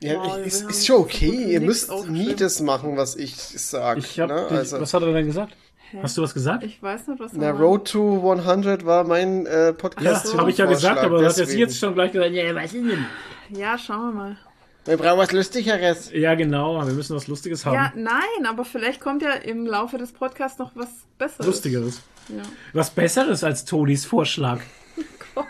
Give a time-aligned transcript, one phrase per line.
[0.00, 1.52] Ja, ich, wir ist, ist schon okay.
[1.52, 3.98] Ihr müsst nie das machen, was ich sag.
[3.98, 4.46] Ich hab, ne?
[4.48, 5.56] also, was hat er denn gesagt?
[5.90, 5.98] Hä?
[6.02, 6.62] Hast du was gesagt?
[6.62, 10.26] Ich weiß nicht, was na, er Road to 100 war mein äh, Ja, Podcast.
[10.26, 10.38] so.
[10.38, 11.60] habe ich ja gesagt, aber das hat jetzt, deswegen.
[11.60, 13.06] jetzt schon gleich gesagt, ja, was ist denn?
[13.50, 14.36] Ja, schauen wir mal.
[14.84, 16.12] Wir brauchen was Lustigeres.
[16.12, 17.74] Ja, genau, wir müssen was Lustiges haben.
[17.74, 20.88] Ja, nein, aber vielleicht kommt ja im Laufe des Podcasts noch was
[21.18, 21.46] Besseres.
[21.46, 22.02] Lustigeres.
[22.28, 22.42] Ja.
[22.72, 24.60] Was Besseres als Tonis Vorschlag.
[25.34, 25.46] Gott.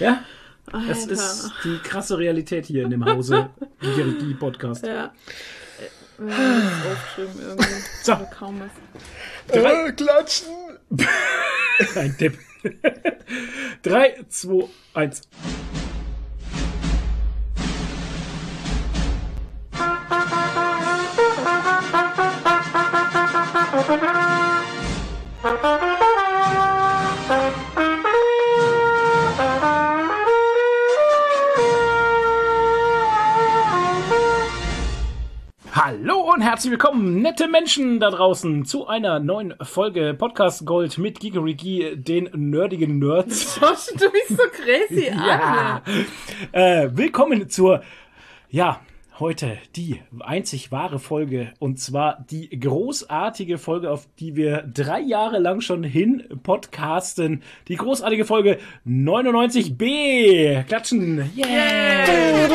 [0.00, 0.22] Ja,
[0.72, 1.12] das Alter.
[1.12, 3.50] ist die krasse Realität hier in dem Hause.
[3.82, 4.84] Die, die Podcast.
[4.86, 5.06] Ja.
[5.06, 7.66] Äh, das aufgeschrieben irgendwie.
[8.02, 8.12] So.
[8.12, 8.70] Aber kaum was.
[9.54, 10.48] Drei- Äh, klatschen.
[11.96, 12.38] Ein Tipp.
[13.82, 15.22] 3, 2, 1.
[35.88, 41.18] Hallo und herzlich willkommen, nette Menschen da draußen, zu einer neuen Folge Podcast Gold mit
[41.18, 43.56] Gigerigi, den nerdigen Nerds.
[43.58, 45.80] Schaust du mich so crazy Ja.
[45.86, 46.06] an?
[46.52, 47.82] Äh, willkommen zur,
[48.50, 48.80] ja,
[49.20, 55.38] heute die einzig wahre Folge und zwar die großartige Folge, auf die wir drei Jahre
[55.38, 57.42] lang schon hin podcasten.
[57.68, 60.62] Die großartige Folge 99b.
[60.64, 61.30] Klatschen.
[61.36, 62.48] Yeah.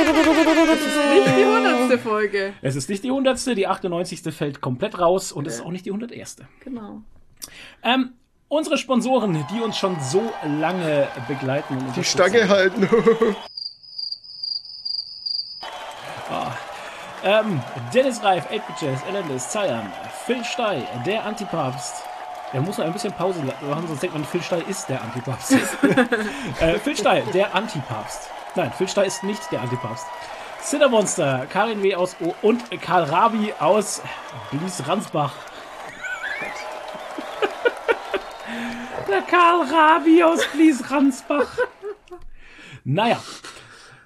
[1.14, 2.54] Nicht die hundertste Folge.
[2.62, 4.22] Es ist nicht die hundertste, die 98.
[4.34, 6.38] fällt komplett raus und es ist auch nicht die 101.
[6.64, 7.02] Genau.
[7.84, 8.12] Ähm,
[8.48, 11.74] unsere Sponsoren, die uns schon so lange begleiten.
[11.74, 12.18] und Die unterstützen.
[12.18, 12.88] Stange halten.
[17.24, 17.62] Ähm,
[17.94, 19.90] Dennis Reif, 8-Bit-Jazz, Elendis, Zayan,
[20.26, 22.04] Phil Stey, der Antipapst.
[22.52, 25.54] Er muss noch ein bisschen Pause machen, sonst denkt man, Phil Stey ist der Antipapst.
[26.60, 28.30] äh, Phil Stey, der Antipapst.
[28.56, 30.06] Nein, Phil Stey ist nicht der Antipapst.
[30.62, 31.96] Cinder Monster, Karin W.
[31.96, 34.02] aus O und Karl Rabi aus
[34.52, 35.34] Blies Ransbach.
[39.08, 41.58] der Karl Rabi aus Blies Ransbach.
[42.84, 43.18] Naja.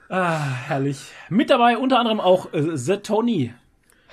[0.09, 1.11] Ah, herrlich.
[1.29, 3.53] Mit dabei unter anderem auch äh, The Tony.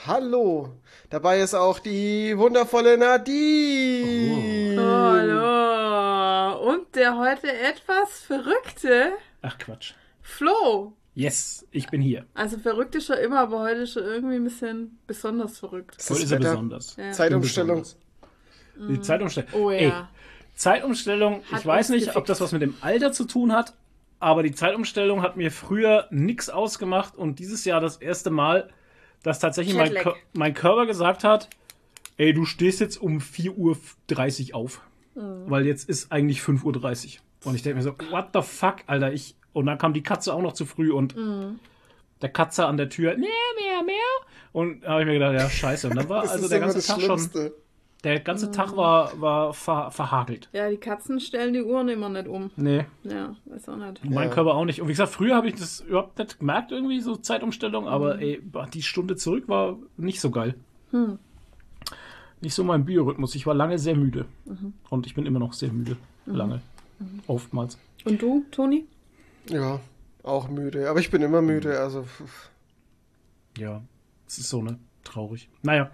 [0.07, 0.71] Hallo.
[1.09, 4.77] Dabei ist auch die wundervolle Nadine.
[4.77, 6.73] Hallo.
[6.73, 9.13] Und der heute etwas verrückte
[9.43, 9.93] Ach Quatsch.
[10.21, 10.95] Flo.
[11.15, 12.27] Yes, ich bin hier.
[12.35, 15.95] Also verrückt ist schon immer, aber heute ist schon irgendwie ein bisschen besonders verrückt.
[15.99, 16.97] Das Heute ist er besonders.
[16.97, 17.13] Ja.
[17.13, 17.83] Zeitumstellung.
[17.83, 18.91] Besonders.
[18.91, 19.51] Die Zeitumstellung.
[19.53, 19.79] Oh ja.
[19.79, 19.93] Ey,
[20.57, 23.75] Zeitumstellung, Hat ich weiß nicht, ob das was mit dem Alter zu tun hat,
[24.25, 28.71] aber die Zeitumstellung hat mir früher nichts ausgemacht und dieses Jahr das erste Mal,
[29.23, 29.95] dass tatsächlich mein,
[30.33, 31.51] mein Körper gesagt hat,
[32.17, 34.81] ey, du stehst jetzt um 4.30 Uhr auf.
[35.15, 35.45] Mhm.
[35.47, 37.23] Weil jetzt ist eigentlich 5.30 Uhr.
[37.45, 39.37] Und ich denke mir so, what the fuck, Alter, ich.
[39.53, 41.61] Und dann kam die Katze auch noch zu früh und Mhm.
[42.23, 43.29] der Katze an der Tür, mehr,
[43.61, 43.95] mehr, mehr.
[44.53, 45.91] Und da habe ich mir gedacht, ja, scheiße.
[45.91, 47.53] Und dann war also der ganze Tag schon.
[48.05, 50.49] Der ganze Tag war, war ver, verhagelt.
[50.53, 52.51] Ja, die Katzen stellen die Uhren immer nicht um.
[52.57, 54.05] Nee, Ja, weiß auch nicht.
[54.05, 54.35] mein Ja.
[54.35, 54.81] Körper auch nicht.
[54.83, 57.89] Und wie gesagt, früher habe ich das überhaupt nicht gemerkt, irgendwie, so Zeitumstellung, Mhm.
[57.91, 60.55] aber ey, boah, die Stunde zurück war nicht so geil.
[60.91, 61.19] Hm.
[62.41, 63.35] Nicht so mein Biorhythmus.
[63.35, 64.27] Ich war lange sehr müde.
[64.45, 64.75] Mhm.
[64.91, 65.97] Und ich bin immer noch sehr müde.
[66.27, 66.61] Lange.
[67.27, 67.79] Oftmals.
[68.05, 68.87] Und du, Toni?
[69.49, 69.81] Ja,
[70.23, 70.89] auch müde.
[70.91, 71.81] Aber ich bin immer müde.
[71.81, 72.51] Also pff.
[73.57, 73.83] Ja,
[74.27, 74.79] es ist so, ne?
[75.05, 75.49] Traurig.
[75.63, 75.91] Naja.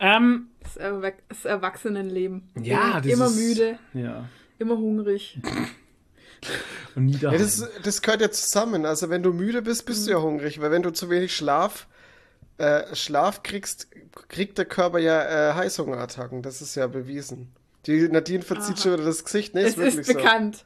[0.00, 2.48] Ähm, Das, Erwach das Erwachsenenleben.
[2.60, 4.28] Ja, immer, das immer ist- müde, ja.
[4.58, 5.38] immer hungrig.
[6.94, 7.38] Und nie ja, daheim.
[7.40, 8.84] das, das gehört ja zusammen.
[8.84, 10.60] Also wenn du müde bist, bist du ja hungrig.
[10.60, 11.86] Weil wenn du zu wenig Schlaf,
[12.58, 13.88] äh, Schlaf kriegst,
[14.28, 16.42] kriegt der Körper ja äh, Heißhungerattacken.
[16.42, 17.50] Das ist ja bewiesen.
[17.86, 19.54] Die Nadine verzieht schon wieder das Gesicht.
[19.54, 20.14] Nee, es ist wirklich ist so.
[20.14, 20.64] bekannt.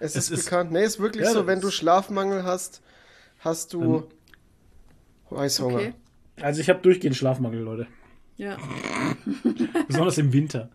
[0.00, 0.72] Es Es ist, ist- bekannt.
[0.72, 1.46] Nee, ist wirklich Ja, so.
[1.46, 2.80] Wenn du Schlafmangel hast,
[3.40, 4.08] hast du
[5.30, 5.76] Heißhunger.
[5.76, 5.94] Okay.
[6.40, 7.86] Also ich habe durchgehend Schlafmangel, Leute.
[8.42, 8.56] Ja.
[9.86, 10.68] Besonders im Winter.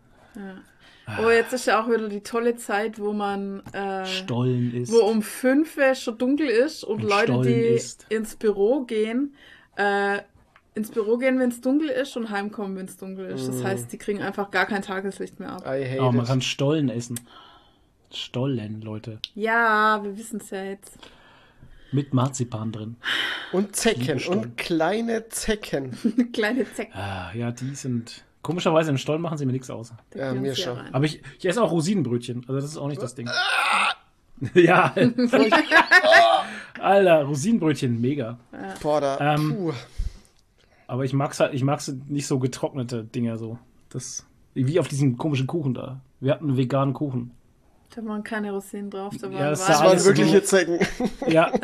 [1.22, 4.92] Oh, jetzt ist ja auch wieder die tolle Zeit, wo man äh, Stollen ist.
[4.92, 8.06] wo um fünf Uhr schon dunkel ist und, Und Leute, Stollen die ist.
[8.10, 9.34] ins Büro gehen,
[9.76, 10.18] äh,
[10.74, 13.48] ins Büro gehen, wenn es dunkel ist und heimkommen, wenn es dunkel ist.
[13.48, 15.66] Das heißt, die kriegen einfach gar kein Tageslicht mehr ab.
[15.66, 16.26] Aber man it.
[16.26, 17.18] kann Stollen essen.
[18.12, 19.18] Stollen, Leute.
[19.34, 20.98] Ja, wir wissen es ja jetzt.
[21.90, 22.96] Mit Marzipan drin.
[23.52, 24.20] Und Zecken.
[24.28, 25.96] Und kleine Zecken.
[26.32, 26.94] Kleine Zecken.
[26.94, 28.24] Ah, ja, die sind.
[28.42, 29.92] Komischerweise im Stollen machen sie mir nichts aus.
[30.14, 30.76] Ja, mir schon.
[30.76, 30.94] rein.
[30.94, 32.44] Aber ich, ich esse auch Rosinenbrötchen.
[32.46, 33.28] Also das ist auch nicht das Ding.
[34.54, 34.94] ja.
[36.80, 38.38] Alter, Rosinenbrötchen, mega.
[38.80, 39.34] Boah, da.
[39.34, 39.72] Ähm, puh.
[40.86, 43.58] Aber ich mag's halt, ich mag's nicht so getrocknete Dinger so.
[43.90, 44.26] Das.
[44.54, 46.00] Wie auf diesem komischen Kuchen da.
[46.20, 47.32] Wir hatten einen veganen Kuchen.
[47.94, 49.14] Da waren keine Rosinen drauf.
[49.20, 50.78] Da waren Ja, das waren alles wirkliche Zecken.
[51.26, 51.52] Ja.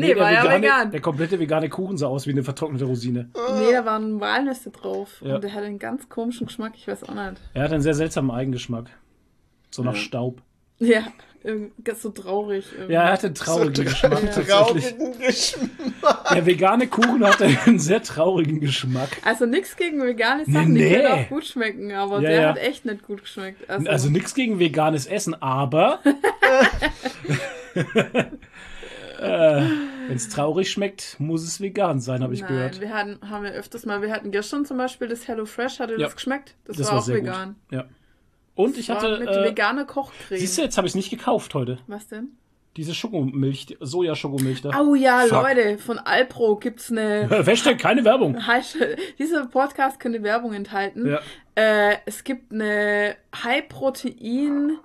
[0.00, 0.90] Nee, war ja vegane, vegan.
[0.92, 3.30] Der komplette vegane Kuchen sah aus wie eine vertrocknete Rosine.
[3.58, 5.20] Nee, da waren Walnüsse drauf.
[5.24, 5.34] Ja.
[5.34, 7.40] Und der hat einen ganz komischen Geschmack, ich weiß auch nicht.
[7.52, 8.90] Er hat einen sehr seltsamen Eigengeschmack.
[9.72, 10.40] So nach Staub.
[10.80, 11.02] Ja,
[11.96, 12.66] so traurig.
[12.74, 12.92] Irgendwie.
[12.92, 14.10] Ja, er hatte einen traurigen so Geschmack.
[14.32, 14.48] tatsächlich.
[14.48, 16.28] traurigen Geschmack.
[16.34, 19.08] Der vegane Kuchen hatte einen sehr traurigen Geschmack.
[19.24, 20.94] Also nichts gegen vegane Nee, Sachen, die nee.
[20.96, 22.48] können auch gut schmecken, aber Ja, der ja.
[22.50, 23.68] hat echt nicht gut geschmeckt.
[23.70, 26.00] Also, Also nichts gegen veganes Essen, aber
[29.20, 29.62] äh,
[30.08, 32.80] wenn es traurig schmeckt, muss es vegan sein, habe ich Nein, gehört.
[32.80, 35.92] wir hatten, haben wir öfters mal, wir hatten gestern zum Beispiel das Hello Fresh, hatte
[35.94, 35.98] Ja.
[36.06, 36.54] das geschmeckt?
[36.66, 37.56] Das, Das war, war auch sehr vegan.
[37.70, 37.78] gut.
[37.78, 37.84] Ja.
[38.58, 39.18] Und ich hatte.
[39.18, 40.38] mit Äh, veganer Kochcreme.
[40.38, 41.78] siehst du, jetzt habe ich es nicht gekauft heute.
[41.86, 42.30] Was denn?
[42.76, 44.70] Diese Schokomilch, die Sojaschokomilch da.
[44.80, 45.42] Oh ja, Fuck.
[45.42, 47.28] Leute, von Alpro gibt's eine.
[47.46, 48.36] Hashtag keine Werbung.
[49.18, 51.06] Dieser Podcast könnte Werbung enthalten.
[51.08, 51.20] Ja.
[51.54, 54.78] Äh, es gibt eine High-Protein.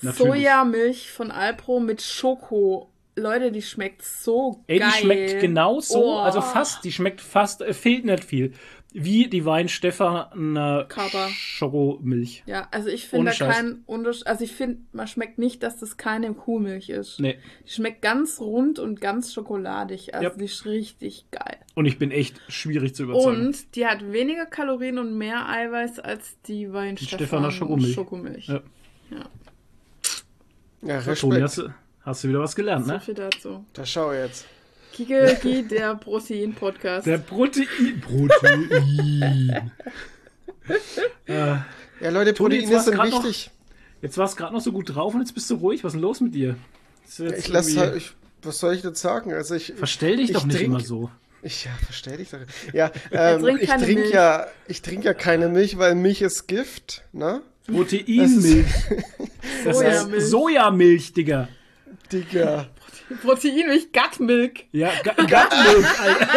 [0.00, 2.88] Sojamilch von Alpro mit Schoko.
[3.14, 4.88] Leute, die schmeckt so Ey, geil.
[4.94, 6.18] die schmeckt genauso, Oh.
[6.18, 8.54] also fast, die schmeckt fast, äh, fehlt nicht viel.
[8.94, 10.54] Wie die Weinstefan
[10.88, 11.28] Kaba.
[11.30, 12.42] Schokomilch.
[12.46, 14.26] Ja, also ich finde da keinen Unterschied.
[14.26, 17.18] Also ich finde, man schmeckt nicht, dass das keine Kuhmilch ist.
[17.18, 17.38] Nee.
[17.66, 20.14] Die schmeckt ganz rund und ganz schokoladig.
[20.14, 20.34] Also Ja.
[20.34, 21.56] die ist richtig geil.
[21.74, 23.46] Und ich bin echt schwierig zu überzeugen.
[23.46, 27.94] Und die hat weniger Kalorien und mehr Eiweiß als die Weinstefan Stefaner Schokomilch.
[27.94, 28.48] Schokomilch.
[28.48, 28.60] Ja.
[30.82, 31.42] Ja, Toni, Respekt.
[31.42, 31.68] hast, du-
[32.00, 33.00] hast du wieder was gelernt, So ne?
[33.00, 33.64] viel dazu.
[33.72, 34.46] Da schau jetzt.
[34.92, 37.06] Kiki, der Protein-Podcast.
[37.06, 38.00] Der Protein.
[38.00, 39.70] Protein.
[41.26, 41.32] äh,
[42.00, 42.32] Ja, Leute,
[42.74, 43.50] war's sind grad noch- wichtig.
[44.00, 45.84] jetzt war es gerade noch so gut drauf und jetzt bist du ruhig.
[45.84, 46.56] Was ist denn los mit dir?
[47.06, 48.12] Ist Ich irgendwie- halt, ich,
[48.42, 49.32] was soll ich jetzt sagen?
[49.32, 51.10] Also ich, Verstell dich ich doch nicht trink- immer so.
[51.42, 52.38] ich ja, versteh dich doch.
[52.72, 57.42] Ja, ähm, ich trinke ja, ich trinke ja keine Milch, weil Milch ist Gift, ne?
[57.66, 58.66] Proteinmilch.
[59.64, 60.16] Das Sojamilch.
[60.18, 61.48] ist Sojamilch, Digga.
[62.10, 62.66] Digga.
[63.18, 64.60] Proteinmilch, Gutmilk.
[64.72, 66.28] Ja, Ga- Gattenmilch, Alter.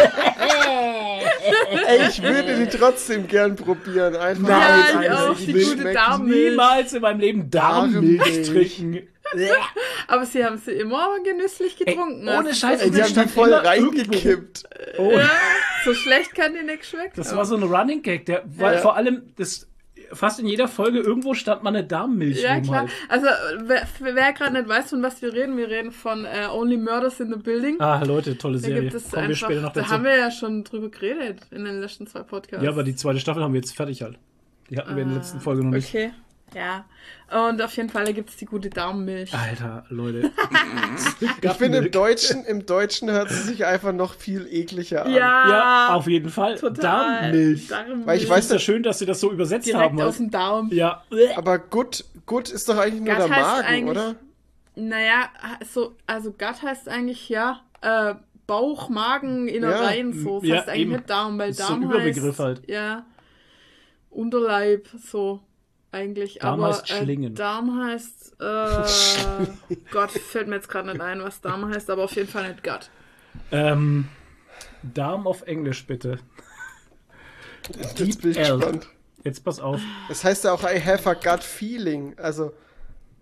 [1.88, 4.16] Ey, ich würde die trotzdem gern probieren.
[4.16, 5.92] Einfach Nein, weil ich auch, die gute.
[5.92, 6.50] Darmmilch.
[6.50, 9.08] Niemals in meinem Leben Darmmilch trinken.
[10.06, 12.22] Aber sie haben sie immer genüsslich getrunken.
[12.28, 14.64] ohne Also, Scheiß, Ey, die haben die stand voll reingekippt.
[14.98, 15.28] Oh, Ja,
[15.84, 17.12] so schlecht kann die nicht schmecken.
[17.16, 18.80] das war so ein Running Gag, der, weil Ja.
[18.80, 19.66] vor allem das
[20.12, 22.80] fast in jeder Folge irgendwo stand mal eine Darmmilch Ja, klar.
[22.80, 22.90] halt.
[23.08, 23.26] Also,
[23.64, 27.20] wer, wer gerade nicht weiß, von was wir reden, wir reden von äh, Only Murders
[27.20, 27.80] in the Building.
[27.80, 28.88] Ah, Leute, tolle da Serie.
[28.94, 29.92] es Kommen wir einfach, später noch da dazu.
[29.92, 32.64] haben wir ja schon drüber geredet in den letzten zwei Podcasts.
[32.64, 34.18] Ja, aber die zweite Staffel haben wir jetzt fertig halt.
[34.70, 35.88] Die hatten wir in der letzten Folge noch nicht.
[35.88, 36.12] Okay,
[36.54, 36.84] ja.
[37.28, 39.34] Und auf jeden Fall, da gibt es die gute Darmmilch.
[39.34, 40.30] Alter, Leute.
[41.42, 45.12] Ich finde, im Deutschen, im Deutschen hört es sich einfach noch viel ekliger an.
[45.12, 46.56] Ja, Ja, auf jeden Fall.
[46.56, 47.22] total.
[47.22, 47.68] Darmmilch.
[47.68, 48.06] Darmmilch.
[48.06, 50.00] Weil ich weiß weiß ja schön, dass sie das so übersetzt Direkt haben.
[50.00, 50.18] aus Halt.
[50.18, 50.68] dem Darm.
[50.72, 51.02] Ja.
[51.36, 54.14] Aber gut, gut ist doch eigentlich nur Gut der heißt Magen, eigentlich- oder?
[54.76, 55.30] Naja,
[55.72, 58.14] so, also Gut heißt eigentlich ja äh,
[58.46, 60.40] Bauch, Magen, Innereien, Ja, so.
[60.40, 60.92] Das ja, heißt eigentlich eben.
[60.92, 62.68] nicht Darm, weil Das ist so ein Überbegriff heißt, halt.
[62.68, 63.04] Ja,
[64.10, 65.40] Unterleib, so
[65.92, 66.38] eigentlich.
[66.40, 67.32] Darm Aber heißt Schlingen.
[67.32, 72.04] Äh, Darm heißt, äh, Gott, fällt mir jetzt gerade nicht ein, was Darm heißt, aber
[72.04, 72.90] auf jeden Fall nicht Gut.
[73.52, 74.08] Ähm,
[74.82, 76.18] Darm auf Englisch, bitte.
[77.76, 78.56] Jetzt bin ich L.
[78.56, 78.88] gespannt.
[79.24, 79.80] Jetzt pass auf.
[80.08, 82.16] Das heißt ja auch, I have a gut feeling.
[82.16, 82.52] Also,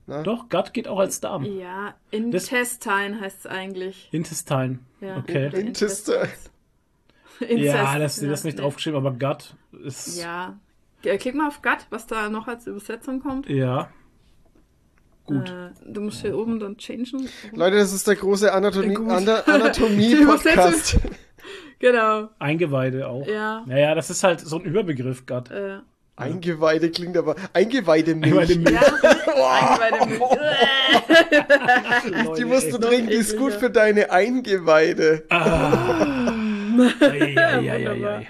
[0.06, 1.44] Doch, Gut geht auch als Darm.
[1.44, 4.08] Ja, Intestine heißt es eigentlich.
[4.12, 4.80] Intestine.
[5.00, 5.16] Ja.
[5.16, 5.50] Okay.
[5.58, 6.28] Intestine.
[7.48, 8.62] Ja, das ist das nicht nee.
[8.62, 10.18] draufgeschrieben, aber Gut ist.
[10.18, 10.58] Ja.
[11.06, 13.48] Äh, Klick mal auf Gut, was da noch als Übersetzung kommt.
[13.48, 13.88] Ja.
[15.26, 15.48] Gut.
[15.48, 17.28] Äh, du musst hier oben dann changen.
[17.52, 18.96] Leute, das ist der große Anatomie-
[19.46, 20.98] Anatomie-Podcast.
[21.80, 22.28] Genau.
[22.38, 23.26] Eingeweide auch.
[23.26, 23.62] Ja.
[23.66, 25.50] Naja, das ist halt so ein Überbegriff, Gut.
[25.50, 25.80] Äh,
[26.16, 27.34] Eingeweide klingt aber.
[27.52, 28.32] Eingeweidemilch.
[28.32, 28.74] Eingeweidemilch.
[28.74, 28.80] ja.
[29.60, 30.06] Eingeweide
[32.28, 32.38] mit.
[32.38, 35.24] Die musst du trinken, die ist gut für deine Eingeweide.
[37.00, 38.26] Eieieiei.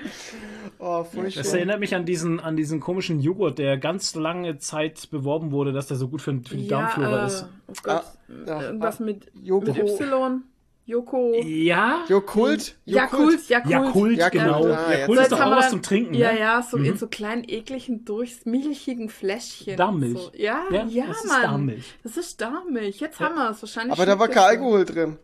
[0.87, 1.43] Oh, furchtbar.
[1.43, 5.73] Das erinnert mich an diesen, an diesen komischen Joghurt, der ganz lange Zeit beworben wurde,
[5.73, 7.43] dass der so gut für, für die Darmflora ja, ist.
[7.43, 8.03] äh, oh Gott.
[8.47, 9.67] Ah, Irgendwas mit, Joko.
[9.67, 10.43] mit Y.
[10.87, 11.33] Joko.
[11.43, 12.05] Ja?
[12.09, 12.77] Jokult?
[12.85, 13.71] Jakult, Jakult.
[13.71, 14.65] Jakult, Jakult, genau.
[14.67, 16.13] ah, jetzt- Jakult ist jetzt doch haben auch wir was zum Trinken.
[16.13, 16.41] Ja, ne?
[16.41, 16.85] ja, so Mhm.
[16.85, 19.79] in so kleinen, ekligen, durchmilchigen Fläschchen.
[19.79, 20.19] Darmmilch.
[20.19, 20.31] So.
[20.37, 21.43] Ja, Ja, ja, das ist Mann.
[21.43, 21.95] Darmmilch.
[22.03, 23.01] Das ist Darmmilch.
[23.01, 23.93] Jetzt haben wir es wahrscheinlich.
[23.95, 25.17] Aber da war kein Alkohol drin.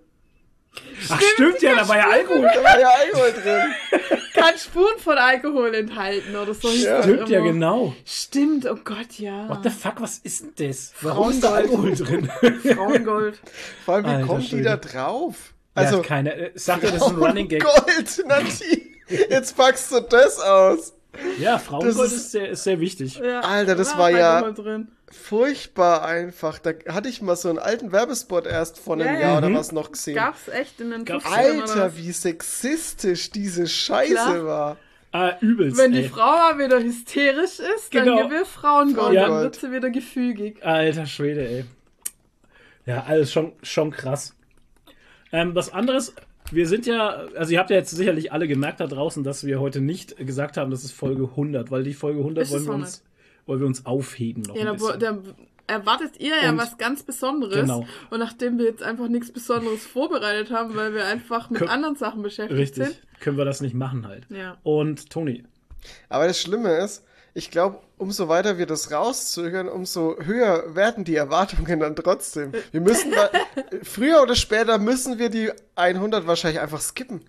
[1.09, 2.49] Ach, stimmt ja, da war ja Alkohol.
[2.55, 3.61] Da war ja Alkohol drin.
[4.35, 6.69] Kein Spuren von Alkohol enthalten oder so.
[6.69, 7.95] das Stimmt ja, genau.
[8.07, 9.49] Stimmt, oh Gott, ja.
[9.49, 10.93] What the fuck, was ist denn das?
[11.03, 12.01] Warum ist da Frauengold.
[12.01, 12.61] Alkohol drin?
[12.77, 13.41] Frauengold.
[13.85, 15.35] Vor allem, wie Alter kommen die da drauf?
[15.75, 16.35] Also, Also, keine.
[16.35, 17.63] äh, Sagt ja, das ist ein Running Gag.
[17.65, 18.81] Gold, Nadine.
[19.29, 20.95] Jetzt packst du das aus.
[21.39, 23.17] Ja, Frauengold Das ist, ist- sehr, ist sehr wichtig.
[23.23, 24.89] Ja, Alter, das da war ja- Alkohol Drin.
[25.11, 26.59] Furchtbar einfach.
[26.59, 29.21] Da hatte ich mal so einen alten Werbespot erst vor einem Ja, ja.
[29.21, 29.55] Jahr oder Mhm.
[29.57, 30.15] was noch gesehen.
[30.17, 31.25] Gab's echt in den Gab's.
[31.25, 34.45] 50ern oder Alter, wie sexistisch diese Scheiße Klar.
[34.45, 34.77] war.
[35.13, 35.77] Ah, übelst.
[35.77, 36.09] Wenn die ey.
[36.09, 38.23] Frau mal wieder hysterisch ist, dann Genau.
[38.23, 39.27] gib ihr Frauengold, Ja.
[39.29, 40.65] dann wird sie wieder gefügig.
[40.65, 41.65] Alter Schwede, ey.
[42.87, 44.35] Ja, alles schon, schon krass.
[45.33, 46.15] Ähm, was anderes,
[46.53, 49.61] wir sind ja, also ihr habt ja jetzt sicherlich alle gemerkt da draußen, dass wir
[49.61, 52.67] heute nicht gesagt haben, das ist Folge 100, weil die Folge 100 Ist wollen es
[52.69, 53.03] wir, auch uns,
[53.47, 55.01] wollen wir uns aufheben noch Ja, ein da, bisschen.
[55.01, 55.19] da
[55.67, 57.55] erwartet ihr ja Und- was ganz Besonderes.
[57.55, 57.87] Genau.
[58.11, 61.97] Und nachdem wir jetzt einfach nichts Besonderes vorbereitet haben, weil wir einfach mit Kö- anderen
[61.97, 63.01] Sachen beschäftigt Richtig, sind.
[63.21, 64.27] können wir das nicht machen halt.
[64.31, 64.57] Ja.
[64.63, 65.45] Und Toni,
[66.09, 71.15] Aber das Schlimme ist, ich glaube, umso weiter wir das rauszögern, umso höher werden die
[71.15, 72.51] Erwartungen dann trotzdem.
[72.73, 73.31] Wir müssen, wa-
[73.85, 77.21] früher oder später müssen wir die 100 wahrscheinlich einfach skippen.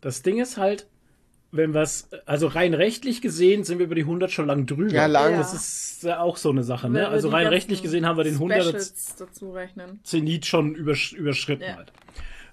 [0.00, 0.86] das Ding ist halt,
[1.52, 4.92] wenn wir es, also rein rechtlich gesehen sind wir über die 100 schon lang drüber.
[4.92, 5.32] Ja, lang.
[5.32, 5.38] Ja.
[5.38, 7.08] Das ist ja auch so eine Sache, ne?
[7.08, 10.00] Also rein rechtlich gesehen haben wir den 100 Specials dazu rechnen.
[10.04, 11.76] Zenit schon übersch überschritten Ja.
[11.76, 11.92] halt.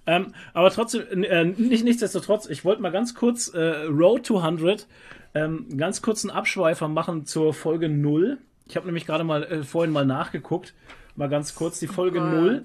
[0.09, 4.87] Ähm, aber trotzdem, äh, nicht, nichtsdestotrotz, ich wollte mal ganz kurz äh, Road to 100,
[5.35, 8.37] ähm, einen ganz kurzen Abschweifer machen zur Folge 0.
[8.67, 10.73] Ich habe nämlich gerade mal äh, vorhin mal nachgeguckt,
[11.17, 11.79] mal ganz kurz.
[11.79, 12.31] Die Folge Gott.
[12.31, 12.63] 0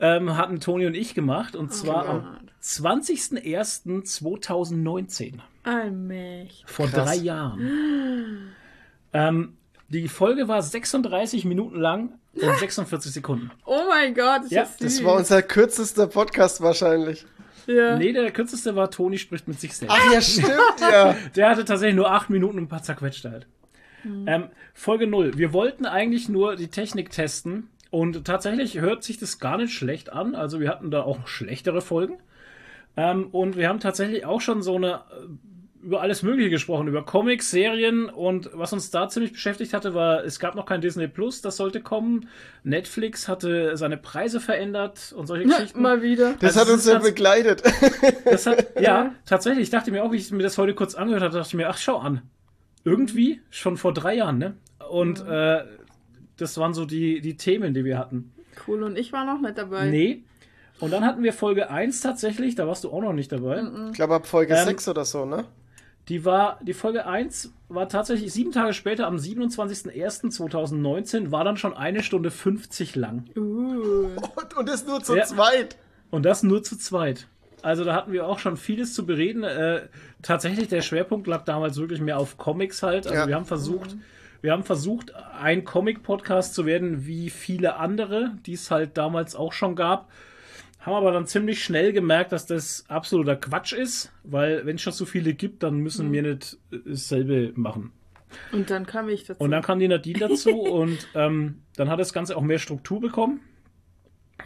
[0.00, 2.10] ähm, hatten Toni und ich gemacht und zwar Gott.
[2.10, 6.64] am 20.01.2019, Allmächtig.
[6.66, 7.04] vor Krass.
[7.10, 8.52] drei Jahren.
[9.12, 9.56] ähm,
[9.88, 13.50] die Folge war 36 Minuten lang und 46 Sekunden.
[13.64, 14.76] Oh mein Gott, ist Ja, das.
[14.78, 17.26] Das war unser kürzester Podcast wahrscheinlich.
[17.66, 17.96] ja.
[17.98, 19.94] Nee, der kürzeste war Toni spricht mit sich selbst.
[19.98, 21.16] Ach ja, stimmt, ja.
[21.36, 23.46] Der hatte tatsächlich nur acht Minuten und ein paar zerquetschte halt.
[24.04, 25.36] Ähm, Folge 0.
[25.36, 30.12] Wir wollten eigentlich nur die Technik testen und tatsächlich hört sich das gar nicht schlecht
[30.12, 30.36] an.
[30.36, 32.18] Also wir hatten da auch schlechtere Folgen.
[32.96, 35.26] Ähm, und wir haben tatsächlich auch schon so eine äh,
[35.86, 40.24] über alles Mögliche gesprochen, über Comics, Serien und was uns da ziemlich beschäftigt hatte, war,
[40.24, 42.28] es gab noch kein Disney Plus, das sollte kommen.
[42.64, 45.80] Netflix hatte seine Preise verändert und solche Geschichten.
[45.80, 46.34] Mal wieder.
[46.40, 47.62] Das Also hat uns ist ja begleitet.
[48.24, 49.62] Das hat, ja, tatsächlich.
[49.62, 51.68] Ich dachte mir auch, wie ich mir das heute kurz angehört habe, dachte ich mir,
[51.68, 52.22] ach, schau an.
[52.84, 54.56] Irgendwie, schon vor drei Jahren, ne?
[54.90, 55.62] Und äh,
[56.36, 58.32] das waren so die, die Themen, die wir hatten.
[58.66, 59.86] Cool, und ich war noch nicht dabei.
[59.86, 60.24] Nee.
[60.80, 63.62] Und dann hatten wir Folge 1 tatsächlich, da warst du auch noch nicht dabei.
[63.90, 65.44] Ich glaube, ab Folge Ähm, 6 oder so, ne?
[66.08, 71.74] Die war, die Folge 1 war tatsächlich sieben Tage später, am 27.01.2019, war dann schon
[71.74, 73.24] eine Stunde 50 lang.
[73.36, 74.08] Uh.
[74.36, 75.24] Und, und ist nur zu Ja.
[75.24, 75.76] zweit.
[76.10, 77.26] Und das nur zu zweit.
[77.62, 79.42] Also da hatten wir auch schon vieles zu bereden.
[79.42, 79.88] Äh,
[80.22, 83.06] tatsächlich, der Schwerpunkt lag damals wirklich mehr auf Comics halt.
[83.06, 83.28] Also Ja.
[83.28, 83.96] wir haben versucht,
[84.42, 89.52] wir haben versucht, ein Comic-Podcast zu werden, wie viele andere, die es halt damals auch
[89.52, 90.08] schon gab.
[90.86, 94.92] Haben aber dann ziemlich schnell gemerkt, dass das absoluter Quatsch ist, weil wenn es schon
[94.92, 97.90] so viele gibt, dann müssen wir nicht äh, dasselbe machen.
[98.52, 99.42] Und dann kam ich dazu.
[99.42, 103.00] Und dann kam die Nadine dazu und ähm, dann hat das Ganze auch mehr Struktur
[103.00, 103.40] bekommen.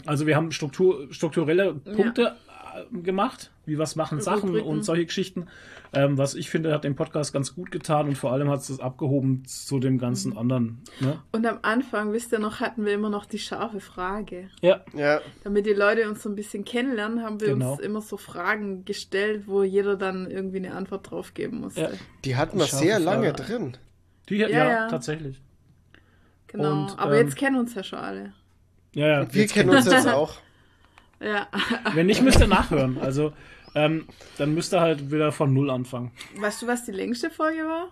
[0.07, 2.50] Also wir haben Struktur, strukturelle Punkte äh,
[3.03, 4.69] gemacht, wie was machen Sachen Rubriken.
[4.69, 5.47] und solche Geschichten.
[5.93, 8.69] Ähm, was ich finde, hat den Podcast ganz gut getan und vor allem hat es
[8.69, 10.83] das abgehoben zu dem ganzen anderen.
[11.01, 11.19] Ne?
[11.33, 14.51] Und am Anfang, wisst ihr noch, hatten wir immer noch die scharfe Frage.
[14.61, 15.21] Ja, Ja.
[15.43, 17.73] Damit die Leute uns so ein bisschen kennenlernen, haben wir Genau.
[17.73, 21.81] uns immer so Fragen gestellt, wo jeder dann irgendwie eine Antwort drauf geben musste.
[21.81, 21.89] Ja.
[22.25, 23.77] Die hatten wir sehr lange Frage drin.
[24.29, 24.89] die, ja, Ja, ja.
[24.89, 25.43] tatsächlich.
[26.47, 26.83] Genau.
[26.83, 28.33] Und, Aber ähm, jetzt kennen uns ja schon alle.
[28.95, 30.35] Ja, ja, Wir jetzt kennen uns jetzt auch.
[31.21, 31.47] Ja.
[31.95, 32.99] Wenn nicht, müsst ihr nachhören.
[33.01, 33.33] Also
[33.75, 34.07] ähm,
[34.39, 36.11] dann müsst ihr halt wieder von Null anfangen.
[36.37, 37.89] Weißt du, was die längste Folge war?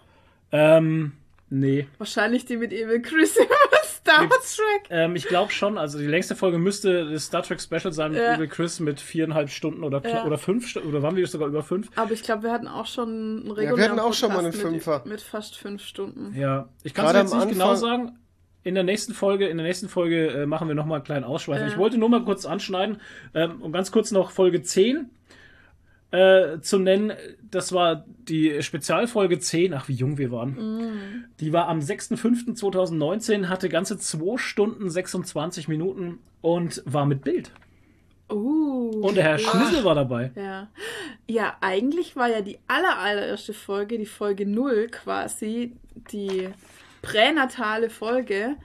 [0.50, 1.12] Ähm,
[1.50, 1.87] nee.
[1.99, 3.54] Wahrscheinlich die mit Evil Chris über
[3.85, 4.87] Star Trek.
[4.90, 8.20] Ähm, ich glaube schon, also die längste Folge müsste das Star Trek Special sein mit
[8.20, 8.35] Ja.
[8.37, 10.25] Evil Chris mit viereinhalb Stunden oder, Ja.
[10.25, 11.90] oder fünf Stunden, oder waren wir sogar über fünf?
[11.97, 14.47] Aber ich glaube, wir hatten auch schon einen wir regulären hatten auch schon mal einen
[14.52, 14.99] Podcast Fünfer.
[15.00, 16.35] Mit, mit fast fünf Stunden.
[16.35, 18.18] Ja, ich kann es jetzt nicht genau Anfang- sagen.
[18.65, 21.25] In der nächsten Folge, in der nächsten Folge äh, machen wir noch mal einen kleinen
[21.25, 21.61] Ausschweif.
[21.61, 21.67] Ja.
[21.69, 23.00] Ich wollte nur mal kurz anschneiden
[23.35, 25.11] ähm, und ganz kurz noch Folge 10
[26.11, 27.12] äh, zu nennen.
[27.50, 29.75] Das war die Spezialfolge 10.
[29.75, 30.50] Ach, wie jung wir waren.
[30.50, 31.25] Mm.
[31.41, 37.53] Die war am 6.5.2019, hatte ganze 2 Stunden 26 Minuten und war mit Bild.
[38.31, 39.00] Uh.
[39.00, 40.31] Und der Herr Schlüssel war dabei.
[40.35, 40.69] Ja.
[41.27, 45.73] Ja, eigentlich war ja die aller, allererste Folge, die Folge 0 quasi,
[46.11, 46.49] die
[47.02, 48.57] pränatale Folge,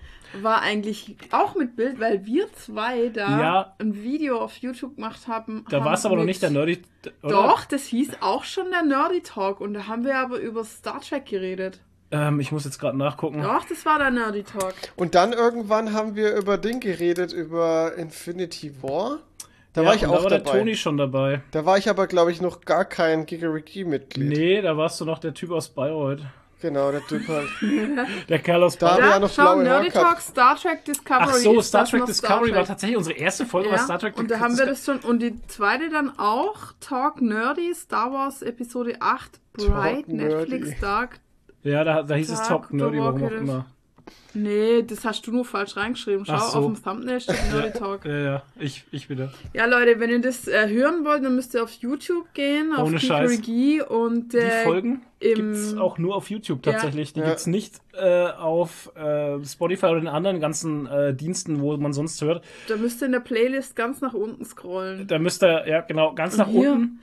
[0.42, 3.75] war eigentlich auch mit Bild, weil wir zwei da Ja.
[3.80, 5.63] ein Video auf YouTube gemacht haben.
[5.70, 6.82] Da war es aber noch nicht der Nerdy.
[7.22, 7.32] Oder?
[7.34, 11.02] Doch, das hieß auch schon der Nerdy Talk und da haben wir aber über Star
[11.02, 11.80] Trek geredet.
[12.12, 13.42] Ähm, ich muss jetzt gerade nachgucken.
[13.44, 14.74] Doch, das war der Nerdy Talk.
[14.96, 19.20] Und dann irgendwann haben wir über Ding geredet, über Infinity War.
[19.74, 20.60] Da Ja, war ich und auch da war der dabei.
[20.60, 21.42] Toni schon dabei.
[21.52, 24.30] Da war ich aber, glaube ich, noch gar kein Gigariki-Mitglied.
[24.30, 26.22] Nee, da warst du noch der Typ aus Bayreuth.
[26.63, 27.50] Genau, der Typ halt.
[28.29, 28.96] Der Kerl aus Da Bayern.
[28.96, 29.89] haben wir ja noch schau, blaue Nerdy.
[29.89, 31.25] Talk, Star Trek Discovery.
[31.27, 34.17] Ach so, Star Trek Discovery Star war tatsächlich unsere erste Folge, Ja, war Star Trek
[34.17, 38.41] und da haben wir das schon, und die zweite dann auch, Talk Nerdy, Star Wars
[38.41, 40.36] Episode 8, Bright, Talk Nerdy.
[40.53, 41.20] Netflix Dark.
[41.63, 43.65] Ja, da, da hieß es Talk Nerdy, warum auch immer.
[44.36, 46.25] Nee, das hast du nur falsch reingeschrieben.
[46.25, 46.57] Schau, so.
[46.60, 48.03] auf dem Thumbnail steht Nerdy Talk.
[48.05, 49.31] Ja, ja, ich, ich wieder.
[49.53, 52.88] Ja, Leute, wenn ihr das äh, hören wollt, dann müsst ihr auf YouTube gehen, auf
[52.88, 53.41] Ohne Scheiß.
[53.41, 56.72] Geekery und Die äh, Folgen im- gibt's auch nur auf YouTube Ja.
[56.74, 57.13] tatsächlich.
[57.13, 57.27] Die Ja.
[57.27, 62.19] gibt's nicht äh, auf äh, Spotify oder den anderen ganzen äh, Diensten, wo man sonst
[62.24, 62.43] hört.
[62.67, 65.05] da müsst ihr in der Playlist ganz nach unten scrollen.
[65.05, 66.72] Da müsst ihr, ja genau, ganz nach hier.
[66.74, 67.00] unten.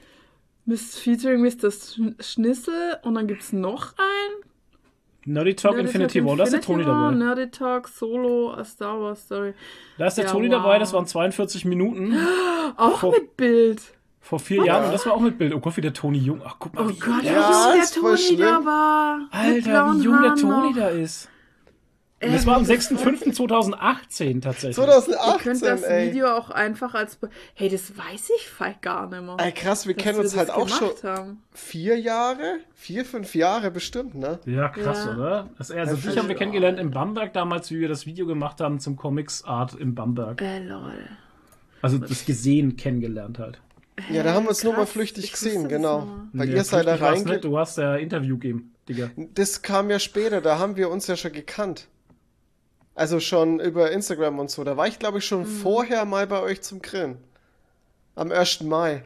[0.66, 1.68] Miss Featuring Mr.
[1.70, 4.19] Schn- Schnissel und dann gibt's noch ein.
[5.26, 7.10] Nerdy Talk Nerdy Infinity Talk War, da ist der Tony dabei.
[7.14, 9.52] Nerdy Talk Solo, A Star Wars Story.
[9.98, 10.54] Da ist der Ja, Tony wow.
[10.62, 12.16] dabei, das waren 42 Minuten
[12.76, 13.82] Auch Vor- mit Bild.
[14.20, 15.52] vor vier Jahren und das war auch mit Bild.
[15.54, 16.40] Oh Gott, wie der Tony jung.
[16.44, 19.20] Ach, guck mal, Oh wie Gott, wie Ja, jung der Tony da war.
[19.30, 20.76] Alter, wie jung der Haaren Tony noch.
[20.76, 21.28] da ist.
[22.22, 24.76] Und das war am wie das 6.5.2018 tatsächlich.
[24.78, 26.10] Ihr könnt 2018, das ey.
[26.10, 27.16] Video auch einfach als.
[27.16, 28.48] Be hey, das weiß ich
[28.82, 29.36] gar nicht mehr.
[29.38, 31.42] Ey, krass, wir kennen wir uns halt auch schon Haben.
[31.52, 34.38] vier Jahre, vier, fünf Jahre bestimmt, ne?
[34.44, 35.14] Ja, krass, Ja.
[35.16, 35.50] oder?
[35.56, 38.80] Das, also dich haben wir kennengelernt in Bamberg damals, wie wir das Video gemacht haben
[38.80, 40.42] zum Comics Art in Bamberg.
[40.42, 40.92] Äh, lol.
[41.82, 43.60] Also das gesehen kennengelernt halt.
[44.10, 46.06] Ja, da haben wir uns nur mal flüchtig gesehen, genau.
[46.32, 47.30] Weil Ja, ihr seid da flüchtig war's reinge...
[47.32, 49.10] nicht, Du hast ja Interview gegeben, Digga.
[49.34, 51.88] Das kam ja später, da haben wir uns ja schon gekannt.
[53.00, 54.62] Also schon über Instagram und so.
[54.62, 55.28] Da war ich, glaube ich, Mhm.
[55.28, 57.16] schon vorher mal bei euch zum Grillen.
[58.14, 58.64] Am 1.
[58.68, 59.04] Mai.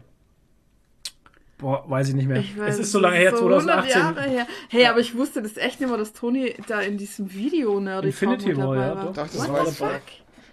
[1.59, 2.39] Boah, weiß ich nicht mehr.
[2.39, 4.01] Ich weiß, es ist so lange her, so 100 2018.
[4.03, 4.47] Jahre her.
[4.69, 8.09] Hey, aber ich wusste das echt nicht mehr, dass Tony da in diesem Video Nerdy
[8.09, 9.05] Infinity War, ja, war.
[9.05, 9.13] doch.
[9.13, 10.03] Doch, das What war the fuck?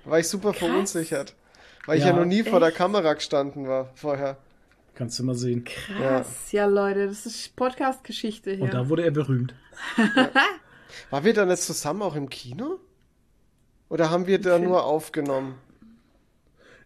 [0.06, 1.34] Da war ich super verunsichert.
[1.88, 2.16] Weil ich ja Ja.
[2.18, 2.78] noch nie vor der Echt?
[2.78, 4.38] Kamera gestanden war vorher.
[4.94, 5.64] Kannst du mal sehen.
[5.66, 6.52] Krass.
[6.52, 6.68] Ja.
[6.68, 8.66] Leute, das ist Podcast-Geschichte hier.
[8.66, 9.56] Und da wurde er berühmt.
[11.10, 12.78] Waren wir da nicht zusammen auch im Kino?
[13.92, 15.56] Oder haben wir da nur aufgenommen?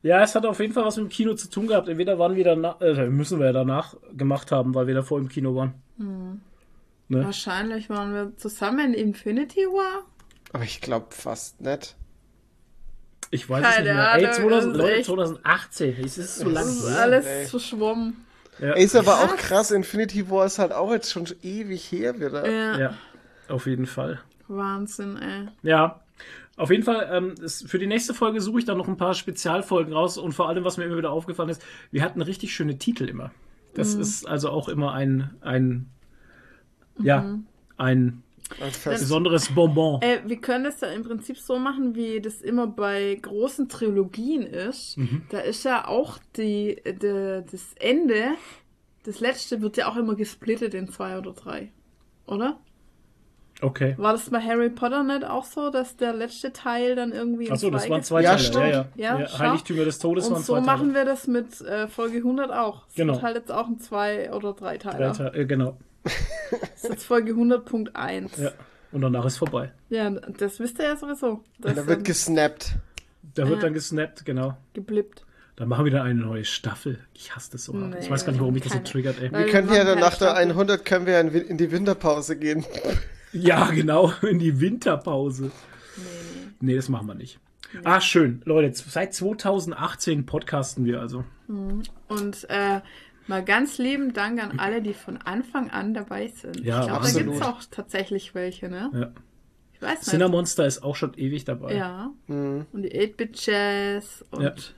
[0.02, 1.88] Ja, es hat auf jeden Fall was mit dem Kino zu tun gehabt.
[1.88, 5.30] Entweder waren wir danach, äh, müssen wir ja danach gemacht haben, weil wir davor im
[5.30, 5.76] Kino waren.
[5.98, 7.24] Ne?
[7.24, 10.04] Wahrscheinlich waren wir zusammen in Infinity War.
[10.52, 11.96] Aber ich glaube fast nicht.
[13.30, 14.14] Ich weiß Keine es nicht mehr.
[14.16, 15.96] Ey, Ahnung, 2000, das ist Leute, echt- 2018.
[16.06, 17.46] Es ist so lang Das ist alles ey.
[17.46, 18.26] verschwommen.
[18.60, 19.24] Ja, Ey, ist aber Krass.
[19.32, 22.50] auch krass, Infinity War ist halt auch jetzt schon ewig her wieder.
[22.50, 22.78] Ja.
[22.80, 22.94] ja,
[23.50, 24.22] auf jeden Fall.
[24.48, 25.48] Wahnsinn, ey.
[25.64, 26.00] Ja,
[26.58, 29.14] auf jeden Fall, ähm, es, für die nächste Folge suche ich dann noch ein paar
[29.14, 32.78] Spezialfolgen raus und vor allem, was mir immer wieder aufgefallen ist, wir hatten richtig schöne
[32.78, 33.32] Titel immer.
[33.74, 35.90] Das ist also auch immer ein, ein,
[36.98, 37.40] ja,
[37.76, 38.24] ein
[38.62, 39.02] Ein Fest.
[39.02, 40.02] besonderes Bonbon.
[40.02, 44.44] Ey, wir können das ja im Prinzip so machen, wie das immer bei großen Trilogien
[44.44, 44.98] ist.
[45.30, 48.36] Da ist ja auch die, de, das Ende,
[49.04, 51.72] das letzte wird ja auch immer gesplittet in zwei oder drei.
[52.28, 52.60] Oder?
[53.62, 53.96] Okay.
[53.98, 57.70] War das bei Harry Potter nicht auch so, dass der letzte Teil dann irgendwie Achso,
[57.70, 58.40] das waren zwei Ja, Teile.
[58.44, 58.66] stimmt.
[58.66, 58.86] Ja, ja.
[58.96, 59.40] Ja, ja, schau.
[59.40, 61.06] Heiligtümer des Todes waren Und so zwei machen Teile.
[61.06, 62.86] wir das mit äh, Folge 100 auch.
[62.90, 63.14] Es Genau.
[63.14, 65.12] wird halt jetzt auch ein zwei oder drei Drei Teil.
[65.14, 65.78] Teile, äh, genau.
[66.04, 66.14] Das
[66.84, 68.42] ist jetzt Folge 100.1.
[68.42, 68.52] Ja.
[68.92, 69.72] Und danach ist vorbei.
[69.90, 71.42] Ja, das wisst ihr ja sowieso.
[71.60, 72.76] Das Da wird gesnappt.
[73.34, 73.62] Da wird Ja.
[73.64, 74.56] dann gesnappt, genau.
[74.74, 75.26] geblippt.
[75.56, 77.00] Dann machen wir wieder eine neue Staffel.
[77.14, 77.74] Ich hasse das so.
[77.74, 79.32] Nee, ich weiß gar nicht, warum mich das so triggert, ey.
[79.32, 80.52] Wir wir können ja machen dann nach der Staffel.
[80.52, 82.66] 100 können wir ja in die Winterpause gehen.
[83.36, 85.52] Ja, genau, in die Winterpause.
[86.62, 87.40] Nee, das machen wir nicht.
[87.84, 88.42] Ah, schön.
[88.46, 91.26] Leute, seit 2018 podcasten wir also.
[91.48, 92.80] Und äh,
[93.28, 96.62] mal ganz lieben Dank an alle, die von Anfang an dabei sind.
[96.62, 98.90] Ja, ich glaube, da gibt es auch tatsächlich welche, ne?
[98.94, 99.12] Ja.
[99.74, 100.10] Ich weiß nicht.
[100.10, 101.76] Cinnamonster ist auch schon ewig dabei.
[101.76, 102.12] Ja.
[102.28, 102.66] Mhm.
[102.72, 104.74] Und die 8-Bit-Jazz und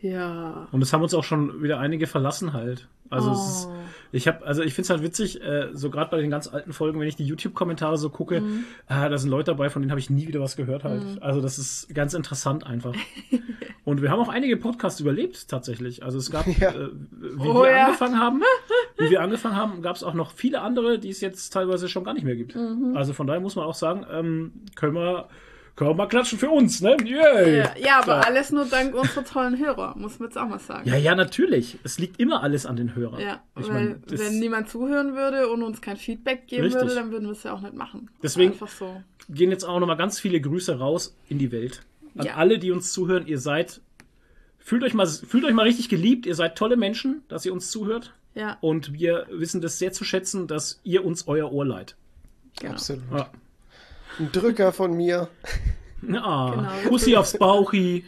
[0.00, 0.10] Ja.
[0.10, 0.68] ja.
[0.72, 2.88] Und es haben uns auch schon wieder einige verlassen halt.
[3.08, 3.72] Also es ist, Oh.
[4.12, 6.72] Ich habe, also ich finde es halt witzig, äh, so gerade bei den ganz alten
[6.72, 8.64] Folgen, wenn ich die YouTube-Kommentare so gucke, Mhm.
[8.86, 11.20] ah, da sind Leute dabei, von denen habe ich nie wieder was gehört halt.
[11.22, 12.94] Also das ist ganz interessant einfach.
[13.84, 16.02] Und wir haben auch einige Podcasts überlebt tatsächlich.
[16.04, 16.70] Also es gab, Ja.
[16.70, 17.86] äh, wie Oh wir ja.
[17.86, 18.42] angefangen haben,
[18.98, 22.04] wie wir angefangen haben, gab es auch noch viele andere, die es jetzt teilweise schon
[22.04, 22.54] gar nicht mehr gibt.
[22.54, 22.92] Mhm.
[22.96, 25.28] Also von daher muss man auch sagen, ähm, können wir,
[25.76, 26.96] können wir mal klatschen für uns, ne?
[27.04, 27.58] Yay!
[27.58, 28.20] Ja, ja, aber Ja.
[28.20, 30.88] alles nur dank unserer tollen Hörer, muss man jetzt auch mal sagen.
[30.88, 31.78] Ja, ja, natürlich.
[31.82, 33.20] Es liegt immer alles an den Hörern.
[33.20, 36.82] Ja, ich weil mein, wenn niemand zuhören würde und uns kein Feedback geben Richtig.
[36.82, 38.08] würde, dann würden wir es ja auch nicht machen.
[38.22, 39.02] Deswegen- Einfach so.
[39.28, 41.82] gehen jetzt auch nochmal ganz viele Grüße raus in die Welt.
[42.16, 42.34] An Ja.
[42.34, 43.26] alle, die uns zuhören.
[43.26, 43.80] Ihr seid,
[44.58, 46.26] fühlt euch mal, fühlt euch mal richtig geliebt.
[46.26, 48.14] Ihr seid tolle Menschen, dass ihr uns zuhört.
[48.36, 51.96] Ja, Und wir wissen das sehr zu schätzen, dass ihr uns euer Ohr leiht.
[52.60, 52.74] genau.
[52.74, 53.02] Absolut.
[53.12, 53.30] Ja.
[54.18, 55.28] Ein Drücker von mir.
[56.12, 56.88] Ah, Genau.
[56.88, 58.04] Kussi aufs Bauchi.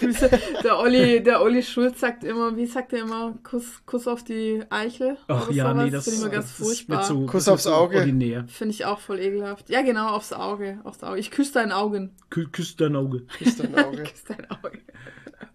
[0.64, 4.62] Der Olli, der Olli Schulz sagt immer, wie sagt er immer, Kuss, Kuss auf die
[4.70, 5.16] Eichel?
[5.28, 5.84] Ach oder ja, sowas.
[5.84, 7.02] nee, das, finde ich immer ganz das ist mir furchtbar.
[7.02, 7.98] zu, Kuss das aufs Auge.
[7.98, 8.44] Ordinär.
[8.48, 9.68] Finde ich auch voll ekelhaft.
[9.68, 10.78] Ja, genau, aufs Auge.
[10.84, 11.18] Aufs Auge.
[11.18, 12.10] Ich küsse dein Augen.
[12.30, 13.26] Kü küsst dein Auge.
[13.40, 14.02] Ist dein Auge.
[14.04, 14.78] Küsse dein Auge.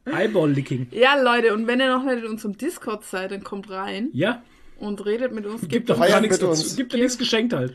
[0.05, 0.87] Eyeball-Licking.
[0.91, 4.43] Ja, Leute, und wenn ihr noch nicht in unserem Discord seid, dann kommt rein Ja,
[4.79, 5.67] und redet mit uns.
[5.67, 6.49] gibt doch gar nichts dazu.
[6.51, 6.75] uns.
[6.75, 7.73] Gibt dir nichts geschenkt halt.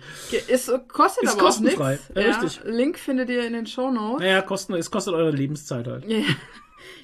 [0.49, 1.93] Ist, kostet Ist aber auch kostenfrei.
[1.93, 2.13] nichts.
[2.15, 2.61] Ja, richtig.
[2.65, 4.21] Link findet ihr in den Shownotes.
[4.21, 6.05] Naja, kosten, es kostet eure Lebenszeit halt.
[6.09, 6.19] Ja.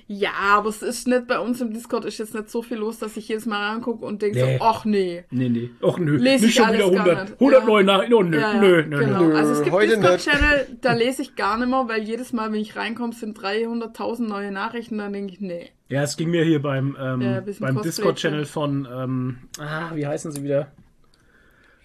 [0.09, 3.01] Ja, aber es ist nicht bei uns im Discord ist jetzt nicht so viel los,
[3.01, 4.57] dass ich jedes Mal reingucke und denke Nee.
[4.59, 5.25] so, ach nee.
[5.31, 5.71] Nee, nee.
[5.83, 6.17] Och nö.
[6.17, 7.23] Lese nicht ich schon wieder gar 100.
[7.31, 7.41] nicht.
[7.41, 7.67] 100 Ja.
[7.67, 8.15] neue Nachrichten.
[8.15, 9.23] Oh, nö, Ja, ja, nö, nö, genau.
[9.25, 9.37] nö.
[9.37, 9.77] Also es gibt.
[9.83, 14.29] Discord-Channel, da lese ich gar nicht mehr, weil jedes Mal, wenn ich reinkomme, sind 300.000
[14.29, 15.71] neue Nachrichten, dann denke ich, nee.
[15.89, 20.33] Ja, es ging mir hier beim, ähm, Ja, beim Discord-Channel von, ähm, ah, wie heißen
[20.33, 20.69] sie wieder?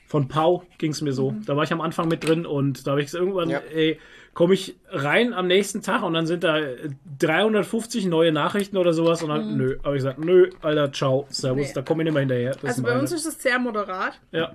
[0.07, 1.31] Von Pau ging es mir so.
[1.31, 1.45] Mhm.
[1.45, 3.59] Da war ich am Anfang mit drin und da habe ich gesagt, irgendwann, Ja.
[3.73, 3.97] ey,
[4.33, 8.91] komme ich rein am nächsten Tag und dann sind da äh, 350 neue Nachrichten oder
[8.91, 9.77] sowas und dann, nö.
[9.83, 11.67] Aber ich gesagt, nö, Alter, ciao, servus, Mhm.
[11.67, 11.71] Nee.
[11.75, 12.51] da komme ich nicht mehr hinterher.
[12.53, 14.19] Das Also bei uns ist es sehr moderat.
[14.31, 14.51] ja.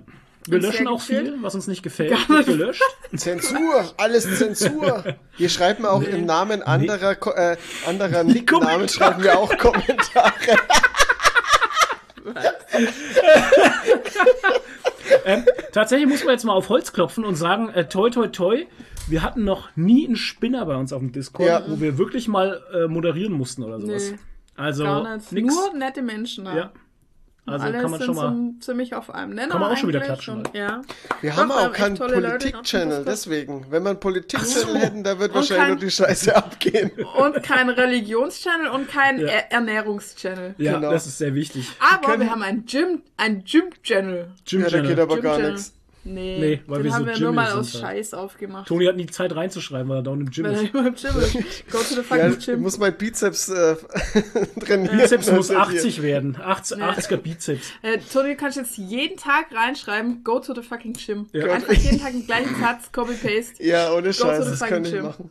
[0.47, 2.81] Wir löschen auch viel, was uns nicht gefällt, wird gelöscht.
[3.15, 5.03] Zensur, alles Zensur.
[5.37, 10.33] Wir schreiben auch im Namen anderer, Ko- äh, anderer Nicknamen, schreiben wir auch Kommentare.
[15.25, 18.65] Ähm, tatsächlich muss man jetzt mal auf Holz klopfen und sagen, äh, toi toi toi,
[19.07, 21.63] wir hatten noch nie einen Spinner bei uns auf dem Discord, Ja.
[21.67, 24.11] wo wir wirklich mal äh, moderieren mussten oder sowas.
[24.11, 24.17] Nee,
[24.57, 25.53] Also nix.
[25.55, 26.55] Nur nette Menschen da.
[26.55, 26.71] ja.
[27.49, 28.35] Also Alle kann man sind schon mal.
[28.35, 30.81] so ziemlich auf einem Nenner Kann man auch schon wieder klatschen, und- Ja.
[31.21, 33.65] Wir Doch, haben wir auch echt keinen dem Politik-Channel, deswegen.
[33.69, 34.75] Wenn wir einen Politik-Channel so.
[34.75, 36.91] hätten, da wird Und wahrscheinlich kein- nur die Scheiße abgehen.
[37.17, 39.27] Und kein Religionschannel und kein Ja.
[39.27, 40.55] Er Ernährungschannel.
[40.57, 40.91] Ja, Genau.
[40.91, 41.69] das ist sehr wichtig.
[41.79, 44.27] Aber können- wir haben ein Gym, ein Gym-Channel.
[44.45, 44.87] Gym Ja, da Channel.
[44.89, 45.73] geht aber Gym gar nichts.
[46.13, 47.83] Nee, Nee, weil den wir haben so wir nur mal aus halt.
[47.83, 48.67] Scheiß aufgemacht.
[48.67, 50.73] Toni hat nie Zeit reinzuschreiben, weil er down im Gym Weil er ist.
[50.73, 51.33] immer im Gym ist.
[51.71, 52.61] Go to the Ja, fucking ich Gym.
[52.61, 53.75] muss mein Bizeps äh,
[54.59, 54.97] trainieren.
[54.97, 55.79] Bizeps muss Also hier.
[55.81, 56.37] 80 werden.
[56.41, 56.91] 80, Ja.
[56.91, 57.67] 80er Bizeps.
[57.81, 61.27] Äh, Toni, du kannst jetzt jeden Tag reinschreiben, go to the fucking gym.
[61.33, 61.45] Ja.
[61.53, 63.63] Einfach jeden Tag den gleichen Satz, copy-paste.
[63.63, 65.03] Ja, ohne to Scheiß, the das fucking könnte ich gym.
[65.05, 65.29] machen.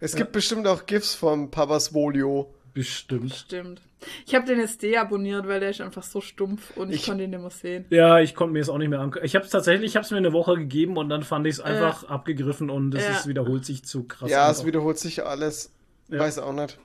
[0.00, 2.52] Es gibt bestimmt auch GIFs vom Papas Volio.
[2.74, 3.32] Bestimmt.
[3.34, 3.80] Stimmt.
[4.26, 7.24] Ich habe den jetzt deabonniert, weil der ist einfach so stumpf und ich, Ich- konnte
[7.24, 7.86] ihn nicht mehr sehen.
[7.90, 9.24] Ja, ich konnte mir das auch nicht mehr angucken.
[9.24, 11.54] Ich habe es tatsächlich, ich habe es mir eine Woche gegeben und dann fand ich
[11.54, 13.10] es einfach abgegriffen und es Ja.
[13.12, 14.28] ist, wiederholt sich zu krass.
[14.30, 14.60] Ja, einfach.
[14.60, 15.72] es wiederholt sich alles.
[16.08, 16.18] Ja.
[16.18, 16.78] Weiß auch nicht.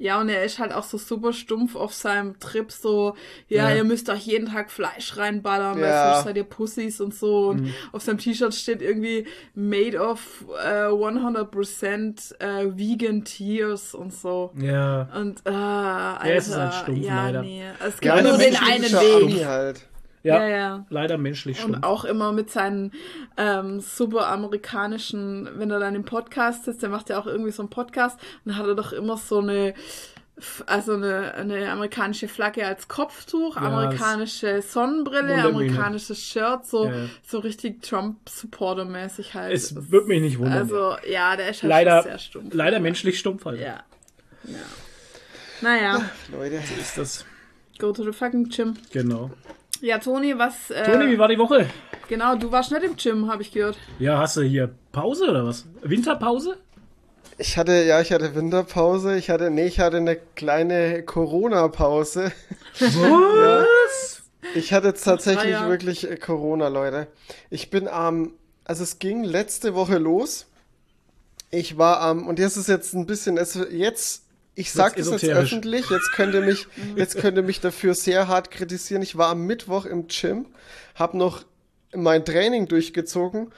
[0.00, 3.14] Ja, und er ist halt auch so super stumpf auf seinem Trip, so,
[3.48, 3.76] ja, Ja.
[3.76, 6.14] ihr müsst euch jeden Tag Fleisch reinballern, weil Ja.
[6.14, 7.48] sonst seid ihr Pussys und so.
[7.48, 7.74] Und Mhm.
[7.92, 14.52] auf seinem T-Shirt steht irgendwie made of äh, 100% äh, vegan tears und so.
[14.58, 15.08] Ja.
[15.14, 17.42] Und, äh, Alter, es ist halt stumpf, ja, leider.
[17.42, 17.62] nee.
[17.80, 19.44] Es gibt Ja, nur den einen Weg.
[19.46, 19.86] halt.
[20.22, 20.86] Ja, Ja, ja.
[20.90, 21.82] leider menschlich Und schon.
[21.82, 22.92] auch immer mit seinen
[23.38, 27.62] ähm, super amerikanischen, wenn er dann im Podcast sitzt, der macht ja auch irgendwie so
[27.62, 29.72] einen Podcast, dann hat er doch immer so eine,
[30.66, 36.92] also eine, eine amerikanische Flagge als Kopftuch, Ja, amerikanische Sonnenbrille, amerikanisches Shirt, so, Ja,
[37.26, 39.54] so richtig Trump-Supporter-mäßig halt.
[39.54, 40.58] Es Das- wird mich nicht wundern.
[40.58, 42.54] Also, ja, der ist halt leider, sehr stumpf.
[42.54, 43.60] leider menschlich stumpf halt.
[43.60, 43.82] Ja.
[44.44, 44.54] ja.
[45.62, 46.56] Naja, Leute.
[46.78, 47.24] Ist das.
[47.78, 48.74] go to the fucking gym.
[48.92, 49.30] Genau.
[49.80, 50.70] Ja, Toni, was.
[50.70, 51.66] Äh, Toni, wie war die Woche?
[52.08, 53.78] Genau, du warst nicht im Gym, habe ich gehört.
[53.98, 55.64] Ja, hast du hier Pause oder was?
[55.82, 56.56] Winterpause?
[57.38, 59.16] Ich hatte, ja, ich hatte Winterpause.
[59.16, 62.32] Ich hatte, nee, ich hatte eine kleine Corona-Pause.
[62.78, 64.22] Was?
[64.54, 65.70] Ich hatte jetzt tatsächlich Jahren.
[65.70, 67.06] wirklich äh, Corona, Leute.
[67.48, 68.32] Ich bin am,
[68.64, 70.46] also es ging letzte Woche los.
[71.50, 74.24] Ich war am, und jetzt ist jetzt ein bisschen, es, jetzt,
[74.60, 78.28] ich sag das jetzt öffentlich, jetzt könnt ihr mich, jetzt könnt ihr mich dafür sehr
[78.28, 79.02] hart kritisieren.
[79.02, 80.46] Ich war am Mittwoch im Gym,
[80.94, 81.44] hab noch
[81.94, 83.50] mein Training durchgezogen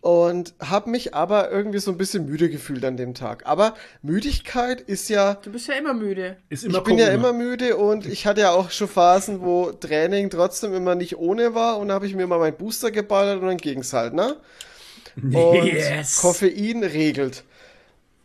[0.00, 3.44] und hab mich aber irgendwie so ein bisschen müde gefühlt an dem Tag.
[3.46, 6.36] Aber Müdigkeit ist ja, Du bist ja immer müde.
[6.48, 7.28] Ist immer ich bin ja Corona.
[7.28, 11.54] immer müde und ich hatte ja auch schon Phasen, wo Training trotzdem immer nicht ohne
[11.54, 14.36] war und da habe ich mir mal meinen Booster geballert und dann ging's halt, ne?
[15.16, 16.16] Und Yes.
[16.20, 17.42] Koffein regelt.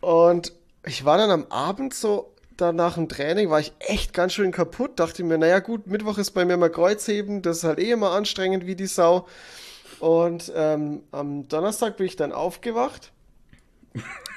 [0.00, 0.52] Und
[0.84, 4.52] ich war dann am Abend so, dann nach dem Training war ich echt ganz schön
[4.52, 4.98] kaputt.
[4.98, 8.10] Dachte mir, naja gut, Mittwoch ist bei mir mal Kreuzheben, das ist halt eh immer
[8.10, 9.26] anstrengend wie die Sau.
[10.00, 13.12] Und ähm, am Donnerstag bin ich dann aufgewacht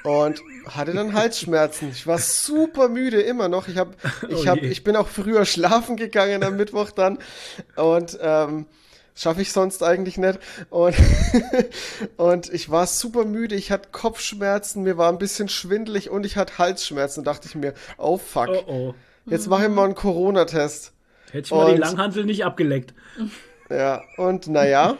[0.04, 1.90] und hatte dann Halsschmerzen.
[1.90, 3.66] Ich war super müde immer noch.
[3.66, 3.96] Ich hab,
[4.28, 7.18] ich Oh hab, ich bin auch früher schlafen gegangen am Mittwoch dann
[7.74, 8.66] und ähm,
[9.16, 10.38] schaffe ich sonst eigentlich nicht.
[10.70, 10.94] Und
[12.16, 13.56] und ich war super müde.
[13.56, 17.24] Ich hatte Kopfschmerzen, mir war ein bisschen schwindelig und ich hatte Halsschmerzen.
[17.24, 18.94] Da dachte ich mir, oh fuck, Oh oh.
[19.24, 20.92] jetzt mache ich mal einen Corona-Test.
[21.32, 22.94] Hätte ich mal die Und- Langhantel nicht abgeleckt.
[23.68, 24.96] Ja, und naja,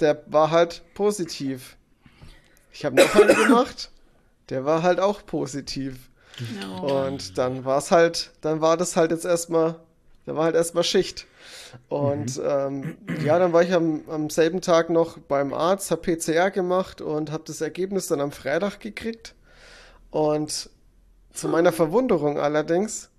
[0.00, 1.76] der war halt positiv.
[2.70, 3.90] Ich habe noch einen gemacht.
[4.50, 6.10] der war halt auch positiv.
[6.60, 6.68] Ja.
[7.06, 9.76] Und dann war es halt, dann war das halt jetzt erstmal,
[10.26, 11.26] da war halt erstmal Schicht.
[11.88, 16.50] Und ähm, ja, dann war ich am, am selben Tag noch beim Arzt, habe PCR
[16.50, 19.34] gemacht und habe das Ergebnis dann am Freitag gekriegt.
[20.10, 20.70] Und
[21.32, 23.10] zu meiner Verwunderung allerdings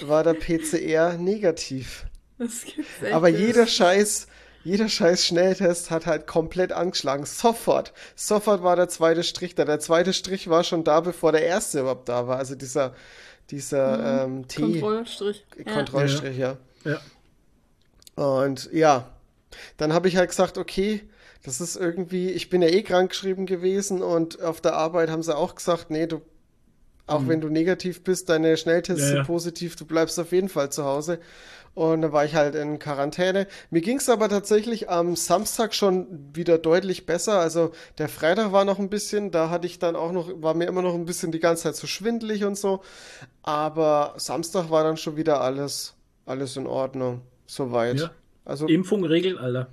[0.00, 2.06] war der PCR negativ.
[2.38, 4.26] Das gibt's echt Aber jeder Scheiß,
[4.64, 7.24] jeder Scheiß Schnelltest hat halt komplett angeschlagen.
[7.24, 7.92] Sofort.
[8.14, 9.64] Sofort war der zweite Strich da.
[9.64, 12.38] Der zweite Strich war schon da, bevor der erste überhaupt da war.
[12.38, 12.94] Also dieser,
[13.50, 14.62] dieser ähm, T.
[14.62, 15.44] Kontrollstrich.
[15.64, 15.72] Ja.
[15.72, 16.56] Kontrollstrich, ja.
[16.84, 17.00] Ja.
[18.14, 19.10] Und ja,
[19.76, 21.02] dann habe ich halt gesagt, okay,
[21.44, 25.22] das ist irgendwie, ich bin ja eh krank geschrieben gewesen und auf der Arbeit haben
[25.22, 26.22] sie auch gesagt, nee, du,
[27.06, 29.14] auch wenn du negativ bist, deine Schnelltests Ja, ja.
[29.16, 31.18] sind positiv, du bleibst auf jeden Fall zu Hause.
[31.74, 33.46] Und dann war ich halt in Quarantäne.
[33.70, 37.40] Mir ging es aber tatsächlich am Samstag schon wieder deutlich besser.
[37.40, 40.66] Also der Freitag war noch ein bisschen, da hatte ich dann auch noch, war mir
[40.66, 42.82] immer noch ein bisschen die ganze Zeit so schwindelig und so.
[43.42, 45.94] Aber Samstag war dann schon wieder alles,
[46.26, 47.22] alles in Ordnung.
[47.52, 48.00] Soweit.
[48.00, 48.10] Ja.
[48.46, 49.68] Also Impfung regelt, Alter.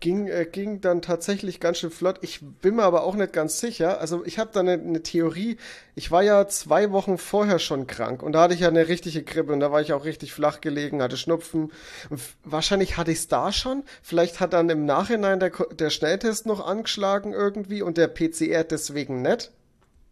[0.00, 2.18] ging, äh, ging dann tatsächlich ganz schön flott.
[2.22, 4.00] Ich bin mir aber auch nicht ganz sicher.
[4.00, 5.56] Also ich habe da eine, eine Theorie.
[5.94, 9.22] Ich war ja zwei Wochen vorher schon krank und da hatte ich ja eine richtige
[9.22, 11.70] Grippe und da war ich auch richtig flach gelegen, hatte Schnupfen.
[12.10, 13.84] Und wahrscheinlich hatte ich es da schon.
[14.02, 19.22] Vielleicht hat dann im Nachhinein der, der Schnelltest noch angeschlagen irgendwie und der PCR deswegen
[19.22, 19.52] nicht.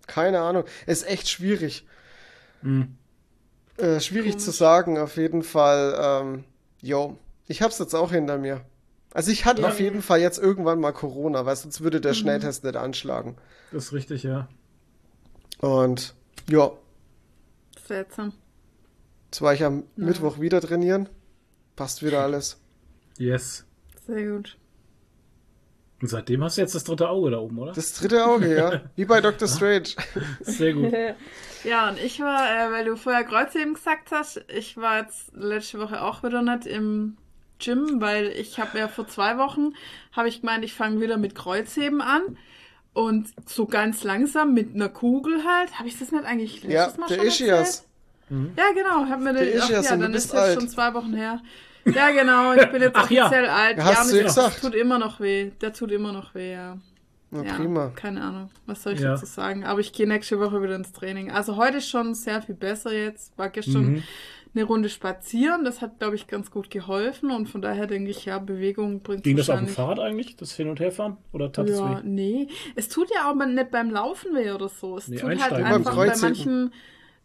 [0.06, 0.62] Keine Ahnung.
[0.86, 1.84] Ist echt schwierig.
[3.76, 5.98] Äh, schwierig zu sagen, auf jeden Fall.
[6.00, 6.44] Ähm,
[6.80, 8.60] jo, ich hab's jetzt auch hinter mir.
[9.12, 9.68] Also ich hatte Ja.
[9.68, 13.36] auf jeden Fall jetzt irgendwann mal Corona, weil sonst würde der Schnelltest nicht anschlagen.
[13.72, 14.48] Das ist richtig, ja.
[15.60, 16.14] Und
[16.48, 16.70] ja,
[17.86, 18.32] Seltsam.
[19.26, 21.08] jetzt war ich am Mittwoch wieder trainieren.
[21.74, 22.58] Passt wieder alles.
[23.16, 23.64] Yes.
[24.06, 24.56] Sehr gut.
[26.00, 27.72] Und seitdem hast du jetzt das dritte Auge da oben, oder?
[27.72, 28.80] Das dritte Auge, ja.
[28.96, 29.48] Wie bei Dr.
[29.48, 29.88] Strange.
[30.40, 30.92] Sehr gut.
[31.64, 35.80] Ja, und ich war, äh, weil du vorher Kreuzheben gesagt hast, ich war jetzt letzte
[35.80, 37.16] Woche auch wieder nicht im
[37.58, 39.72] Gym, weil ich habe ja vor zwei Wochen,
[40.12, 42.38] habe ich gemeint, ich fange wieder mit Kreuzheben an.
[42.92, 45.76] Und so ganz langsam mit einer Kugel halt.
[45.80, 47.86] Habe ich das nicht eigentlich letztes Ja, Mal der schon Ischias.
[48.30, 48.52] erzählt?
[48.56, 49.10] Ja, genau.
[49.10, 50.60] Hab mir Der den, ach, Ischias ja, und du dann ist das alt.
[50.60, 51.42] schon zwei Wochen her.
[51.84, 52.52] Ja, genau.
[52.54, 53.24] Ich bin jetzt Ach ja.
[53.26, 53.78] offiziell alt.
[53.78, 54.48] Ja, hast ja, du gesagt.
[54.56, 55.50] das tut immer noch weh.
[55.60, 56.76] Der tut immer noch weh, ja.
[57.30, 57.92] Na, ja, prima.
[57.94, 59.10] Keine Ahnung, was soll ich Ja.
[59.10, 59.64] dazu sagen.
[59.64, 61.30] Aber ich gehe nächste Woche wieder ins Training.
[61.30, 63.36] Also heute ist schon sehr viel besser jetzt.
[63.36, 64.02] War gestern Mhm.
[64.54, 65.62] eine Runde spazieren.
[65.64, 67.30] Das hat, glaube ich, ganz gut geholfen.
[67.30, 70.52] Und von daher denke ich, ja, Bewegung bringt Ging das auf dem Fahrrad eigentlich, das
[70.56, 71.18] Hin- und Herfahren?
[71.32, 72.02] Oder tat es Ja, weh?
[72.04, 72.48] nee.
[72.76, 74.96] Es tut ja auch nicht beim Laufen weh oder so.
[74.96, 75.66] Es Nee, tut halt einsteigen.
[75.66, 76.72] Einfach bei manchen,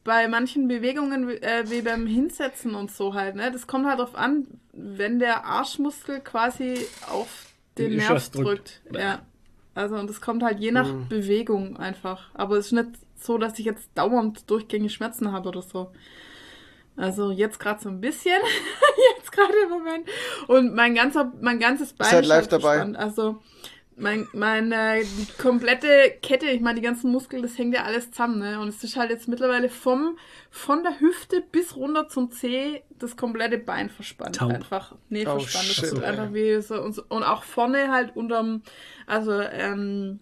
[0.04, 3.36] bei manchen Bewegungen äh, wie beim Hinsetzen und so halt.
[3.36, 3.52] Ne?
[3.52, 6.76] Das kommt halt drauf an, wenn der Arschmuskel quasi
[7.10, 7.46] auf
[7.78, 8.36] den Den Nerv drückt.
[8.46, 8.82] drückt.
[9.02, 9.22] Ja.
[9.76, 11.08] Also und das kommt halt je nach Mhm.
[11.10, 12.30] Bewegung einfach.
[12.34, 12.89] Aber es ist nicht
[13.20, 15.92] so, dass ich jetzt dauernd durchgängig Schmerzen habe oder so.
[16.96, 18.39] Also jetzt gerade so ein bisschen.
[19.18, 20.08] jetzt gerade im Moment.
[20.48, 22.82] Und mein ganzer, mein ganzes Bein halt live halt dabei.
[22.98, 23.42] Also
[23.97, 25.88] mein, meine, die komplette
[26.21, 28.60] Kette, ich meine, die ganzen Muskeln, das hängt ja alles zusammen, ne?
[28.60, 30.17] Und es ist halt jetzt mittlerweile vom,
[30.49, 34.36] von der Hüfte bis runter zum Zeh das komplette Bein verspannt.
[34.38, 34.51] Taub.
[34.51, 34.95] Einfach.
[35.10, 35.65] Nee, Oh, verspannt.
[35.65, 36.06] shit, das ey.
[36.06, 36.82] einfach wie so.
[36.82, 38.63] Und, so- und auch vorne halt unterm,
[39.08, 40.19] also, ähm,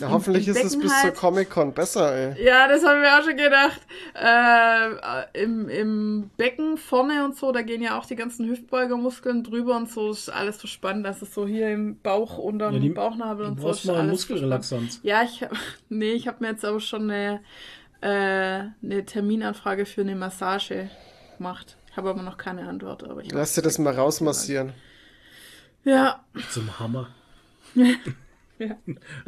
[0.00, 1.14] Ja, hoffentlich ist es bis zur halt.
[1.14, 2.44] Comic-Con besser, ey.
[2.44, 3.80] ja, das haben wir auch schon gedacht.
[4.14, 9.76] Äh, im, Im Becken vorne und so, da gehen ja auch die ganzen Hüftbeugermuskeln drüber
[9.76, 11.04] und so, ist alles verspannt.
[11.06, 13.66] Das ist so hier im Bauch, unterm Ja, die- Bauchnabel und so.
[13.66, 14.98] brauchst ist mal alles Muskelrelaxanz.
[15.04, 15.52] Ja, ich hab,
[15.88, 17.40] nee, ich habe mir jetzt aber schon eine,
[18.00, 18.08] äh,
[18.82, 20.88] eine Terminanfrage für eine Massage
[21.36, 21.76] gemacht.
[21.90, 23.04] Ich habe aber noch keine Antwort.
[23.04, 24.72] Aber ich Lass dir das mal rausmassieren.
[25.84, 27.08] Ja, Zum Hammer.
[28.68, 28.76] Ja.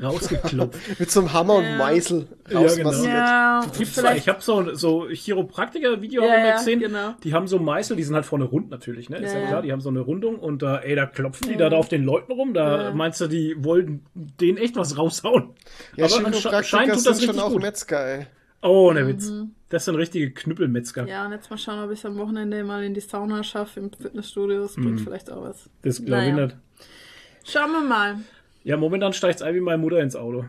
[0.09, 0.79] Rausgeklopft.
[1.01, 1.73] Mit so einem Hammer Ja.
[1.73, 3.13] und Meißel Ja, rausmassiert.
[3.13, 3.61] ja.
[3.77, 4.19] Gibt's zwar, vielleicht.
[4.23, 6.81] ich habe so, so Chiropraktiker-Video Ja, ich gesehen.
[6.81, 7.15] genau.
[7.23, 9.19] Die haben so Meißel, die sind halt vorne rund natürlich, ne?
[9.19, 11.71] Ist Ja, klar, die haben so eine Rundung und da, ey, da klopfen die da
[11.73, 12.55] auf den Leuten rum.
[12.55, 12.95] Da Ja.
[12.95, 15.51] meinst du, die wollen denen echt was raushauen.
[15.97, 17.63] Ja, Aber Chiropraktiker tut sind schon auch gut.
[17.63, 18.27] Metzger, ey.
[18.63, 19.31] Oh, ne Witz.
[19.69, 21.03] Das sind richtige Knüppelmetzger.
[21.03, 21.09] Mhm.
[21.09, 23.81] Ja, und jetzt mal schauen, ob ich es am Wochenende mal in die Sauna schaffe,
[23.81, 24.63] im Fitnessstudio.
[24.63, 24.99] Das bringt Mhm.
[24.99, 25.69] vielleicht auch was.
[25.83, 26.45] Das glaube ich Naja.
[26.47, 26.57] nicht.
[27.45, 28.17] Schauen wir mal.
[28.65, 30.47] Ja, momentan steigt ein wie meine Mutter ins Auto.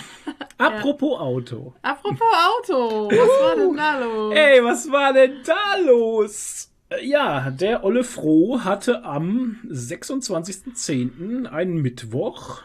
[0.58, 1.74] Apropos Auto.
[1.82, 4.34] Apropos Auto, was war denn da los?
[4.34, 6.70] Ey, was war denn da los?
[7.00, 12.62] Ja, der Olle Froh hatte am 26.10., einen Mittwoch,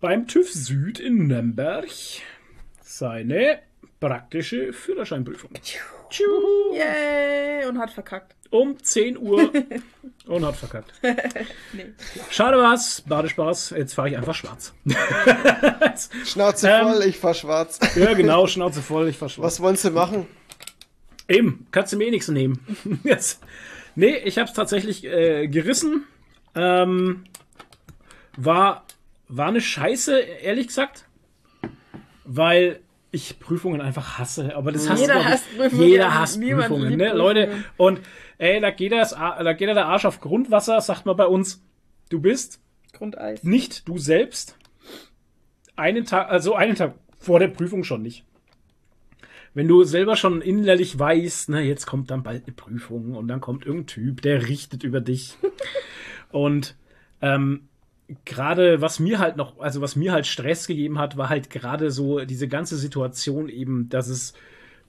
[0.00, 1.88] beim TÜV Süd in Nürnberg
[2.80, 3.58] seine
[4.00, 5.50] praktische Führerscheinprüfung.
[6.74, 7.66] Yay!
[7.66, 8.34] Und hat verkackt.
[8.50, 9.52] Um 10 Uhr
[10.26, 10.92] und hat verkackt.
[11.72, 11.92] Nee.
[12.30, 14.72] Schade war's, Badespaß, jetzt fahre ich einfach schwarz.
[16.24, 16.88] Schnauze Ähm.
[16.88, 17.78] voll, ich fahr schwarz.
[17.96, 19.44] ja, genau, Schnauze voll, ich fahr schwarz.
[19.44, 20.26] Was wollen sie machen?
[21.28, 22.58] Eben, kannst du mir eh nichts nehmen.
[23.04, 23.42] Jetzt.
[23.94, 26.06] Nee, ich hab's tatsächlich äh, gerissen.
[26.54, 27.24] Ähm,
[28.36, 28.84] war,
[29.28, 31.04] war eine Scheiße, ehrlich gesagt.
[32.24, 34.54] Weil ich Prüfungen einfach hasse.
[34.56, 35.88] Aber das hasst Jeder hasst Prüfungen.
[35.88, 37.12] Jeder hasst Prüfungen, ne?
[37.12, 37.64] Leute.
[37.76, 38.00] Und
[38.38, 41.62] ey, da geht, das, da geht der Arsch auf Grundwasser, sagt man bei uns.
[42.10, 42.60] Du bist
[42.92, 43.42] Grundeis.
[43.42, 44.56] nicht du selbst.
[45.76, 48.24] Einen Tag, also einen Tag vor der Prüfung schon nicht.
[49.54, 53.40] Wenn du selber schon innerlich weißt, na, jetzt kommt dann bald eine Prüfung und dann
[53.40, 55.36] kommt irgendein Typ, der richtet über dich.
[56.30, 56.76] und
[57.20, 57.67] ähm,
[58.24, 61.90] gerade was mir halt noch, also was mir halt Stress gegeben hat, war halt gerade
[61.90, 64.32] so diese ganze Situation eben, dass es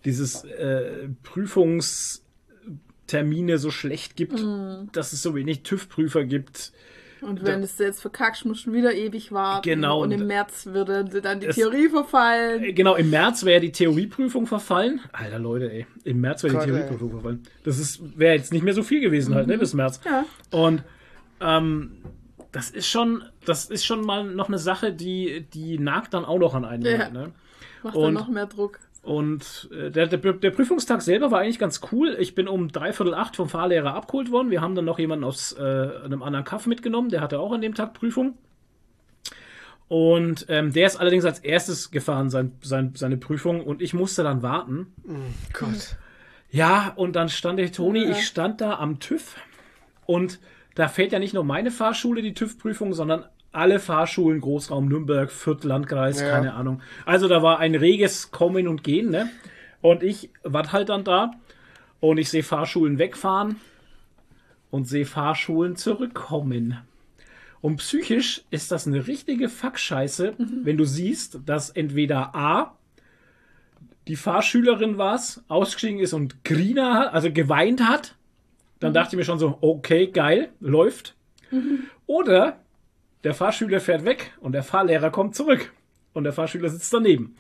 [0.06, 4.44] dieses äh, Prüfungstermine so schlecht gibt,
[4.94, 6.72] dass es so wenig TÜV-Prüfer gibt.
[7.22, 9.70] Und wenn du es jetzt verkackst, musst du wieder ewig warten.
[9.70, 12.64] Genau, Und im März würde dann die Es- Theorie verfallen.
[12.64, 15.02] Äh, Genau, im März wäre die Theorieprüfung verfallen.
[15.12, 15.86] Alter Leute, ey.
[16.06, 17.44] Im März wäre die Theorieprüfung verfallen.
[17.66, 20.00] Das ist wäre jetzt nicht mehr so viel gewesen halt, ne, bis März.
[20.06, 20.24] Ja.
[20.58, 20.84] Und
[21.42, 21.92] ähm,
[22.52, 26.40] das ist schon, das ist schon mal noch eine Sache, die, die nagt dann auch
[26.40, 26.84] noch an einen.
[26.86, 27.10] Ja.
[27.10, 27.32] Ne?
[27.84, 28.80] Macht Und- dann noch mehr Druck.
[29.02, 32.18] Und äh, der, der, der Prüfungstag selber war eigentlich ganz cool.
[32.20, 34.52] Ich bin um dreiviertel acht vom Fahrlehrer abgeholt worden.
[34.52, 35.62] Wir haben dann noch jemanden aus äh,
[36.04, 37.10] einem anderen Kaff mitgenommen.
[37.10, 38.38] Der hatte auch an dem Tag Prüfung.
[39.88, 43.64] Und ähm, der ist allerdings als erstes gefahren, sein, sein, seine Prüfung.
[43.64, 44.94] Und ich musste dann warten.
[45.54, 45.96] Gott.
[46.52, 48.12] Ja, und dann stand der Toni, Ja.
[48.12, 49.36] ich stand da am TÜV.
[50.06, 50.40] Und
[50.80, 55.64] da fährt ja nicht nur meine Fahrschule die TÜV-Prüfung, sondern alle Fahrschulen, Großraum Nürnberg, Fürth,
[55.64, 56.30] Landkreis, Ja.
[56.30, 56.82] keine Ahnung.
[57.06, 59.30] Also da war ein reges Kommen und Gehen, ne?
[59.82, 61.32] Und ich war halt dann da
[62.00, 63.56] und ich sehe Fahrschulen wegfahren
[64.72, 66.78] und sehe Fahrschulen zurückkommen.
[67.62, 72.78] Und psychisch ist das eine richtige Fuckscheiße, wenn du siehst, dass entweder A,
[74.08, 78.16] die Fahrschülerin war es, ausgestiegen ist und Grina also geweint hat.
[78.80, 81.16] Dann dachte ich mir schon so, okay, geil, läuft.
[82.06, 82.60] Oder
[83.24, 85.74] der Fahrschüler fährt weg und der Fahrlehrer kommt zurück
[86.14, 87.36] und der Fahrschüler sitzt daneben.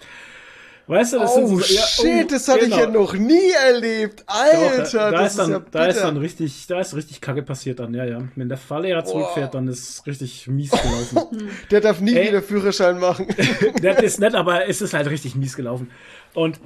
[0.90, 3.02] Weißt du, das Oh, so ja, shit, das hatte ich ja genau.
[3.02, 4.22] noch nie erlebt.
[4.22, 7.22] Doch, Alter, da, da, das ist dann, ja da ist dann richtig, da ist richtig
[7.22, 8.24] Kacke passiert dann, ja, ja.
[8.36, 11.48] Wenn der Fahrlehrer zurückfährt, dann ist es richtig mies gelaufen.
[11.70, 12.30] Der darf nie Ey.
[12.30, 13.28] wieder Führerschein machen.
[13.84, 15.92] das ist nett, aber es ist halt richtig mies gelaufen.
[16.34, 16.60] Und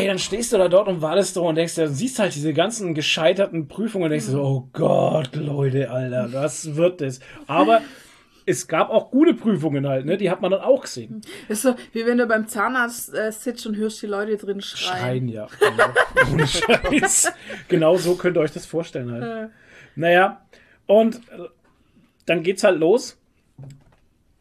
[0.00, 2.52] ey, dann stehst du da dort und wartest du und denkst, dir, siehst halt diese
[2.52, 7.20] ganzen gescheiterten Prüfungen und denkst so, oh Gott, Leute, Alter, was wird das?
[7.46, 7.82] Aber
[8.46, 10.16] es gab auch gute Prüfungen halt, ne?
[10.16, 11.20] Die hat man dann auch gesehen.
[11.48, 14.98] Ist so, wie wenn du beim Zahnarzt äh, sitzt und hörst die Leute drin schreien.
[14.98, 15.46] Schreien, ja.
[15.60, 16.32] Genau.
[16.32, 17.32] Ohne Scheiß.
[17.68, 19.22] Genau so könnt ihr euch das vorstellen halt.
[19.22, 19.48] Äh,
[19.94, 20.40] Naja,
[20.86, 21.20] und
[22.26, 23.18] dann geht's halt los.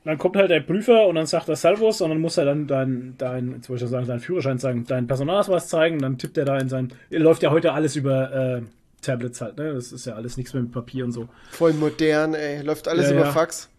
[0.05, 2.67] Dann kommt halt der Prüfer und dann sagt er Servus und dann muss er dann
[2.67, 6.37] dein, dein jetzt wollte ich schon sagen, deinen Führerschein zeigen, deinen Personalausweis zeigen, dann tippt
[6.37, 8.61] er da in sein, läuft ja heute alles über äh,
[9.01, 9.73] Tablets halt, ne?
[9.73, 11.27] Das ist ja alles nichts mehr mit Papier und so.
[11.51, 12.61] Voll modern, ey.
[12.61, 13.31] Läuft alles Ja, über ja.
[13.31, 13.69] Fax.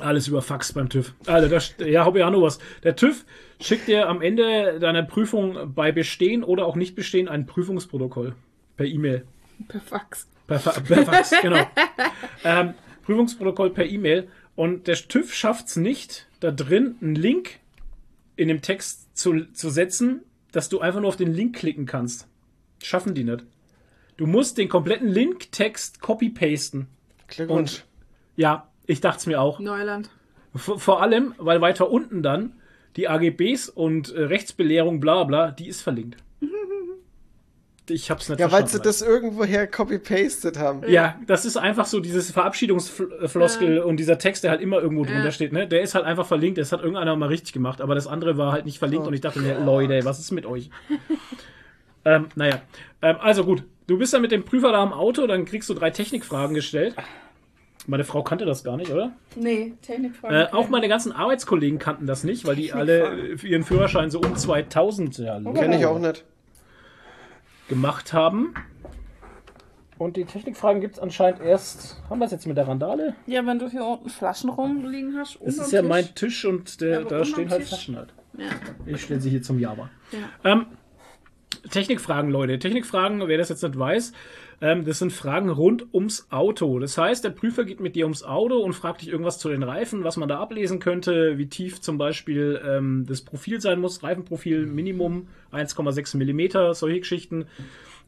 [0.00, 1.14] Alles über Fax beim TÜV.
[1.26, 2.58] Alter, das, ja, hab ich auch noch was.
[2.82, 3.24] Der TÜV
[3.60, 8.34] schickt dir am Ende deiner Prüfung bei Bestehen oder auch nicht Bestehen ein Prüfungsprotokoll
[8.76, 9.24] per E-Mail.
[9.68, 10.28] per Fax.
[10.46, 11.66] Per, Fa per Fax, genau.
[12.44, 14.28] Ähm, Prüfungsprotokoll per E-Mail.
[14.56, 17.60] Und der TÜV schafft es nicht, da drin einen Link
[18.36, 22.26] in dem Text zu, zu setzen, dass du einfach nur auf den Link klicken kannst.
[22.82, 23.44] Schaffen die nicht.
[24.16, 26.86] Du musst den kompletten Link-Text copy-pasten.
[27.28, 27.84] Glückwunsch.
[28.36, 29.58] Ja, ich dachte es mir auch.
[29.58, 30.10] Neuland.
[30.54, 32.54] V vor allem, weil weiter unten dann
[32.96, 36.16] die AGBs und äh, Rechtsbelehrung, bla bla, die ist verlinkt.
[37.88, 40.82] Ich hab's nicht ja, weil sie das irgendwoher copy-pasted haben.
[40.88, 45.24] Ja, das ist einfach so dieses Verabschiedungsfloskel und dieser Text, der halt immer irgendwo drunter
[45.24, 45.30] Ja.
[45.30, 45.66] steht, ne?
[45.68, 48.52] Der ist halt einfach verlinkt, das hat irgendeiner mal richtig gemacht, aber das andere war
[48.52, 50.70] halt nicht verlinkt und ich dachte mir, Leute, was ist mit euch?
[52.04, 52.60] ähm, naja,
[53.02, 55.74] ähm, also gut, du bist dann mit dem Prüfer da am Auto, dann kriegst du
[55.74, 56.94] drei Technikfragen gestellt.
[57.88, 59.12] Meine Frau kannte das gar nicht, oder?
[59.36, 60.48] Nee, Technikfrage.
[60.48, 64.18] Äh, auch meine ganzen Arbeitskollegen kannten das nicht, weil die alle für ihren Führerschein so
[64.20, 66.24] um 2000 ja, Kenn ich auch nicht.
[67.68, 68.54] Gemacht haben.
[69.98, 72.02] Und die Technikfragen gibt es anscheinend erst.
[72.10, 73.14] Haben wir es jetzt mit der Randale?
[73.26, 75.36] Ja, wenn du hier unten Flaschen rumliegen hast.
[75.36, 75.88] Es unterm ist ja Tisch.
[75.88, 77.68] mein Tisch und der, Ja, da stehen halt Tisch.
[77.70, 78.12] Flaschen halt.
[78.36, 78.44] Ja.
[78.84, 79.88] Ich stelle sie hier zum Java.
[80.12, 80.52] Ja.
[80.52, 80.66] Ähm,
[81.70, 82.58] Technikfragen, Leute.
[82.58, 84.12] Technikfragen, wer das jetzt nicht weiß,
[84.60, 86.78] Ähm, das sind Fragen rund ums Auto.
[86.78, 89.62] Das heißt, der Prüfer geht mit dir ums Auto und fragt dich irgendwas zu den
[89.62, 94.02] Reifen, was man da ablesen könnte, wie tief zum Beispiel ähm, das Profil sein muss,
[94.02, 97.46] Reifenprofil Minimum 1,6 Millimeter, solche Geschichten.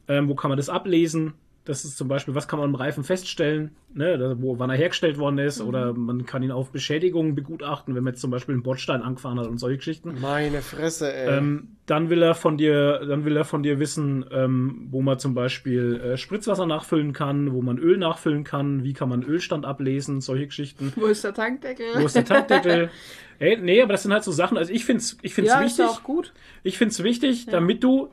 [0.07, 1.33] Ähm, wo kann man das ablesen?
[1.69, 5.19] Das ist zum Beispiel, was kann man am Reifen feststellen, ne, wo, wann er hergestellt
[5.19, 8.63] worden ist, oder man kann ihn auf Beschädigungen begutachten, wenn man jetzt zum Beispiel einen
[8.63, 10.17] Bordstein angefahren hat und solche Geschichten.
[10.19, 11.37] Meine Fresse, ey.
[11.37, 15.19] Ähm, dann will er von dir, dann will er von dir wissen, ähm, wo man
[15.19, 19.67] zum Beispiel äh, Spritzwasser nachfüllen kann, wo man Öl nachfüllen kann, wie kann man Ölstand
[19.67, 20.91] ablesen, solche Geschichten.
[20.95, 21.85] Wo ist der Tankdeckel?
[21.99, 22.89] Wo ist der Tankdeckel?
[23.37, 24.57] Ey, nee, aber das sind halt so Sachen.
[24.57, 25.85] Also ich find's, ich find's ja, ist wichtig.
[25.85, 26.33] auch gut.
[26.63, 28.09] Ich find's wichtig, damit du,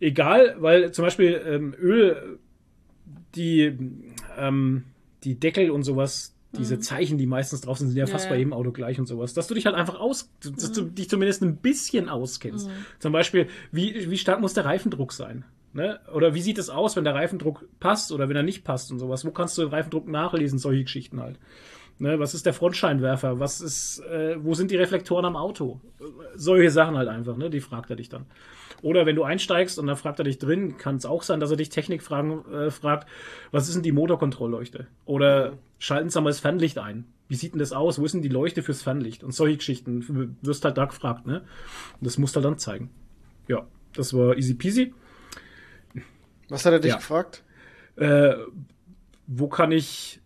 [0.00, 2.40] egal, weil zum Beispiel ähm, Öl,
[3.34, 3.76] die,
[4.38, 4.84] ähm,
[5.24, 8.32] die Deckel und sowas, diese Zeichen, die meistens drauf sind, sind ja Ja, fast ja.
[8.32, 9.34] bei jedem Auto gleich und sowas.
[9.34, 12.68] Dass du dich halt einfach aus, dass du dich zumindest ein bisschen auskennst.
[12.98, 15.44] Zum Beispiel, wie, wie stark muss der Reifendruck sein?
[15.72, 16.00] Ne?
[16.12, 18.98] Oder wie sieht es aus, wenn der Reifendruck passt oder wenn er nicht passt und
[18.98, 19.24] sowas?
[19.24, 20.58] Wo kannst du den Reifendruck nachlesen?
[20.58, 21.38] Solche Geschichten halt.
[22.00, 23.38] Ne, was ist der Frontscheinwerfer?
[23.40, 25.80] Was ist, äh, wo sind die Reflektoren am Auto?
[26.34, 27.50] Solche Sachen halt einfach, ne?
[27.50, 28.24] Die fragt er dich dann.
[28.82, 31.50] Oder wenn du einsteigst und dann fragt er dich drin, kann es auch sein, dass
[31.50, 33.08] er dich Technikfragen äh, fragt,
[33.50, 34.86] was ist denn die Motorkontrollleuchte?
[35.04, 37.06] Oder schalten Sie mal das Fernlicht ein.
[37.28, 37.98] Wie sieht denn das aus?
[37.98, 39.22] Wo ist denn die Leuchte fürs Fernlicht?
[39.22, 41.42] Und solche Geschichten wirst halt da gefragt, ne?
[42.00, 42.90] Und das musst du halt dann zeigen.
[43.46, 44.92] Ja, das war easy peasy.
[46.48, 46.96] Was hat er dich ja.
[46.96, 47.44] gefragt?
[47.96, 48.34] Äh,
[49.26, 50.20] wo kann ich,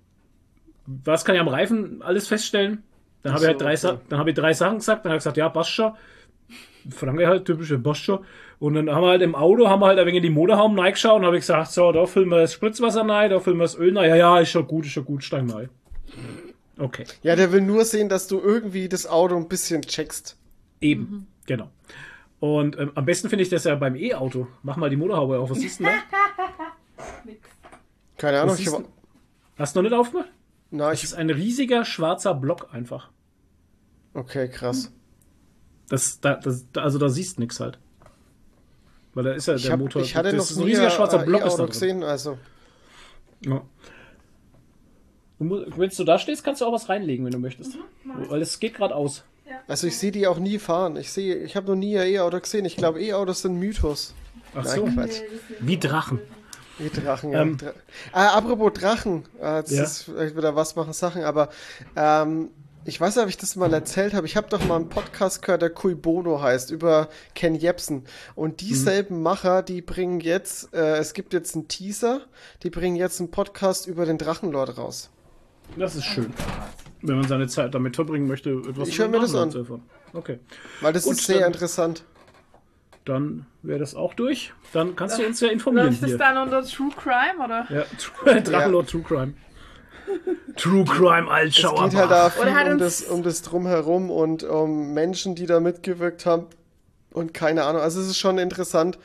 [0.86, 2.82] was kann ich am Reifen alles feststellen?
[3.22, 4.05] Dann habe ich halt so, drei, okay.
[4.09, 5.92] Dann habe ich drei Sachen gesagt, dann habe ich gesagt, ja, passt schon.
[6.90, 8.20] Franke halt, typische schon.
[8.59, 10.78] Und dann haben wir halt im Auto, haben wir halt ein wenig in die Motorhaum
[10.78, 13.64] reingeschaut und habe ich gesagt, so, da füllen wir das Spritzwasser rein, da füllen wir
[13.64, 14.09] das Öl rein.
[14.11, 15.68] Ja, ja, ist schon gut, ist schon gut, steig mal.
[16.78, 20.36] Okay, Ja, der will nur sehen, dass du irgendwie das Auto ein bisschen checkst.
[20.80, 21.70] eben, genau.
[22.40, 24.47] Und ähm, am besten finde ich das ja beim E-Auto.
[24.62, 26.64] Mach mal die Motorhaube auf, was siehst du denn da?
[28.18, 28.90] Keine Ahnung, Was ich siehst hab, du?
[29.57, 30.28] Hast du noch nicht aufgemacht?
[30.70, 31.05] Das ich.
[31.05, 33.11] ist ein riesiger schwarzer Block einfach.
[34.12, 34.92] Okay, krass.
[35.89, 37.78] Das, da, das, da, also da siehst nichts halt.
[39.14, 40.03] Weil da ist ja Ich, der hab, Motor.
[40.03, 42.39] ich hatte das noch ist ein nie riesiger schwarzer ein Block ist da gesehen, also.
[43.41, 43.62] Ja.
[45.39, 47.76] Du Wenn du da stehst, kannst du auch was reinlegen, wenn du möchtest.
[48.28, 49.24] Weil es geht gerade aus.
[49.68, 50.97] Also ich sehe die auch nie fahren.
[50.97, 52.64] Ich sehe, ich habe noch nie ein E-Auto gesehen.
[52.64, 54.14] Ich glaube, E-Autos sind Mythos.
[54.55, 54.85] Ach Nein, so.
[54.87, 55.20] Quatsch.
[55.61, 56.20] Wie Drachen.
[56.78, 57.43] Wie Drachen, ja.
[57.43, 57.57] Ähm.
[57.59, 57.72] Dra
[58.12, 59.24] ah, apropos Drachen.
[59.39, 59.82] Äh, das Ja.
[59.85, 61.51] ist vielleicht wieder was machen Sachen, aber
[61.95, 62.49] ähm,
[62.85, 64.26] ich weiß nicht, ob ich das mal erzählt habe.
[64.26, 68.05] Ich habe doch mal einen Podcast gehört, der Cui Bono heißt, über Ken Jebsen.
[68.35, 68.57] Und Mhm.
[68.66, 72.20] dieselben Macher, die bringen jetzt, äh, es gibt jetzt einen Teaser,
[72.62, 75.11] die bringen jetzt einen Podcast über den Drachenlord raus.
[75.76, 76.32] Das ist schön.
[77.01, 79.51] Wenn man seine Zeit damit verbringen möchte, etwas Ich über hör mir das an.
[79.51, 79.82] zu erfahren.
[80.12, 80.39] Okay.
[80.80, 82.05] Weil das Gut, ist sehr dann- interessant.
[83.05, 84.55] Dann wäre das auch durch.
[84.72, 87.66] Dann kannst du uns ja informieren Läuft das dann unter True Crime, oder?
[87.70, 87.85] Ja,
[88.41, 89.35] Drachenlord True Crime.
[90.57, 91.88] True Crime, Es Altschauer.
[91.88, 96.26] geht halt da viel um das, um das Drumherum und um Menschen, die da mitgewirkt
[96.26, 96.46] haben.
[97.12, 97.82] Und keine Ahnung.
[97.82, 98.98] Also es ist schon interessant.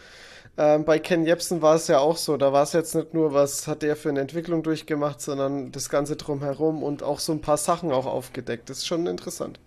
[0.58, 2.36] Ähm, bei Ken Jebsen war es ja auch so.
[2.38, 5.90] Da war es jetzt nicht nur, was hat der für eine Entwicklung durchgemacht, sondern das
[5.90, 8.70] Ganze drumherum und auch so ein paar Sachen auch aufgedeckt.
[8.70, 9.60] Das ist schon interessant.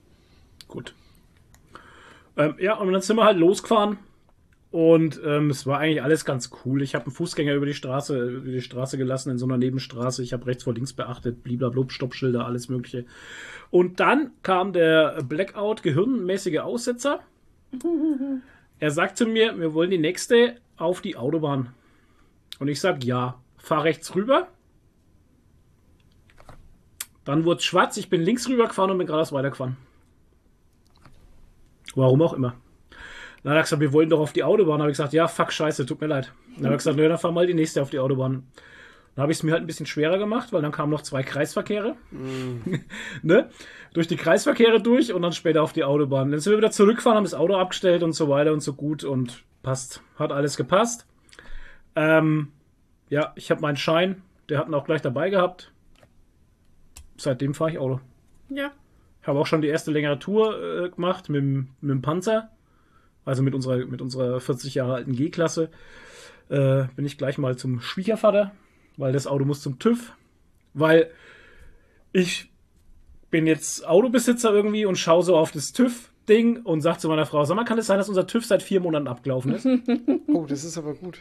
[0.68, 0.94] Gut.
[2.36, 3.98] Ähm, ja, und dann sind wir halt losgefahren.
[4.72, 6.80] Und ähm, es war eigentlich alles ganz cool.
[6.80, 10.22] Ich habe einen Fußgänger über die Straße, über die Straße gelassen in so einer Nebenstraße.
[10.22, 13.04] Ich habe rechts vor links beachtet, bliblablub, Stoppschilder, alles mögliche.
[13.70, 17.20] Und dann kam der Blackout, gehirnmäßige Aussetzer.
[18.78, 21.72] Er sagt zu mir, wir wollen die nächste auf die Autobahn.
[22.58, 24.48] Und ich sag ja, fahr rechts rüber.
[27.24, 29.76] Dann wurde es schwarz, ich bin links rüber gefahren und bin geradeaus weitergefahren.
[31.94, 32.56] Warum auch immer.
[33.42, 34.74] Dann hat er gesagt, wir wollten doch auf die Autobahn.
[34.74, 36.32] Dann habe ich gesagt, ja, fuck, scheiße, tut mir leid.
[36.56, 38.44] Dann hat er gesagt, nö, dann fahr mal die nächste auf die Autobahn.
[39.14, 41.22] Dann habe ich es mir halt ein bisschen schwerer gemacht, weil dann kamen noch zwei
[41.22, 41.96] Kreisverkehre.
[43.22, 43.50] ne?
[43.92, 46.30] Durch die Kreisverkehre durch und dann später auf die Autobahn.
[46.30, 49.04] Dann sind wir wieder zurückgefahren, haben das Auto abgestellt und so weiter und so gut
[49.04, 50.02] und passt.
[50.18, 51.06] Hat alles gepasst.
[51.94, 52.52] Ähm,
[53.10, 55.72] ja, ich habe meinen Schein, der hat ihn auch gleich dabei gehabt.
[57.18, 58.00] Seitdem fahre ich Auto.
[58.48, 58.70] Ja.
[59.20, 62.50] Ich habe auch schon die erste längere Tour äh, gemacht mit, mit dem Panzer.
[63.24, 65.70] Also mit unserer, mit unserer 40 Jahre alten G-Klasse.
[66.48, 68.52] Äh, bin ich gleich mal zum Schwiegervater,
[68.96, 70.12] weil das Auto muss zum TÜV.
[70.74, 71.10] Weil
[72.12, 72.50] ich
[73.30, 77.44] bin jetzt Autobesitzer irgendwie und schaue so auf das TÜV-Ding und sage zu meiner Frau,
[77.44, 79.66] sag mal, kann es sein, dass unser TÜV seit vier Monaten abgelaufen ist?
[80.28, 81.18] Oh, das ist aber gut.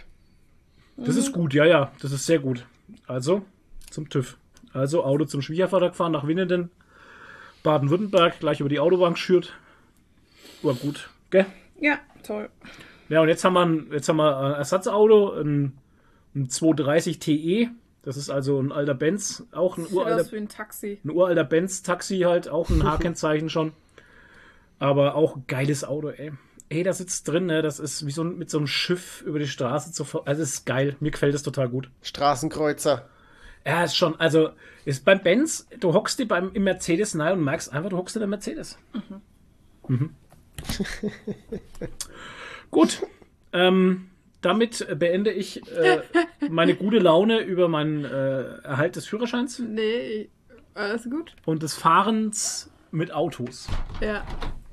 [0.97, 2.65] Das ist gut, ja, ja, das ist sehr gut.
[3.07, 3.43] Also
[3.89, 4.37] zum TÜV.
[4.73, 6.69] Also Auto zum Schwiegervater gefahren nach Winnenden,
[7.63, 9.53] Baden-Württemberg, gleich über die Autobahn geschürt.
[10.61, 11.45] War gut, gell?
[11.81, 12.49] Ja, toll.
[13.09, 15.77] Ja, und jetzt haben wir ein, jetzt haben wir ein Ersatzauto, ein
[16.35, 17.69] ein 230 TE.
[18.03, 20.99] Das ist also ein alter Benz, auch ein Sieht uralter, aus wie ein Taxi.
[21.03, 23.73] ein uralter Benz-Taxi halt, auch ein H-Kennzeichen schon.
[24.79, 26.31] Aber auch geiles Auto, ey.
[26.69, 27.61] Ey, da sitzt drin, ne?
[27.61, 30.23] Das ist wie so ein, mit so einem Schiff über die Straße zu fahren.
[30.25, 30.95] Also, es ist geil.
[30.99, 31.91] Mir gefällt es total gut.
[32.01, 33.07] Straßenkreuzer.
[33.65, 34.51] Ja, ist schon, also,
[34.85, 38.15] ist beim Benz, du hockst dir beim, im Mercedes rein und merkst einfach, du hockst
[38.15, 38.79] in der Mercedes.
[39.87, 40.15] Mhm.
[42.71, 43.01] Gut.
[43.53, 44.07] Ähm,
[44.41, 46.01] damit beende ich äh,
[46.49, 50.29] meine gute Laune über meinen äh, Erhalt des Führerscheins Nee,
[50.73, 51.35] alles gut.
[51.45, 53.67] und des Fahrens mit Autos.
[53.99, 54.25] Ja.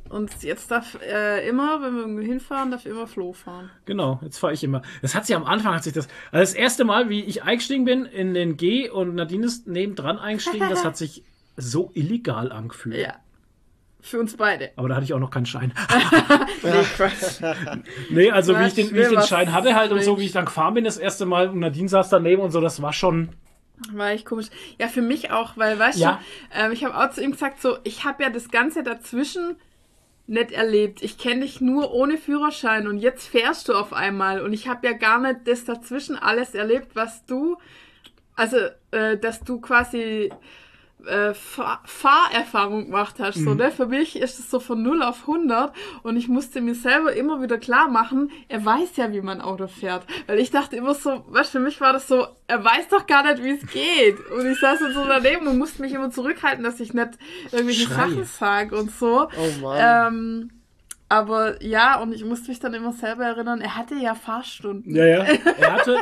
[0.09, 3.69] Und jetzt darf äh, immer, wenn wir irgendwo hinfahren, darf immer Flo fahren.
[3.85, 4.81] Genau, jetzt fahre ich immer.
[5.03, 7.85] Das hat sich am Anfang, hat sich das, also das erste Mal, wie ich eingestiegen
[7.85, 11.25] bin in den G und Nadine ist nebendran eingestiegen, das hat sich
[11.59, 12.97] so illegal angefühlt.
[12.97, 13.17] Ja.
[14.01, 14.71] Für uns beide.
[14.77, 15.73] Aber da hatte ich auch noch keinen Schein.
[16.63, 17.41] Nee, Quatsch.
[18.11, 20.25] Nee, also wie War ich den, wie ich den Schein hatte halt und so, wie
[20.25, 22.93] ich dann gefahren bin das erste Mal und Nadine saß daneben und so, das war
[22.93, 23.31] schon.
[23.93, 24.47] War echt komisch.
[24.79, 26.21] Ja, für mich auch, weil, weißt Ja.
[26.53, 29.57] du, ähm, ich habe auch zu ihm gesagt, so, ich habe ja das Ganze dazwischen
[30.27, 31.03] nicht erlebt.
[31.03, 34.87] Ich kenne dich nur ohne Führerschein und jetzt fährst du auf einmal und ich habe
[34.87, 37.57] ja gar nicht das dazwischen alles erlebt, was du,
[38.37, 38.57] also,
[38.91, 40.31] äh, dass du quasi
[41.07, 43.37] äh, Fahr Fahrerfahrung gemacht hast.
[43.37, 43.71] So, ne?
[43.71, 45.73] Für mich ist es so von 0 auf 100
[46.03, 49.67] und ich musste mir selber immer wieder klar machen, er weiß ja, wie man Auto
[49.69, 50.05] fährt.
[50.27, 53.23] Weil ich dachte immer so, weißt, für mich war das so, er weiß doch gar
[53.23, 54.19] nicht, wie es geht.
[54.31, 57.11] Und ich saß dann so daneben und musste mich immer zurückhalten, dass ich nicht
[57.53, 57.97] irgendwelche Schreie.
[57.97, 59.29] Sachen sage und so.
[59.37, 60.13] Oh Mann.
[60.13, 60.58] Ähm,
[61.09, 64.95] aber ja, und ich musste mich dann immer selber erinnern, er hatte ja Fahrstunden.
[64.95, 65.25] Ja, ja.
[65.59, 65.97] Er hatte,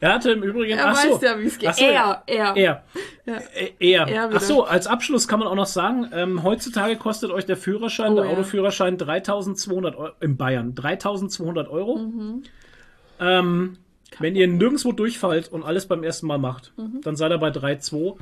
[0.00, 0.78] er hatte im Übrigen.
[0.78, 1.68] Er ach so, weiß ja, wie es geht.
[1.68, 2.56] Ach so, er, er.
[2.56, 2.56] Er.
[2.56, 2.82] Ja.
[3.78, 4.06] Er.
[4.08, 4.40] Er Ach wieder.
[4.40, 8.16] so, als Abschluss kann man auch noch sagen, ähm, heutzutage kostet euch der Führerschein, Oh,
[8.16, 8.30] der ja.
[8.32, 10.74] Autoführerschein 3200 Euro in Bayern.
[10.74, 11.96] 3200 Euro.
[11.98, 12.42] Mhm.
[13.20, 13.78] Ähm,
[14.18, 17.00] wenn ihr nirgendwo durchfallt und alles beim ersten Mal macht, Mhm.
[17.02, 18.16] dann seid ihr bei 3,2.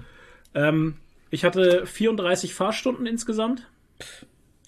[0.55, 0.97] Ähm,
[1.30, 3.66] ich hatte 34 Fahrstunden insgesamt.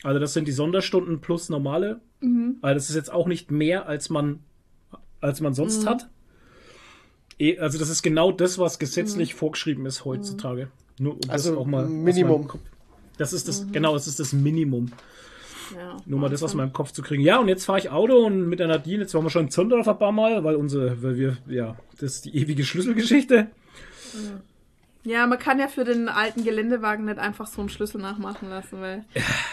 [0.02, 2.00] Also das sind die Sonderstunden plus normale.
[2.20, 2.56] Mhm.
[2.62, 4.40] Also das ist jetzt auch nicht mehr, als man,
[5.20, 6.08] als man sonst hat.
[7.38, 10.68] Eh, Also das ist genau das, was gesetzlich vorgeschrieben ist heutzutage.
[10.98, 12.48] Nur um Also das auch mal Minimum.
[13.16, 14.92] Das ist das, genau, das ist das Minimum.
[15.74, 17.22] Ja, Nur mal das aus meinem Kopf zu kriegen.
[17.22, 19.50] Ja, und jetzt fahre ich Auto und mit der Nadine, jetzt waren wir schon in
[19.50, 23.48] Zondorf ein paar Mal, weil unsere, weil wir, ja, das ist die ewige Schlüsselgeschichte.
[25.04, 28.80] Ja, man kann ja für den alten Geländewagen nicht einfach so einen Schlüssel nachmachen lassen,
[28.80, 29.04] weil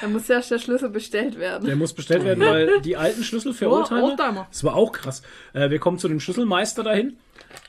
[0.01, 1.65] da muss ja der Schlüssel bestellt werden.
[1.65, 4.47] Der muss bestellt werden, weil die alten Schlüssel für Oh, Oldtimer, Oldtimer.
[4.49, 5.21] das war auch krass.
[5.53, 7.15] Äh, wir kommen zu dem Schlüsselmeister dahin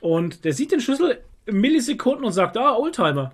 [0.01, 3.33] und der sieht den Schlüssel in Millisekunden und sagt, ah, Oldtimer.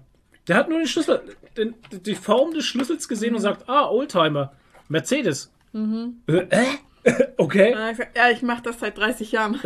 [0.48, 1.22] Der hat nur den Schlüssel,
[1.56, 1.74] den,
[2.04, 4.52] die Form des Schlüssels gesehen und sagt, ah, Oldtimer.
[4.88, 5.50] Mercedes.
[6.26, 6.64] Äh, äh?
[7.38, 7.74] okay,
[8.16, 9.58] Ja, ich mache das seit 30 Jahren.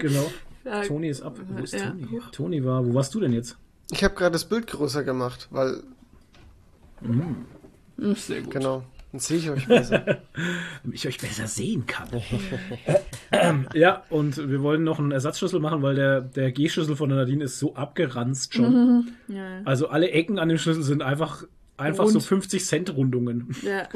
[0.00, 0.30] genau.
[0.64, 1.36] Ja, Toni ist ab.
[1.46, 1.90] Wo ist Ja.
[1.90, 2.20] Toni?
[2.32, 3.58] Toni war, wo warst du denn jetzt?
[3.90, 5.82] Ich habe gerade das Bild größer gemacht, weil,
[8.14, 8.50] Sehr gut.
[8.50, 8.82] genau,
[9.12, 10.00] dann sehe ich euch besser.
[10.82, 12.08] Damit ich euch besser sehen kann.
[13.74, 17.44] Ja, und wir wollen noch einen Ersatzschlüssel machen, weil der, der G-Schlüssel von der Nadine
[17.44, 19.12] ist so abgeranzt schon.
[19.26, 19.60] ja, ja.
[19.64, 21.44] Also alle Ecken an dem Schlüssel sind einfach,
[21.76, 22.24] einfach so Rund.
[22.24, 23.54] 50 Cent Rundungen.
[23.62, 23.88] ja.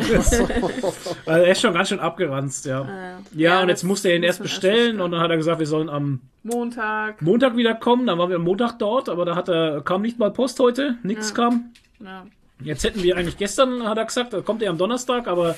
[1.26, 2.84] Also er ist schon ganz schön abgeranzt, ja.
[2.84, 3.18] ja.
[3.34, 5.00] Ja, und das jetzt musste er ihn muss erst bestellen bestellen.
[5.00, 7.20] und dann hat er gesagt, wir sollen am Montag.
[7.22, 8.06] Montag wieder kommen.
[8.06, 10.96] Dann waren wir am Montag dort, aber da hat er, kam nicht mal Post heute,
[11.02, 11.34] nichts Ja.
[11.36, 11.72] kam.
[12.00, 12.26] Ja.
[12.60, 15.50] Jetzt hätten wir eigentlich gestern, hat er gesagt, da kommt er am Donnerstag, aber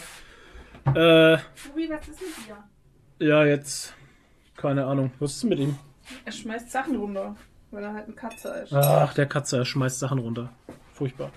[0.86, 3.26] äh, Tobi, was ist mit dir?
[3.26, 3.94] ja, jetzt
[4.56, 5.10] keine Ahnung.
[5.18, 5.76] Was ist mit ihm?
[6.24, 7.36] Er schmeißt Sachen runter,
[7.70, 8.72] weil er halt ein Katze ist.
[8.74, 10.50] Ach, der Katze, er schmeißt Sachen runter.
[10.92, 11.30] Furchtbar.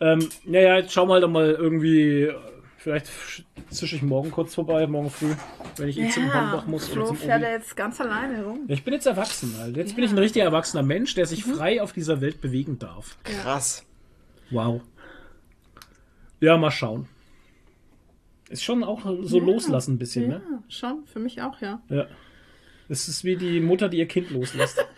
[0.00, 2.22] Ähm, ja, ja, jetzt schauen wir halt doch mal irgendwie.
[2.24, 2.34] äh,
[2.78, 5.34] Vielleicht sch- zische ich morgen kurz vorbei, morgen früh,
[5.76, 8.60] wenn ich eh zum Hornbach muss oder Flo zum fährt er jetzt ganz alleine rum.
[8.68, 9.76] Ja, Ich bin jetzt erwachsen, halt.
[9.76, 13.16] Jetzt bin ich ein richtiger erwachsener Mensch, der sich frei auf dieser Welt bewegen darf.
[13.24, 13.84] Krass.
[14.50, 14.82] Wow.
[16.40, 17.08] Ja, mal schauen.
[18.50, 20.42] Ist schon auch so loslassen ein bisschen, Ja, ne?
[20.68, 21.04] schon.
[21.06, 21.80] Für mich auch, ja.
[21.88, 22.06] Ja.
[22.88, 24.84] Es ist wie die Mutter, die ihr Kind loslässt.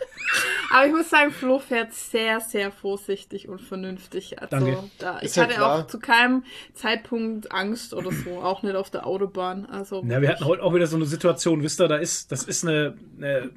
[0.71, 4.39] Aber ich muss sagen, Flo fährt sehr, sehr vorsichtig und vernünftig.
[4.39, 4.83] Also, Danke.
[4.99, 5.79] Da, ich ja hatte klar.
[5.79, 9.65] auch zu keinem Zeitpunkt Angst oder so, auch nicht auf der Autobahn.
[9.65, 12.43] Also, Ja, wir hatten heute auch wieder so eine Situation, wisst ihr, da ist, das
[12.43, 13.49] ist eine, eine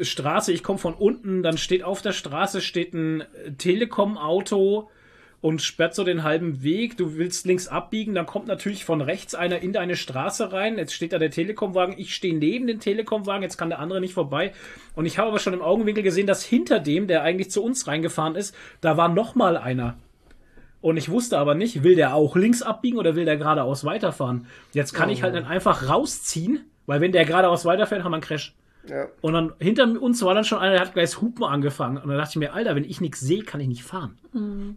[0.00, 3.24] Straße, ich komme von unten, dann steht auf der Straße steht ein
[3.58, 4.88] Telekom-Auto
[5.40, 6.96] und sperrt so den halben Weg.
[6.96, 10.78] Du willst links abbiegen, dann kommt natürlich von rechts einer in deine Straße rein.
[10.78, 14.14] Jetzt steht da der Telekom-Wagen, ich stehe neben dem Telekom-Wagen, jetzt kann der andere nicht
[14.14, 14.52] vorbei.
[14.94, 17.86] Und ich habe aber schon im Augenwinkel gesehen, dass hinter dem, der eigentlich zu uns
[17.86, 19.96] reingefahren ist, da war noch mal einer.
[20.80, 24.46] Und ich wusste aber nicht, will der auch links abbiegen oder will der geradeaus weiterfahren?
[24.72, 28.22] Jetzt kann ich halt dann einfach rausziehen, weil wenn der geradeaus weiterfährt, haben wir einen
[28.22, 28.54] Crash.
[28.88, 29.08] Ja.
[29.20, 31.98] Und dann hinter uns war dann schon einer, der hat gleich das Hupen angefangen.
[31.98, 34.18] Und dann dachte ich mir, Alter, wenn ich nichts sehe, kann ich nicht fahren.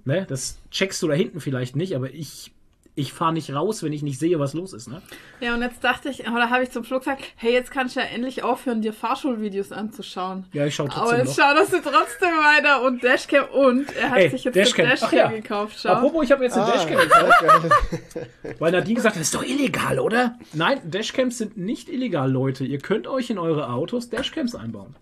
[0.06, 0.26] Ne?
[0.28, 2.52] Das checkst du da hinten vielleicht nicht, aber ich,
[2.94, 4.88] ich fahre nicht raus, wenn ich nicht sehe, was los ist.
[4.90, 5.02] Ne?
[5.40, 8.02] Ja, und jetzt dachte ich, oder habe ich zum Schluss gesagt, hey, jetzt kannst du
[8.02, 10.46] ja endlich aufhören, dir Fahrschulvideos anzuschauen.
[10.52, 11.46] Ja, ich schaue Aber trotzdem jetzt noch.
[11.46, 14.90] schau, dass du trotzdem weiter und Dashcam und er hat Ey, sich jetzt Dashcam.
[14.90, 15.38] das Ach Dashcam ja.
[15.38, 15.90] gekauft, schau.
[15.90, 16.98] Apropos, ich habe jetzt eine Ah, Dashcam.
[17.10, 18.56] geil.
[18.60, 20.38] Weil Nadine gesagt hat, das ist doch illegal, oder?
[20.54, 22.66] Nein, Dashcams sind nicht illegal, Leute.
[22.66, 24.96] Ihr könnt euch in eure Autos Dashcams einbauen.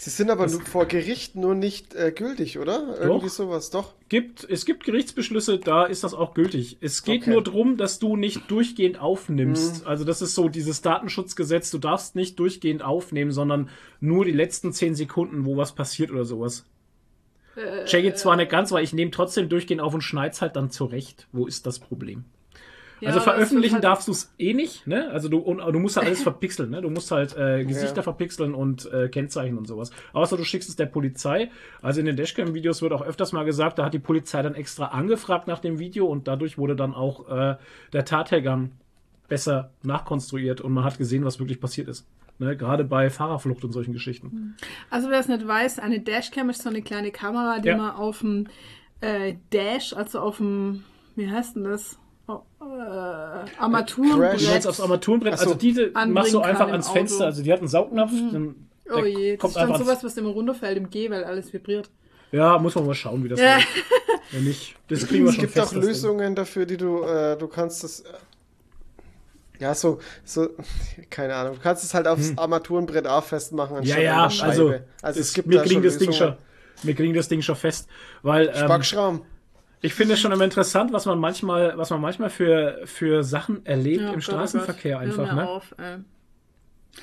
[0.00, 2.96] Sie sind aber nur vor Gericht nur nicht äh, gültig, oder?
[3.00, 3.94] Irgendwie sowas, doch.
[4.08, 6.78] Gibt, es gibt Gerichtsbeschlüsse, da ist das auch gültig.
[6.80, 7.30] Es geht Okay.
[7.32, 9.84] nur darum, dass du nicht durchgehend aufnimmst.
[9.88, 13.70] Also das ist so dieses Datenschutzgesetz, du darfst nicht durchgehend aufnehmen, sondern
[14.00, 16.64] nur die letzten zehn Sekunden, wo was passiert oder sowas.
[17.86, 20.70] Check it zwar nicht ganz, weil ich nehme trotzdem durchgehend auf und schneid's halt dann
[20.70, 21.26] zurecht.
[21.32, 22.24] Wo ist das Problem?
[23.00, 25.10] Ja, also veröffentlichen halt- darfst du es eh nicht, ne?
[25.10, 26.82] Also du, und, du musst halt alles verpixeln, ne?
[26.82, 28.02] Du musst halt äh, Gesichter Ja.
[28.02, 29.90] verpixeln und äh, Kennzeichen und sowas.
[30.12, 31.50] Außer du schickst es der Polizei.
[31.82, 34.86] Also in den Dashcam-Videos wird auch öfters mal gesagt, da hat die Polizei dann extra
[34.86, 37.56] angefragt nach dem Video und dadurch wurde dann auch äh,
[37.92, 38.72] der Tathergang
[39.28, 42.06] besser nachkonstruiert und man hat gesehen, was wirklich passiert ist.
[42.38, 42.56] Ne?
[42.56, 44.56] Gerade bei Fahrerflucht und solchen Geschichten.
[44.90, 47.76] Also wer es nicht weiß, eine Dashcam ist so eine kleine Kamera, die Ja.
[47.76, 48.46] man auf dem
[49.00, 50.82] äh, Dash, also auf dem,
[51.14, 51.98] wie heißt denn das?
[52.60, 52.64] Äh.
[53.58, 54.64] Armaturenbrett.
[54.64, 55.44] Du aufs Armaturenbrett, so.
[55.44, 56.88] also diese Anbringen machst du einfach ans.
[56.90, 57.26] Fenster.
[57.26, 60.16] Also die hat einen Saugnapf, dann Oh je, das kommt ist dann einfach sowas, was
[60.16, 61.90] immer runterfällt im G, weil alles vibriert.
[62.32, 63.58] Ja, muss man mal schauen, wie das Ja.
[64.32, 65.84] Wenn nicht, das kriegen wir Es schon gibt fest, auch das.
[65.84, 68.12] Lösungen dafür, die du, äh, du kannst das, äh,
[69.60, 70.48] ja, so, so,
[71.10, 73.84] keine Ahnung, du kannst es halt aufs Armaturenbrett A festmachen, Hm.
[73.84, 74.50] Ja, ja, an der Scheibe.
[74.50, 76.36] also, also es es gibt mir da kriegen schon das Ding schon,
[76.82, 77.88] wir kriegen das Ding schon fest,
[78.22, 79.22] weil ähm, Spackschramm.
[79.80, 83.64] Ich finde es schon immer interessant, was man manchmal, was man manchmal für für Sachen
[83.66, 85.48] erlebt Ja, im Gott, oh Straßenverkehr Gott, einfach, ne?
[85.48, 85.74] Auf.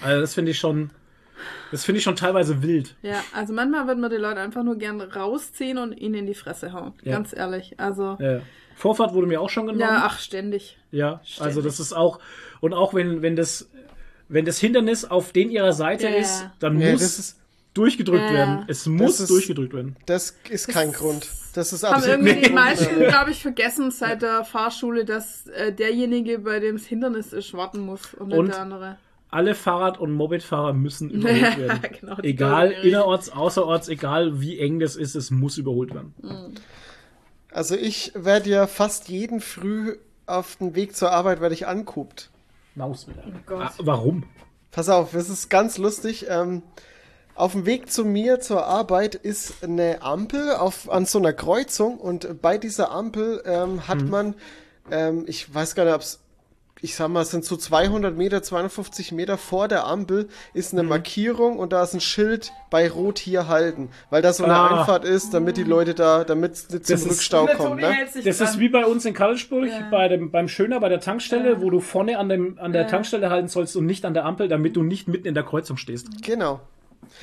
[0.02, 0.90] Also das finde ich schon,
[1.72, 2.96] das finde ich schon teilweise wild.
[3.02, 6.34] Ja, also manchmal wird man die Leute einfach nur gern rausziehen und ihnen in die
[6.34, 6.94] Fresse hauen.
[7.04, 7.14] Ja.
[7.14, 7.80] Ganz ehrlich.
[7.80, 8.40] Also, Ja.
[8.78, 9.80] Vorfahrt wurde mir auch schon genommen.
[9.82, 10.78] ja, ach, ständig.
[10.92, 11.64] Ja, also Ständig.
[11.64, 12.20] das ist auch
[12.60, 13.70] und auch wenn wenn das
[14.28, 17.40] wenn das Hindernis auf den ihrer Seite Ja, ist, dann Ja, muss das ist,
[17.76, 18.66] durchgedrückt Ja, werden.
[18.68, 19.96] Es muss ist- durchgedrückt werden.
[20.08, 21.28] das ist kein Grund.
[21.54, 25.46] Das ist Haben absolut irgendwie die kein meisten, glaube ich, vergessen seit der Fahrschule, dass
[25.48, 28.48] äh, derjenige, bei dem das Hindernis ist, warten muss und nicht Und?
[28.50, 28.98] der andere.
[29.30, 31.80] Alle Fahrrad- und Mopedfahrer müssen überholt werden.
[32.00, 36.14] genau, die egal die innerorts, außerorts, egal wie eng das ist, es muss überholt werden.
[37.52, 42.30] Also ich werde ja fast jeden Früh auf dem Weg zur Arbeit werde ich anguckt.
[42.76, 43.24] Maus wieder.
[43.46, 43.62] Gott.
[43.62, 44.24] Ah, warum?
[44.72, 46.26] Pass auf, es ist ganz lustig.
[46.30, 46.62] Ähm,
[47.36, 51.98] auf dem Weg zu mir zur Arbeit ist eine Ampel auf, an so einer Kreuzung
[51.98, 54.36] und bei dieser Ampel ähm, hat man,
[54.90, 56.20] ähm, ich weiß gar nicht, ob es,
[56.82, 60.84] ich sag mal, es sind so 200 Meter, 250 Meter vor der Ampel ist eine
[60.84, 64.80] Markierung und da ist ein Schild bei Rot hier halten, weil da so eine Ah.
[64.80, 67.82] Einfahrt ist, damit die Leute da, damit nicht zum Rückstau kommt.
[67.82, 67.96] Ne?
[68.24, 69.88] Das ist wie bei uns in Karlsburg, Ja.
[69.90, 73.30] bei dem, beim Schöner, bei der Tankstelle, wo du vorne an, dem, an der Tankstelle
[73.30, 76.08] halten sollst und nicht an der Ampel, damit du nicht mitten in der Kreuzung stehst.
[76.24, 76.60] Genau.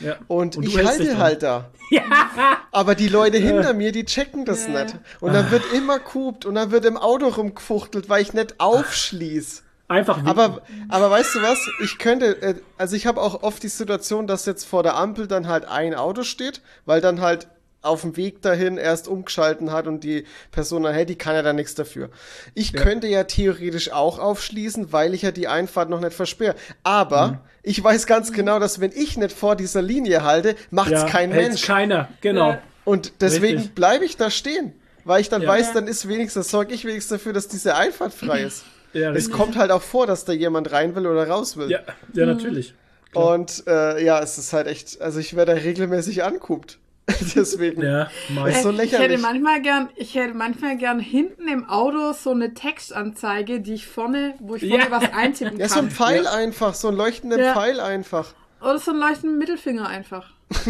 [0.02, 0.16] Ja.
[0.28, 1.70] Und, du ich halte halt da.
[2.72, 4.84] Aber die Leute hinter mir, die checken das Ja.
[4.84, 4.96] nicht.
[5.20, 9.62] Und dann wird immer kupt und dann wird im Auto rumgefuchtelt, weil ich nicht aufschließ.
[9.88, 10.30] Einfach winken.
[10.30, 11.58] Aber, aber weißt du was?
[11.82, 15.26] Ich könnte, äh, also ich habe auch oft die Situation, dass jetzt vor der Ampel
[15.26, 17.48] dann halt ein Auto steht, weil dann halt
[17.82, 21.42] auf dem Weg dahin erst umgeschalten hat und die Person dann, hey, die kann ja
[21.42, 22.10] da nichts dafür.
[22.54, 26.54] Ich könnte ja theoretisch auch aufschließen, weil ich ja die Einfahrt noch nicht versperre.
[26.84, 27.38] Aber Mhm.
[27.62, 31.30] ich weiß ganz genau, dass wenn ich nicht vor dieser Linie halte, macht's ja, kein
[31.30, 31.62] Mensch.
[31.66, 32.50] Keiner, genau.
[32.52, 32.62] Ja.
[32.84, 34.72] Und deswegen bleibe ich da stehen.
[35.04, 35.48] Weil ich dann Ja.
[35.48, 35.74] weiß, Ja.
[35.74, 38.64] dann ist wenigstens, sorge ich wenigstens dafür, dass diese Einfahrt frei ist.
[38.92, 41.68] Ja, Es kommt halt auch vor, dass da jemand rein will oder raus will.
[41.70, 41.80] ja,
[42.12, 42.74] ja natürlich.
[43.14, 46.78] Und äh, ja, es ist halt echt, also ich werde da regelmäßig anguckt.
[47.34, 47.82] Deswegen.
[47.82, 49.20] Ja, Ist so ich hätte lächerlich.
[49.20, 54.34] manchmal gern, ich hätte manchmal gern hinten im Auto so eine Textanzeige, die ich vorne,
[54.38, 54.90] wo ich vorne Ja.
[54.90, 55.90] was eintippen Ja, so ein kann.
[55.96, 57.55] Pfeil einfach, so einen leuchtenden Ja.
[57.55, 58.34] Pfeil einfach.
[58.61, 60.30] Oder so einen leuchtenden Mittelfinger einfach.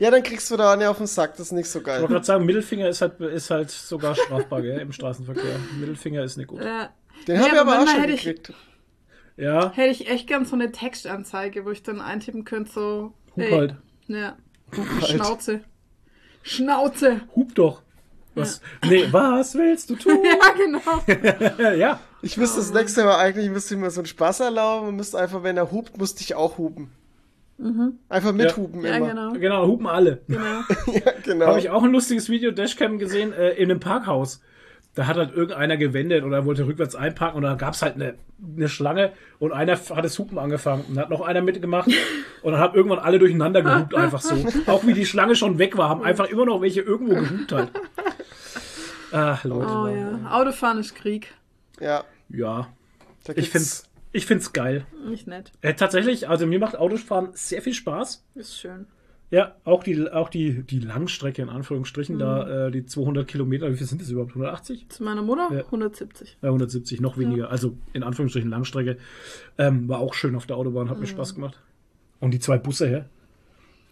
[0.00, 2.00] Ja, dann kriegst du da eine auf den Sack, das ist nicht so Ich wollte
[2.00, 2.08] geil.
[2.08, 5.56] gerade sagen, Mittelfinger ist halt, ist halt sogar strafbar gell, im Straßenverkehr.
[5.78, 6.62] Mittelfinger ist nicht gut.
[6.62, 6.90] Ja.
[7.26, 8.52] Den Ja, habe ich aber aber auch schon hätte ich- gekriegt.
[9.36, 13.12] Ja, Hätte ich echt gern so eine Textanzeige, wo ich dann eintippen könnte, so.
[13.36, 13.74] Hup halt.
[14.08, 14.36] Ja.
[14.76, 15.06] halt.
[15.10, 15.60] Schnauze.
[16.48, 17.20] Schnauze.
[17.36, 17.82] Hup doch.
[18.34, 18.60] Was?
[18.88, 20.18] Nee, was willst du tun?
[20.24, 21.72] Ja, genau.
[21.76, 22.00] ja.
[22.22, 25.18] Ich müsste das nächste Mal eigentlich, müsste ich mir so einen Spaß erlauben und müsste
[25.18, 26.90] einfach, wenn er hupt, musste ich auch hupen.
[28.08, 29.08] Einfach mithupen Ja, immer.
[29.08, 29.32] genau.
[29.32, 30.20] Genau, hupen alle.
[30.28, 30.60] genau.
[30.86, 31.46] Ja, genau.
[31.46, 34.40] Habe ich auch ein lustiges Video Dashcam gesehen äh, in einem Parkhaus.
[34.98, 38.16] Da hat halt irgendeiner gewendet oder wollte rückwärts einparken und da gab es halt eine,
[38.56, 41.88] eine Schlange und einer hat das Hupen angefangen und hat noch einer mitgemacht
[42.42, 44.34] und dann haben irgendwann alle durcheinander gehupt einfach so.
[44.66, 47.70] Auch wie die Schlange schon weg war, haben einfach immer noch welche irgendwo gehupt halt.
[49.12, 49.70] Ach, Leute.
[49.70, 50.32] Oh ja.
[50.32, 51.32] Autofahren ist Krieg.
[51.78, 52.66] Ja, Ja,
[53.36, 54.84] ich find's, ich find's geil.
[55.06, 55.52] Nicht nett.
[55.60, 58.24] Äh, tatsächlich, also mir macht Autofahren sehr viel Spaß.
[58.34, 58.86] Ist schön.
[59.30, 63.76] Ja, auch die, auch die, die Langstrecke in Anführungsstrichen, da äh, die 200 Kilometer, wie
[63.76, 64.30] viel sind das überhaupt?
[64.30, 64.88] 180?
[64.88, 65.64] Zu meiner Mutter Ja.
[65.66, 66.38] 170.
[66.40, 67.50] Ja, 170, noch weniger.
[67.50, 68.96] Also in Anführungsstrichen Langstrecke.
[69.58, 71.60] Ähm, war auch schön auf der Autobahn, hat mir Spaß gemacht.
[72.20, 73.04] Und die zwei Busse, hä?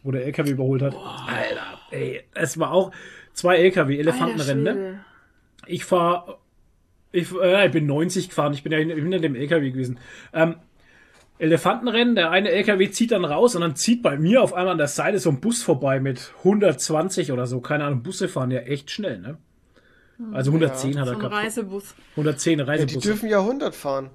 [0.02, 0.94] Wo der LKW überholt hat.
[0.94, 2.92] Alter, ey, es war auch
[3.34, 5.00] zwei LKW, Elefantenrennen, ne?
[5.66, 6.38] Ich fahre,
[7.12, 9.98] ich, äh, ich bin 90 gefahren, ich bin ja hinter, hinter dem LKW gewesen.
[10.32, 10.56] Ähm,
[11.38, 14.78] Elefantenrennen, der eine LKW zieht dann raus und dann zieht bei mir auf einmal an
[14.78, 17.60] der Seite so ein Bus vorbei mit 120 oder so.
[17.60, 19.36] Keine Ahnung, Busse fahren ja echt schnell, ne?
[20.32, 21.34] Also 110 hat So er ein gehabt.
[21.34, 21.94] Reisebus.
[22.12, 23.02] 110 ja, die Reisebus.
[23.02, 24.08] dürfen ja 100 fahren.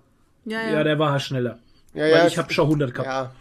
[0.46, 0.72] Ja, ja.
[0.74, 1.60] ja, der war halt schneller.
[1.94, 3.08] Ja, Weil ja, ich habe schon 100 gehabt.
[3.08, 3.32] Ja,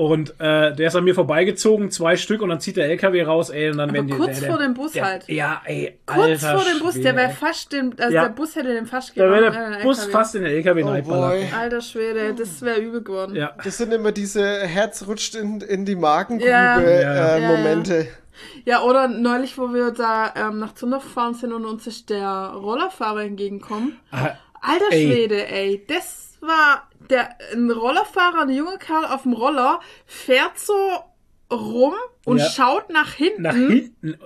[0.00, 3.50] Und äh, der ist an mir vorbeigezogen, zwei Stück, und dann zieht der LKW raus,
[3.50, 4.14] ey, und dann Aber werden die.
[4.14, 5.28] kurz der, vor der, dem Bus der, halt.
[5.28, 8.22] Ja, ey, Kurz alter vor dem Bus, Schwede, der wäre fast den, also Ja.
[8.22, 10.12] der Bus hätte den fast Da wäre genommen, der äh, Bus LKW.
[10.12, 11.56] fast in den LKW oh.
[11.58, 13.36] Alter Schwede, das wäre übel geworden.
[13.36, 13.52] Ja.
[13.62, 16.80] Das sind immer diese Herz rutscht in, in die Magengrube Ja.
[16.80, 17.48] äh, Ja, ja.
[17.48, 18.06] Momente.
[18.64, 22.52] Ja, oder neulich, wo wir da ähm, nach Zundorf gefahren sind und uns ist der
[22.54, 23.98] Rollerfahrer entgegenkommen.
[24.12, 24.30] Ah,
[24.62, 25.06] Alter Ey.
[25.06, 30.74] Schwede, ey, das war der ein Rollerfahrer, ein junger Kerl auf dem Roller, fährt so
[31.52, 31.94] rum
[32.24, 32.48] und Ja.
[32.50, 34.16] schaut nach hinten, nach hinten.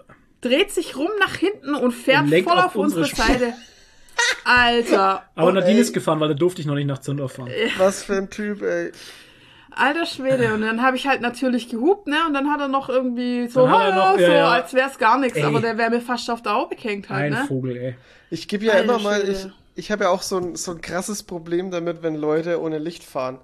[0.40, 3.16] dreht sich rum nach hinten und fährt Und voll auf auf unsere unsere.
[3.28, 3.52] Seite.
[4.44, 5.22] Alter.
[5.34, 5.80] Aber Und, Nadine ey.
[5.80, 7.50] ist gefahren, weil da durfte ich noch nicht nach Zündorf fahren.
[7.78, 8.92] Was für ein Typ, ey.
[9.76, 10.54] Alter Schwede.
[10.54, 12.16] Und dann habe ich halt natürlich gehupt, ne?
[12.28, 14.48] Und dann hat er noch irgendwie so, noch- so ja, ja.
[14.50, 15.42] als wär's gar nichts.
[15.42, 17.44] Aber der wäre mir fast auf der Haube gehängt halt, Ein ne?
[17.48, 17.96] Vogel, ey.
[18.30, 20.80] Ich gebe ja Alter immer mal, ich, ich habe ja auch so ein, so ein
[20.80, 23.38] krasses Problem damit, wenn Leute ohne Licht fahren.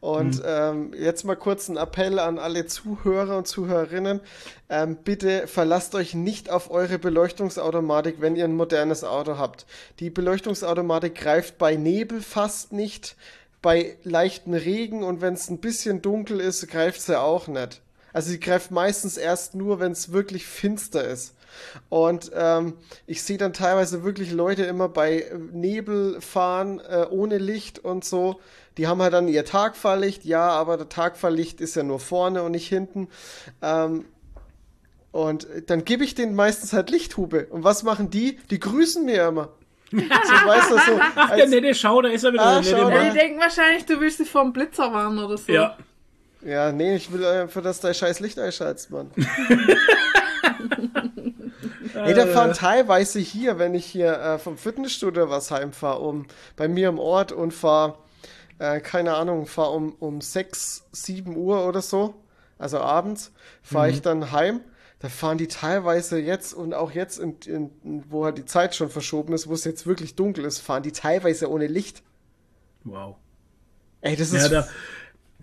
[0.00, 4.20] Und ähm, jetzt mal kurz ein Appell an alle Zuhörer und Zuhörerinnen.
[4.68, 9.66] Ähm, bitte verlasst euch nicht auf eure Beleuchtungsautomatik, wenn ihr ein modernes Auto habt.
[10.00, 13.16] Die Beleuchtungsautomatik greift bei Nebel fast nicht,
[13.62, 17.80] bei leichten Regen und wenn es ein bisschen dunkel ist, greift sie auch nicht.
[18.12, 21.34] Also sie greift meistens erst nur, wenn es wirklich finster ist.
[21.88, 22.74] Und ähm,
[23.06, 28.40] ich sehe dann teilweise wirklich Leute immer bei Nebel fahren, äh, ohne Licht und so.
[28.76, 32.52] Die haben halt dann ihr Tagfahrlicht, ja, aber der Tagfahrlicht ist ja nur vorne und
[32.52, 33.08] nicht hinten.
[33.62, 34.04] Ähm,
[35.12, 37.46] und dann gebe ich denen meistens halt Lichthube.
[37.46, 38.38] Und was machen die?
[38.50, 39.48] Die grüßen mir immer.
[39.90, 41.00] So, weißt du, so.
[41.14, 42.44] Ach, der nette Schau, da ist er wieder.
[42.44, 45.50] Ah, der schau Ja, die denken wahrscheinlich, du willst sie vom Blitzer warnen oder so.
[45.50, 45.78] Ja.
[46.42, 49.10] ja, nee, ich will einfach, dass dein scheiß Licht einschaltest, Mann.
[52.04, 56.26] Ey, da fahren teilweise hier, wenn ich hier äh, vom Fitnessstudio was heimfahre, um
[56.56, 57.98] bei mir im Ort und fahre,
[58.58, 62.14] äh, keine Ahnung, fahre um, um 6, 7 Uhr oder so,
[62.58, 63.32] also abends,
[63.62, 64.60] fahre ich dann heim.
[64.98, 67.70] Da fahren die teilweise jetzt und auch jetzt, in, in,
[68.08, 70.92] wo halt die Zeit schon verschoben ist, wo es jetzt wirklich dunkel ist, fahren die
[70.92, 72.02] teilweise ohne Licht.
[72.84, 73.16] Wow.
[74.00, 74.52] Ey, das Ja, ist.
[74.52, 74.68] da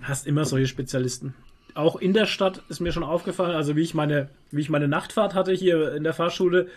[0.01, 1.35] hast immer solche Spezialisten.
[1.76, 4.88] Auch in der Stadt ist mir schon aufgefallen, also wie ich meine, wie ich meine
[4.88, 6.67] Nachtfahrt hatte hier in der Fahrschule,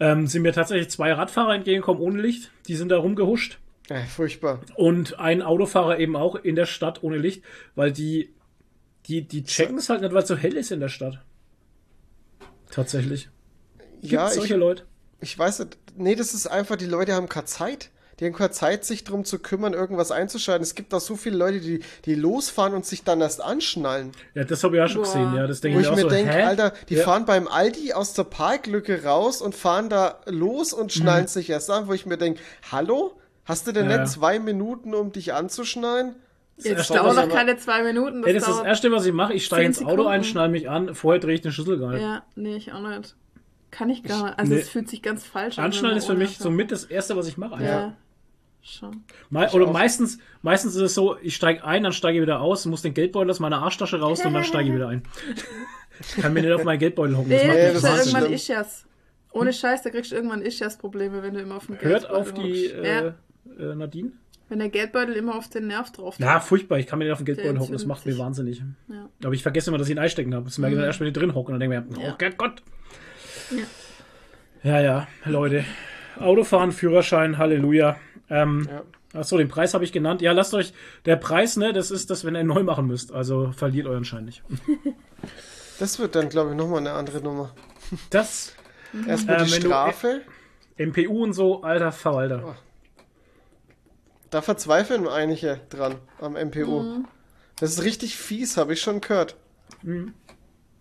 [0.00, 2.50] ähm, sind mir tatsächlich zwei Radfahrer entgegengekommen ohne Licht.
[2.66, 3.58] Die sind da rumgehuscht.
[3.90, 4.60] äh, furchtbar.
[4.76, 7.44] Und ein Autofahrer eben auch in der Stadt ohne Licht,
[7.76, 8.34] weil die,
[9.06, 11.20] die, die checken es halt nicht, weil es so hell ist in der Stadt.
[12.70, 13.28] Tatsächlich.
[14.00, 14.84] Gibt Ja, ich, solche Leute?
[15.20, 15.78] Ich weiß nicht.
[15.96, 17.90] Nee, das ist einfach, die Leute haben keine Zeit.
[18.20, 20.62] Die haben keine Zeit, sich drum zu kümmern, irgendwas einzuschalten.
[20.62, 24.12] Es gibt auch so viele Leute, die, die losfahren und sich dann erst anschnallen.
[24.34, 25.12] Ja, das habe ich auch schon Boah.
[25.12, 25.46] gesehen, ja.
[25.46, 26.42] Das denke Wo ich ich auch mir so, denke, hä?
[26.42, 27.04] Alter, die Ja.
[27.04, 31.70] fahren beim Aldi aus der Parklücke raus und fahren da los und schnallen sich erst
[31.70, 32.40] an, wo ich mir denke,
[32.70, 33.18] hallo?
[33.44, 33.90] Hast du denn Mhm.
[33.90, 33.98] Ja.
[34.02, 36.14] nicht zwei Minuten, um dich anzuschnallen?
[36.56, 38.22] Jetzt dauert doch keine zwei Minuten.
[38.22, 39.34] Das Ey, das ist das Erste, was ich mache.
[39.34, 42.00] Ich steige ins Auto ein, schnall mich an, vorher drehe ich den Schlüssel gar nicht.
[42.02, 43.16] Ja, nee, ich auch nicht.
[43.72, 44.38] Kann ich gar nicht.
[44.38, 44.60] Also Nee.
[44.60, 45.64] es fühlt sich ganz falsch an.
[45.64, 47.54] Anschnallen ist für mich somit das Erste, was ich mache.
[47.56, 47.66] einfach.
[47.66, 47.96] Ja,
[48.64, 49.04] schon.
[49.30, 52.40] Me Ich oder meistens, meistens ist es so, ich steige ein, dann steige ich wieder
[52.40, 55.02] aus, muss den Geldbeutel aus meiner Arschtasche raus und dann steige ich wieder ein.
[56.20, 57.30] Kann mir nicht auf meinen Geldbeutel hocken.
[57.30, 58.34] Das Nee, macht Ja, das kriegst du ist irgendwann schlimm.
[58.34, 58.86] Ischias.
[59.32, 62.32] Ohne Scheiß, da kriegst du irgendwann Ischias-Probleme, wenn du immer auf dem Hört Geldbeutel auf
[62.34, 62.84] die hockst.
[62.84, 63.14] ja,
[63.58, 64.12] äh, äh, Nadine.
[64.48, 67.18] wenn der Geldbeutel immer auf den Nerv drauf Na, furchtbar, ich kann mir nicht auf
[67.18, 68.62] den Geldbeutel hocken, das macht mir wahnsinnig.
[68.88, 69.08] Ja.
[69.24, 70.44] Aber ich vergesse immer, dass ich ihn einstecken habe.
[70.46, 72.16] Das merke ich dann erst, wenn ich drin hocke und dann denke ich mir, oh
[72.20, 72.28] Ja.
[72.36, 72.62] Gott.
[74.62, 75.64] Ja, ja, Leute.
[76.18, 77.96] Autofahren, Führerschein, Halleluja.
[78.34, 78.82] Ähm, Ja.
[79.20, 80.20] Achso, den Preis habe ich genannt.
[80.22, 80.72] Ja, lasst euch,
[81.04, 83.12] der Preis, ne, das ist das, wenn ihr neu machen müsst.
[83.12, 84.42] Also verliert euren Schein nicht.
[85.80, 87.52] Das wird dann, glaube ich, nochmal eine andere Nummer.
[88.10, 88.54] Das,
[89.08, 90.20] Erstmal Ähm, die du- Strafe.
[90.78, 92.54] MPU und so, alter Verwalter.
[94.30, 97.02] Da verzweifeln einige dran am MPU.
[97.56, 99.34] Das ist richtig fies, habe ich schon gehört.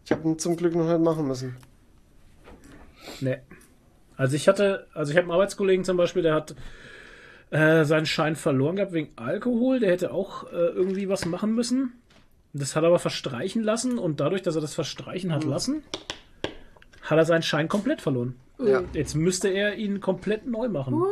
[0.06, 1.58] Ich habe ihn zum Glück noch nicht machen müssen.
[3.20, 3.40] Nee.
[4.16, 6.56] Also ich hatte, also ich habe einen Arbeitskollegen zum Beispiel, der hat
[7.54, 9.80] äh, seinen Schein verloren gehabt wegen Alkohol.
[9.80, 11.94] Der hätte auch äh, irgendwie was machen müssen.
[12.52, 15.84] Das hat er aber verstreichen lassen und dadurch, dass er das verstreichen hat lassen,
[17.04, 18.36] hat er seinen Schein komplett verloren.
[18.58, 18.84] Ja.
[18.94, 21.04] Jetzt müsste er ihn komplett neu machen.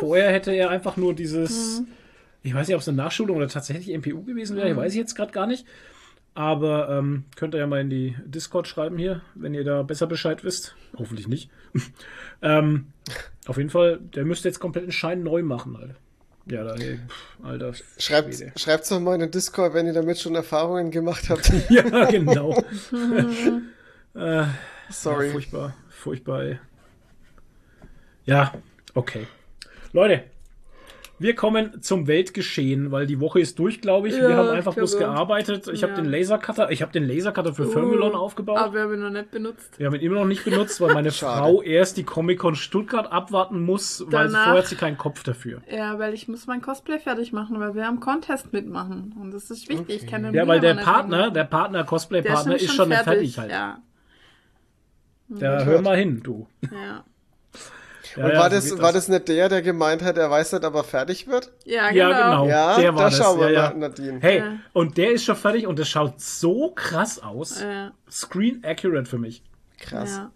[0.00, 1.82] Vorher hätte er einfach nur dieses,
[2.42, 4.98] ich weiß nicht, ob es eine Nachschulung oder tatsächlich MPU gewesen wäre, ich weiß ich
[4.98, 5.66] jetzt gerade gar nicht.
[6.34, 10.06] Aber ähm, könnt ihr ja mal in die Discord schreiben hier, wenn ihr da besser
[10.06, 10.74] Bescheid wisst.
[10.96, 11.50] Hoffentlich nicht.
[12.42, 12.86] ähm,
[13.46, 15.94] auf jeden Fall, der müsste jetzt komplett einen Schein neu machen, Alter.
[16.46, 17.72] Ja, da, ey, pff, Alter.
[17.98, 18.52] Schreibt, Schwede.
[18.56, 21.50] schreibt's doch mal in den Discord, wenn ihr damit schon Erfahrungen gemacht habt.
[21.70, 22.52] Ja, genau.
[24.14, 24.44] äh,
[24.90, 25.26] Sorry.
[25.26, 26.42] Ja, furchtbar, furchtbar.
[26.42, 26.58] Ey.
[28.24, 28.54] Ja,
[28.94, 29.26] okay.
[29.92, 30.24] Leute,
[31.20, 34.14] wir kommen zum Weltgeschehen, weil die Woche ist durch, glaube ich.
[34.16, 35.68] wir Ja, haben einfach bloß gearbeitet.
[35.68, 36.00] Ich habe Ja.
[36.00, 38.56] den Lasercutter, ich habe den Lasercutter für Firmilon aufgebaut.
[38.58, 39.78] Aber wir haben ihn noch nicht benutzt.
[39.78, 41.10] Wir haben ihn immer noch nicht benutzt, weil meine.
[41.20, 45.60] Frau erst die Comic-Con Stuttgart abwarten muss, weil Danach- vorher hat sie keinen Kopf dafür.
[45.70, 49.14] Ja, weil ich muss mein Cosplay fertig machen, weil wir am Contest mitmachen.
[49.20, 50.04] Und das ist wichtig.
[50.04, 53.50] Ich kann Ja, weil der Partner, der Partner, Der Cosplay-Partner ist schon nicht fertig halt.
[53.50, 53.78] Ja,
[55.28, 56.46] Da hör mal hin, du.
[56.62, 57.04] ja.
[58.16, 60.30] Ja, Und ja, war, so das, geht war das nicht der, der gemeint hat, er
[60.30, 61.50] weiß nicht, ob er fertig wird?
[61.64, 62.42] Ja, Ja, genau.
[62.42, 62.48] genau.
[62.48, 63.18] Ja, der war da das.
[63.18, 63.70] schauen wir ja, ja.
[63.70, 64.18] mal, Nadine.
[64.20, 64.56] Hey, Ja.
[64.72, 67.60] und der ist schon fertig und das schaut so krass aus.
[67.60, 69.42] Ja, Screen accurate für mich.
[69.78, 70.16] Krass.
[70.18, 70.30] ja.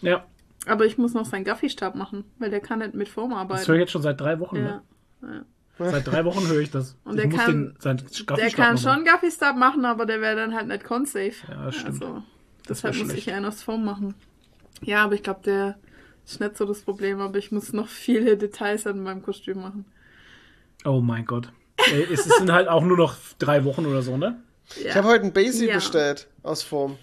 [0.00, 0.24] Ja,
[0.66, 3.40] Aber ich muss noch seinen Gaffy-Stab machen, weil der kann nicht mit Form das höre
[3.42, 3.72] arbeiten.
[3.74, 4.56] ich jetzt schon seit drei Wochen.
[4.56, 4.82] Ja.
[5.20, 5.44] Ne?
[5.78, 6.96] Seit drei Wochen höre ich das.
[7.04, 8.02] Und ich der muss kann- den, sein
[8.36, 11.32] Der kann schon Gaffy-Stab machen, aber der wäre dann halt nicht con-safe.
[11.48, 12.02] Ja, stimmt.
[12.02, 12.22] Also,
[12.68, 13.26] deshalb muss schlecht.
[13.28, 14.14] ich einen aus Form machen.
[14.82, 15.76] Ja, aber ich glaube, der
[16.24, 19.84] ist nicht so das Problem, aber ich muss noch viele Details an meinem Kostüm machen.
[20.84, 21.52] Oh mein Gott.
[21.92, 24.42] Ey, es sind halt auch nur noch drei Wochen oder so, ne?
[24.82, 24.90] Ja.
[24.90, 25.74] Ich habe heute einen Basie Ja.
[25.76, 26.96] bestellt aus Form.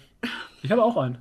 [0.62, 1.18] Ich habe auch einen.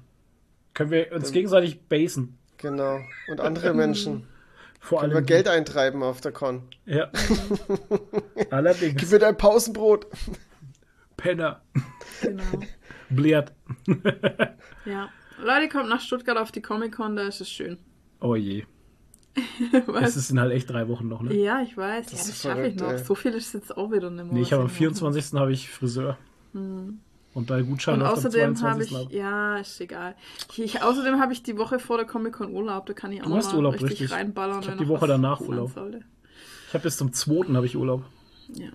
[0.73, 2.37] Können wir uns gegenseitig basen.
[2.57, 2.99] Genau.
[3.29, 4.27] Und andere Menschen.
[4.81, 5.23] Vor Können allem.
[5.23, 6.63] wir Geld eintreiben auf der Con.
[6.85, 7.11] Ja.
[8.35, 9.11] Gib Allerdings.
[9.11, 10.07] mir dein Pausenbrot.
[11.17, 11.61] Penner.
[12.21, 12.43] Genau.
[13.09, 13.51] Blärt.
[14.85, 15.09] Ja.
[15.41, 17.77] Leute, kommt nach Stuttgart auf die Comic-Con, da ist es schön.
[18.21, 18.65] Oh je.
[20.01, 21.33] Es sind halt echt drei Wochen noch, ne?
[21.35, 22.07] Ja, ich weiß.
[22.11, 22.91] ja, ist das schaffe ich noch.
[22.91, 22.97] ey.
[22.97, 24.33] So viel ist jetzt auch wieder nicht mehr.
[24.33, 24.75] Nee, ich habe am mache.
[24.77, 25.33] 24.
[25.39, 26.17] habe ich Friseur.
[26.53, 28.91] Und da Gutschein Und außerdem habe 22.
[28.91, 29.11] ich, ab.
[29.11, 30.15] ja, ist egal.
[30.51, 33.25] Ich, ich, außerdem habe ich die Woche vor der Comic-Con Urlaub, da kann ich auch
[33.25, 34.11] Du noch hast mal Urlaub, richtig, richtig.
[34.11, 34.61] reinballern.
[34.61, 35.71] Ich hab wenn die Woche danach Urlaub.
[35.71, 36.01] sollte.
[36.67, 37.53] Ich habe bis zum 2.
[37.53, 38.03] habe ich Urlaub.
[38.55, 38.69] Ja.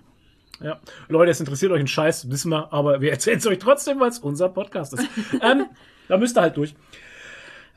[0.61, 0.79] Ja.
[1.09, 4.09] Leute, es interessiert euch ein Scheiß, wissen wir, aber wir erzählen es euch trotzdem, weil
[4.09, 5.05] es unser Podcast ist.
[5.41, 5.65] ähm,
[6.07, 6.75] da müsst ihr halt durch.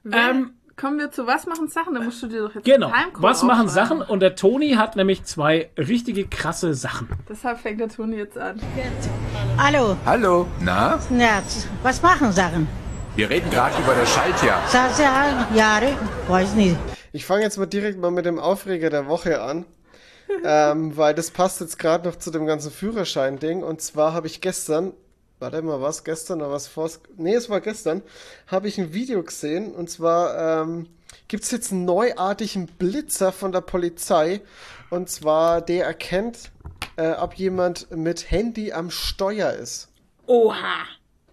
[0.05, 1.95] Wenn, Ähm, kommen wir zu Was machen Sachen?
[1.95, 2.93] Da musst du dir doch jetzt Genau.
[3.15, 3.69] Was machen.
[3.69, 4.01] Sachen?
[4.01, 7.09] Und der Toni hat nämlich zwei richtige krasse Sachen.
[7.29, 8.61] Deshalb fängt der Toni jetzt an.
[9.59, 10.99] Hallo, Hallo, na?
[11.17, 11.43] ja,
[11.83, 12.69] was machen Sachen?
[13.17, 14.63] Wir reden gerade über das Schaltjahr.
[14.69, 15.89] Sasa, Jahre,
[16.29, 16.77] weiß nicht.
[17.13, 19.65] Ich fange jetzt mal direkt mal mit dem Aufreger der Woche an.
[20.45, 23.63] ähm, weil das passt jetzt gerade noch zu dem ganzen Führerschein-Ding.
[23.63, 24.93] Und zwar habe ich gestern,
[25.39, 26.91] warte mal, was gestern oder was vor?
[27.17, 28.03] Nee, es war gestern,
[28.47, 29.73] habe ich ein Video gesehen.
[29.73, 30.89] Und zwar ähm,
[31.29, 34.41] gibt es jetzt einen neuartigen Blitzer von der Polizei.
[34.91, 36.51] Und zwar, der erkennt,
[36.97, 39.89] äh, ob jemand mit Handy am Steuer ist.
[40.27, 40.85] Oha!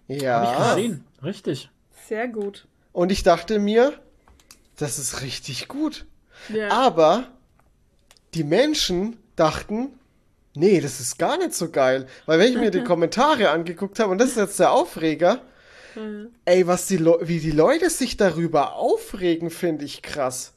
[0.08, 0.74] Ja.
[0.74, 1.04] Gesehen.
[1.22, 1.70] Richtig.
[2.08, 2.66] Sehr gut.
[2.92, 3.92] Und ich dachte mir,
[4.76, 6.06] das ist richtig gut.
[6.48, 6.70] Ja.
[6.70, 7.28] Aber
[8.34, 9.98] die Menschen dachten,
[10.56, 12.06] nee, das ist gar nicht so geil.
[12.26, 15.40] Weil wenn ich mir die Kommentare angeguckt habe, und das ist jetzt der Aufreger,
[16.44, 20.52] ey, was die Le wie die Leute sich darüber aufregen, finde ich krass.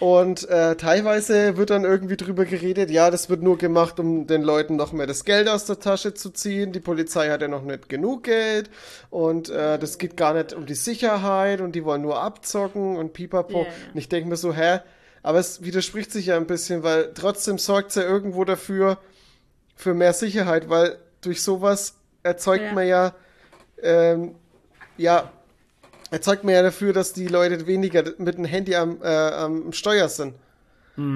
[0.00, 4.42] Und äh, teilweise wird dann irgendwie drüber geredet, ja, das wird nur gemacht, um den
[4.42, 6.72] Leuten noch mehr das Geld aus der Tasche zu ziehen.
[6.72, 8.68] Die Polizei hat ja noch nicht genug Geld
[9.10, 13.12] und äh, das geht gar nicht um die Sicherheit und die wollen nur abzocken und
[13.12, 13.60] pipapo.
[13.60, 13.68] Ja.
[13.92, 14.80] Und ich denke mir so, hä?
[15.22, 18.98] Aber es widerspricht sich ja ein bisschen, weil trotzdem sorgt es ja irgendwo dafür,
[19.76, 22.72] für mehr Sicherheit, weil durch sowas erzeugt Ja.
[22.72, 23.14] man ja,
[23.82, 24.34] ähm,
[24.96, 25.30] ja,
[26.10, 30.08] erzeugt man ja dafür, dass die Leute weniger mit dem Handy am, äh, am Steuer
[30.08, 30.34] sind.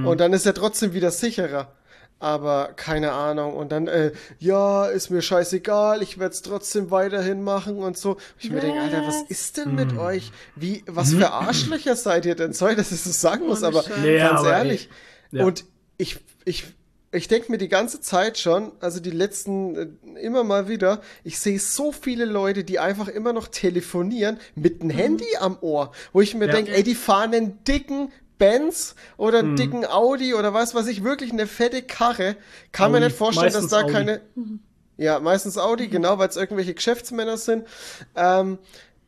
[0.07, 1.71] Und dann ist er trotzdem wieder sicherer.
[2.19, 3.55] Aber keine Ahnung.
[3.55, 8.17] Und dann, äh, ja, ist mir scheißegal, ich werde es trotzdem weiterhin machen und so.
[8.39, 10.33] Ich mir denke, Alter, was ist denn mit euch?
[10.55, 12.55] Wie, was für Arschlöcher seid ihr denn?
[12.55, 13.85] Sorry, dass ich das so sagen muss, aber.
[14.01, 14.89] Nee, ganz aber ehrlich.
[15.31, 15.45] ja.
[15.45, 15.67] Und
[15.99, 16.65] ich, ich,
[17.13, 19.77] ich denke mir die ganze Zeit schon, also die letzten
[20.17, 24.81] äh, immer mal wieder, ich sehe so viele Leute, die einfach immer noch telefonieren mit
[24.81, 26.53] einem Handy am Ohr, wo ich mir Ja.
[26.53, 31.03] denke, ey, die fahren einen dicken Benz oder einen dicken Audi oder was weiß ich,
[31.05, 32.37] wirklich eine fette Karre.
[32.73, 33.93] Kann mir Audi, nicht vorstellen, dass meistens da Audi.
[33.93, 34.21] keine,
[34.99, 37.67] ja, meistens Audi, genau, weil es irgendwelche Geschäftsmänner sind.
[38.15, 38.59] Ähm,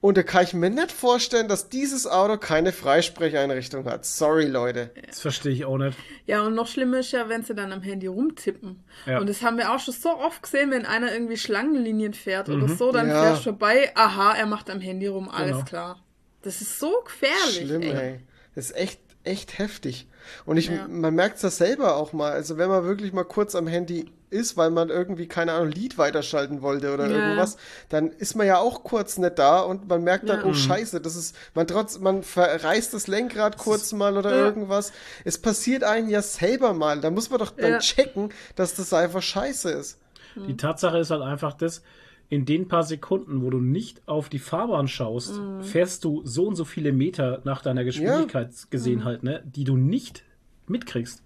[0.00, 4.04] und da kann ich mir nicht vorstellen, dass dieses Auto keine Freisprecheinrichtung hat.
[4.04, 4.92] Sorry, Leute.
[5.08, 5.98] Das verstehe ich auch nicht.
[6.24, 8.84] Ja, und noch schlimmer ist ja, wenn sie dann am Handy rumtippen.
[9.06, 9.18] Ja.
[9.18, 12.68] Und das haben wir auch schon so oft gesehen, wenn einer irgendwie Schlangenlinien fährt oder
[12.68, 13.22] so, dann Ja.
[13.22, 15.64] fährst du vorbei, aha, er macht am Handy rum, alles Genau.
[15.64, 16.04] klar.
[16.42, 17.66] Das ist so gefährlich.
[17.66, 17.90] Schlimm, ey.
[17.92, 18.20] ey.
[18.54, 20.06] Das ist echt, echt heftig.
[20.44, 20.86] Und ich, Ja.
[20.88, 22.32] man merkt das selber auch mal.
[22.32, 25.96] Also wenn man wirklich mal kurz am Handy ist, weil man irgendwie, keine Ahnung, Lied
[25.96, 27.16] weiterschalten wollte oder Ja.
[27.16, 27.56] irgendwas,
[27.88, 30.44] dann ist man ja auch kurz nicht da und man merkt dann, Ja.
[30.46, 34.44] oh scheiße, das ist, man trotz, man verreißt das Lenkrad kurz mal oder Ja.
[34.44, 34.92] irgendwas.
[35.24, 37.00] Es passiert einem ja selber mal.
[37.00, 37.78] Da muss man doch dann Ja.
[37.78, 39.98] checken, dass das einfach scheiße ist.
[40.36, 41.82] Die Tatsache ist halt einfach das,
[42.30, 45.62] in den paar Sekunden, wo du nicht auf die Fahrbahn schaust, Mhm.
[45.62, 48.70] fährst du so und so viele Meter nach deiner Geschwindigkeit Mhm.
[48.70, 50.24] gesehen halt, ne, die du nicht
[50.66, 51.22] mitkriegst.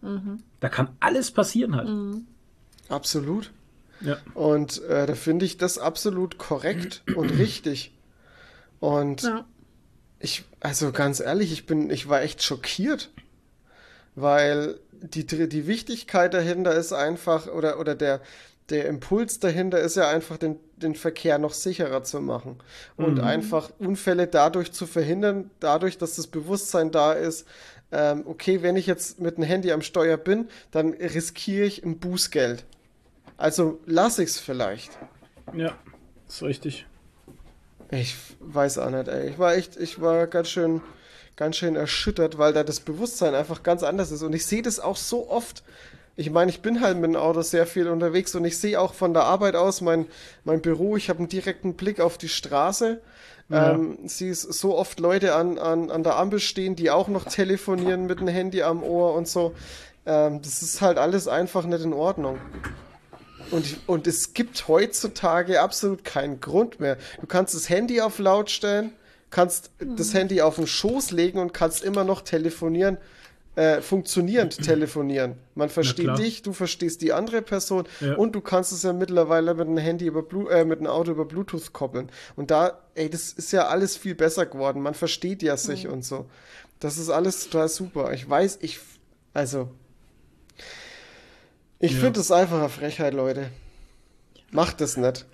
[0.61, 1.89] Da kann alles passieren halt.
[1.89, 2.27] Mhm.
[2.89, 3.51] Absolut.
[4.01, 4.19] Ja.
[4.35, 7.93] Und äh, da finde ich das absolut korrekt und richtig.
[8.79, 9.45] Und Ja.
[10.21, 13.11] ich, also ganz ehrlich, ich bin, ich war echt schockiert,
[14.15, 18.21] weil die, die Wichtigkeit dahinter ist einfach, oder, oder der,
[18.73, 22.59] der Impuls dahinter ist ja einfach, den, den Verkehr noch sicherer zu machen
[22.97, 27.47] und einfach Unfälle dadurch zu verhindern, dadurch, dass das Bewusstsein da ist,
[27.93, 31.99] ähm, okay, wenn ich jetzt mit dem Handy am Steuer bin, dann riskiere ich ein
[31.99, 32.65] Bußgeld.
[33.37, 34.99] Also lasse ich's vielleicht.
[35.55, 35.75] Ja,
[36.27, 36.87] ist richtig.
[37.91, 39.29] Ich weiß auch nicht, ey.
[39.29, 40.81] Ich war echt, ich war ganz schön,
[41.37, 44.23] ganz schön erschüttert, weil da das Bewusstsein einfach ganz anders ist.
[44.23, 45.63] Und ich sehe das auch so oft.
[46.15, 48.93] Ich meine, ich bin halt mit dem Auto sehr viel unterwegs und ich sehe auch
[48.93, 50.07] von der Arbeit aus mein,
[50.45, 53.01] mein Büro, ich habe einen direkten Blick auf die Straße.
[53.49, 53.73] Ja.
[53.73, 58.07] Ähm, siehst so oft Leute an, an, an der Ampel stehen, die auch noch telefonieren
[58.07, 59.55] mit dem Handy am Ohr und so.
[60.07, 62.39] Ähm, das ist halt alles einfach nicht in Ordnung.
[63.51, 66.97] Und, und es gibt heutzutage absolut keinen Grund mehr.
[67.21, 68.93] Du kannst das Handy auf laut stellen,
[69.31, 72.97] kannst das Handy auf den Schoß legen und kannst immer noch telefonieren,
[73.55, 75.37] äh, funktionierend telefonieren.
[75.55, 78.15] Man versteht dich, du verstehst die andere Person Ja.
[78.15, 81.11] und du kannst es ja mittlerweile mit einem Handy über Blu äh, mit einem Auto
[81.11, 82.11] über Bluetooth koppeln.
[82.37, 84.81] Und da, ey, das ist ja alles viel besser geworden.
[84.83, 86.27] Man versteht ja sich und so.
[86.81, 88.13] Das ist alles total super.
[88.13, 88.81] Ich weiß, ich,
[89.35, 89.69] also,
[91.79, 91.99] ich Ja.
[91.99, 93.51] finde das einfach eine Frechheit, Leute.
[94.51, 95.27] Macht das nicht.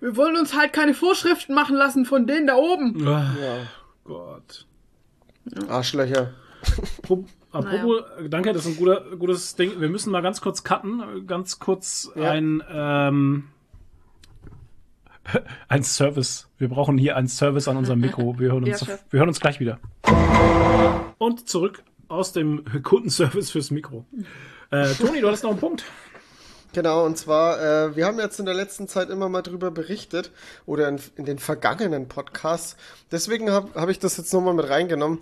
[0.00, 3.02] Wir wollen uns halt keine Vorschriften machen lassen von denen da oben.
[3.04, 3.66] Ja.
[4.04, 4.66] Gott.
[5.68, 6.34] Arschlöcher.
[7.02, 9.80] Pro- Apropos, danke, das ist ein guter, gutes Ding.
[9.80, 12.30] Wir müssen mal ganz kurz cutten, ganz kurz Ja.
[12.32, 13.44] ein, ähm,
[15.68, 16.48] ein Service.
[16.58, 18.38] Wir brauchen hier einen Service an unserem Mikro.
[18.38, 19.78] Wir hören uns, Ja, wir hören uns gleich wieder.
[21.18, 24.04] Und zurück aus dem Kundenservice fürs Mikro.
[24.70, 25.84] Äh, Toni, du hattest noch einen Punkt.
[26.72, 27.58] Genau, und zwar,
[27.88, 30.30] äh, wir haben jetzt in der letzten Zeit immer mal drüber berichtet
[30.66, 32.76] oder in, in den vergangenen Podcasts.
[33.10, 35.20] Deswegen habe hab ich das jetzt nochmal mit reingenommen,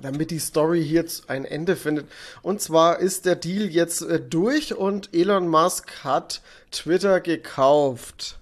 [0.00, 2.06] damit die Story hier ein Ende findet.
[2.42, 8.38] Und zwar ist der Deal jetzt äh, durch und Elon Musk hat Twitter gekauft.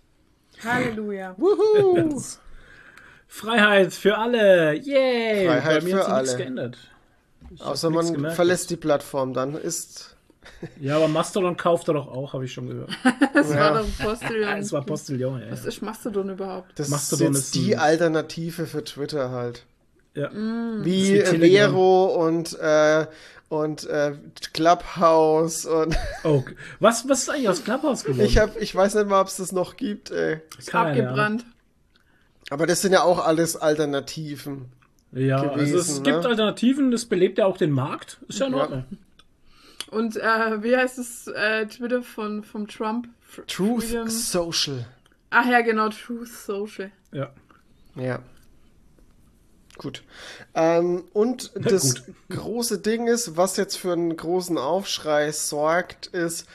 [0.64, 1.34] Halleluja.
[1.38, 2.20] Wuhu!
[3.28, 4.74] Freiheit für alle.
[4.74, 5.46] Yay!
[5.46, 6.36] Freiheit Bei mir für hat sich nichts alle.
[6.38, 6.78] geändert.
[7.54, 10.08] Ich Außer man gemerkt verlässt die Plattform, dann ist.
[10.80, 12.90] Ja, aber Mastodon kauft er doch auch, habe ich schon gehört.
[13.34, 13.56] Das Ja.
[13.74, 14.58] war doch Postillon.
[14.58, 15.50] Es war Postillon, ja.
[15.52, 16.72] Was ist Mastodon überhaupt?
[16.78, 19.64] Das Mastodon ist ist jetzt die ein- Alternative für Twitter halt.
[20.14, 20.26] Ja.
[20.28, 21.20] Ist wie.
[21.20, 23.06] Vero und, äh,
[23.48, 24.14] und äh,
[24.54, 26.42] Clubhouse und Oh,
[26.80, 28.24] was, was ist eigentlich aus Clubhouse geworden?
[28.26, 30.40] ich hab, ich weiß nicht mal, ob es das noch gibt, ey.
[30.58, 31.44] Ist Keine abgebrannt.
[32.50, 34.66] Aber das sind ja auch alles Alternativen.
[35.12, 36.28] Ja, also es gewesen, gibt ne?
[36.28, 38.18] Alternativen, das belebt ja auch den Markt.
[38.28, 38.58] Ist ja in Ja.
[38.60, 38.84] Ordnung.
[39.90, 43.08] Und äh, wie heißt es äh, Twitter von vom Trump?
[43.46, 44.86] Truth Freedom- Social.
[45.30, 46.90] Ach ja, genau, Truth Social.
[47.12, 47.30] Ja.
[47.96, 48.20] Ja.
[49.78, 50.02] Gut.
[50.54, 52.14] Ähm, und das gut.
[52.30, 56.46] große Ding ist, was jetzt für einen großen Aufschrei sorgt, ist,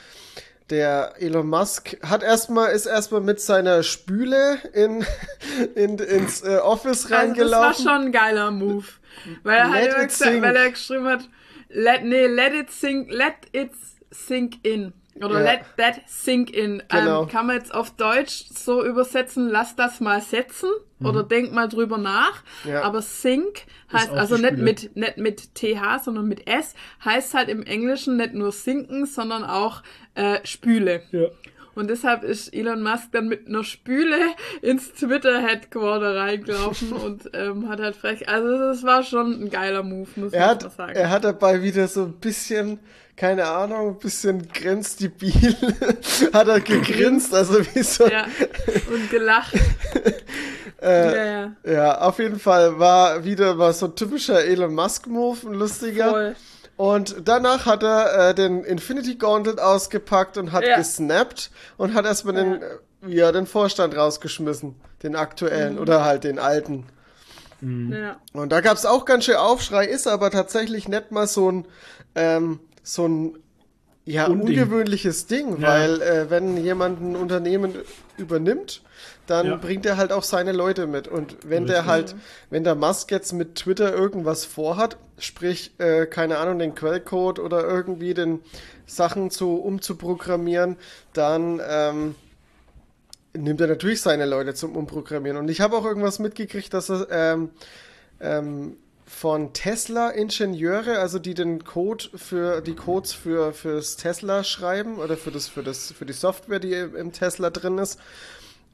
[0.69, 5.05] der Elon Musk hat erstmal, ist erstmal mit seiner Spüle in,
[5.75, 7.83] in, ins äh, Office Also das war reingelaufen.
[7.85, 8.85] schon ein geiler Move.
[9.43, 11.29] Weil er, hat Let gesagt, weil er geschrieben hat,
[11.69, 13.71] let, nee, let it sink, let it
[14.11, 14.93] sink in.
[15.23, 15.51] Oder Ja.
[15.51, 16.81] let that sink in.
[16.89, 17.23] Genau.
[17.23, 20.69] Ähm, kann man jetzt auf Deutsch so übersetzen, lass das mal setzen
[21.03, 22.43] oder denk mal drüber nach.
[22.63, 22.71] Mhm.
[22.71, 22.81] Ja.
[22.83, 26.73] Aber sink heißt also nicht mit, nicht mit TH, sondern mit S,
[27.05, 29.83] heißt halt im Englischen nicht nur sinken, sondern auch
[30.15, 31.01] äh, Spüle.
[31.11, 31.27] Ja.
[31.75, 34.17] Und deshalb ist Elon Musk dann mit einer Spüle
[34.63, 38.27] ins Twitter-Headquarter reingelaufen und ähm, hat halt frech.
[38.27, 40.93] Also das war schon ein geiler Move, muss Er man hat, mal sagen.
[40.95, 42.79] er hat dabei wieder so ein bisschen,
[43.17, 45.55] keine Ahnung, ein bisschen grenzdebil,
[46.33, 48.25] hat er gegrinst, also wie so, ja.
[48.93, 49.53] Und gelacht.
[50.79, 51.73] Äh, ja, ja.
[51.73, 56.09] Ja, auf jeden Fall war wieder mal so ein typischer Elon Musk-Move, ein lustiger.
[56.11, 56.35] Voll.
[56.75, 60.77] Und danach hat er äh, den Infinity Gauntlet ausgepackt und hat Ja.
[60.77, 62.67] gesnappt und hat erstmal den, äh,
[63.07, 64.75] ja, den Vorstand rausgeschmissen.
[65.01, 65.79] Den aktuellen Mhm.
[65.81, 66.85] oder halt den alten.
[67.61, 68.17] Ja.
[68.33, 71.67] Und da gab's auch ganz schön Aufschrei, ist aber tatsächlich nicht mal so ein,
[72.13, 73.37] ähm, so ein,
[74.05, 74.47] ja, Unding.
[74.59, 75.67] ungewöhnliches Ding, Ja.
[75.67, 77.75] weil äh, wenn jemand ein Unternehmen
[78.17, 78.81] übernimmt,
[79.25, 79.55] dann Ja.
[79.57, 81.09] bringt er halt auch seine Leute mit.
[81.09, 81.91] Und wenn der Richtig.
[81.91, 82.15] halt,
[82.49, 87.67] wenn der Musk jetzt mit Twitter irgendwas vorhat, sprich, äh, keine Ahnung, den Quellcode oder
[87.67, 88.39] irgendwie den
[88.85, 90.77] Sachen zu umzuprogrammieren,
[91.11, 92.15] dann ähm,
[93.33, 95.37] nimmt er natürlich seine Leute zum Umprogrammieren.
[95.37, 97.49] Und ich habe auch irgendwas mitgekriegt, dass er ähm,
[98.21, 98.77] ähm,
[99.07, 105.31] von Tesla-Ingenieure, also die den Code für die Codes für fürs Tesla schreiben oder für
[105.31, 107.99] das für das für die Software, die im Tesla drin ist,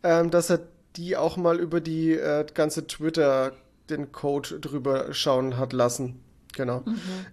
[0.02, 0.60] ähm, dass er
[0.96, 3.54] die auch mal über die äh, ganze Twitter
[3.90, 6.20] den Code drüber schauen hat lassen.
[6.54, 6.84] Genau.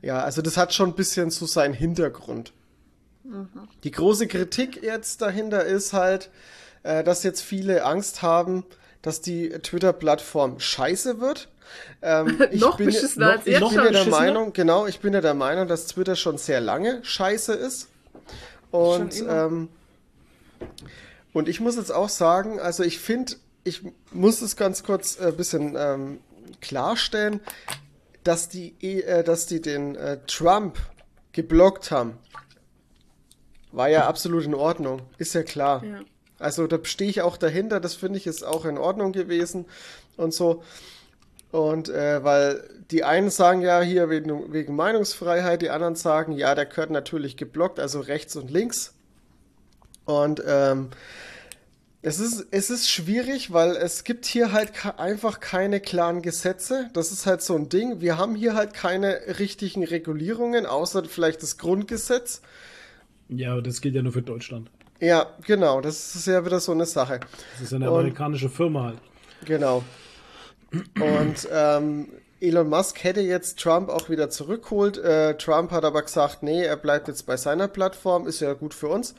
[0.02, 2.52] Ja, also das hat schon ein bisschen so seinen Hintergrund.
[3.84, 6.30] Die große Kritik jetzt dahinter ist halt,
[6.82, 8.64] äh, dass jetzt viele Angst haben,
[9.02, 11.48] dass die Twitter-Plattform scheiße wird.
[12.02, 14.06] Ähm, ich Noch bin, beschissener noch, als ich bin ja der?
[14.06, 17.88] Meinung, genau, ich bin ja der Meinung, dass Twitter schon sehr lange scheiße ist.
[18.70, 19.68] Und ähm,
[21.32, 25.36] und ich muss jetzt auch sagen, also ich finde, ich muss es ganz kurz ein
[25.36, 26.20] bisschen ähm,
[26.60, 27.40] klarstellen,
[28.24, 30.78] dass die, eh- äh, dass die den äh, Trump
[31.32, 32.18] geblockt haben.
[33.72, 35.84] War ja absolut in Ordnung, ist ja klar.
[35.84, 36.00] Ja.
[36.40, 39.66] Also da stehe ich auch dahinter, das finde ich ist auch in Ordnung gewesen
[40.16, 40.64] und so.
[41.52, 46.54] Und äh, weil die einen sagen ja hier wegen, wegen Meinungsfreiheit, die anderen sagen, ja,
[46.54, 48.94] der gehört natürlich geblockt, also rechts und links.
[50.04, 50.90] Und ähm,
[52.02, 56.88] es ist, es ist schwierig, weil es gibt hier halt einfach keine klaren Gesetze.
[56.94, 58.00] Das ist halt so ein Ding.
[58.00, 62.40] Wir haben hier halt keine richtigen Regulierungen, außer vielleicht das Grundgesetz.
[63.28, 64.70] Ja, aber das gilt ja nur für Deutschland.
[65.00, 67.20] Ja, genau, das ist ja wieder so eine Sache.
[67.52, 68.98] Das ist eine Und- amerikanische Firma halt.
[69.44, 69.82] Genau.
[70.72, 72.08] Und ähm,
[72.40, 74.98] Elon Musk hätte jetzt Trump auch wieder zurückholt.
[74.98, 78.72] Äh, Trump hat aber gesagt, nee, er bleibt jetzt bei seiner Plattform, ist ja gut
[78.74, 79.14] für uns.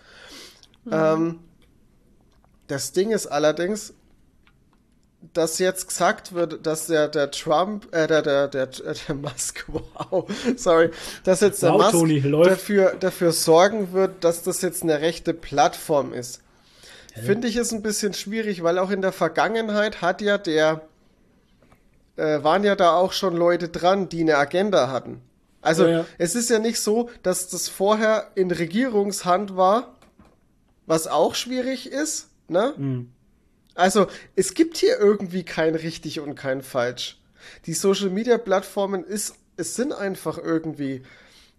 [0.92, 1.40] Ähm,
[2.68, 3.94] das Ding ist allerdings,
[5.34, 10.26] dass jetzt gesagt wird, dass der, der Trump, äh, der, der, der, der Musk, wow,
[10.56, 10.90] sorry,
[11.24, 12.52] dass jetzt der Wow, Musk läuft.
[12.52, 16.42] dafür, dafür sorgen wird, dass das jetzt eine rechte Plattform ist.
[17.14, 20.88] Finde ich es ein bisschen schwierig, weil auch in der Vergangenheit hat ja der,
[22.16, 25.22] äh, waren ja da auch schon Leute dran, die eine Agenda hatten.
[25.62, 26.06] Also Ja, ja.
[26.18, 29.96] es ist ja nicht so, dass das vorher in Regierungshand war,
[30.88, 32.74] was auch schwierig ist, ne?
[32.78, 33.12] Mhm.
[33.76, 37.20] Also es gibt hier irgendwie kein richtig und kein falsch.
[37.66, 41.04] Die Social Media Plattformen ist, es sind einfach irgendwie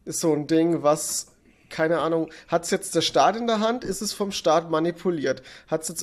[0.05, 1.29] so ein Ding, was
[1.73, 3.83] keine Ahnung, hat es jetzt der Staat in der Hand?
[3.83, 5.43] Ist es vom Staat manipuliert?
[5.67, 6.03] Hat es jetzt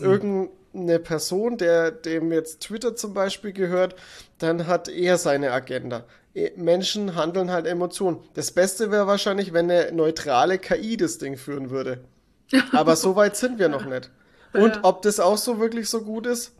[0.74, 3.96] irgendeine Person, der dem jetzt Twitter zum Beispiel gehört,
[4.38, 6.06] dann hat er seine Agenda.
[6.34, 8.20] Eh, Menschen handeln halt Emotionen.
[8.34, 12.02] Das Beste wäre wahrscheinlich, wenn eine neutrale KI das Ding führen würde.
[12.72, 14.10] Aber so weit sind wir noch nicht.
[14.54, 16.54] Und ob das auch so wirklich so gut ist?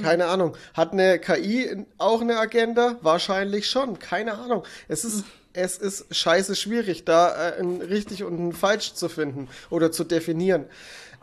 [0.00, 0.56] Keine Ahnung.
[0.74, 2.96] Hat eine KI auch eine Agenda?
[3.00, 3.98] Wahrscheinlich schon.
[3.98, 4.62] Keine Ahnung.
[4.86, 9.48] Es ist, es ist scheiße schwierig, da äh, ein richtig und ein falsch zu finden
[9.70, 10.66] oder zu definieren.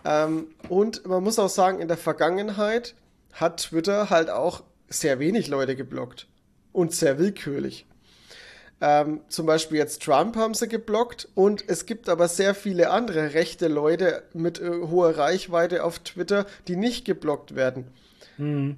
[0.05, 2.95] Ähm, und man muss auch sagen, in der Vergangenheit
[3.33, 6.27] hat Twitter halt auch sehr wenig Leute geblockt.
[6.71, 7.85] Und sehr willkürlich.
[8.81, 13.33] Ähm, zum Beispiel jetzt Trump haben sie geblockt und es gibt aber sehr viele andere
[13.33, 17.87] rechte Leute mit äh, hoher Reichweite auf Twitter, die nicht geblockt werden.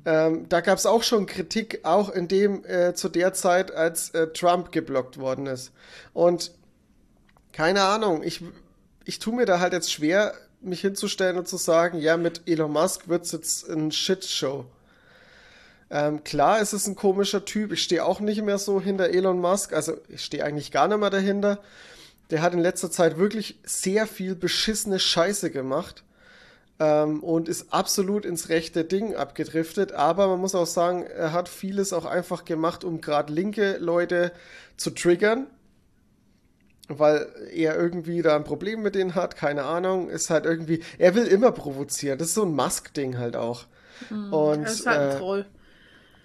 [0.05, 4.09] Ähm, da gab es auch schon Kritik, auch in dem äh, zu der Zeit, als
[4.11, 5.71] äh, Trump geblockt worden ist.
[6.13, 6.51] Und
[7.53, 8.43] keine Ahnung, ich,
[9.05, 12.71] ich tue mir da halt jetzt schwer, mich hinzustellen und zu sagen, ja, mit Elon
[12.71, 14.65] Musk wird's jetzt ein Shitshow.
[15.89, 17.73] Ähm, klar, es ist ein komischer Typ.
[17.73, 19.73] Ich stehe auch nicht mehr so hinter Elon Musk.
[19.73, 21.59] Also ich stehe eigentlich gar nicht mehr dahinter.
[22.29, 26.03] der hat in letzter Zeit wirklich sehr viel beschissene Scheiße gemacht
[26.79, 29.91] ähm, und ist absolut ins rechte Ding abgedriftet.
[29.91, 34.31] Aber man muss auch sagen, er hat vieles auch einfach gemacht, um gerade linke Leute
[34.77, 35.47] zu triggern.
[36.99, 41.15] Weil er irgendwie da ein Problem mit denen hat, keine Ahnung, ist halt irgendwie, er
[41.15, 42.17] will immer provozieren.
[42.17, 43.65] Das ist so ein Musk-Ding halt auch.
[44.09, 45.45] und Das ist halt ein äh, Troll.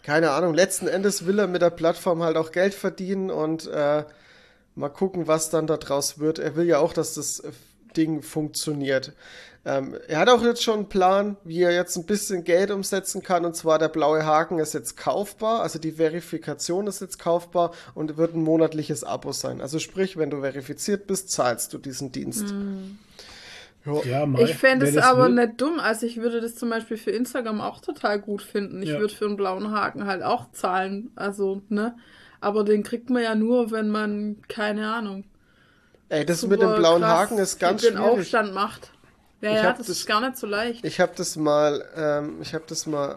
[0.02, 4.04] keine Ahnung, letzten Endes will er mit der Plattform halt auch Geld verdienen und äh,
[4.74, 6.38] mal gucken, was dann da draus wird.
[6.38, 7.42] Er will ja auch, dass das
[7.96, 9.14] Ding funktioniert.
[9.68, 13.24] Ähm, er hat auch jetzt schon einen Plan, wie er jetzt ein bisschen Geld umsetzen
[13.24, 13.44] kann.
[13.44, 18.16] Und zwar der blaue Haken ist jetzt kaufbar, also die Verifikation ist jetzt kaufbar und
[18.16, 19.60] wird ein monatliches Abo sein.
[19.60, 22.54] Also sprich, wenn du verifiziert bist, zahlst du diesen Dienst.
[23.84, 24.02] Ja.
[24.04, 25.34] Ja, Mai, Ich fände es aber will.
[25.46, 25.78] nicht dumm.
[25.78, 28.82] Also ich würde das zum Beispiel für Instagram auch total gut finden.
[28.82, 28.98] Ich Ja.
[29.00, 31.10] würde für einen blauen Haken halt auch zahlen.
[31.14, 31.96] Also, ne?
[32.40, 35.24] Aber den kriegt man ja nur, wenn man, keine Ahnung.
[36.08, 38.20] Ey, das super mit dem blauen krass Haken ist ganz den schwierig.
[38.20, 38.90] Aufstand macht.
[39.40, 40.84] Ja, Ich ja, das, das- ist gar nicht so leicht.
[40.84, 43.16] Ich habe das mal, ähm, ich habe das mal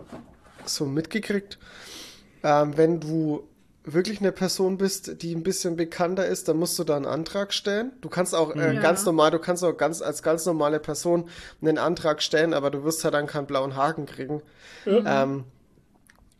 [0.65, 1.57] so mitgekriegt.
[2.43, 3.47] Ähm, wenn du
[3.85, 7.53] wirklich eine Person bist, die ein bisschen bekannter ist, dann musst du da einen Antrag
[7.53, 7.91] stellen.
[8.01, 8.81] Du kannst auch äh, Ja.
[8.81, 11.27] ganz normal, du kannst auch ganz als ganz normale Person
[11.61, 14.41] einen Antrag stellen, aber du wirst ja dann keinen blauen Haken kriegen.
[14.85, 15.45] Ähm,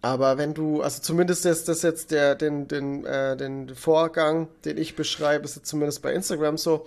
[0.02, 4.78] aber wenn du, also zumindest ist das jetzt der, den, den, äh, den Vorgang, den
[4.78, 6.86] ich beschreibe, ist jetzt zumindest bei Instagram so.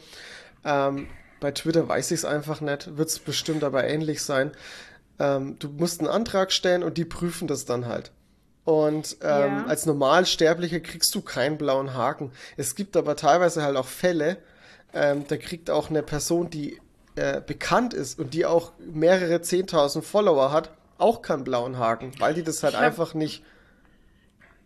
[0.64, 1.09] Ähm,
[1.43, 4.52] bei Twitter weiß ich es einfach nicht, wird es bestimmt aber ähnlich sein.
[5.19, 8.12] Ähm, du musst einen Antrag stellen und die prüfen das dann halt.
[8.64, 9.28] Und ähm,
[9.59, 9.64] Ja.
[9.66, 12.31] als Normalsterblicher kriegst du keinen blauen Haken.
[12.56, 14.39] Es gibt aber teilweise halt auch Fälle,
[14.94, 16.81] ähm, da kriegt auch eine Person, die
[17.16, 22.35] äh, bekannt ist und die auch mehrere 10.000 Follower hat, auch keinen blauen Haken, weil
[22.35, 23.43] die das halt hab- einfach nicht.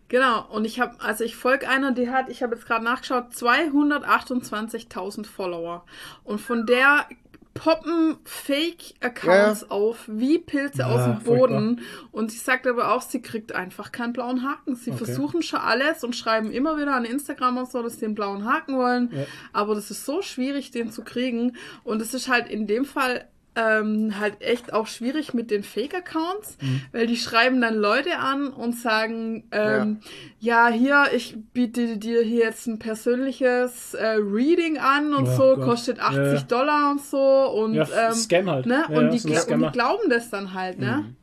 [0.09, 3.33] Genau, und ich habe, also ich folge einer, die hat, ich habe jetzt gerade nachgeschaut,
[3.33, 5.85] 228.000 Follower.
[6.23, 7.07] Und von der
[7.53, 11.35] poppen Fake-Accounts auf wie Pilze Ja, aus dem furchtbar.
[11.59, 11.81] Boden.
[12.11, 14.75] Und sie sagt aber auch, sie kriegt einfach keinen blauen Haken.
[14.75, 15.05] Sie Okay.
[15.05, 18.45] versuchen schon alles und schreiben immer wieder an Instagram und so, dass sie einen blauen
[18.45, 19.09] Haken wollen.
[19.11, 19.25] Ja.
[19.53, 21.55] Aber das ist so schwierig, den zu kriegen.
[21.83, 23.27] Und es ist halt in dem Fall
[23.57, 26.81] ähm, halt echt auch schwierig mit den Fake-Accounts, Mhm.
[26.91, 29.99] weil die schreiben dann Leute an und sagen, ähm,
[30.39, 30.67] ja.
[30.69, 35.61] hier, ich biete dir hier jetzt ein persönliches äh, Reading an und Oh so, Gott.
[35.65, 36.41] kostet 80 Ja, ja.
[36.41, 38.65] Dollar und so und, Ja, ähm, Scam halt.
[38.67, 38.83] ne?
[38.89, 41.13] Ja, und, ja, die, so und die glauben das dann halt, ne?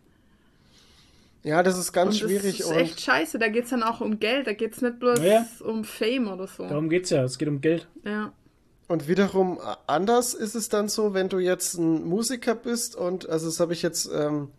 [1.45, 4.01] Ja, das ist ganz und schwierig das ist und echt scheiße, da geht's dann auch
[4.01, 5.47] um Geld, da geht's nicht bloß Ja, ja.
[5.65, 6.67] um Fame oder so.
[6.67, 7.23] Darum geht's ja.
[7.23, 7.87] Es geht um Geld.
[8.05, 8.33] Ja.
[8.95, 13.29] Und wiederum äh, anders ist es dann so, wenn du jetzt ein Musiker bist und,
[13.29, 14.53] also das habe ich jetzt ähm,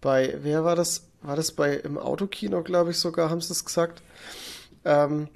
[0.00, 1.08] bei, wer war das?
[1.20, 4.02] War das bei im Autokino, glaube ich sogar, haben sie es gesagt.
[4.86, 5.28] Ähm,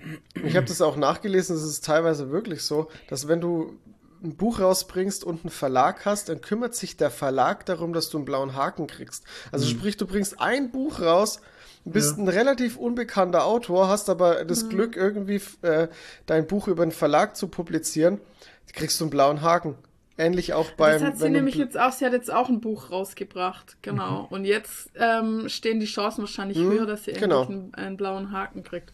[0.42, 3.78] ich habe das auch nachgelesen, es ist teilweise wirklich so, dass wenn du
[4.22, 8.16] ein Buch rausbringst und einen Verlag hast, dann kümmert sich der Verlag darum, dass du
[8.16, 9.24] einen blauen Haken kriegst.
[9.52, 11.42] Also sprich, du bringst ein Buch raus,
[11.84, 12.22] bist Ja.
[12.24, 15.88] ein relativ unbekannter Autor, hast aber das Glück, irgendwie äh,
[16.26, 18.20] dein Buch über einen Verlag zu publizieren,
[18.72, 19.76] kriegst du einen blauen Haken.
[20.16, 21.00] Ähnlich auch beim.
[21.00, 24.22] das hat sie nämlich jetzt auch, sie hat jetzt auch ein Buch rausgebracht, genau.
[24.22, 24.26] Mhm.
[24.28, 27.42] Und jetzt ähm, stehen die Chancen wahrscheinlich höher, dass sie genau.
[27.42, 28.92] endlich einen, einen blauen Haken kriegt.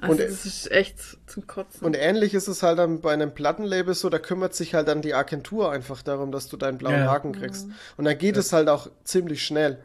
[0.00, 1.84] Also Und, das ist echt zum Kotzen.
[1.84, 5.02] Und ähnlich ist es halt dann bei einem Plattenlabel so, da kümmert sich halt dann
[5.02, 7.10] die Agentur einfach darum, dass du deinen blauen Ja.
[7.10, 7.68] Haken kriegst.
[7.96, 9.78] Und dann geht es halt auch ziemlich schnell.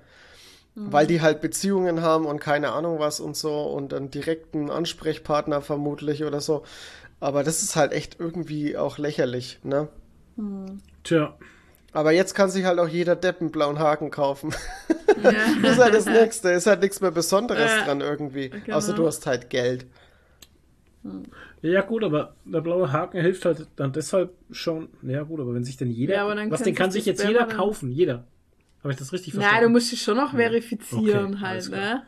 [0.80, 5.62] Weil die halt Beziehungen haben und keine Ahnung was und so und einen direkten Ansprechpartner
[5.62, 6.64] vermutlich oder so.
[7.20, 9.88] Aber das ist halt echt irgendwie auch lächerlich, ne?
[11.04, 11.36] Tja.
[11.94, 14.54] Aber jetzt kann sich halt auch jeder Depp einen blauen Haken kaufen.
[15.24, 15.32] ja.
[15.64, 16.49] Das ist halt das Nächste.
[16.52, 18.49] Ist halt nichts mehr Besonderes Ja, dran irgendwie.
[18.49, 18.78] genau.
[18.78, 19.88] Außer du hast halt Geld.
[21.64, 24.90] Ja, gut, aber der blaue Haken hilft halt dann deshalb schon.
[25.02, 26.14] Ja, gut, aber wenn sich denn jeder.
[26.16, 27.90] Ja, aber dann was, den kann sich jetzt jeder kaufen.
[27.91, 28.26] Jeder.
[28.88, 29.64] Habe ich das richtig Na, verstanden?
[29.66, 32.04] du musst dich schon noch verifizieren Okay, halt, ne?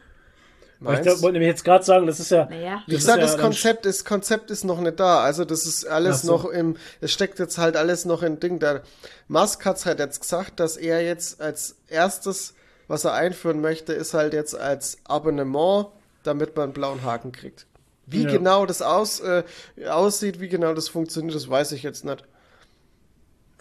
[0.76, 1.06] Ich Meinst?
[1.06, 2.46] da- wollte nämlich jetzt gerade sagen, das ist ja.
[2.46, 2.84] Naja.
[2.88, 5.22] Ich ist sag, ja das Konzept ist, Konzept ist noch nicht da.
[5.22, 6.32] Also das ist alles so.
[6.32, 8.60] noch im, es steckt jetzt halt alles noch in Ding.
[8.60, 8.84] Der
[9.28, 12.54] Musk hat's halt jetzt gesagt, dass er jetzt als erstes,
[12.88, 15.88] was er einführen möchte, ist halt jetzt als Abonnement,
[16.24, 17.66] damit man einen blauen Haken kriegt.
[18.06, 18.30] Wie Ja.
[18.32, 19.44] genau das aus, äh,
[19.90, 22.24] aussieht, wie genau das funktioniert, das weiß ich jetzt nicht.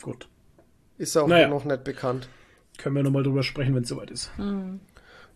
[0.01, 0.29] Gut.
[0.99, 1.49] Ist auch Naja.
[1.49, 2.29] noch nicht bekannt.
[2.79, 4.31] Können wir nochmal drüber sprechen, wenn es soweit ist.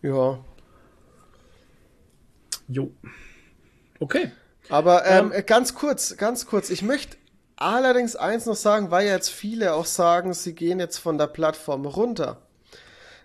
[0.01, 0.39] Ja.
[2.69, 2.93] Jo.
[4.01, 4.31] Okay.
[4.69, 6.71] Aber ähm, Ähm, ganz kurz, ganz kurz.
[6.71, 7.17] Ich möchte
[7.57, 11.27] allerdings eins noch sagen, weil ja jetzt viele auch sagen, sie gehen jetzt von der
[11.27, 12.39] Plattform runter.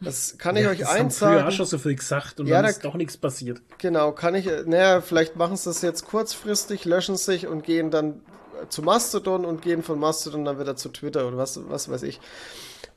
[0.02, 1.52] Das kann ich Ja, euch das haben eins früher auch sagen.
[1.54, 3.62] schon so viel gesagt und Ja, dann da- ist doch nichts passiert.
[3.80, 8.22] Genau, kann ich, naja, vielleicht machen sie das jetzt kurzfristig, löschen sich und gehen dann
[8.70, 12.20] zu Mastodon und gehen von Mastodon dann wieder zu Twitter oder was, was weiß ich.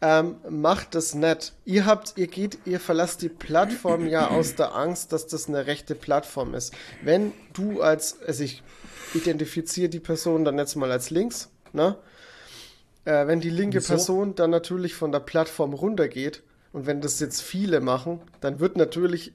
[0.03, 1.53] Ähm, macht das nicht.
[1.67, 5.67] Ihr habt, ihr geht, ihr verlasst die Plattform ja aus der Angst, dass das eine
[5.67, 6.73] rechte Plattform ist.
[7.03, 8.63] Wenn du als, also ich
[9.13, 11.97] identifiziere die Person dann jetzt mal als links, ne?
[13.05, 13.89] Äh, wenn die linke Wieso?
[13.95, 18.77] Person dann natürlich von der Plattform runtergeht und wenn das jetzt viele machen, dann wird
[18.77, 19.33] natürlich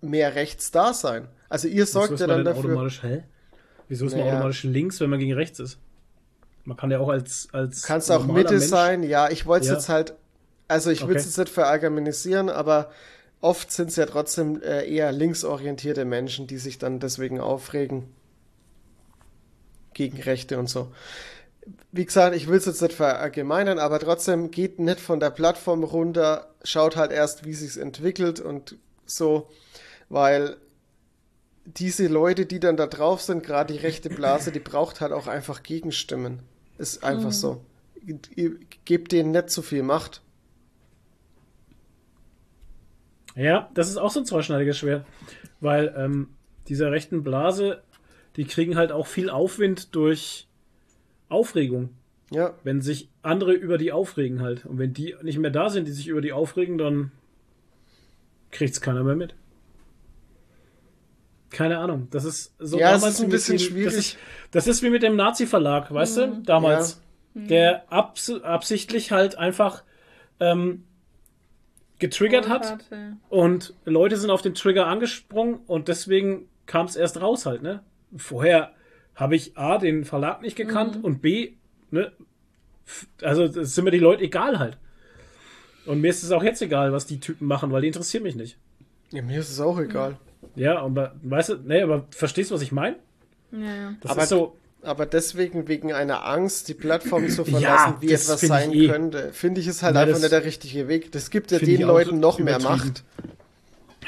[0.00, 1.28] mehr rechts da sein.
[1.50, 2.70] Also ihr sorgt ja man dann denn dafür.
[2.70, 3.24] automatisch, hä?
[3.88, 4.34] Wieso ist man Naja.
[4.34, 5.78] automatisch links, wenn man gegen rechts ist?
[6.64, 9.30] Man kann ja auch als, als Kannst auch Mitte Mensch- sein, ja.
[9.30, 9.74] Ich wollte es Ja.
[9.76, 10.14] jetzt halt,
[10.68, 11.28] also ich will es Okay.
[11.28, 12.90] jetzt nicht verallgemeinisieren, aber
[13.40, 18.08] oft sind es ja trotzdem äh, eher linksorientierte Menschen, die sich dann deswegen aufregen
[19.94, 20.92] gegen Rechte und so.
[21.92, 25.84] Wie gesagt, ich will es jetzt nicht verallgemeinern, aber trotzdem geht nicht von der Plattform
[25.84, 29.48] runter, schaut halt erst, wie sich's entwickelt und so,
[30.08, 30.56] weil
[31.64, 35.26] diese Leute, die dann da drauf sind, gerade die rechte Blase, die braucht halt auch
[35.28, 36.40] einfach Gegenstimmen.
[36.78, 37.64] Ist einfach so.
[38.34, 40.22] Ihr gebt denen nicht zu viel Macht.
[43.34, 45.06] Ja, das ist auch so ein zweischneidiges Schwert.
[45.60, 46.28] Weil ähm,
[46.68, 47.82] dieser rechten Blase,
[48.36, 50.48] die kriegen halt auch viel Aufwind durch
[51.28, 51.90] Aufregung.
[52.30, 54.64] Ja, Wenn sich andere über die aufregen halt.
[54.64, 57.12] Und wenn die nicht mehr da sind, die sich über die aufregen, dann
[58.50, 59.34] kriegt's keiner mehr mit.
[61.52, 62.08] Keine Ahnung.
[62.10, 63.84] Das ist so Ja, damals ist ein wie bisschen dem- schwierig.
[63.94, 64.16] Das ist,
[64.50, 66.42] das ist wie mit dem Nazi-Verlag, weißt du?
[66.44, 67.00] Damals.
[67.34, 69.84] Der abs absichtlich halt einfach
[70.40, 70.84] ähm,
[71.98, 72.84] getriggert hat.
[73.28, 77.82] Und Leute sind auf den Trigger angesprungen und deswegen kam es erst raus halt, ne?
[78.16, 78.72] Vorher
[79.14, 81.52] habe ich A, den Verlag nicht gekannt und B,
[81.90, 82.12] ne?
[83.22, 84.76] Also sind mir die Leute egal halt.
[85.86, 88.36] Und mir ist es auch jetzt egal, was die Typen machen, weil die interessieren mich
[88.36, 88.58] nicht.
[89.10, 90.16] ja mir ist es auch egal.
[90.54, 92.96] Ja, aber weißt du, ne, aber verstehst du, was ich meine?
[93.52, 93.94] Ja, ja.
[94.00, 98.08] Das Aber ist so, Aber deswegen wegen einer Angst, die Plattform zu Ja, verlassen, wie
[98.08, 98.88] das etwas sein eh.
[98.88, 101.12] könnte, finde ich es halt Na, einfach nicht der richtige Weg.
[101.12, 102.58] Das gibt ja den Leuten noch mehr.
[102.60, 103.04] Macht.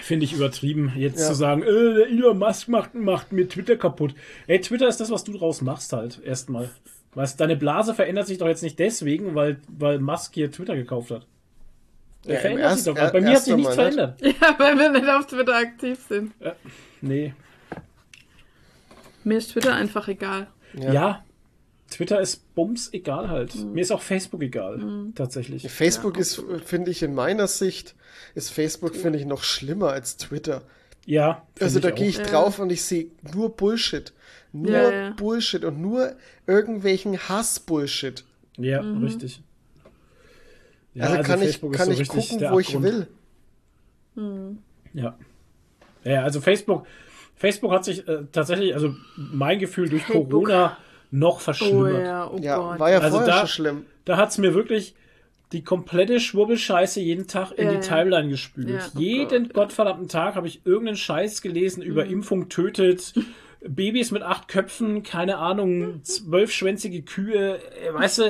[0.02, 1.28] finde ich übertrieben, jetzt Ja.
[1.28, 4.14] zu sagen, äh, der Elon Musk macht, macht mir Twitter kaputt.
[4.46, 6.68] Ey, Twitter ist das, was du draus machst halt, erstmal.
[7.14, 11.10] Weißt, deine Blase verändert sich doch jetzt nicht deswegen, weil, weil Musk hier Twitter gekauft
[11.12, 11.26] hat.
[12.24, 13.12] Ja, verändert sich erst- doch gerade.
[13.12, 13.74] Bei mir hat sich nichts nicht.
[13.76, 14.20] verändert.
[14.22, 16.32] ja, weil wir nicht auf Twitter aktiv sind.
[17.00, 17.34] Nee.
[19.24, 20.48] Mir ist Twitter einfach egal.
[20.74, 21.24] Ja.
[21.90, 23.54] Twitter ist bums egal halt.
[23.54, 23.72] Mhm.
[23.72, 25.70] Mir ist auch Facebook egal, tatsächlich.
[25.70, 27.94] Facebook ist, finde ich, in meiner Sicht,
[28.34, 30.62] ist Facebook, finde ich, noch schlimmer als Twitter.
[31.06, 31.46] Ja.
[31.60, 32.24] Also da gehe ich Ja.
[32.24, 34.12] drauf und ich sehe nur Bullshit.
[34.52, 35.10] Nur Ja, ja.
[35.10, 38.24] Bullshit und nur irgendwelchen Hass-Bullshit.
[38.56, 39.42] Ja, richtig.
[40.94, 42.84] Ja, also, kann ich, Facebook ist kann so ich richtig gucken, wo ich Abgrund.
[44.16, 44.56] will.
[44.94, 45.16] Ja.
[46.04, 46.86] Ja, also Facebook,
[47.34, 50.28] Facebook hat sich äh, tatsächlich, also mein Gefühl durch Facebook.
[50.30, 50.76] Corona
[51.10, 52.02] noch Oh verschlimmert.
[52.04, 52.78] ja, oh Ja, Gott.
[52.78, 53.86] war ja Also vorher da- schon schlimm.
[54.04, 54.94] Da hat's mir wirklich
[55.52, 57.80] die komplette Schwurbelscheiße jeden Tag in Ja, die ja.
[57.82, 58.68] Timeline gespült.
[58.68, 59.54] Ja, oh jeden Gott.
[59.54, 63.14] gottverdammten Tag habe ich irgendeinen Scheiß gelesen über Impfung tötet,
[63.66, 68.24] Babys mit acht Köpfen, keine Ahnung, zwölfschwänzige Kühe, äh, weißt du,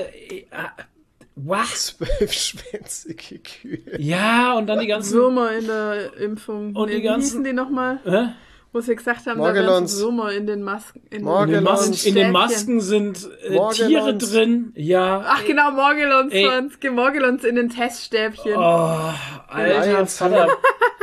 [1.36, 1.96] was?
[1.98, 3.78] Zwölfschwänzige Kühe.
[3.98, 5.14] Ja, und dann die ganzen.
[5.14, 6.74] Würmer in der Impfung.
[6.76, 8.00] Und die wie ganzen- hießen die nochmal?
[8.04, 8.28] Hä?
[8.72, 9.96] Wo sie gesagt haben, Morgellons.
[9.98, 10.98] da Würmer in den Masken.
[10.98, 11.64] In, In den, Morgellons.
[11.88, 12.32] Masken, in den.
[12.32, 13.58] Masken sind äh.
[13.72, 14.72] Tiere drin.
[14.74, 15.24] Ja.
[15.28, 16.44] Ach genau, Morgellons Ey.
[16.44, 16.74] waren's.
[16.92, 18.54] Morgellons in den Teststäbchen.
[18.56, 19.10] Oh,
[19.48, 20.06] Alter.
[20.06, 20.48] Vater.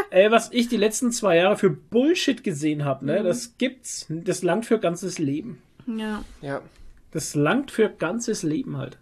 [0.09, 4.05] Ey, was ich die letzten zwei Jahre für Bullshit gesehen habe, ne, das gibt's.
[4.09, 5.61] Das langt für ganzes Leben.
[5.87, 6.61] Ja, Ja.
[7.13, 8.97] Das langt für ganzes Leben halt.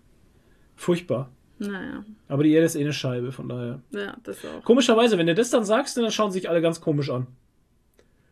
[0.79, 1.29] Furchtbar.
[1.57, 2.05] naja.
[2.29, 3.81] Aber die Erde ist eh eine Scheibe, von daher.
[3.91, 4.63] Ja, das auch.
[4.63, 7.27] Komischerweise, wenn du das dann sagst, dann schauen sich alle ganz komisch an.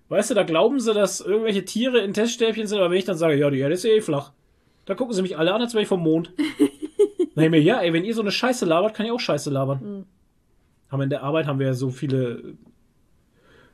[0.07, 3.17] Weißt du, da glauben sie, dass irgendwelche Tiere in Teststäbchen sind, aber wenn ich dann
[3.17, 4.31] sage, ja, die Erde ist eh flach,
[4.85, 6.31] da gucken sie mich alle an, als wäre ich vom Mond.
[7.35, 10.05] ich mir, ja, ey, wenn ihr so eine Scheiße labert, kann ich auch Scheiße labern.
[10.87, 12.55] Aber in der Arbeit haben wir ja so viele.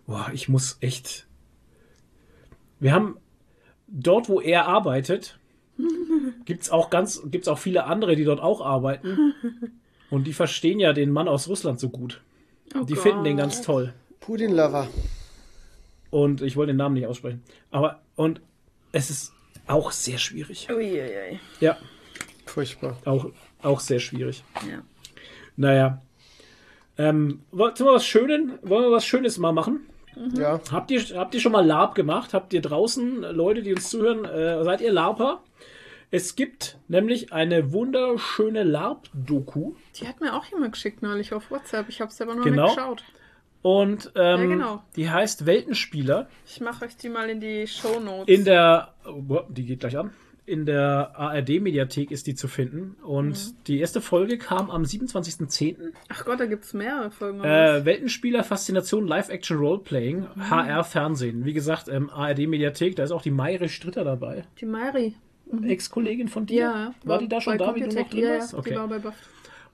[0.08, 1.28] Boah, ich muss echt.
[2.80, 3.18] Wir haben
[3.88, 5.38] dort, wo er arbeitet,
[6.45, 9.34] gibt's auch ganz, gibt's auch viele andere, die dort auch arbeiten.
[10.10, 12.22] Und die verstehen ja den Mann aus Russland so gut.
[12.76, 13.03] Oh Die Gott.
[13.03, 13.93] finden den ganz toll.
[14.19, 14.88] Putin-Lover.
[16.11, 17.41] Und ich wollte den Namen nicht aussprechen.
[17.72, 18.39] Aber, und
[18.91, 19.34] es ist
[19.65, 20.68] auch sehr schwierig.
[20.69, 21.39] Uiuiui.
[21.60, 21.77] Ja,
[22.45, 22.97] Furchtbar.
[23.05, 23.31] auch,
[23.64, 24.43] auch sehr schwierig.
[24.69, 24.84] Ja.
[25.55, 26.01] Naja.
[26.97, 29.88] Ähm, wollen wir was Schönes, wollen wir was Schönes mal machen?
[30.35, 30.60] Ja.
[30.72, 32.35] Habt ihr, habt ihr schon mal LARP gemacht?
[32.35, 35.41] Habt ihr draußen, Leute, die uns zuhören, äh, seid ihr LARPer?
[36.15, 39.73] Es gibt nämlich eine wunderschöne LARP-Doku.
[39.95, 41.90] Die hat mir auch jemand geschickt neulich auf WhatsApp.
[41.90, 42.65] Ich habe es aber noch Genau.
[42.65, 43.03] nicht geschaut.
[43.64, 44.84] Und ähm, Ja, genau.
[44.95, 46.30] die heißt Weltenspieler.
[46.45, 48.27] Ich mache euch die mal in die Show Notes.
[48.27, 50.11] In der, oh, die geht gleich an.
[50.45, 52.95] in der ARD-Mediathek ist die zu finden.
[53.02, 55.94] Und die erste Folge kam am 27.10.
[56.10, 57.44] Ach Gott, da gibt's mehrere Folgen.
[57.44, 61.44] Äh, Weltenspieler, Faszination, Live-Action, Roleplaying, HR, Fernsehen.
[61.45, 64.44] Wie gesagt, ähm, ARD-Mediathek, da ist auch die Mayre Stritter dabei.
[64.60, 65.15] Die Mari.
[65.64, 66.62] Ex-Kollegin von dir.
[66.62, 66.94] Ja.
[67.04, 68.54] War die da schon da, wie du noch drin ja, warst?
[68.54, 68.70] Ja, Okay.
[68.72, 69.12] die war bei.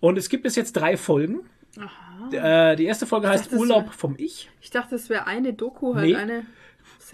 [0.02, 1.42] Und es gibt bis jetzt drei Folgen.
[2.32, 4.50] Äh, die erste Folge heißt dachte, Urlaub wär- vom Ich.
[4.62, 6.16] Ich dachte, es wäre eine Doku, halt Nee.
[6.16, 6.44] eine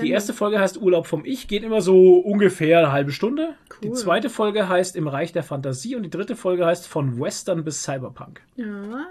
[0.01, 3.55] Die erste Folge heißt Urlaub vom Ich, geht immer so ungefähr eine halbe Stunde.
[3.83, 3.95] Die Cool.
[3.95, 7.83] zweite Folge heißt Im Reich der Fantasie und die dritte Folge heißt Von Western bis
[7.83, 8.41] Cyberpunk.
[8.55, 9.05] Ja.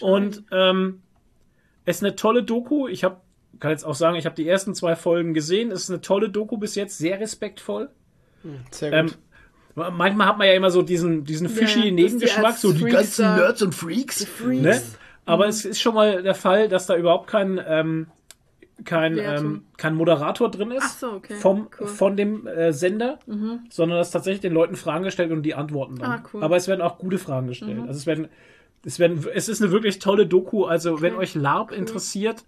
[0.00, 1.02] Und ähm,
[1.84, 2.88] es ist eine tolle Doku.
[2.88, 3.20] Ich habe,
[3.60, 5.70] kann jetzt auch sagen, ich habe die ersten zwei Folgen gesehen.
[5.70, 7.90] Es ist eine tolle Doku bis jetzt, sehr respektvoll.
[8.70, 9.06] Sehr Ähm,
[9.74, 9.92] gut.
[9.96, 12.80] manchmal hat man ja immer so diesen, diesen fishy Ja, die Nebengeschmack, als so die
[12.80, 14.24] Freaks ganzen da- Nerds und Freaks.
[14.24, 14.62] Freaks.
[14.62, 14.80] Ne?
[15.26, 18.06] Aber es ist schon mal der Fall, dass da überhaupt kein, ähm,
[18.84, 21.34] kein, ähm, kein Moderator drin ist Ach so, okay.
[21.34, 21.86] vom, Cool.
[21.88, 23.18] von dem äh, Sender,
[23.70, 26.10] sondern dass tatsächlich den Leuten Fragen gestellt und die antworten dann.
[26.10, 26.42] Ah, cool.
[26.44, 27.76] Aber es werden auch gute Fragen gestellt.
[27.80, 28.28] Also es werden,
[28.84, 30.64] es werden, es ist eine wirklich tolle Doku.
[30.64, 32.44] Also wenn euch LARP interessiert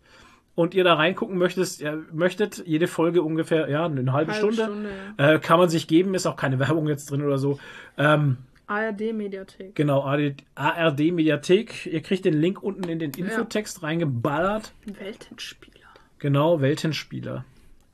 [0.55, 4.65] und ihr da reingucken möchtet, ja, möchtet, jede Folge ungefähr, ja, eine halbe, Halbe Stunde,
[4.65, 7.59] Stunde, äh, kann man sich geben, ist auch keine Werbung jetzt drin oder so.
[7.97, 9.75] Ähm, ARD-Mediathek.
[9.75, 11.87] Genau, ARD Mediathek.
[11.87, 14.73] Ihr kriegt den Link unten in den Infotext reingeballert.
[14.87, 15.89] Weltenspieler.
[16.21, 17.45] Genau, Weltenspieler.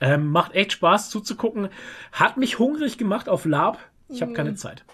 [0.01, 1.71] Ähm, macht echt Spaß zuzugucken.
[2.13, 3.79] Hat mich hungrig gemacht auf Lab.
[4.09, 4.85] Ich habe keine Zeit.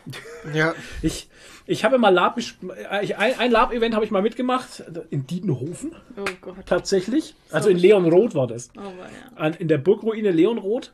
[0.54, 0.74] Ja.
[1.02, 1.28] Ich,
[1.66, 4.82] ich habe mal Lab, äh, ich, ein, ein Lab-Event habe ich mal mitgemacht.
[5.10, 6.56] In Dietenhofen Oh Gott.
[6.66, 7.34] tatsächlich.
[7.50, 8.70] Also in Leonroth war das.
[8.76, 9.54] Oh, war ja.
[9.58, 10.92] In der Burgruine Leonroth.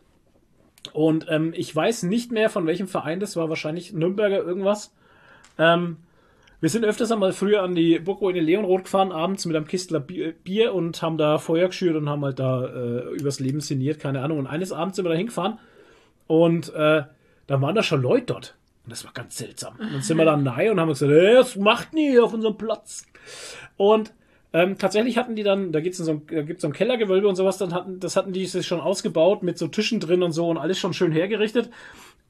[0.92, 3.48] Und ähm, ich weiß nicht mehr, von welchem Verein das war.
[3.48, 4.92] Wahrscheinlich Nürnberger irgendwas.
[5.58, 5.98] Ähm,
[6.60, 10.32] wir sind öfters einmal früher an die Burgruine Leonroth gefahren, abends mit einem Kistler Bier,
[10.32, 14.22] Bier und haben da Feuer geschürt und haben halt da äh, übers Leben sinniert, keine
[14.22, 14.38] Ahnung.
[14.38, 15.58] Und eines Abends sind wir da hingefahren
[16.26, 17.04] und äh,
[17.48, 18.54] da waren da schon Leute dort.
[18.84, 19.74] Und das war ganz seltsam.
[19.78, 22.56] Und dann sind wir da nahe und haben gesagt, hey, was macht hier auf unserem
[22.56, 23.04] Platz?
[23.76, 24.14] Und
[24.52, 27.36] ähm, tatsächlich hatten die dann, da gibt's so ein, da gibt's so ein Kellergewölbe und
[27.36, 30.48] sowas, dann hatten, das hatten die sich schon ausgebaut mit so Tischen drin und so
[30.48, 31.70] und alles schon schön hergerichtet.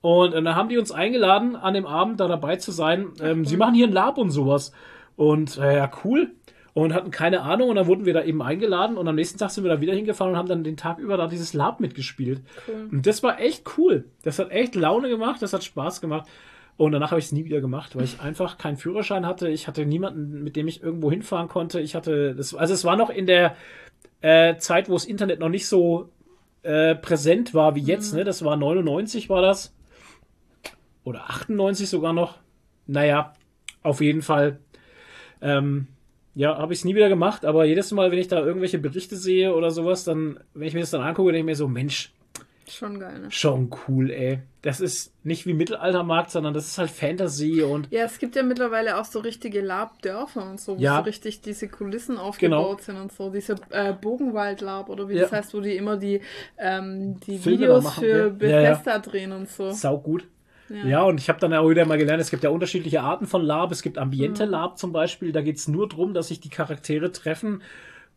[0.01, 3.13] Und äh, dann haben die uns eingeladen, an dem Abend da dabei zu sein.
[3.21, 4.73] Ähm, sie machen hier ein Lab und sowas.
[5.17, 6.33] Und äh, ja, cool.
[6.79, 9.51] Und hatten keine Ahnung und dann wurden wir da eben eingeladen und am nächsten Tag
[9.51, 12.41] sind wir da wieder hingefahren und haben dann den Tag über da dieses Lab mitgespielt.
[12.93, 14.05] Und das war echt cool.
[14.23, 16.29] Das hat echt Laune gemacht, das hat Spaß gemacht.
[16.77, 19.49] Und danach habe ich es nie wieder gemacht, weil ich einfach keinen Führerschein hatte.
[19.49, 21.81] Ich hatte niemanden, mit dem ich irgendwo hinfahren konnte.
[21.81, 23.57] Ich hatte, das, also es war noch in der
[24.21, 26.11] äh, Zeit, wo das Internet noch nicht so
[26.63, 28.15] äh, präsent war wie jetzt.
[28.15, 28.23] Ne?
[28.23, 29.75] Das war 99 war das.
[31.03, 32.39] Oder 98 sogar noch.
[32.87, 33.33] Naja,
[33.83, 34.61] auf jeden Fall.
[35.43, 35.89] Ähm,
[36.39, 39.17] ja, habe ich es nie wieder gemacht, aber jedes Mal, wenn ich da irgendwelche Berichte
[39.17, 42.13] sehe oder sowas, dann, wenn ich mir das dann angucke, denke ich mir so, Mensch,
[42.71, 43.31] Schon geil, ne?
[43.31, 44.41] schon cool, ey.
[44.61, 48.43] Das ist nicht wie Mittelaltermarkt, sondern das ist halt Fantasy und Ja, es gibt ja
[48.43, 50.99] mittlerweile auch so richtige Lab-Dörfer und so, wo Ja.
[50.99, 53.31] so richtig diese Kulissen aufgebaut sind und so.
[53.31, 55.39] Diese äh, Bogenwald-Lab oder wie das Ja.
[55.39, 56.21] heißt, wo die immer die,
[56.59, 58.29] ähm, die Filme Videos machen, für ja.
[58.29, 59.71] Bethesda drehen und so.
[59.73, 60.27] sau gut.
[60.71, 63.43] Ja, und ich habe dann auch wieder mal gelernt, es gibt ja unterschiedliche Arten von
[63.43, 63.73] Lab.
[63.73, 67.63] Es gibt Ambiente Lab zum Beispiel, da geht's nur drum, dass sich die Charaktere treffen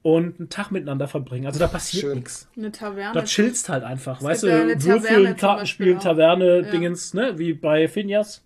[0.01, 1.45] und einen Tag miteinander verbringen.
[1.45, 2.49] Also da passiert nichts.
[2.57, 3.13] Eine Taverne.
[3.13, 5.99] Da chillst halt einfach, weißt du, gibt ja eine Taverne Würfeln, Kartenspielen.
[5.99, 6.71] Taverne, Ja.
[6.71, 8.43] Dingens, ne, wie bei Finjas.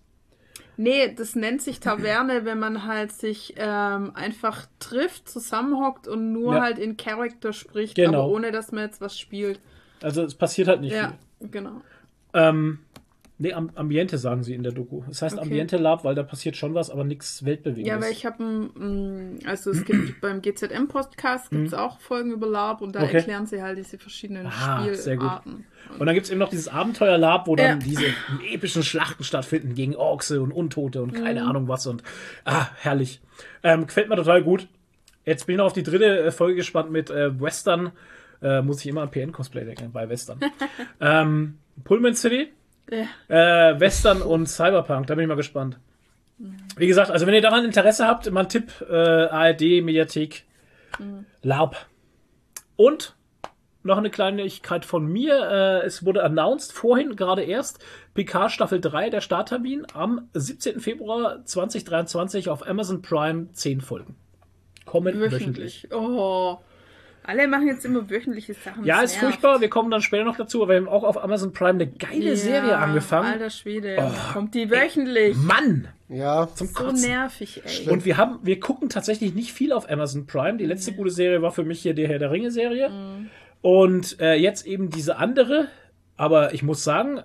[0.78, 6.56] Nee, das nennt sich Taverne, wenn man halt sich ähm, einfach trifft, zusammenhockt und nur
[6.56, 6.60] Ja.
[6.62, 8.24] halt in Charakter spricht, Genau.
[8.24, 9.58] aber ohne dass man jetzt was spielt.
[10.02, 11.48] Also es passiert halt nicht Ja, viel.
[11.48, 11.80] genau.
[12.34, 12.80] Ähm,
[13.38, 15.02] nee, Am Ambiente sagen sie in der Doku.
[15.10, 15.42] Es heißt Okay.
[15.44, 17.88] Ambiente Lab, weil da passiert schon was, aber nichts Weltbewegendes.
[17.88, 22.80] Ja, weil ich habe also es gibt beim GZM-Podcast gibt es auch Folgen über Lab
[22.80, 23.16] und da Okay.
[23.18, 25.24] erklären sie halt diese verschiedenen Ah, sehr gut.
[25.26, 25.64] Spielarten.
[25.98, 27.86] Und dann gibt's eben noch dieses Abenteuer-Lab, wo dann Ja.
[27.86, 28.06] diese
[28.50, 31.48] epischen Schlachten stattfinden gegen Orkse und Untote und keine Mhm.
[31.48, 31.86] Ahnung was.
[31.86, 32.02] Und
[32.44, 33.20] ah, herrlich.
[33.62, 34.66] Ähm, gefällt mir total gut.
[35.24, 37.92] Jetzt bin ich noch auf die dritte äh, Folge gespannt mit äh, Western.
[38.42, 40.38] Äh, muss ich immer an PN-Cosplay denken, bei Western.
[41.00, 42.48] ähm, Pullman City,
[42.90, 43.70] Ja.
[43.70, 45.78] äh, Western und Cyberpunk, da bin ich mal gespannt.
[46.76, 50.44] Wie gesagt, also wenn ihr daran Interesse habt, mal ein Tipp, äh, ARD, Mediathek,
[51.42, 51.76] LARP.
[52.76, 53.14] Und
[53.82, 55.80] noch eine Kleinigkeit von mir.
[55.82, 57.82] Äh, es wurde announced vorhin gerade erst
[58.14, 60.80] PK Staffel 3, der Starttermin, am 17.
[60.80, 64.16] Februar 2023 auf Amazon Prime 10 Folgen.
[64.84, 65.84] Kommen wöchentlich.
[65.84, 65.92] Wöchentlich.
[65.92, 66.58] Oh.
[67.26, 68.84] Alle machen jetzt immer wöchentliche Sachen.
[68.84, 69.24] Ja, ist nervt.
[69.24, 69.60] furchtbar.
[69.60, 72.30] Wir kommen dann später noch dazu, aber wir haben auch auf Amazon Prime eine geile
[72.30, 73.28] Ja, Serie angefangen.
[73.28, 73.32] Oh.
[73.32, 74.12] Alter Schwede.
[74.32, 75.36] Kommt die wöchentlich.
[75.36, 75.88] Mann!
[76.08, 77.10] Ja, Zum so Kotzen.
[77.10, 77.90] nervig, ey.
[77.90, 80.56] Und wir haben, wir gucken tatsächlich nicht viel auf Amazon Prime.
[80.56, 82.90] Die letzte gute Serie war für mich hier die Herr der Ringe Serie.
[83.60, 85.66] Und äh, jetzt eben diese andere.
[86.16, 87.22] Aber ich muss sagen,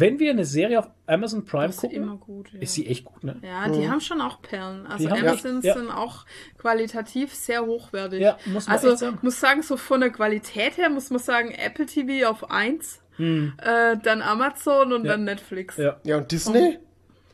[0.00, 2.52] wenn wir eine Serie auf Amazon Prime ist gucken, immer gut.
[2.52, 2.60] Ja.
[2.60, 3.36] ist sie echt gut, ne?
[3.42, 4.86] Ja, die haben schon auch Perlen.
[4.86, 5.74] Also Amazons ja.
[5.74, 6.24] sind auch
[6.58, 8.20] qualitativ sehr hochwertig.
[8.20, 9.18] Ja, muss man also echt sagen.
[9.22, 13.96] muss sagen, so von der Qualität her muss man sagen, Apple TV auf 1, äh,
[14.02, 15.06] dann Amazon und Hm.
[15.06, 15.12] Ja.
[15.12, 15.76] dann Netflix.
[15.76, 15.96] Ja.
[16.04, 16.78] Ja, und Disney?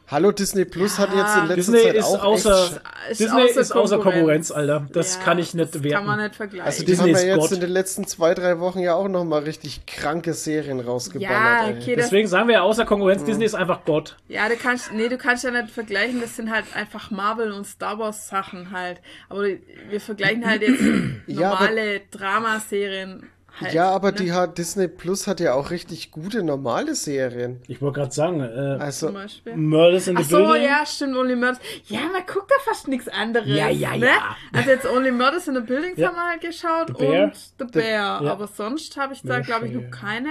[0.06, 3.10] Hallo, Disney Plus hat jetzt in letzter Disney Zeit ist auch außer, echt...
[3.12, 4.50] Ist Disney außer ist außer Konkurrenz.
[4.50, 4.86] Alter.
[4.92, 5.96] Das Ja, kann ich nicht das werten.
[5.96, 6.66] Kann man nicht vergleichen.
[6.66, 7.52] Also die Disney haben ja ist jetzt Gott.
[7.52, 11.30] in den letzten zwei, drei Wochen ja auch nochmal richtig kranke Serien rausgeballert.
[11.70, 14.16] ja, okay, Deswegen sagen wir ja außer Konkurrenz, Disney ist einfach Gott.
[14.28, 17.64] ja, du kannst, nee, du kannst ja nicht vergleichen, das sind halt einfach Marvel und
[17.66, 19.00] Star Wars Sachen halt.
[19.30, 19.44] Aber
[19.88, 20.82] wir vergleichen halt jetzt
[21.26, 23.72] Ja, normale Dramaserien halt.
[23.74, 24.18] Ja, aber ne?
[24.18, 27.60] die hat Disney Plus hat ja auch richtig gute normale Serien.
[27.68, 29.56] Ich wollte gerade sagen, äh, Also Zum Beispiel.
[29.56, 30.62] Murders in the Ach so, Building.
[30.64, 31.58] ja, stimmt, Only Murders.
[31.86, 33.48] Ja, man guckt da fast nichts anderes.
[33.48, 34.06] Ja, ja, ne?
[34.06, 34.36] ja.
[34.52, 36.08] Also jetzt Only Murders in the Buildings Ja.
[36.08, 37.24] haben wir halt geschaut The Bear.
[37.24, 38.22] und The Bear.
[38.22, 38.30] ja.
[38.32, 40.28] Aber sonst habe ich da, glaube ich, noch keine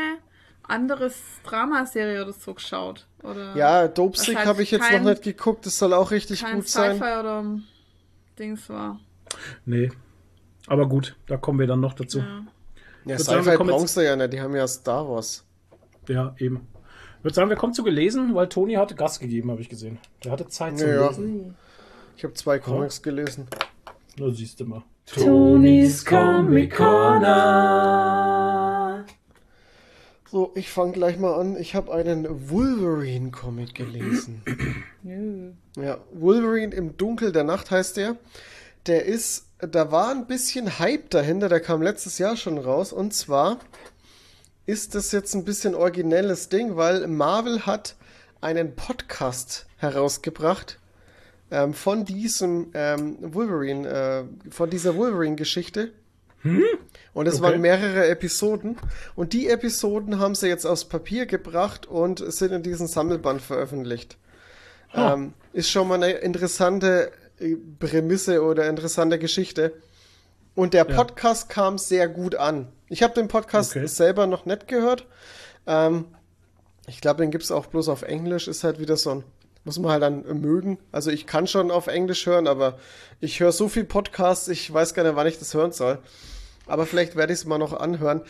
[0.66, 3.06] anderes Dramaserie oder so geschaut.
[3.22, 5.66] Oder ja, Dope Was Sick halt habe ich jetzt kein- noch nicht geguckt.
[5.66, 6.96] Das soll auch richtig kein gut sein.
[6.98, 7.46] Sci-Fi oder
[8.40, 9.00] Dings war.
[9.66, 9.92] Nee.
[10.68, 12.20] Aber gut, da kommen wir dann noch dazu.
[12.20, 12.44] Ja.
[13.06, 14.34] Ja, würde sagen, wir Sci-Fi kommen jetzt- brauchst du ja nicht.
[14.34, 15.44] Die haben ja Star Wars.
[16.08, 16.68] Ja, eben.
[17.20, 19.98] Ich würde sagen, wir kommen zu gelesen, weil Toni hatte Gas gegeben, habe ich gesehen.
[20.24, 21.08] Der hatte Zeit zu Ja, ja.
[21.10, 21.56] lesen.
[22.18, 23.48] Ich habe zwei Comics gelesen.
[24.18, 24.84] Na, siehst du mal.
[25.06, 26.76] Tonis Comic
[27.74, 29.06] Corner.
[30.30, 31.56] So, ich fange gleich mal an.
[31.58, 34.42] Ich habe einen Wolverine-Comic gelesen.
[35.78, 38.16] ja, Wolverine im Dunkel der Nacht heißt der.
[38.88, 42.94] Der ist, da war ein bisschen Hype dahinter, der kam letztes Jahr schon raus.
[42.94, 43.60] Und zwar
[44.66, 47.96] ist das jetzt ein bisschen originelles Ding, weil Marvel hat
[48.42, 50.80] einen Podcast herausgebracht
[51.52, 55.92] ähm, von diesem ähm, Wolverine, äh, von dieser Wolverine-Geschichte.
[57.14, 57.44] Und es Okay.
[57.44, 58.76] waren mehrere Episoden.
[59.16, 64.18] Und die Episoden haben sie jetzt aufs Papier gebracht und sind in diesem Sammelband veröffentlicht.
[64.94, 67.12] Ähm, ist schon mal eine interessante
[67.80, 69.74] Prämisse oder interessante Geschichte.
[70.56, 70.96] Und der Ja.
[70.96, 72.68] Podcast kam sehr gut an.
[72.90, 73.88] Ich habe den Podcast Okay.
[73.88, 75.08] selber noch nicht gehört.
[75.66, 76.06] Ähm,
[76.88, 78.48] ich glaube, den gibt es auch bloß auf Englisch.
[78.48, 79.24] Ist halt wieder so ein.
[79.66, 80.78] Muss man halt dann mögen.
[80.92, 82.78] Also ich kann schon auf Englisch hören, aber
[83.22, 86.00] ich höre so viel Podcasts, ich weiß gar nicht, wann ich das hören soll.
[86.68, 88.22] Aber vielleicht werde ich es mal noch anhören.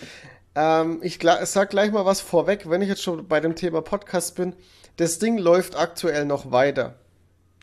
[0.55, 4.35] Ähm, ich sag gleich mal was vorweg, wenn ich jetzt schon bei dem Thema Podcast
[4.35, 4.55] bin.
[4.97, 6.93] Das Ding läuft aktuell noch weiter.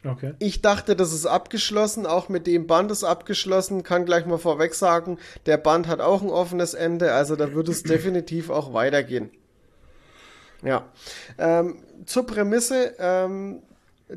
[0.05, 0.35] Okay.
[0.39, 4.74] Ich dachte, das ist abgeschlossen, auch mit dem Band ist abgeschlossen, kann gleich mal vorweg
[4.74, 9.31] sagen, der Band hat auch ein offenes Ende, also da wird es definitiv auch weitergehen.
[10.62, 10.86] Ja.
[11.39, 13.62] Ähm, zur Prämisse, ähm,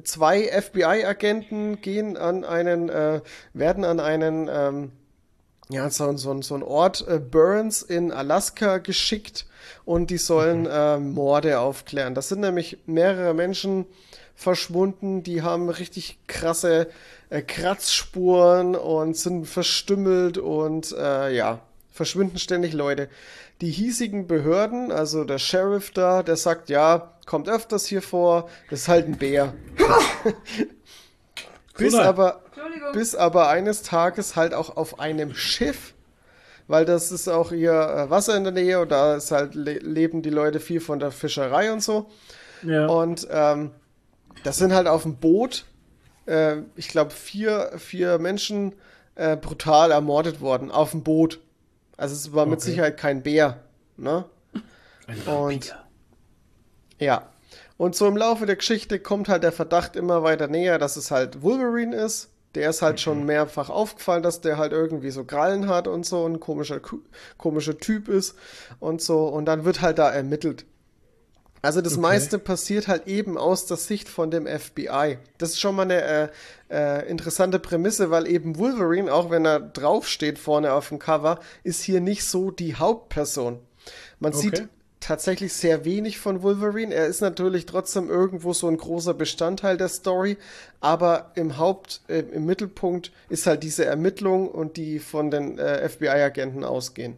[0.03, 3.21] zwei FBI-Agenten gehen an einen, äh,
[3.53, 4.91] werden an einen, ähm,
[5.69, 9.45] ja, so, so, so ein Ort, äh, Burns in Alaska geschickt
[9.85, 12.15] und die sollen äh, Morde aufklären.
[12.15, 13.85] Das sind nämlich mehrere Menschen
[14.35, 16.87] verschwunden, die haben richtig krasse
[17.29, 21.61] äh, Kratzspuren und sind verstümmelt und äh, ja,
[21.91, 23.09] verschwinden ständig Leute.
[23.61, 28.81] Die hiesigen Behörden, also der Sheriff da, der sagt, ja, kommt öfters hier vor, das
[28.81, 29.53] ist halt ein Bär.
[31.77, 32.41] bis aber,
[32.93, 35.93] bis aber eines Tages halt auch auf einem Schiff,
[36.67, 39.73] weil das ist auch hier äh, Wasser in der Nähe und da ist halt le
[39.79, 42.09] leben die Leute viel von der Fischerei und so.
[42.63, 42.87] Ja.
[42.87, 43.71] Und ähm,
[44.43, 45.65] das sind halt auf dem Boot,
[46.25, 48.73] äh, ich glaube, vier, vier Menschen
[49.15, 51.39] äh, brutal ermordet worden auf dem Boot.
[51.97, 52.71] Also es war mit Okay.
[52.71, 53.59] Sicherheit kein Bär.
[53.97, 54.25] Ne?
[55.07, 55.75] Ein Und
[56.99, 57.29] ja.
[57.77, 61.11] Und so im Laufe der Geschichte kommt halt der Verdacht immer weiter näher, dass es
[61.11, 62.29] halt Wolverine ist.
[62.55, 66.27] Der ist halt schon mehrfach aufgefallen, dass der halt irgendwie so Krallen hat und so
[66.27, 66.79] ein komischer,
[67.37, 68.35] komischer Typ ist
[68.79, 69.27] und so.
[69.27, 70.65] Und dann wird halt da ermittelt.
[71.63, 72.01] Also das Okay.
[72.01, 75.17] meiste passiert halt eben aus der Sicht von dem FBI.
[75.37, 76.29] Das ist schon mal eine äh,
[76.69, 81.81] äh, interessante Prämisse, weil eben Wolverine, auch wenn er draufsteht vorne auf dem Cover, ist
[81.81, 83.59] hier nicht so die Hauptperson.
[84.19, 84.41] Man Okay.
[84.41, 84.67] sieht
[84.99, 86.93] tatsächlich sehr wenig von Wolverine.
[86.93, 90.37] Er ist natürlich trotzdem irgendwo so ein großer Bestandteil der Story,
[90.81, 95.87] aber im Haupt, äh, im Mittelpunkt ist halt diese Ermittlung und die von den äh,
[95.87, 97.15] FBI-Agenten ausgehen.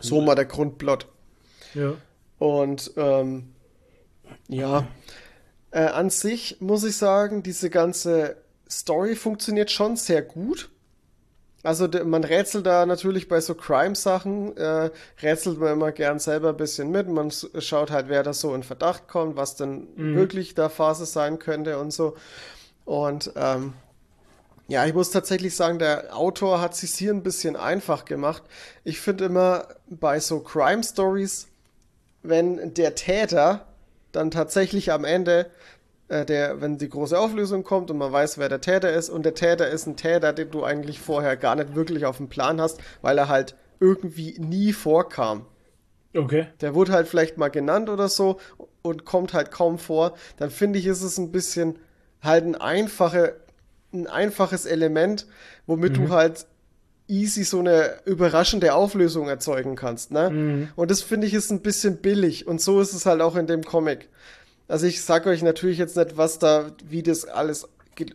[0.00, 1.06] So mal der Grundplot.
[1.74, 1.94] ja.
[2.42, 3.52] Und ähm,
[4.48, 4.88] ja,
[5.70, 8.34] äh, an sich muss ich sagen, diese ganze
[8.68, 10.68] Story funktioniert schon sehr gut.
[11.62, 14.90] Also man rätselt da natürlich bei so Crime-Sachen, äh,
[15.22, 17.06] rätselt man immer gern selber ein bisschen mit.
[17.06, 21.38] Man schaut halt, wer da so in Verdacht kommt, was denn wirklich da Phase sein
[21.38, 22.16] könnte und so.
[22.84, 23.74] Und ähm,
[24.66, 28.42] ja, ich muss tatsächlich sagen, der Autor hat sich hier ein bisschen einfach gemacht.
[28.82, 31.46] Ich finde immer bei so Crime Stories
[32.22, 33.66] wenn der Täter
[34.12, 35.50] dann tatsächlich am Ende,
[36.08, 39.24] äh, der, wenn die große Auflösung kommt und man weiß, wer der Täter ist, und
[39.24, 42.60] der Täter ist ein Täter, den du eigentlich vorher gar nicht wirklich auf dem Plan
[42.60, 45.46] hast, weil er halt irgendwie nie vorkam.
[46.14, 46.46] Okay.
[46.60, 48.38] Der wurde halt vielleicht mal genannt oder so
[48.82, 51.78] und kommt halt kaum vor, dann finde ich, ist es ein bisschen
[52.20, 53.36] halt ein, einfache,
[53.92, 55.26] ein einfaches Element,
[55.66, 56.46] womit du halt
[57.08, 60.10] easy so eine überraschende Auflösung erzeugen kannst.
[60.12, 60.68] Ne?
[60.76, 63.46] Und das finde ich ist ein bisschen billig und so ist es halt auch in
[63.46, 64.08] dem Comic.
[64.68, 68.06] Also ich sage euch natürlich jetzt nicht, was da, wie das alles ge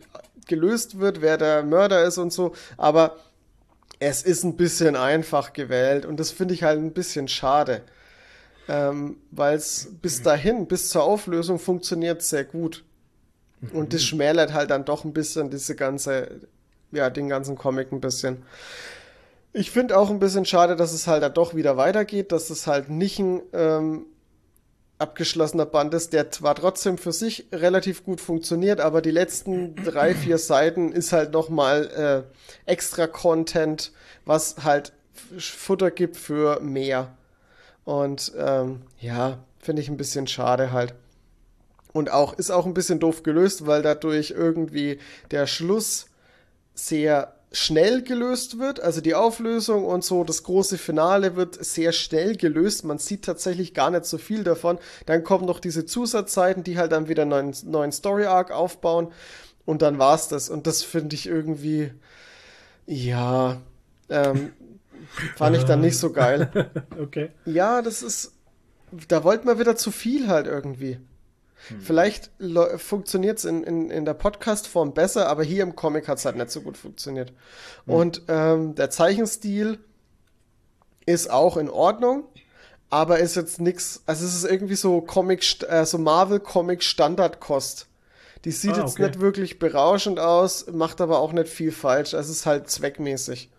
[0.46, 3.16] gelöst wird, wer der Mörder ist und so, aber
[4.00, 7.82] es ist ein bisschen einfach gewählt und das finde ich halt ein bisschen schade.
[8.66, 12.84] Ähm, Weil es bis dahin, bis zur Auflösung funktioniert sehr gut.
[13.72, 16.40] Und das schmälert halt dann doch ein bisschen diese ganze,
[16.92, 18.44] ja, den ganzen Comic ein bisschen.
[19.52, 22.66] Ich finde auch ein bisschen schade, dass es halt dann doch wieder weitergeht, dass es
[22.66, 24.06] halt nicht ein ähm,
[24.98, 30.14] abgeschlossener Band ist, der zwar trotzdem für sich relativ gut funktioniert, aber die letzten drei,
[30.14, 33.92] vier Seiten ist halt nochmal äh, extra Content,
[34.24, 34.92] was halt
[35.38, 37.16] Futter gibt für mehr.
[37.84, 40.94] Und ähm, ja, finde ich ein bisschen schade halt.
[41.92, 44.98] Und auch ist auch ein bisschen doof gelöst, weil dadurch irgendwie
[45.30, 46.06] der Schluss
[46.78, 48.80] sehr schnell gelöst wird.
[48.80, 52.84] Also die Auflösung und so, das große Finale wird sehr schnell gelöst.
[52.84, 54.78] Man sieht tatsächlich gar nicht so viel davon.
[55.06, 59.08] Dann kommen noch diese Zusatzseiten, die halt dann wieder einen neuen, neuen Story Arc aufbauen.
[59.64, 60.50] Und dann war's das.
[60.50, 61.92] Und das finde ich irgendwie,
[62.86, 63.60] ja,
[64.08, 64.52] ähm,
[65.36, 66.70] fand ich dann nicht so geil.
[67.00, 67.30] Okay.
[67.44, 68.32] Ja, das ist.
[69.08, 70.98] Da wollte man wieder zu viel halt irgendwie.
[71.80, 72.30] Vielleicht
[72.76, 76.36] funktioniert es in, in, in der Podcast-Form besser, aber hier im Comic hat es halt
[76.36, 77.32] nicht so gut funktioniert.
[77.86, 79.78] Und ähm, der Zeichenstil
[81.04, 82.24] ist auch in Ordnung,
[82.90, 84.02] aber ist jetzt nix.
[84.06, 87.86] Also es ist irgendwie so Comic, äh, so Marvel-Comic Standardkost.
[88.44, 89.08] Die sieht Ah, jetzt okay.
[89.08, 92.14] nicht wirklich berauschend aus, macht aber auch nicht viel falsch.
[92.14, 93.50] Es ist halt zweckmäßig.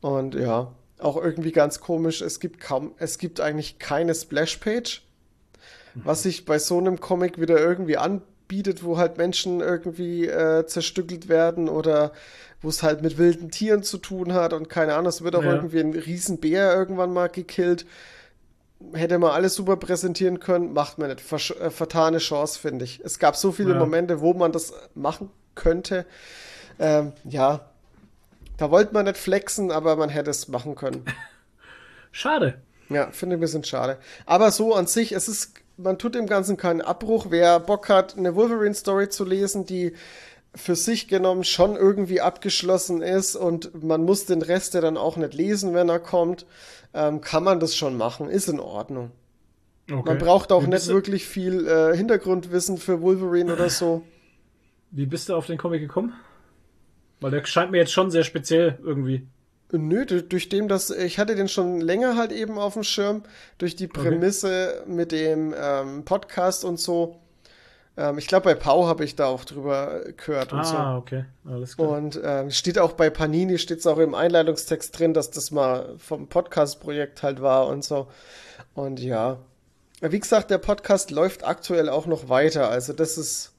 [0.00, 2.22] Und ja, auch irgendwie ganz komisch.
[2.22, 5.02] Es gibt kaum, es gibt eigentlich keine Splash-Page,
[5.94, 11.28] was sich bei so einem Comic wieder irgendwie anbietet, wo halt Menschen irgendwie äh, zerstückelt
[11.28, 12.12] werden oder
[12.60, 15.42] wo es halt mit wilden Tieren zu tun hat und keine Ahnung, es wird auch
[15.44, 15.52] Ja.
[15.54, 17.84] irgendwie ein Riesenbär irgendwann mal gekillt.
[18.92, 21.20] Hätte man alles super präsentieren können, macht man nicht.
[21.20, 23.00] Versch äh, vertane Chance, finde ich.
[23.04, 23.78] Es gab so viele Ja.
[23.78, 26.04] Momente, wo man das machen könnte.
[26.78, 27.70] Ähm, ja,
[28.56, 31.04] da wollte man nicht flexen, aber man hätte es machen können.
[32.12, 32.60] Schade.
[32.88, 33.98] Ja, finde ich ein bisschen schade.
[34.26, 37.26] Aber so an sich, es ist, man tut dem Ganzen keinen Abbruch.
[37.30, 39.94] Wer Bock hat, eine Wolverine-Story zu lesen, die
[40.54, 45.16] für sich genommen schon irgendwie abgeschlossen ist und man muss den Rest ja dann auch
[45.16, 46.46] nicht lesen, wenn er kommt,
[46.92, 48.28] ähm, kann man das schon machen.
[48.28, 49.10] Ist in Ordnung.
[49.90, 50.02] Okay.
[50.04, 54.02] Man braucht auch wie nicht wirklich viel äh, Hintergrundwissen für Wolverine oder so.
[54.90, 56.14] Wie bist du auf den Comic gekommen?
[57.20, 59.26] Weil der scheint mir jetzt schon sehr speziell irgendwie.
[59.78, 63.22] Nö, du- durch dem, dass ich hatte den schon länger halt eben auf dem Schirm,
[63.58, 67.20] durch die Prämisse mit dem ähm, Podcast und so.
[67.96, 70.76] Ähm, ich glaube, bei Pau habe ich da auch drüber gehört und so.
[70.76, 71.24] Ah, okay.
[71.48, 71.88] Alles klar.
[71.90, 75.94] Und ähm, steht auch bei Panini, steht es auch im Einleitungstext drin, dass das mal
[75.98, 78.08] vom Podcast-Projekt halt war und so.
[78.74, 79.38] Und ja.
[80.00, 82.68] Wie gesagt, der Podcast läuft aktuell auch noch weiter.
[82.68, 83.52] Also das ist,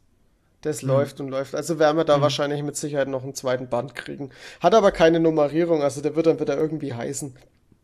[0.66, 1.56] das läuft und läuft.
[1.56, 4.32] Also werden wir da wahrscheinlich mit Sicherheit noch einen zweiten Band kriegen.
[4.60, 7.36] Hat aber keine Nummerierung, also der wird dann wieder irgendwie heißen.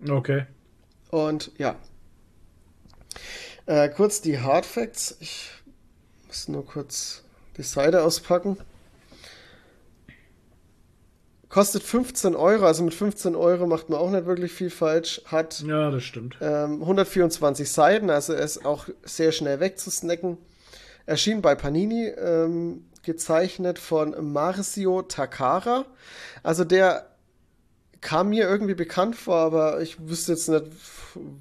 [0.09, 0.45] Okay.
[1.09, 1.75] Und ja.
[3.65, 5.17] Äh, kurz die Hard Facts.
[5.19, 5.51] Ich
[6.27, 7.23] muss nur kurz
[7.57, 8.57] die Seite auspacken.
[11.49, 15.21] Kostet 15 Euro, also mit 15 Euro macht man auch nicht wirklich viel falsch.
[15.25, 16.37] Hat Ja, das stimmt.
[16.41, 20.37] ähm, 124 Seiten, also ist auch sehr schnell wegzusnacken.
[21.11, 25.85] Erschien bei Panini, ähm, gezeichnet von Marcio Takara.
[26.41, 27.05] Also der
[27.99, 30.67] kam mir irgendwie bekannt vor, aber ich wüsste jetzt nicht,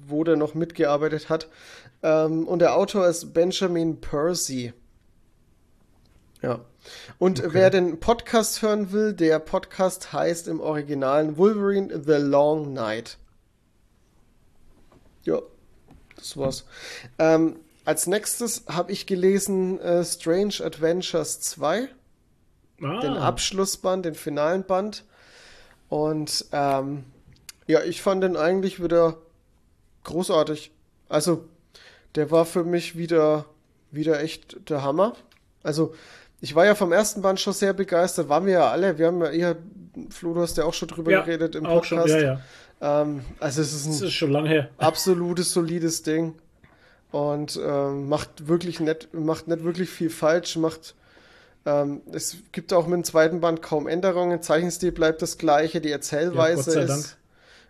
[0.05, 1.47] wo der noch mitgearbeitet hat.
[2.03, 4.73] Ähm, und der Autor ist Benjamin Percy.
[6.41, 6.59] Ja.
[7.17, 13.17] Und wer den Podcast hören will, der Podcast heißt im Originalen Wolverine The Long Night.
[15.23, 15.39] Ja,
[16.17, 16.65] das war's.
[17.17, 17.55] Ähm,
[17.85, 21.89] als nächstes habe ich gelesen äh, Strange Adventures 2,
[22.83, 25.03] Ah, den Abschlussband, den finalen Band.
[25.89, 27.03] Und ähm,
[27.67, 29.17] ja, ich fand den eigentlich wieder
[30.03, 30.71] großartig.
[31.09, 31.45] Also,
[32.15, 33.45] der war für mich wieder,
[33.91, 35.13] wieder echt der Hammer.
[35.63, 35.93] Also,
[36.39, 38.97] ich war ja vom ersten Band schon sehr begeistert, waren wir ja alle.
[38.97, 39.55] Wir haben ja eher,
[40.09, 42.21] Flo, du hast ja auch schon drüber ja, geredet im auch schon, Podcast.
[42.21, 42.41] ja,
[42.81, 43.01] ja.
[43.01, 44.69] Ähm, also, es ist ein ist schon lange her.
[44.77, 46.33] absolutes solides Ding.
[47.11, 50.95] Und ähm, macht wirklich nicht, macht nicht wirklich viel falsch, macht
[51.65, 54.41] ähm, es gibt auch mit dem zweiten Band kaum Änderungen.
[54.41, 57.17] Zeichenstil bleibt das gleiche, die Erzählweise Ja, ist,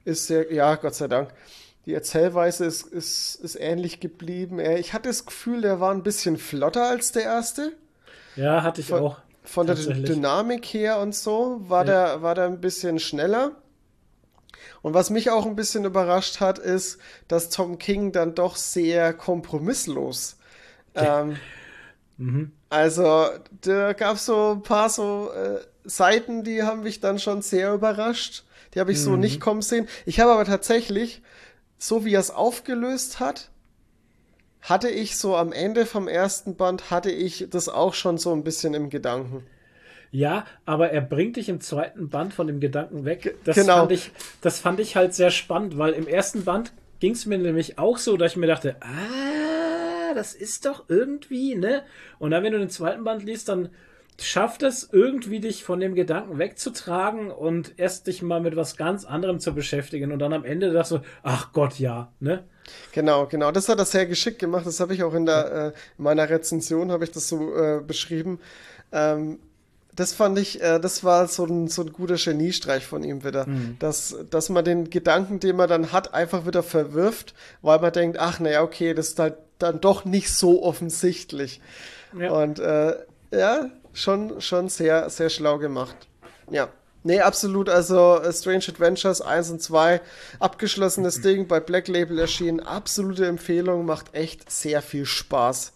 [0.05, 1.33] ist sehr, ja, Gott sei Dank.
[1.85, 4.59] Die Erzählweise ist, ist, ist ähnlich geblieben.
[4.59, 7.73] Ich hatte das Gefühl, der war ein bisschen flotter als der erste.
[8.35, 9.17] Ja, hatte ich Von- auch.
[9.43, 9.75] Von der.
[9.75, 13.53] Dynamik her und so war, der, war der ein bisschen schneller.
[14.81, 19.13] Und was mich auch ein bisschen überrascht hat, ist, dass Tom King dann doch sehr
[19.13, 20.37] kompromisslos.
[20.95, 21.41] Ähm,
[22.17, 22.51] Mhm.
[22.69, 23.27] also,
[23.61, 27.73] da gab es so ein paar so äh, Seiten, die haben mich dann schon sehr
[27.73, 28.43] überrascht.
[28.73, 29.03] Die habe ich Mhm.
[29.03, 29.87] so nicht kommen sehen.
[30.05, 31.21] Ich habe aber tatsächlich,
[31.77, 33.51] so wie er es aufgelöst hat,
[34.61, 38.43] hatte ich so am Ende vom ersten Band, hatte ich das auch schon so ein
[38.43, 39.45] bisschen im Gedanken.
[40.11, 43.37] Ja, aber er bringt dich im zweiten Band von dem Gedanken weg.
[43.45, 43.77] Das, genau.
[43.77, 44.11] fand, ich,
[44.41, 47.97] das fand ich halt sehr spannend, weil im ersten Band ging es mir nämlich auch
[47.97, 51.83] so, dass ich mir dachte, ah, das ist doch irgendwie, ne?
[52.19, 53.69] Und dann, wenn du den zweiten Band liest, dann
[54.19, 59.05] schafft es irgendwie, dich von dem Gedanken wegzutragen und erst dich mal mit was ganz
[59.05, 62.43] anderem zu beschäftigen und dann am Ende sagst du, ach Gott, ja, ne?
[62.91, 63.51] Genau, genau.
[63.51, 64.65] Das hat er sehr geschickt gemacht.
[64.65, 65.67] Das habe ich auch in der äh,
[65.97, 68.39] in meiner Rezension habe ich das so äh, beschrieben.
[68.91, 69.39] Ähm,
[69.95, 73.45] das fand ich, äh, das war so ein, so ein guter Geniestreich von ihm wieder.
[73.79, 78.17] Dass, dass man den Gedanken, den man dann hat, einfach wieder verwirft, weil man denkt,
[78.19, 81.61] ach naja, okay, das ist halt dann doch nicht so offensichtlich.
[82.17, 82.31] Ja.
[82.31, 82.95] Und äh,
[83.31, 85.95] ja, schon, schon sehr, sehr schlau gemacht.
[86.49, 86.69] Ja.
[87.03, 87.67] Nee, absolut.
[87.67, 90.01] Also äh, Strange Adventures 1 und 2,
[90.39, 92.59] abgeschlossenes Ding, bei Black Label erschienen.
[92.59, 95.73] Absolute Empfehlung, macht echt sehr viel Spaß.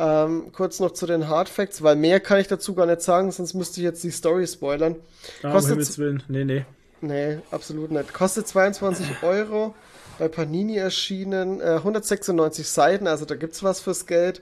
[0.00, 3.32] Ähm, kurz noch zu den Hard Facts, weil mehr kann ich dazu gar nicht sagen,
[3.32, 4.96] sonst müsste ich jetzt die Story spoilern.
[5.42, 6.22] Ah, um Kostet Himmels Willen.
[6.28, 6.64] Nee, nee.
[7.00, 8.12] Nee, absolut nicht.
[8.12, 9.74] Kostet 22 Euro,
[10.18, 14.40] bei Panini erschienen, äh, 196 Seiten, also da gibt's was fürs Geld.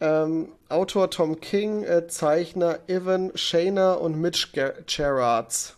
[0.00, 5.76] Ähm, Autor Tom King, äh, Zeichner Evan Shaner und Mitch Ger Gerards.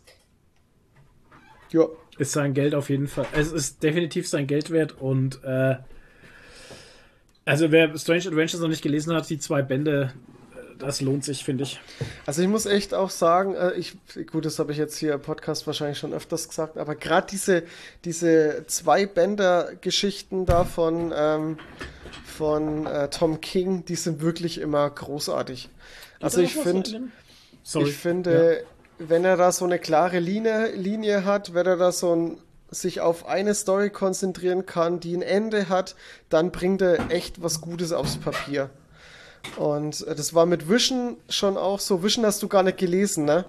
[1.70, 1.86] Ja,
[2.18, 3.26] Ist sein Geld auf jeden Fall.
[3.32, 5.76] Es ist definitiv sein Geld wert und äh,
[7.46, 10.12] also wer Strange Adventures noch nicht gelesen hat, die zwei Bände,
[10.54, 11.80] äh, das lohnt sich, finde ich.
[12.26, 13.96] also ich muss echt auch sagen, äh, ich,
[14.30, 17.62] gut, das habe ich jetzt hier im Podcast wahrscheinlich schon öfters gesagt, aber gerade diese,
[18.04, 21.58] diese zwei Bänder-Geschichten da von, ähm,
[22.26, 25.70] von äh, Tom King, die sind wirklich immer großartig.
[26.20, 27.08] Also ich finde,
[27.66, 27.88] Sorry.
[27.88, 28.62] Ich finde,
[28.98, 32.38] wenn er da so eine klare Linie, Linie hat, wenn er da so ein,
[32.70, 35.94] sich auf eine Story konzentrieren kann, die ein Ende hat,
[36.28, 38.70] dann bringt er echt was Gutes aufs Papier.
[39.56, 42.02] Und äh, das war mit Vision schon auch so.
[42.02, 43.44] Vision hast du gar nicht gelesen, ne?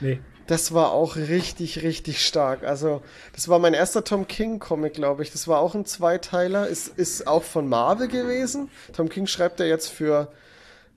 [0.00, 0.20] Nee.
[0.46, 2.64] Das war auch richtig, richtig stark.
[2.64, 3.02] Also,
[3.34, 5.30] das war mein erster Tom King-Comic, glaube ich.
[5.30, 6.66] Das war auch ein Zweiteiler.
[6.66, 8.68] Ist, ist auch von Marvel gewesen.
[8.92, 10.32] Tom King schreibt ja jetzt für,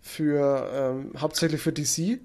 [0.01, 2.19] für ähm, hauptsächlich für DC.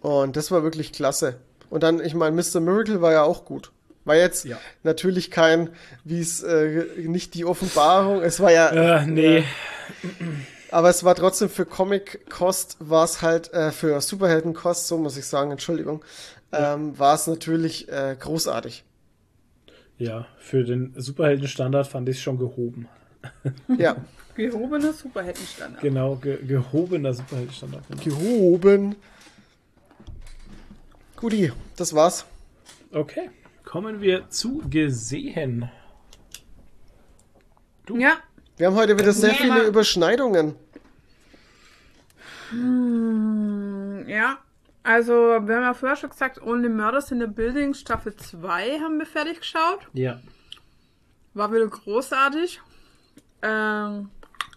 [0.00, 1.38] Und das war wirklich klasse.
[1.70, 2.60] Und dann, ich meine, Mr.
[2.60, 3.72] Miracle war ja auch gut.
[4.04, 4.58] War jetzt Ja.
[4.82, 5.70] natürlich kein,
[6.04, 8.20] wie es, äh, nicht die Offenbarung.
[8.22, 9.44] Es war ja, Äh, nee.
[10.70, 15.24] aber es war trotzdem für Comic-Kost, war es halt, äh, für Superhelden-Kost, so muss ich
[15.26, 16.04] sagen, Entschuldigung,
[16.52, 18.84] ähm, war es natürlich äh, großartig.
[19.96, 22.88] Ja, für den Superheldenstandard fand ich es schon gehoben.
[23.78, 23.96] Ja,
[24.36, 25.80] Gehobener Superheldenstandard.
[25.80, 27.84] Genau, ge gehobener Superheldenstandard.
[27.88, 28.02] Genau.
[28.02, 28.96] gehoben.
[31.16, 32.26] Guti, das war's.
[32.92, 33.30] Okay,
[33.74, 35.68] kommen wir zu gesehen.
[37.90, 38.18] Ja,
[38.56, 40.54] Wir haben heute wieder sehr viele Überschneidungen.
[44.06, 44.38] ja.
[44.84, 48.96] Also, wir haben ja vorher schon gesagt, Only Murders in the Building Staffel 2 haben
[49.00, 49.80] wir fertig geschaut.
[49.92, 50.20] Ja.
[51.32, 52.60] War wieder großartig.
[53.42, 54.08] Ähm,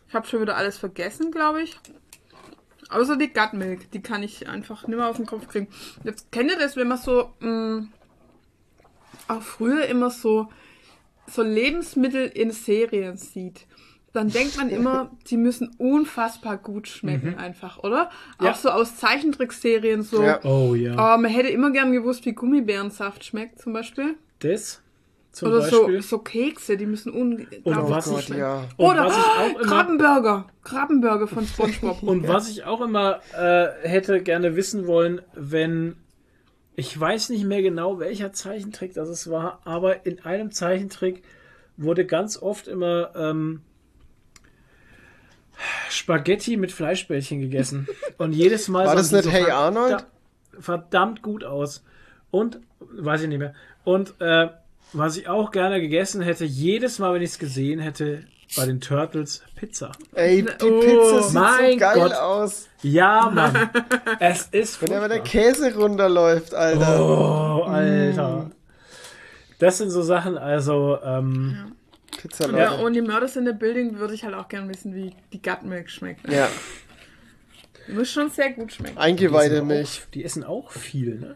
[0.08, 1.80] ich habe schon wieder alles vergessen, glaube ich.
[2.90, 5.70] Außer die Gut Milk, die kann ich einfach nicht mehr aus dem Kopf kriegen.
[6.04, 7.88] Jetzt kennt ihr das, wenn man so mh,
[9.28, 10.48] auch früher immer so
[11.30, 13.66] so Lebensmittel in Serien sieht.
[14.14, 18.10] Dann denkt man immer, die müssen unfassbar gut schmecken, einfach, oder?
[18.42, 18.52] Ja.
[18.52, 20.24] Auch so aus Zeichentrickserien so.
[20.24, 20.44] Ja.
[20.44, 20.96] Oh ja.
[20.96, 24.16] Aber man hätte immer gern gewusst, wie Gummibärensaft schmeckt, zum Beispiel.
[24.40, 24.82] Das
[25.38, 26.02] zum Oder so, Beispiel.
[26.02, 28.64] so Kekse, die müssen Und unglaublich was Gott, ich, ja.
[28.78, 30.48] Oder was ich auch immer, Krabbenburger.
[30.64, 32.02] Krabbenburger von SpongeBob.
[32.02, 35.96] und was ich auch immer äh, hätte gerne wissen wollen, wenn
[36.78, 41.24] ich weiß nicht mehr genau, welcher Zeichentrick das es war, aber in einem Zeichentrick
[41.76, 43.62] wurde ganz oft immer ähm,
[45.90, 47.88] Spaghetti mit Fleischbällchen gegessen.
[48.18, 50.06] Und jedes Mal War das nicht so Hey verdammt- Arnold?
[50.60, 51.84] verdammt gut aus.
[52.32, 53.54] Und, weiß ich nicht mehr.
[53.84, 54.50] Und äh,
[54.94, 58.24] was ich auch gerne gegessen hätte, jedes Mal, wenn ich es gesehen hätte,
[58.56, 59.92] bei den Turtles Pizza.
[60.16, 62.14] Ey, die Oh, Pizza sieht mein so geil Gott.
[62.14, 62.68] aus.
[62.82, 63.70] Ja, Mann.
[64.20, 65.20] es ist Wenn aber der.
[65.22, 67.00] Käse runterläuft, Alter.
[67.04, 68.52] Oh, Alter.
[69.60, 71.74] Das sind so Sachen, also, ähm,
[72.22, 72.84] Pizza, Ja, Leute.
[72.84, 76.32] ohne Murders in the Building würde ich halt auch gerne wissen, wie die Gutmilk schmeckt.
[76.32, 76.48] Ja,
[77.88, 78.98] Muss schon sehr gut schmecken.
[78.98, 79.82] eingeweihte die, Milch.
[79.90, 81.36] essen auch, die essen auch viel, ne?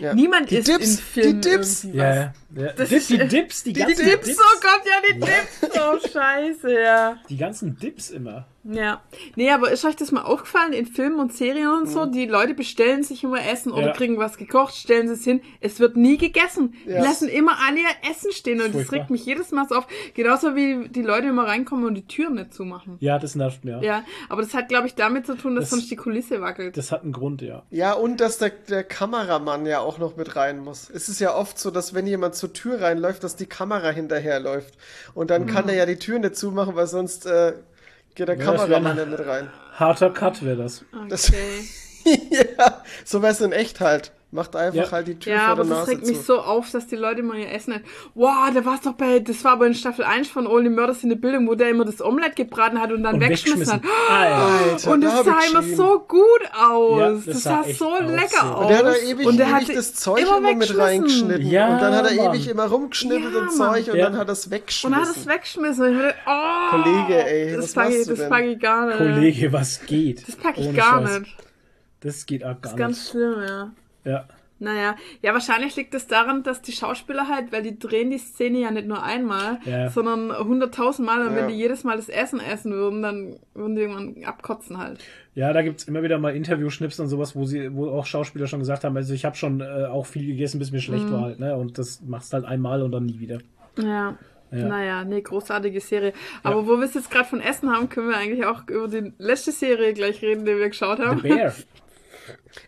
[0.00, 0.14] Ja.
[0.14, 1.84] Niemand Die isst Dips, in Filmen die Dips.
[1.84, 2.47] irgendwie Ja, was.
[2.54, 2.72] Ja.
[2.72, 5.78] Das Dip, ist- die Dips, die, Die ganzen Dips, oh Gott, ja, die Dips.
[5.80, 7.16] Oh, scheiße, ja.
[7.28, 8.46] Die ganzen Dips immer.
[8.70, 9.00] Ja.
[9.34, 12.04] Nee, aber ist euch das mal aufgefallen in Filmen und Serien und so?
[12.04, 13.92] Die Leute bestellen sich immer Essen oder Ja.
[13.94, 15.40] kriegen was gekocht, stellen es hin.
[15.60, 16.74] Es wird nie gegessen.
[16.84, 17.02] Die Ja.
[17.02, 18.98] lassen immer alle ihr Essen stehen und das Furchtbar.
[18.98, 19.86] regt mich jedes Mal so auf.
[20.12, 22.96] Genauso wie die Leute immer reinkommen und die Türen nicht zumachen.
[23.00, 23.80] Ja, das nervt mir.
[23.82, 26.76] Ja, aber das hat, glaube ich, damit zu tun, dass Das- sonst die Kulisse wackelt.
[26.76, 27.62] Das hat einen Grund, ja.
[27.70, 30.90] Ja, und dass der, der Kameramann ja auch noch mit rein muss.
[30.90, 34.74] Es ist ja oft so, dass wenn jemand zur Tür reinläuft, dass die Kamera hinterherläuft.
[35.14, 37.52] Und dann kann er ja die Tür nicht zumachen, weil sonst äh,
[38.14, 39.50] geht der Ja, das Kameramann ja mit rein.
[39.74, 40.84] Harter Cut wäre das.
[41.08, 41.68] Das- Okay.
[42.58, 44.12] ja, so wär's in echt halt.
[44.30, 44.92] Macht einfach Ja.
[44.92, 46.12] halt die Tür Ja, vor aber der das Nase regt zu.
[46.12, 47.86] mich so auf, dass die Leute immer ihr Essen nicht.
[48.14, 51.08] Wow, da war's doch bei, das war aber in Staffel 1 von Only Murders in
[51.08, 53.82] the Building, wo der immer das Omelett gebraten hat und dann Und weggeschmissen hat.
[54.10, 54.36] Alter.
[54.70, 56.22] Alter, Und da das sah immer so gut
[56.60, 56.98] aus.
[57.00, 58.52] Ja, das das sah sah so lecker ja.
[58.52, 58.60] aus.
[58.64, 61.46] Und der hat da ewig, Und der ewig das Zeug immer immer, mit reingeschnitten.
[61.46, 62.34] Ja, und dann hat er Mann.
[62.34, 64.04] ewig immer rumgeschnippelt Ja, und Zeug und Ja.
[64.10, 64.92] dann hat er es Und weggeschmissen.
[64.92, 65.84] dann hat es weggeschmissen.
[65.86, 68.28] Und ich oh, Kollege, ey, das was pack ich, du das denn?
[68.28, 68.98] pack ich gar nicht.
[68.98, 70.28] Kollege, was geht?
[70.28, 71.34] Das pack ich gar nicht.
[72.00, 72.78] Das geht auch Das gar ist nicht.
[72.78, 73.72] ganz schlimm, ja.
[74.08, 74.24] Ja.
[74.60, 78.58] Naja, ja, wahrscheinlich liegt es daran, dass die Schauspieler halt, weil die drehen die Szene
[78.58, 79.88] ja nicht nur einmal, Ja.
[79.88, 81.36] sondern hunderttausend Mal und Ja.
[81.36, 84.98] wenn die jedes Mal das Essen essen würden, dann würden die irgendwann abkotzen halt.
[85.36, 88.58] Ja, da gibt's immer wieder mal Interviewschnips und sowas, wo sie, wo auch Schauspieler schon
[88.58, 91.12] gesagt haben, also ich habe schon äh, auch viel gegessen, bis mir schlecht Mhm.
[91.12, 91.54] war halt, ne?
[91.54, 93.38] Und das machst halt einmal und dann nie wieder.
[93.80, 94.16] Ja.
[94.50, 94.66] Ja.
[94.66, 96.14] Naja, nee, großartige Serie.
[96.42, 99.12] Aber wo wir es jetzt gerade von Essen haben, können wir eigentlich auch über die
[99.18, 101.22] letzte Serie gleich reden, die wir geschaut The haben.
[101.22, 101.54] Bear.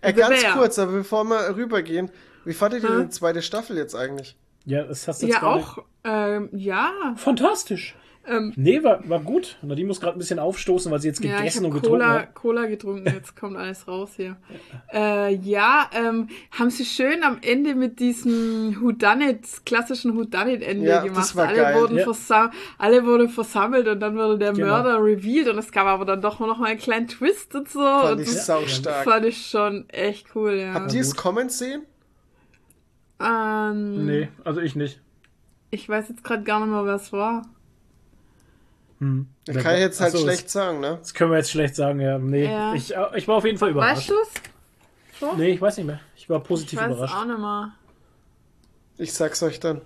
[0.00, 0.56] Äh, ganz Bear.
[0.56, 2.10] kurz, aber bevor wir rübergehen,
[2.44, 3.02] wie fandet ihr Hm?
[3.04, 4.36] die zweite Staffel jetzt eigentlich?
[4.64, 6.92] Ja, das hast du jetzt Ja, auch, ähm, ja.
[7.16, 7.94] Fantastisch.
[8.26, 9.56] Ähm, Nee, war, war gut.
[9.62, 11.80] Und die muss gerade ein bisschen aufstoßen, weil sie jetzt Ja, ich gegessen habe und
[11.80, 12.34] getrunken Cola, hat.
[12.34, 14.36] Cola getrunken, jetzt kommt alles raus hier.
[14.92, 21.04] Äh, ja, ähm, haben sie schön am Ende mit diesem Whodunit, klassischen Whodunit-Ende Ja, das
[21.32, 21.36] gemacht.
[21.36, 21.80] war alle, geil.
[21.80, 22.50] Wurden Ja.
[22.76, 24.66] alle wurden versammelt und dann wurde der Genau.
[24.66, 27.80] Mörder revealed und es gab aber dann doch noch mal einen kleinen Twist und so.
[27.80, 29.04] Fand und ich das saustark.
[29.04, 30.74] fand ich schon echt cool, ja.
[30.74, 31.82] Habt ihr es kommen sehen?
[33.18, 35.00] ähm, Nee, also ich nicht.
[35.70, 37.42] Ich weiß jetzt gerade gar nicht mehr, wer es war.
[39.00, 39.28] Hm.
[39.46, 40.90] Das kann ich jetzt halt Ach so, schlecht sagen, ne?
[40.90, 42.18] Das, das können wir jetzt schlecht sagen, ja.
[42.18, 42.74] Nee, Ja.
[42.74, 44.10] Ich, äh, ich war auf jeden Fall überrascht.
[44.10, 44.28] Weißt du's?
[45.20, 45.34] So?
[45.36, 46.00] Nee, ich weiß nicht mehr.
[46.16, 47.14] Ich war ich positiv weiß überrascht.
[47.16, 47.72] auch nicht mehr.
[48.98, 49.80] Ich sag's euch dann.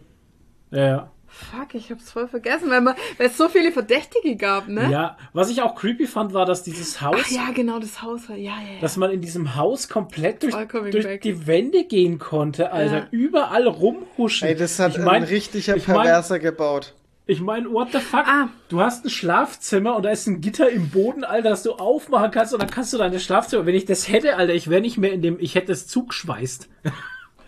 [0.71, 1.11] Ja, ja.
[1.27, 4.89] Fuck, ich hab's voll vergessen, weil, man, weil es so viele Verdächtige gab, ne?
[4.89, 8.29] ja, was ich auch creepy fand, war, dass dieses Haus, Ach ja, genau, das Haus
[8.29, 8.37] war.
[8.37, 8.81] Ja, ja, ja.
[8.81, 10.55] dass man in diesem Haus komplett durch,
[10.93, 12.99] durch die Wände gehen konnte, Alter.
[12.99, 13.07] Ja.
[13.11, 14.47] Überall rumhuschen.
[14.47, 16.95] Ey, das hat ich mein, ein richtiger ich mein- Perverser gebaut.
[17.27, 18.27] Ich meine, what the fuck?
[18.27, 18.49] Ah.
[18.69, 22.31] Du hast ein Schlafzimmer und da ist ein Gitter im Boden, Alter, das du aufmachen
[22.31, 23.65] kannst und dann kannst du deine Schlafzimmer.
[23.65, 26.69] Wenn ich das hätte, Alter, ich wäre nicht mehr in dem, ich hätte es zugeschweißt.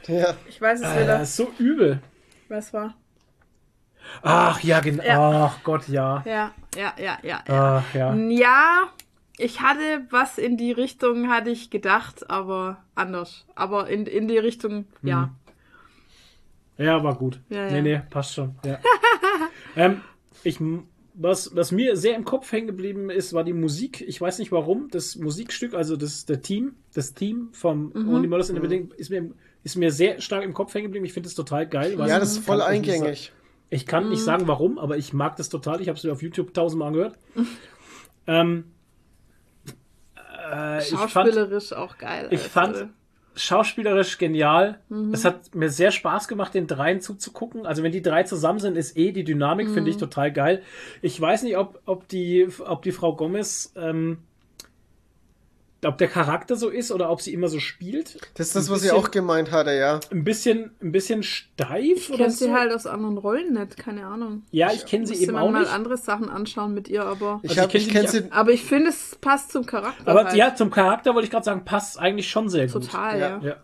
[0.09, 0.35] Ja.
[0.48, 1.19] Ich weiß es Alter, wieder.
[1.19, 2.01] das ist so übel.
[2.48, 2.94] Was war?
[4.23, 5.03] Ach ja, genau.
[5.03, 5.47] Ja.
[5.47, 6.23] Ach Gott, ja.
[6.24, 7.43] Ja, ja, ja, ja.
[7.48, 8.15] Ja, Ach ja.
[8.15, 8.90] ja
[9.39, 13.47] ich hatte was in die Richtung, hatte ich gedacht, aber anders.
[13.55, 15.31] Aber in, in die Richtung, ja.
[16.78, 17.40] Ja, war gut.
[17.48, 17.82] Ja, nee, ja.
[17.82, 18.55] nee, passt schon.
[18.65, 18.78] Ja.
[19.77, 20.01] ähm,
[20.44, 20.59] ich,
[21.15, 24.03] was, was mir sehr im Kopf hängen geblieben ist, war die Musik.
[24.07, 24.89] Ich weiß nicht warum.
[24.90, 28.15] Das Musikstück, also das der Team, das Team vom Mhm.
[28.15, 29.31] Only Murders in the Building ist mir,
[29.65, 31.07] ist mir sehr stark im Kopf hängen geblieben.
[31.07, 31.97] Ich finde es total geil.
[32.07, 33.23] Ja, das ist voll kann euch nicht eingängig.
[33.27, 33.36] sagen-
[33.70, 35.81] Ich kann nicht sagen, warum, aber ich mag das total.
[35.81, 37.16] Ich habe es mir auf YouTube tausendmal angehört.
[38.27, 38.65] ähm,
[40.53, 42.28] äh, ich fand, Schauspielerisch auch geil.
[42.31, 42.51] ich also.
[42.51, 42.89] fand
[43.37, 44.79] schauspielerisch genial.
[44.89, 45.13] Mhm.
[45.13, 47.67] Es hat mir sehr Spaß gemacht, den dreien zuzugucken.
[47.67, 49.89] Also wenn die drei zusammen sind, ist eh die Dynamik, finde Mhm.
[49.89, 50.63] ich total geil.
[51.03, 54.19] Ich weiß nicht, ob, ob, die, ob die Frau Gomez, ähm,
[55.85, 58.16] ob der Charakter so ist oder ob sie immer so spielt.
[58.35, 60.01] Das ist das, Ein was ich bisschen- auch gemeint hatte, ja.
[60.11, 62.44] Ein bisschen, ein bisschen steif Ich oder kenne so.
[62.47, 64.43] sie halt aus anderen Rollen nicht, keine Ahnung.
[64.51, 65.73] ja, ich kenne sie eben man auch mal nicht.
[65.73, 67.40] andere Sachen anschauen mit ihr, aber.
[67.43, 68.32] Ich, Also hab, ich kenn ich sie kenn nicht sie.
[68.32, 70.09] Aber ich finde, es passt zum Charakter.
[70.09, 70.35] Aber halt.
[70.36, 72.85] ja, zum Charakter wollte ich gerade sagen, passt eigentlich schon sehr gut.
[72.85, 73.40] Total, Ja.
[73.43, 73.57] ja.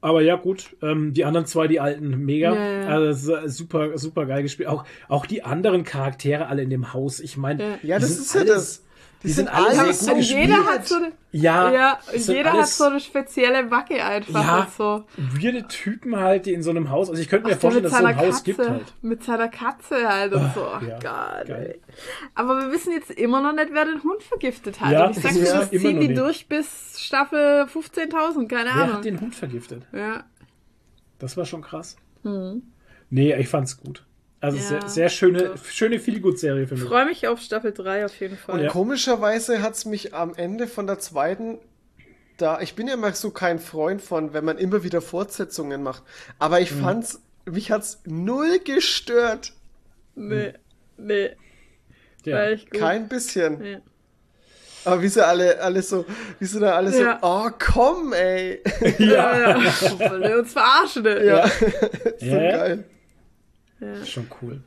[0.00, 2.54] Aber ja, gut, ähm, die anderen zwei, die alten, mega.
[2.54, 2.86] Ja, ja.
[2.88, 4.68] Also s- super, super geil gespielt.
[4.68, 7.20] Auch, auch die anderen Charaktere alle in dem Haus.
[7.20, 7.78] Ich meine, Ja.
[7.82, 8.84] Ja, das ist ja alles- das.
[9.24, 12.68] Die sind sind alle sehr Und so jeder hat so eine, Ja, ja, jeder hat
[12.68, 14.60] so eine spezielle Wacke einfach Ja.
[14.60, 15.04] und so.
[15.16, 17.92] weirde Typen halt, die in so einem Haus, also ich könnte mir Ach, vorstellen, mit
[17.92, 18.94] dass es so ein Haus Katze, gibt halt.
[19.02, 20.60] mit seiner Katze halt und so.
[20.60, 21.78] Oh ja, Gott, geil.
[22.34, 24.92] Aber wir wissen jetzt immer noch nicht, wer den Hund vergiftet hat.
[24.92, 26.20] Ja, und ich sag dir, das ziehen die nicht.
[26.20, 28.94] durch bis Staffel 15.000, keine Wer Ahnung.
[28.96, 29.82] hat den Hund vergiftet?
[29.92, 30.24] ja.
[31.18, 31.96] Das war schon krass.
[33.10, 34.04] Nee, ich fand's gut.
[34.44, 35.64] Also Ja, sehr, sehr schöne, doch.
[35.64, 36.84] schöne Feelgood-Serie für mich.
[36.84, 38.56] Freue mich auf Staffel 3 auf jeden Fall.
[38.56, 38.70] Und Ja.
[38.70, 41.58] komischerweise hat es mich am Ende von der zweiten,
[42.36, 46.02] da, ich bin ja immer so kein Freund von, wenn man immer wieder Fortsetzungen macht.
[46.38, 46.62] Aber Mhm.
[46.62, 49.52] ich fand's, mich hat's null gestört.
[50.14, 50.52] Nee,
[50.98, 51.30] nee,
[52.24, 52.36] Ja.
[52.36, 52.80] war echt gut.
[52.80, 53.64] Kein bisschen.
[53.64, 53.78] Ja.
[54.86, 56.04] Aber wie sie alle, alle so,
[56.38, 57.18] wie sie da alle Ja.
[57.22, 58.60] so, oh komm, ey.
[58.98, 59.60] Ja, ja.
[60.20, 61.04] Wir uns verarschen?
[61.06, 61.48] Ja, Ja.
[62.20, 62.76] so Ja,
[63.80, 64.04] ja.
[64.04, 64.60] schon cool.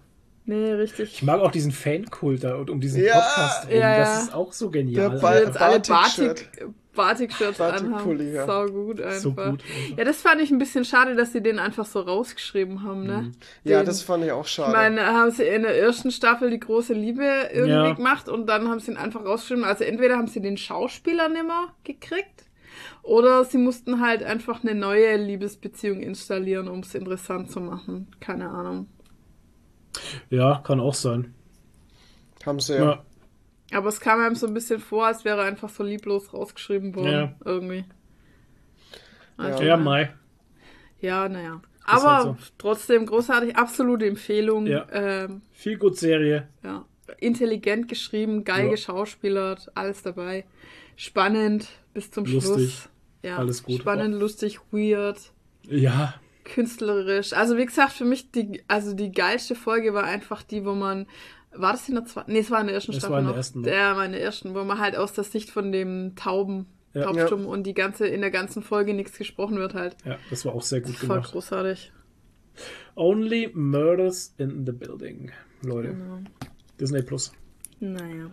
[0.46, 1.14] Nee, richtig.
[1.14, 3.16] Ich mag auch diesen Fankult da und um diesen Ja.
[3.16, 3.74] Podcast rum.
[3.78, 4.20] Ja, Das ja.
[4.22, 5.10] ist auch so genial.
[5.10, 6.46] Der Die Ball- jetzt alle Batik-Shirt.
[6.54, 8.34] Batik, Batik-Shirts Batik-Pulli, anhaben.
[8.34, 8.46] ja.
[8.46, 9.20] Sau gut einfach.
[9.20, 9.62] So gut.
[9.98, 13.18] Ja, das fand ich ein bisschen schade, dass sie den einfach so rausgeschrieben haben, ne?
[13.24, 13.32] Mhm.
[13.66, 14.70] Ja, Den- das fand ich auch schade.
[14.72, 17.94] Ich meine, haben sie in der ersten Staffel die große Liebe irgendwie Ja.
[17.94, 19.66] gemacht und dann haben sie ihn einfach rausgeschrieben.
[19.66, 22.46] Also entweder haben sie den Schauspieler nimmer gekriegt
[23.04, 28.08] oder sie mussten halt einfach eine neue Liebesbeziehung installieren, um es interessant zu machen.
[28.22, 28.88] Keine Ahnung.
[30.30, 31.34] Ja, kann auch sein.
[32.46, 32.84] Haben sie Ja.
[32.84, 33.04] ja.
[33.78, 37.12] Aber es kam einem so ein bisschen vor, als wäre einfach so lieblos rausgeschrieben worden.
[37.12, 37.36] Ja.
[37.44, 37.84] Irgendwie.
[39.38, 39.62] Ja.
[39.62, 40.14] Ja, Mai.
[41.00, 41.62] Ja, naja.
[41.80, 42.38] Ist Aber halt so.
[42.58, 44.66] trotzdem großartig, absolute Empfehlung.
[44.68, 44.88] Ja.
[44.92, 46.48] Ähm, Feelgood-Serie.
[46.64, 46.86] ja.
[47.20, 48.72] Intelligent geschrieben, geil Ja.
[48.72, 50.44] geschauspielert, alles dabei.
[50.98, 52.44] Spannend bis zum Lustig.
[52.44, 52.90] Schluss.
[53.24, 53.80] Ja, Alles gut.
[53.80, 55.18] Spannend, lustig, weird,
[55.70, 56.16] Ja,
[56.48, 57.34] künstlerisch.
[57.34, 61.06] Also wie gesagt, für mich die, also die geilste Folge war einfach die, wo man
[61.52, 62.32] war das in der zweiten?
[62.32, 63.38] Nee, es war in der ersten Es Staffel war in der noch.
[63.38, 63.68] ersten noch.
[63.68, 67.04] Ja, war in der ersten, wo man halt aus der Sicht von dem Tauben, Ja.
[67.04, 69.96] Taubstumm und die ganze, in der ganzen Folge nichts gesprochen wird halt.
[70.06, 71.32] ja, das war auch sehr gut Voll gemacht.
[71.32, 71.92] großartig.
[72.96, 75.32] Only Murders in the Building.
[75.64, 75.90] Leute.
[75.90, 76.20] Genau.
[76.80, 77.32] Disney Plus.
[77.80, 78.30] Naja.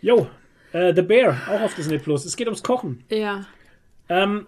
[0.00, 0.28] Jo,
[0.72, 2.24] äh, The Bear, auch auf Disney Plus.
[2.24, 3.04] Es geht ums Kochen.
[3.10, 3.46] Ja,
[4.08, 4.46] Ähm,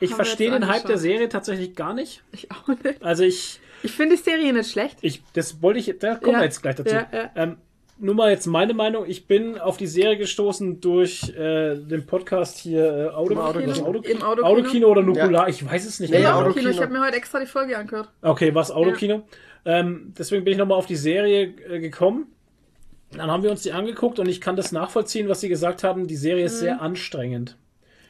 [0.00, 2.22] ich verstehe den Hype der Serie tatsächlich gar nicht.
[2.32, 3.02] ich auch nicht.
[3.02, 4.98] Also ich, Ich finde die Serie nicht schlecht.
[5.02, 6.94] ich, das wollte ich, da kommen Ja, wir jetzt gleich dazu.
[6.94, 7.30] ja, ja.
[7.36, 7.56] Ähm,
[7.96, 9.04] nur mal jetzt meine Meinung.
[9.06, 13.70] Ich bin auf die Serie gestoßen durch äh, den Podcast hier äh, Auto, Im Autokino.
[13.70, 14.46] was, Auto, Im Autokino.
[14.46, 15.48] Autokino oder Nukular.
[15.48, 16.30] Ich weiß es nicht Nee, genau.
[16.30, 16.48] Autokino.
[16.50, 16.70] Autokino.
[16.70, 18.10] Ich habe mir heute extra die Folge angehört.
[18.22, 19.22] Okay, was Autokino.
[19.64, 22.26] Ähm, deswegen bin ich nochmal auf die Serie äh, gekommen.
[23.12, 26.08] Dann haben wir uns die angeguckt und ich kann das nachvollziehen, was sie gesagt haben.
[26.08, 26.46] Die Serie Mhm.
[26.46, 27.56] ist sehr anstrengend.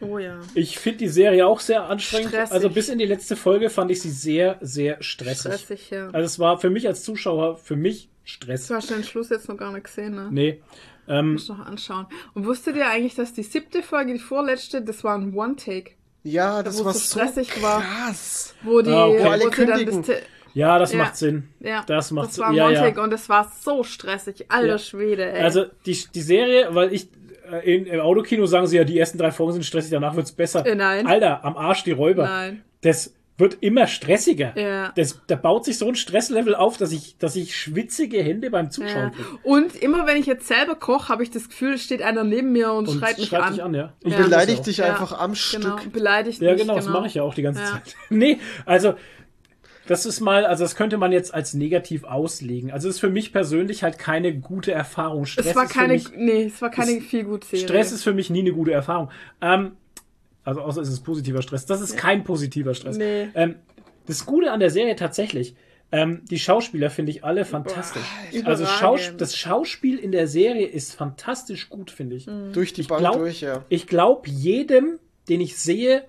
[0.00, 0.40] Oh ja.
[0.54, 2.28] Ich finde die Serie auch sehr anstrengend.
[2.30, 2.52] Stressig.
[2.52, 5.52] Also bis in die letzte Folge fand ich sie sehr, sehr stressig.
[5.54, 6.06] Stressig, ja.
[6.06, 8.68] Also es war für mich als Zuschauer, für mich Stress.
[8.68, 10.28] Du hast den Schluss jetzt noch gar nicht gesehen, ne?
[10.30, 10.62] Nee.
[11.06, 12.06] Ähm, Muss noch anschauen.
[12.32, 15.90] Und wusstet ihr eigentlich, dass die siebte Folge, die vorletzte, das war ein One-Take,
[16.22, 17.82] Ja, das wo war es so stressig war.
[17.82, 18.54] krass.
[18.62, 19.24] wo die, Ah, okay.
[19.24, 20.02] Wo alle kündigen.
[20.02, 20.16] das,
[20.54, 20.98] ja, das Ja.
[20.98, 21.48] macht Sinn.
[21.60, 22.80] ja, Das macht das war ein ja, ja.
[22.80, 24.46] One-Take und es war so stressig.
[24.50, 24.78] Alter Ja.
[24.78, 25.42] Schwede, ey.
[25.42, 27.08] Also die, die Serie, weil ich
[27.64, 30.64] in, im Autokino sagen sie ja, die ersten drei Folgen sind stressig, danach wird's besser.
[30.66, 31.06] Äh, nein.
[31.06, 32.24] Alter, am Arsch die Räuber.
[32.24, 32.62] Nein.
[32.82, 34.52] Das wird immer stressiger.
[34.56, 34.92] Ja.
[34.94, 38.70] Das, da baut sich so ein Stresslevel auf, dass ich, dass ich schwitzige Hände beim
[38.70, 39.10] Zuschauen Ja.
[39.10, 39.28] kriege.
[39.42, 42.72] Und immer wenn ich jetzt selber koche, habe ich das Gefühl, steht einer neben mir
[42.72, 43.52] und, Und schreit mich schreit an.
[43.52, 43.92] dich an, ja.
[44.04, 44.24] Ich Ja.
[44.24, 44.62] auch.
[44.62, 44.84] dich Ja.
[44.86, 45.92] einfach am Genau, Stück.
[45.92, 46.60] beleidigt Ja, mich.
[46.60, 47.70] genau, das mache ich ja auch die ganze Ja.
[47.72, 47.96] Zeit.
[48.08, 48.94] nee, also
[49.86, 52.70] das ist mal, also das könnte man jetzt als negativ auslegen.
[52.70, 55.26] Also es ist für mich persönlich halt keine gute Erfahrung.
[55.26, 57.64] Stress Es war ist für keine, mich, nee, es war keine ist- viel gut Serie.
[57.66, 59.10] Stress ist für mich nie eine gute Erfahrung.
[59.40, 59.72] Ähm,
[60.44, 61.66] also außer es ist positiver Stress.
[61.66, 62.96] Das ist kein positiver Stress.
[62.98, 63.28] Nee.
[63.34, 63.56] Ähm,
[64.06, 65.54] das Gute an der Serie tatsächlich,
[65.92, 68.02] ähm, die Schauspieler finde ich alle fantastisch.
[68.44, 72.26] also Schaus das Schauspiel in der Serie ist fantastisch gut, finde ich.
[72.52, 73.64] Durch die Bank glaub- durch, ja.
[73.68, 74.98] Ich glaube jedem,
[75.28, 76.04] den ich sehe,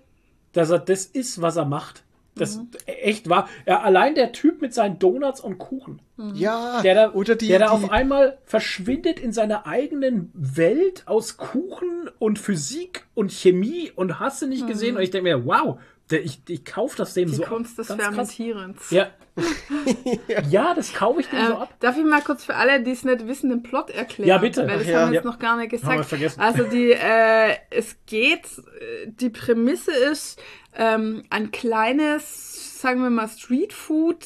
[0.54, 2.04] dass er das ist, was er macht.
[2.38, 2.68] Das Mhm.
[2.86, 3.48] echt war.
[3.66, 6.02] Ja, allein der Typ mit seinen Donuts und Kuchen,
[6.34, 11.04] Ja, der da, oder die, der da die auf einmal verschwindet in seiner eigenen Welt
[11.06, 14.98] aus Kuchen und Physik und Chemie und hast du nicht gesehen.
[14.98, 15.80] Und ich denke mir, wow,
[16.10, 17.30] ich, ich kaufe das dem.
[17.30, 17.98] Die so Kunst des krass.
[17.98, 18.92] Fermentierens.
[18.92, 19.08] Ja.
[20.50, 21.74] ja, das kaufe ich dem Ähm, so ab.
[21.80, 24.30] darf ich mal kurz für alle, die es nicht wissen, den Plot erklären?
[24.30, 24.68] Ja, bitte.
[24.68, 25.00] Weil das Ach ja.
[25.02, 25.32] haben wir jetzt Ja.
[25.32, 26.06] noch gar nicht Haben wir gesagt.
[26.10, 26.40] vergessen.
[26.42, 30.42] Also die, äh, es geht, äh, die Prämisse ist,
[30.78, 34.26] ähm, ein kleines, sagen wir mal, Streetfood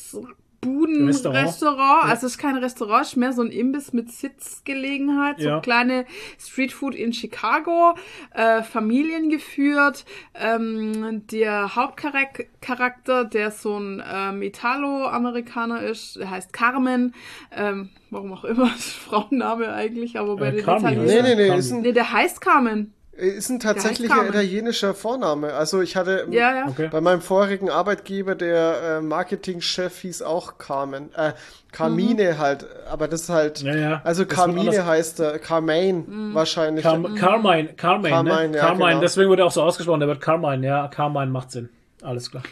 [0.64, 1.36] Restaurant.
[1.36, 2.04] Buden-Restaurant.
[2.04, 5.40] Also es ist kein Restaurant, es ist mehr so ein Imbiss mit Sitzgelegenheit.
[5.40, 5.60] So Ja.
[5.62, 6.06] kleine
[6.40, 7.96] Streetfood in Chicago,
[8.34, 10.06] äh, familiengeführt.
[10.36, 17.14] Ähm, der Hauptcharakter, der so ein ähm, Italo-Amerikaner ist, der heißt Carmen.
[17.56, 21.06] Ähm, warum auch immer, das ist Frauenname eigentlich, aber bei Äh, den Italienern...
[21.06, 22.94] Nee, nee, nee, Nee, der heißt Carmen.
[23.20, 25.54] Ist ein tatsächlicher italienischer Vorname.
[25.54, 26.68] Also ich hatte Ja, ja.
[26.68, 26.88] Okay.
[26.92, 31.14] bei meinem vorigen Arbeitgeber, der äh, Marketingchef hieß auch Carmen.
[31.16, 31.34] Äh,
[31.72, 33.62] Carmine halt, aber das ist halt.
[33.62, 34.02] Ja, ja.
[34.04, 36.84] Also Das Carmine heißt er, Carmaine wahrscheinlich.
[36.84, 38.58] Car Carmine, Carmine, Carmine, ne?
[38.58, 39.02] ja, Carmine, genau.
[39.02, 41.70] deswegen wird er auch so ausgesprochen, der wird Carmine, ja, Carmine macht Sinn.
[42.02, 42.44] Alles klar.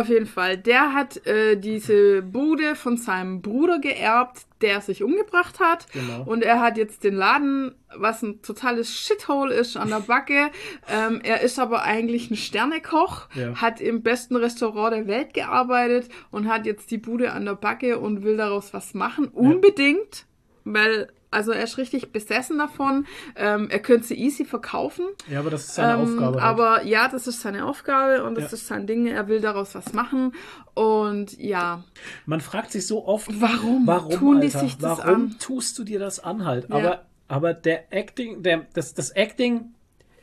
[0.00, 0.58] Auf jeden Fall.
[0.58, 5.86] Der hat äh, diese Bude von seinem Bruder geerbt, der sich umgebracht hat.
[5.92, 6.22] Genau.
[6.24, 10.50] Und er hat jetzt den Laden, was ein totales Shithole ist, an der Backe.
[10.88, 13.54] ähm, er ist aber eigentlich ein Sternekoch, Ja.
[13.56, 17.98] hat im besten Restaurant der Welt gearbeitet und hat jetzt die Bude an der Backe
[17.98, 19.28] und will daraus was machen.
[19.28, 20.26] Unbedingt,
[20.64, 23.06] weil, also er ist richtig besessen davon.
[23.36, 25.04] Ähm, er könnte sie easy verkaufen.
[25.30, 26.42] Ja, aber das ist seine Ähm, Aufgabe.
[26.42, 26.44] halt.
[26.60, 28.54] Aber ja, das ist seine Aufgabe und das Ja.
[28.56, 29.06] ist sein Ding.
[29.06, 30.32] Er will daraus was machen.
[30.74, 31.82] Und ja,
[32.26, 35.36] Man fragt sich so oft, warum, warum tun die Alter, sich das warum an?
[35.38, 36.68] tust du dir das an halt?
[36.68, 36.76] Ja.
[36.76, 39.74] Aber, aber der Acting, der, das, das Acting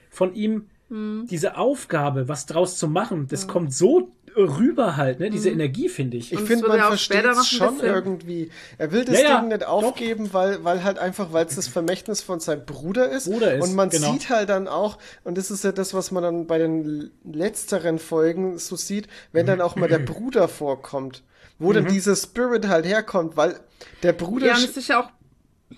[0.10, 1.26] von ihm, Hm.
[1.30, 5.30] diese Aufgabe, was draus zu machen, das kommt so rüber halt, ne?
[5.30, 6.32] Diese Energie, finde ich.
[6.34, 8.52] Ich finde, man versteht es schon bisschen- irgendwie.
[8.78, 9.68] Er will das Ja, ja, Ding nicht doch.
[9.68, 13.26] aufgeben, weil, weil halt einfach, weil es das Vermächtnis von seinem Bruder ist.
[13.30, 14.12] Bruder ist, und man genau.
[14.14, 18.00] sieht halt dann auch, und das ist ja das, was man dann bei den letzteren
[18.00, 21.24] Folgen so sieht, wenn dann auch mal der Bruder vorkommt.
[21.60, 21.74] Wo Mhm.
[21.74, 23.60] dann dieser Spirit halt herkommt, weil
[24.02, 25.10] der Bruder Ja, und es ist ja auch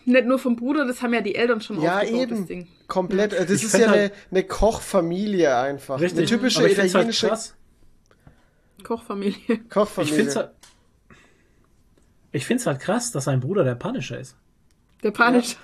[0.05, 2.47] nicht nur vom Bruder, das haben ja die Eltern schon Ja, aufgebaut, das eben.
[2.47, 2.67] Ding.
[2.87, 3.33] Komplett.
[3.33, 5.99] Das Ich ist ja halt- eine, eine Kochfamilie einfach.
[5.99, 6.19] Richtig.
[6.19, 7.07] Eine typische aber ich find's halt
[8.85, 8.99] krass.
[9.07, 9.35] Kochfamilie.
[9.47, 10.15] Ich Kochfamilie.
[10.15, 10.49] find's halt,
[12.31, 14.35] ich find's halt krass, dass sein Bruder der Punisher ist.
[15.03, 15.55] Der Panisch.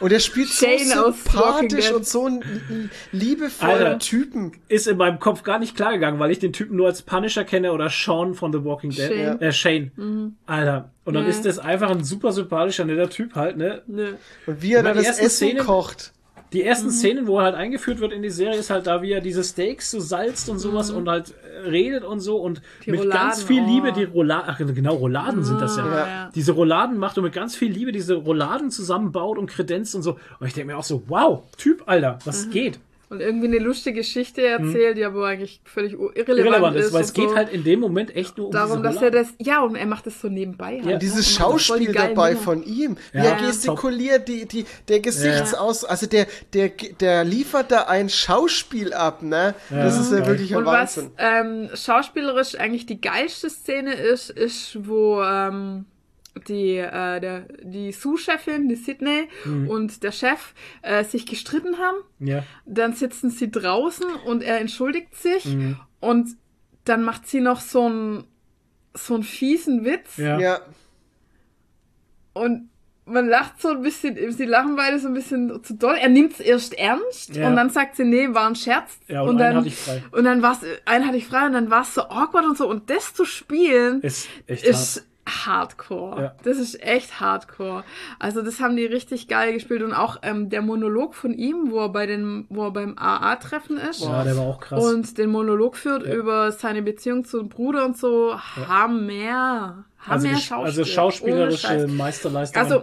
[0.00, 3.98] und er spielt so Shane Walking sympathisch und so einen liebevollen Alter.
[3.98, 4.52] Typen.
[4.68, 7.44] Ist in meinem Kopf gar nicht klar gegangen, weil ich den Typen nur als Punisher
[7.44, 9.08] kenne oder Sean von The Walking Dead.
[9.08, 9.36] Shane.
[9.36, 9.42] Mhm.
[9.42, 10.36] Äh, Shane.
[10.44, 10.90] Alter.
[11.04, 11.30] Und dann Ja.
[11.30, 13.82] ist das einfach ein super sympathischer, netter Typ halt, ne?
[13.86, 14.14] Nö.
[14.46, 16.12] Und wie er dann das erste Essen Szene- kocht.
[16.52, 16.92] Die ersten Mhm.
[16.92, 19.44] Szenen, wo er halt eingeführt wird in die Serie, ist halt da, wie er diese
[19.44, 21.32] Steaks so salzt und sowas und halt
[21.64, 22.64] äh, redet und so und Mhm.
[22.86, 23.66] Die mit Rouladen, ganz viel oh.
[23.66, 25.86] Liebe die Rouladen, ach genau, Rouladen sind das ja.
[25.86, 26.30] Ja.
[26.34, 30.18] Diese Rouladen macht und mit ganz viel Liebe diese Rouladen zusammenbaut und kredenzt und so.
[30.40, 32.50] Und ich denke mir auch so, wow, Typ, Alter, was Mhm.
[32.50, 32.80] geht?
[33.10, 36.36] Und irgendwie eine lustige Geschichte erzählt, die aber eigentlich völlig irrelevant, Mhm.
[36.46, 37.34] Irrelevant ist, weil es geht so.
[37.34, 40.06] halt in dem Moment echt nur um darum, dass er das, ja, und er macht
[40.06, 40.74] das so nebenbei.
[40.76, 40.84] Ja.
[40.84, 40.94] Halt.
[40.94, 42.40] Und dieses Und macht voll die Schauspiel dabei Dinger.
[42.42, 43.46] von ihm, wie Ja, er top.
[43.48, 46.68] gestikuliert, die, die, der Gesichtsaus, also der, der,
[47.00, 49.54] der liefert da ein Schauspiel ab, ne?
[49.70, 51.10] Das ist ja wirklich ein Und was Wahnsinn.
[51.18, 55.84] ähm, schauspielerisch eigentlich die geilste Szene ist, ist, wo ähm,
[56.48, 59.68] die, äh, der, die Sous-Chefin, die Sydney Mhm.
[59.68, 61.96] und der Chef äh, sich gestritten haben.
[62.18, 62.44] Ja.
[62.66, 65.76] Dann sitzen sie draußen und er entschuldigt sich Mhm.
[66.00, 66.36] und
[66.84, 68.24] dann macht sie noch so einen
[68.94, 70.38] so einen fiesen Witz Ja.
[70.40, 70.60] Ja,
[72.32, 72.68] und
[73.06, 75.96] man lacht so ein bisschen, sie lachen beide so ein bisschen zu doll.
[75.96, 77.48] Er nimmt es erst ernst Ja.
[77.48, 78.98] und dann sagt sie, nee, war ein Scherz.
[79.08, 80.02] Ja, und einen dann, hatte ich frei.
[80.12, 82.56] Und dann war es, einen hatte ich frei und dann war es so awkward und
[82.56, 82.68] so.
[82.68, 85.04] Und das zu spielen Ist echt hart.
[85.46, 86.22] Hardcore.
[86.22, 86.34] Ja.
[86.42, 87.84] Das ist echt hardcore.
[88.18, 91.80] Also das haben die richtig geil gespielt und auch ähm, der Monolog von ihm, wo
[91.80, 94.00] er bei den, wo er beim AA-Treffen ist.
[94.00, 94.82] Ja, der war auch krass.
[94.84, 96.14] Und den Monolog führt Ja.
[96.14, 100.64] über seine Beziehung zu dem Bruder und so, haben mehr, haben also, gesch- Schauspiel.
[100.64, 101.86] also schauspielerische.
[101.88, 102.62] Meisterleistung.
[102.62, 102.82] Also,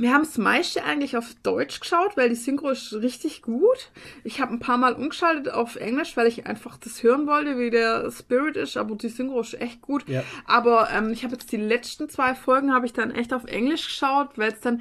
[0.00, 3.90] wir haben das meiste eigentlich auf Deutsch geschaut, weil die Synchro ist richtig gut.
[4.24, 7.70] Ich habe ein paar Mal umgeschaltet auf Englisch, weil ich einfach das hören wollte, wie
[7.70, 10.08] der Spirit ist, aber die Synchro ist echt gut.
[10.08, 10.22] Ja.
[10.46, 13.86] Aber ähm, ich habe jetzt die letzten zwei Folgen habe ich dann echt auf Englisch
[13.86, 14.80] geschaut, weil es dann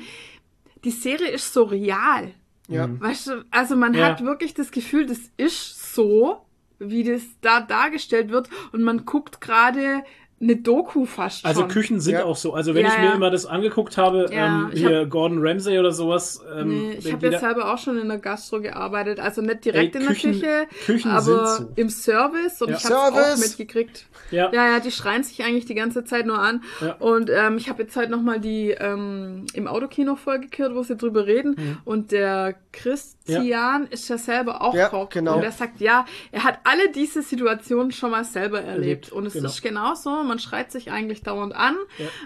[0.86, 2.32] die Serie ist so real.
[2.70, 2.88] ja.
[3.00, 4.06] Weißt du, also man Ja.
[4.06, 6.46] hat wirklich das Gefühl, das ist so,
[6.80, 10.04] wie das da dargestellt wird und man guckt gerade
[10.42, 11.48] eine Doku fast schon.
[11.50, 12.24] Also Küchen sind Ja.
[12.24, 12.54] auch so.
[12.54, 13.14] Also wenn Ja, ich mir ja.
[13.14, 16.42] immer das angeguckt habe, Ja, ähm, hier Gordon Ramsay oder sowas.
[16.58, 19.96] Ähm, Nee, ich habe da- selber auch schon in der Gastro gearbeitet, also nicht direkt
[19.96, 21.74] Ey, in Küchen- der Küche, Küchen aber sind so.
[21.76, 22.78] im Service und Ja.
[22.78, 24.06] ich habe auch mitgekriegt.
[24.32, 26.64] ja, Ja, ja, die schreien sich eigentlich die ganze Zeit nur an.
[26.82, 26.94] Ja.
[27.00, 30.96] Und ähm, ich habe jetzt heute nochmal die ähm, im Autokino Folge gehört, wo sie
[30.96, 31.56] drüber reden.
[31.58, 31.78] Mhm.
[31.86, 35.10] Und der Christian ist ja selber auch Ja, Koch.
[35.10, 35.38] genau.
[35.38, 38.80] Und er sagt, ja, er hat alle diese Situationen schon mal selber erlebt.
[38.80, 39.48] Erlebt, Und es genau.
[39.50, 40.24] ist genauso.
[40.30, 41.76] Man schreit sich eigentlich dauernd an.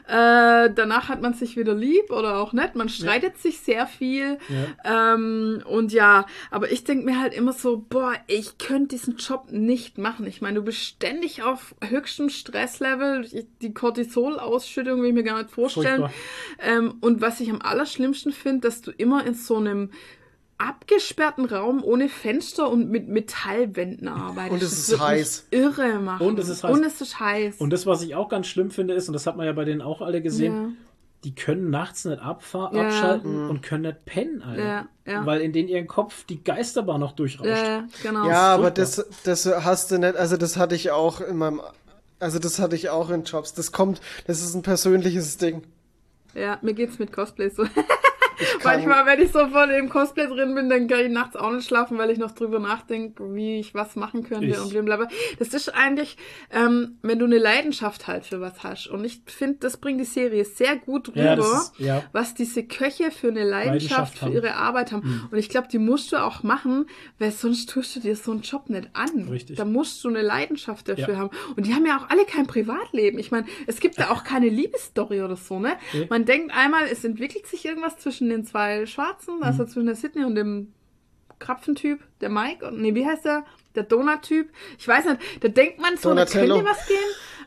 [0.08, 2.76] Äh, danach hat man sich wieder lieb oder auch nicht.
[2.76, 4.38] Man streitet sich sehr viel.
[4.86, 9.48] Ähm, und ja, aber ich denke mir halt immer so, boah, ich könnte diesen Job
[9.52, 10.28] nicht machen.
[10.28, 13.28] Ich meine, du bist ständig auf höchstem Stresslevel.
[13.62, 16.10] Die Cortisol-Ausschüttung will ich mir gar nicht vorstellen.
[16.60, 19.90] Ähm, und was ich am allerschlimmsten finde, dass du immer in so einem
[20.68, 24.52] abgesperrten Raum ohne Fenster und mit Metallwänden arbeitest.
[24.54, 25.48] Und es Das ist heiß.
[25.52, 26.26] Irre machen.
[26.26, 26.72] Und es ist heiß.
[26.72, 27.58] Und es ist heiß.
[27.58, 29.66] Und das, was ich auch ganz schlimm finde, ist, und das hat man ja bei
[29.66, 30.70] denen auch alle gesehen, ja.
[31.26, 32.88] die können nachts nicht abfahren, Ja.
[32.88, 34.64] abschalten und können nicht pennen, Alter.
[34.64, 35.26] Ja, ja.
[35.26, 37.50] Weil in denen ihren Kopf die Geisterbahn noch durchrauscht.
[37.50, 38.28] ja, genau.
[38.28, 41.62] Ja, aber das, das hast du nicht, also das hatte ich auch in meinem,
[42.20, 43.54] also das hatte ich auch in Jobs.
[43.54, 45.64] Das kommt, das ist ein persönliches Ding.
[46.36, 47.66] Ja, mir geht's mit Cosplay so.
[48.60, 51.52] kann- Manchmal, wenn ich so voll im Cosplay drin bin, dann kann ich nachts auch
[51.52, 55.08] nicht schlafen, weil ich noch drüber nachdenke, wie ich was machen könnte Ich- und blablabla.
[55.40, 56.18] Das ist eigentlich,
[56.52, 58.88] ähm, wenn du eine Leidenschaft halt für was hast.
[58.88, 62.04] Und ich finde, das bringt die Serie sehr gut rüber, Ja, ist- ja.
[62.12, 65.28] was diese Köche für eine Leidenschaft, Leidenschaft für ihre Arbeit haben.
[65.32, 66.86] Und ich glaube, die musst du auch machen,
[67.20, 69.28] weil sonst tust du dir so einen Job nicht an.
[69.30, 69.58] Richtig.
[69.58, 71.18] Da musst du eine Leidenschaft dafür Ja.
[71.18, 71.30] haben.
[71.56, 73.20] Und die haben ja auch alle kein Privatleben.
[73.20, 75.74] Ich meine, es gibt da auch keine Liebesstory oder so, ne?
[75.94, 76.08] Nee.
[76.10, 79.44] Man denkt einmal, es entwickelt sich irgendwas zwischen den zwei Schwarzen, Mhm.
[79.44, 80.74] also zwischen der Sydney und dem
[81.40, 83.44] Krapfentyp, der Mike, und nee, wie heißt der?
[83.76, 84.50] Der Donut-Typ.
[84.78, 86.98] Ich weiß nicht, da denkt man so, da könnte was gehen,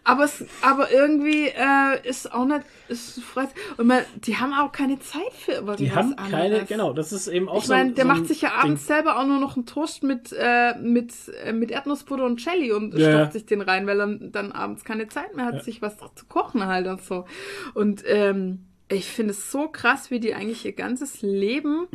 [0.03, 3.47] aber, es, aber irgendwie äh, ist auch nicht, ist frei.
[3.77, 6.31] Und man, die haben auch keine Zeit für irgendwas Die haben anderes.
[6.31, 7.73] keine, genau, das ist eben auch Ich so.
[7.75, 8.59] meine, der so macht sich ja Ding.
[8.59, 11.13] abends selber auch nur noch einen Toast mit, äh, mit,
[11.45, 13.19] äh, mit Erdnussbutter und Jelly und Ja, ja.
[13.19, 16.27] stopft sich den rein, weil er dann abends keine Zeit mehr hat, sich was zu
[16.27, 17.25] kochen halt und so.
[17.73, 21.89] Und ähm, ich finde es so krass, wie die eigentlich ihr ganzes Leben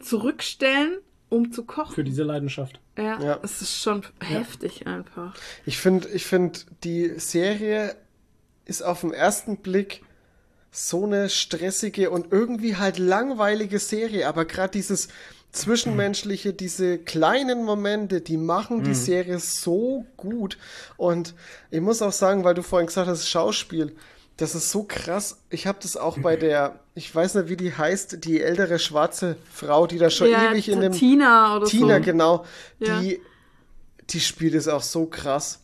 [0.00, 0.98] zurückstellen,
[1.28, 1.94] um zu kochen.
[1.94, 2.80] Für diese Leidenschaft.
[2.96, 3.40] ja, Ja.
[3.42, 5.34] es ist schon heftig einfach.
[5.64, 7.96] Ich finde, ich finde, die Serie
[8.64, 10.02] ist auf den ersten Blick
[10.70, 15.08] so eine stressige und irgendwie halt langweilige Serie, aber gerade dieses
[15.52, 20.56] Zwischenmenschliche, diese kleinen Momente, die machen die Serie so gut.
[20.96, 21.34] Und
[21.70, 23.94] ich muss auch sagen, weil du vorhin gesagt hast, Schauspiel,
[24.36, 25.38] das ist so krass.
[25.50, 29.36] Ich habe das auch bei der, ich weiß nicht, wie die heißt, die ältere schwarze
[29.52, 32.02] Frau, die da schon ja, ewig in dem Tina oder Tina, so.
[32.02, 32.44] genau.
[32.78, 33.00] Ja.
[33.00, 33.20] Die,
[34.10, 35.58] die spielt es auch so krass.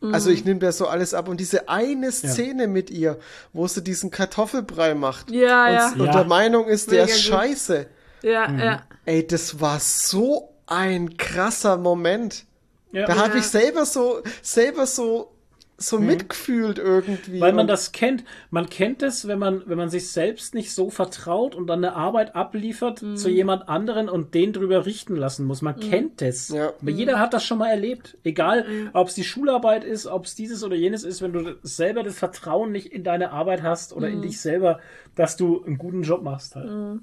[0.00, 1.26] Also ich nehme das so alles ab.
[1.28, 3.18] Und diese eine Szene mit ihr,
[3.52, 5.92] wo sie diesen Kartoffelbrei macht Ja, und, ja.
[5.92, 6.12] und Ja.
[6.12, 7.34] der Meinung ist, der Mega ist gut.
[7.34, 7.86] scheiße.
[8.22, 8.82] Ja, ja.
[9.06, 12.44] Ey, das war so ein krasser Moment.
[12.92, 13.06] Ja.
[13.06, 13.36] Da habe Ja.
[13.40, 15.32] ich selber so, selber so,
[15.80, 17.36] so mitgefühlt irgendwie.
[17.36, 17.40] Mhm.
[17.40, 18.24] Weil man das kennt.
[18.50, 21.94] Man kennt es, wenn man, wenn man sich selbst nicht so vertraut und dann eine
[21.94, 23.16] Arbeit abliefert Mhm.
[23.16, 25.62] zu jemand anderen und den drüber richten lassen muss.
[25.62, 26.48] Man kennt es.
[26.48, 26.72] Ja.
[26.82, 28.18] Aber jeder hat das schon mal erlebt.
[28.24, 32.02] Egal, ob es die Schularbeit ist, ob es dieses oder jenes ist, wenn du selber
[32.02, 34.14] das Vertrauen nicht in deine Arbeit hast oder Mhm.
[34.14, 34.80] in dich selber,
[35.14, 37.00] dass du einen guten Job machst halt.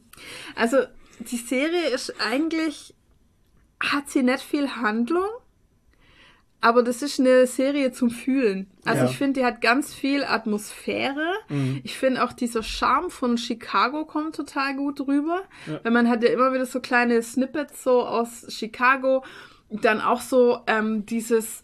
[0.56, 0.78] Also,
[1.32, 2.94] die Serie ist eigentlich,
[3.80, 5.30] hat sie nicht viel Handlung,
[6.66, 8.66] aber das ist eine Serie zum Fühlen.
[8.86, 9.10] Also Ja.
[9.12, 11.32] ich finde, die hat ganz viel Atmosphäre.
[11.84, 15.44] Ich finde auch dieser Charme von Chicago kommt total gut rüber.
[15.84, 19.24] Weil man hat ja immer wieder so kleine Snippets so aus Chicago.
[19.70, 21.62] Dann auch so ähm, dieses,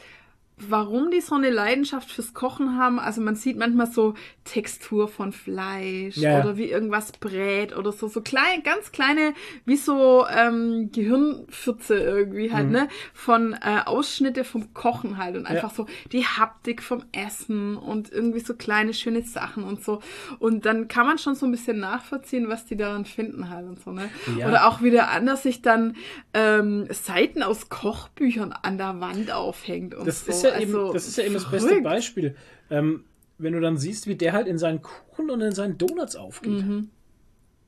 [0.70, 3.00] warum die so eine Leidenschaft fürs Kochen haben.
[3.00, 4.14] Also man sieht manchmal so
[4.44, 6.40] Textur von Fleisch Ja, ja.
[6.44, 8.08] oder wie irgendwas brät oder so.
[8.08, 9.34] So klein, ganz kleine,
[9.66, 12.88] wie so ähm, Gehirnfürze irgendwie halt, ne?
[13.14, 18.40] Von äh, Ausschnitte vom Kochen halt und einfach so die Haptik vom Essen und irgendwie
[18.40, 20.02] so kleine schöne Sachen und so.
[20.40, 23.80] Und dann kann man schon so ein bisschen nachvollziehen, was die daran finden halt und
[23.84, 24.10] so, ne?
[24.38, 24.48] Ja.
[24.48, 25.96] Oder auch wie der anders sich dann
[26.34, 30.32] ähm, Seiten aus Kochbüchern an der Wand aufhängt und Das so.
[30.32, 31.84] ist ja Also, eben, das ist ja eben das beste verrückt.
[31.84, 32.36] Beispiel.
[32.70, 33.04] Ähm,
[33.38, 36.64] wenn du dann siehst, wie der halt in seinen Kuchen und in seinen Donuts aufgeht.
[36.66, 36.90] Mhm.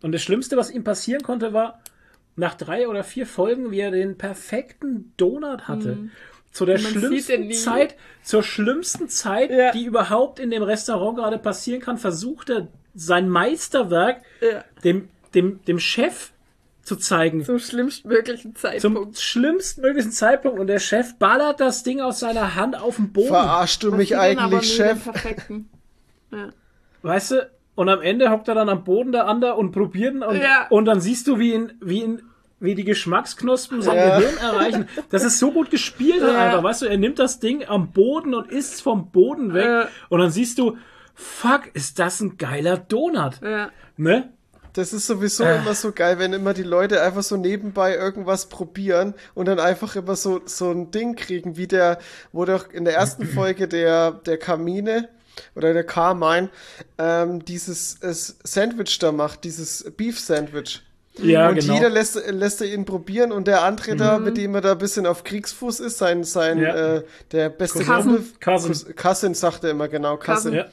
[0.02, 1.82] Und das Schlimmste, was ihm passieren konnte, war
[2.36, 6.10] nach drei oder vier Folgen, wie er den perfekten Donut hatte.
[6.52, 6.82] Zu der Mhm.
[6.84, 7.54] Sieht ihn schlimmsten.
[7.54, 9.72] Zeit, zur schlimmsten Zeit, Ja.
[9.72, 14.64] die überhaupt in dem Restaurant gerade passieren kann, versucht er sein Meisterwerk Ja.
[14.84, 16.32] dem, dem, dem Chef
[16.84, 17.44] zu zeigen.
[17.46, 19.18] Zum schlimmstmöglichen Zum Zeitpunkt.
[19.18, 23.30] schlimmstmöglichen Zeitpunkt und der Chef ballert das Ding aus seiner Hand auf den Boden.
[23.30, 25.00] Verarschst du Was mich eigentlich, Chef?
[26.32, 26.50] Ja.
[27.02, 27.50] Weißt du?
[27.76, 30.68] Und am Ende hockt er dann am Boden der andere und probiert ihn und, Ja.
[30.70, 32.22] und dann siehst du, wie ihn, wie ihn,
[32.60, 34.20] wie die Geschmacksknospen sein Ja.
[34.20, 34.88] Gehirn erreichen.
[35.10, 36.46] Das ist so gut gespielt halt Ja.
[36.46, 36.86] einfach, weißt du?
[36.86, 39.88] Er nimmt das Ding am Boden und isst vom Boden weg Ja.
[40.10, 40.78] und dann siehst du,
[41.16, 43.70] fuck, ist das ein geiler Donut, Ja.
[43.98, 44.32] ne?
[44.74, 49.14] Das ist sowieso immer so geil, wenn immer die Leute einfach so nebenbei irgendwas probieren
[49.36, 52.00] und dann einfach immer so, so ein Ding kriegen, wie der,
[52.32, 55.10] wo doch in der ersten Folge der, der Kamine
[55.56, 56.50] oder der Carmine
[56.98, 60.82] ähm, dieses äh, Sandwich da macht, dieses Beef Sandwich.
[61.22, 61.76] Ja, und genau.
[61.76, 64.78] jeder lässt, lässt er ihn probieren und der andere da, mit dem er da ein
[64.80, 66.96] bisschen auf Kriegsfuß ist, sein, sein, Ja.
[66.96, 67.84] äh, der beste.
[67.84, 68.96] Kumpel, Cousin.
[68.96, 70.54] Cousin, sagt er immer genau, Cousin.
[70.54, 70.66] Ja,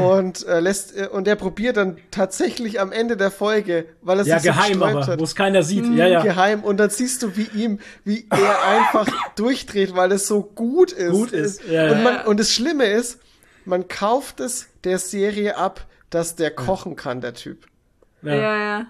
[0.00, 4.24] Und äh, lässt äh, und er probiert dann tatsächlich am Ende der Folge, weil er
[4.26, 5.84] ja sich so geheim gesträubt aber, hat, wo es keiner sieht.
[5.94, 6.22] Ja, ja.
[6.22, 10.92] geheim und dann siehst du, wie ihm, wie er einfach durchdreht, weil es so gut
[10.92, 11.10] ist.
[11.10, 12.04] Gut ist, ja, und, ja.
[12.04, 13.18] man, und das Schlimme ist,
[13.66, 17.66] man kauft es der Serie ab, dass der kochen kann, der Typ.
[18.22, 18.86] Ja, ja.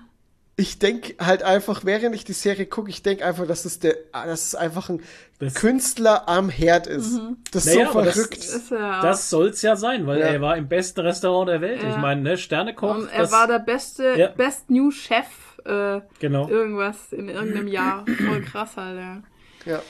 [0.61, 3.95] Ich denk halt einfach, während ich die Serie gucke, ich denk einfach, dass es der,
[4.13, 5.01] dass es einfach ein
[5.39, 7.21] Das- Künstler am Herd ist.
[7.53, 8.37] Das ist Naja, so das verrückt.
[8.39, 10.27] Ist ja Das soll's ja sein, weil Ja.
[10.27, 11.81] er war im besten Restaurant der Welt.
[11.81, 11.91] Ja.
[11.91, 12.97] Ich meine, ne, Sternekoch.
[12.97, 14.29] Und er das- war der beste, Ja.
[14.29, 15.27] Best New Chef,
[15.65, 16.49] äh, Genau.
[16.49, 18.05] irgendwas in irgendeinem Jahr.
[18.27, 19.23] Voll krass halt, ja.
[19.65, 19.83] ja.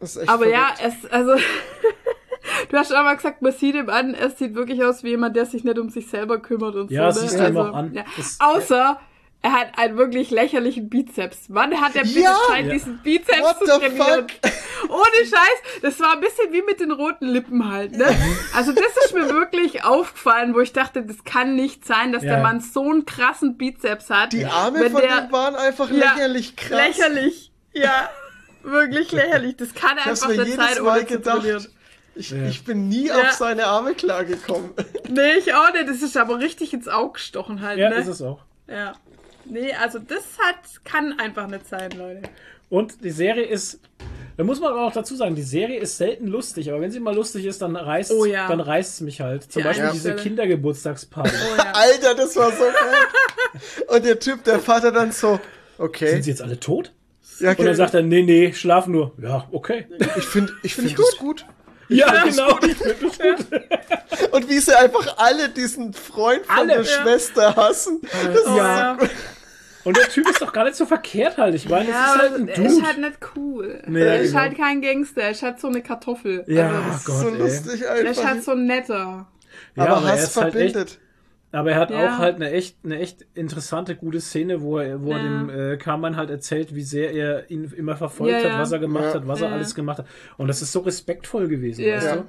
[0.00, 0.96] Das ist echt Aber ja, verrückt.
[1.04, 1.36] es, also,
[2.70, 5.36] du hast schon mal gesagt, man sieht ihm an, es sieht wirklich aus wie jemand,
[5.36, 7.20] der sich nicht um sich selber kümmert und Ja, so.
[7.22, 7.28] ne?
[7.28, 7.94] siehst du ihm auch an.
[7.94, 8.04] Ja.
[8.16, 9.00] Das- Außer,
[9.42, 11.44] er hat einen wirklich lächerlichen Bizeps.
[11.48, 12.36] Wann hat er bitte Ja!
[12.48, 12.72] Zeit, Ja.
[12.72, 14.26] diesen Bizeps What zu the trainieren?
[14.88, 18.06] Ohne Scheiß, das war ein bisschen wie mit den roten Lippen halt, ne?
[18.54, 22.34] Also das ist mir wirklich aufgefallen, wo ich dachte, das kann nicht sein, dass Ja.
[22.34, 24.32] der Mann so einen krassen Bizeps hat.
[24.32, 26.70] Die Arme von der- dem waren einfach Ja, lächerlich krass.
[26.98, 28.10] Lächerlich, ja.
[28.62, 29.56] Wirklich lächerlich.
[29.56, 31.58] Das kann hab's einfach jedes sein, Mal ohne zu trainieren.
[31.58, 31.70] gedacht.
[32.16, 32.42] Ich, Ja.
[32.48, 33.14] ich bin nie Ja.
[33.20, 34.70] auf seine Arme klargekommen.
[35.08, 35.88] Nee, ich auch nicht.
[35.88, 37.96] Das ist aber richtig ins Auge gestochen halt, Ja, ne?
[37.96, 38.40] ist es auch.
[38.66, 38.94] Ja.
[39.50, 42.22] Nee, also das hat, kann einfach nicht sein, Leute.
[42.70, 43.80] Und die Serie ist,
[44.36, 47.00] da muss man aber auch dazu sagen, die Serie ist selten lustig, aber wenn sie
[47.00, 48.46] mal lustig ist, dann reißt Oh ja.
[48.46, 49.50] dann reißt mich halt.
[49.50, 50.14] Zum Die Beispiel diese.
[50.16, 51.30] Kindergeburtstagsparty.
[51.30, 51.64] Oh ja.
[51.72, 53.84] Alter, das war so geil.
[53.88, 55.40] Und der Typ, der Vater dann so,
[55.78, 56.10] okay.
[56.10, 56.92] Sind sie jetzt alle tot?
[57.40, 59.12] ja, Und dann sagt er, nee, nee, schlaf nur.
[59.20, 59.86] Ja, okay.
[60.16, 61.46] ich finde ich find das gut.
[61.88, 62.58] Ja, genau.
[64.32, 66.84] Und wie sie einfach alle diesen Freund von Alle, der ja.
[66.84, 68.00] Schwester hassen.
[68.02, 68.98] Das ist Ja.
[69.84, 71.54] Und der Typ ist doch gar nicht so verkehrt halt.
[71.54, 72.68] Ich meine, Ja, es ist halt ein er Dude.
[72.68, 73.82] ist halt nicht cool.
[73.86, 74.40] Nee, er ist genau.
[74.42, 76.44] halt kein Gangster, er ist halt so eine Kartoffel.
[76.46, 77.38] ja, Also, das- Gott, so ey.
[77.38, 78.24] lustig er ist einfach.
[78.30, 79.26] halt so ein netter.
[79.76, 80.98] Ja, aber aber er Hass ist halt echt, verbindet.
[81.52, 82.14] aber er hat Ja.
[82.14, 85.22] auch halt eine echt, eine echt interessante, gute Szene, wo er, wo er Ja.
[85.24, 88.78] dem äh, Carmen halt erzählt, wie sehr er ihn immer verfolgt Ja, hat, was er
[88.80, 89.14] gemacht Ja.
[89.14, 89.46] hat, was Ja.
[89.46, 90.06] er alles gemacht hat.
[90.36, 91.96] Und das ist so respektvoll gewesen, Ja.
[91.96, 92.16] weißt Ja.
[92.16, 92.24] du?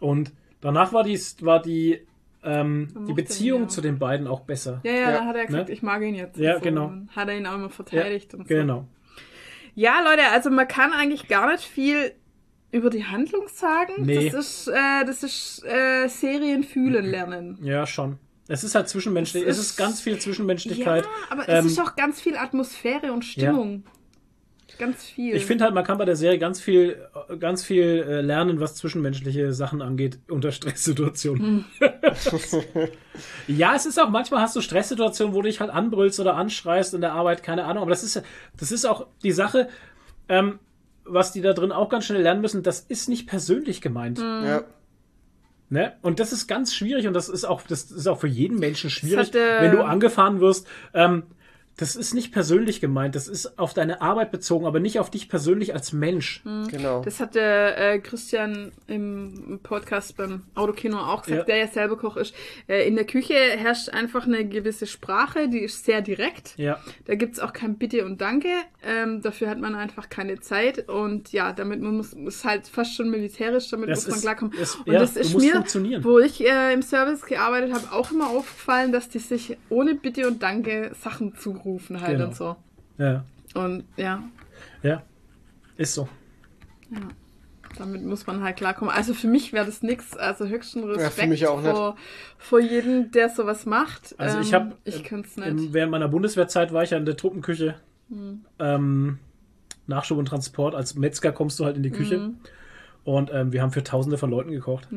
[0.00, 2.06] Und danach war die, war die,
[2.48, 3.68] ähm, die ihn, Beziehung ja.
[3.68, 4.80] zu den beiden auch besser.
[4.84, 5.10] Ja, ja, Ja.
[5.12, 5.74] dann hat er gesagt, Ne?
[5.74, 6.38] ich mag ihn jetzt.
[6.38, 6.60] Ja, so.
[6.60, 6.86] genau.
[6.86, 8.54] Und Hat er ihn auch immer Ja, verteidigt und so.
[8.54, 8.86] genau.
[9.74, 12.12] Ja, Leute, also man kann eigentlich gar nicht viel
[12.72, 13.92] über die Handlung sagen.
[14.04, 14.28] Nee.
[14.30, 17.58] Das ist, äh, das ist äh, Serien fühlen lernen.
[17.62, 18.18] Ja, schon.
[18.48, 21.04] Es ist halt zwischenmenschlich, Es es ist ist- ganz viel Ja, Zwischenmenschlichkeit.
[21.30, 23.84] aber Ähm, es ist auch ganz viel Atmosphäre und Stimmung.
[24.78, 25.34] Ganz viel.
[25.34, 27.04] Ich finde halt, man kann bei der Serie ganz viel,
[27.40, 31.64] ganz viel äh, lernen, was zwischenmenschliche Sachen angeht, unter Stresssituationen.
[33.48, 36.94] ja, es ist auch, manchmal hast du Stresssituationen, wo du dich halt anbrüllst oder anschreist
[36.94, 37.82] in der Arbeit, keine Ahnung.
[37.82, 38.22] Aber das ist,
[38.56, 39.68] das ist auch die Sache,
[40.28, 40.60] ähm,
[41.04, 44.18] was die da drin auch ganz schnell lernen müssen, das ist nicht persönlich gemeint.
[44.18, 44.62] Ja.
[45.70, 45.92] Ne?
[46.02, 48.88] Und das ist ganz schwierig und das ist auch, das ist auch für jeden Menschen
[48.90, 50.66] schwierig, hat, äh, wenn du angefahren wirst.
[50.94, 51.24] Ähm,
[51.78, 55.28] das ist nicht persönlich gemeint, das ist auf deine Arbeit bezogen, aber nicht auf dich
[55.28, 56.42] persönlich als Mensch.
[56.70, 57.02] Genau.
[57.02, 61.54] Das hat der äh, Christian im Podcast beim Autokino auch gesagt, Ja.
[61.54, 62.34] der ja selber Koch ist.
[62.66, 66.54] Äh, in der Küche herrscht einfach eine gewisse Sprache, die ist sehr direkt.
[66.58, 66.80] Ja.
[67.06, 68.48] Da gibt's auch kein Bitte und Danke.
[68.84, 70.88] Ähm, dafür hat man einfach keine Zeit.
[70.88, 74.54] Und ja, damit man muss, ist halt fast schon militärisch, damit Das muss man klarkommen.
[74.60, 76.02] es- und ja, das ist mir, funktionieren.
[76.02, 80.26] wo ich äh, im Service gearbeitet habe, auch immer aufgefallen, dass die sich ohne Bitte
[80.26, 82.26] und Danke Sachen zurufen halt Genau.
[82.28, 82.56] und so.
[82.98, 83.24] Ja.
[83.54, 84.22] Und ja,
[84.82, 85.02] Ja.
[85.76, 86.08] Ist so.
[87.76, 88.92] Damit muss man halt klarkommen.
[88.92, 90.16] Also für mich wäre das nix.
[90.16, 91.70] Also höchsten Respekt für mich auch nicht.
[91.70, 91.96] vor,
[92.38, 94.14] vor jedem, der sowas macht.
[94.18, 95.72] Also ich Ähm, habe Ich könnte es im- nicht.
[95.72, 97.76] während meiner Bundeswehrzeit war ich ja in der Truppenküche.
[98.08, 98.44] Hm.
[98.58, 99.18] Ähm,
[99.86, 100.74] Nachschub und Transport.
[100.74, 102.16] Als Metzger kommst du halt in die Küche.
[102.16, 102.38] Hm.
[103.04, 104.88] Und ähm, wir haben für tausende von Leuten gekocht.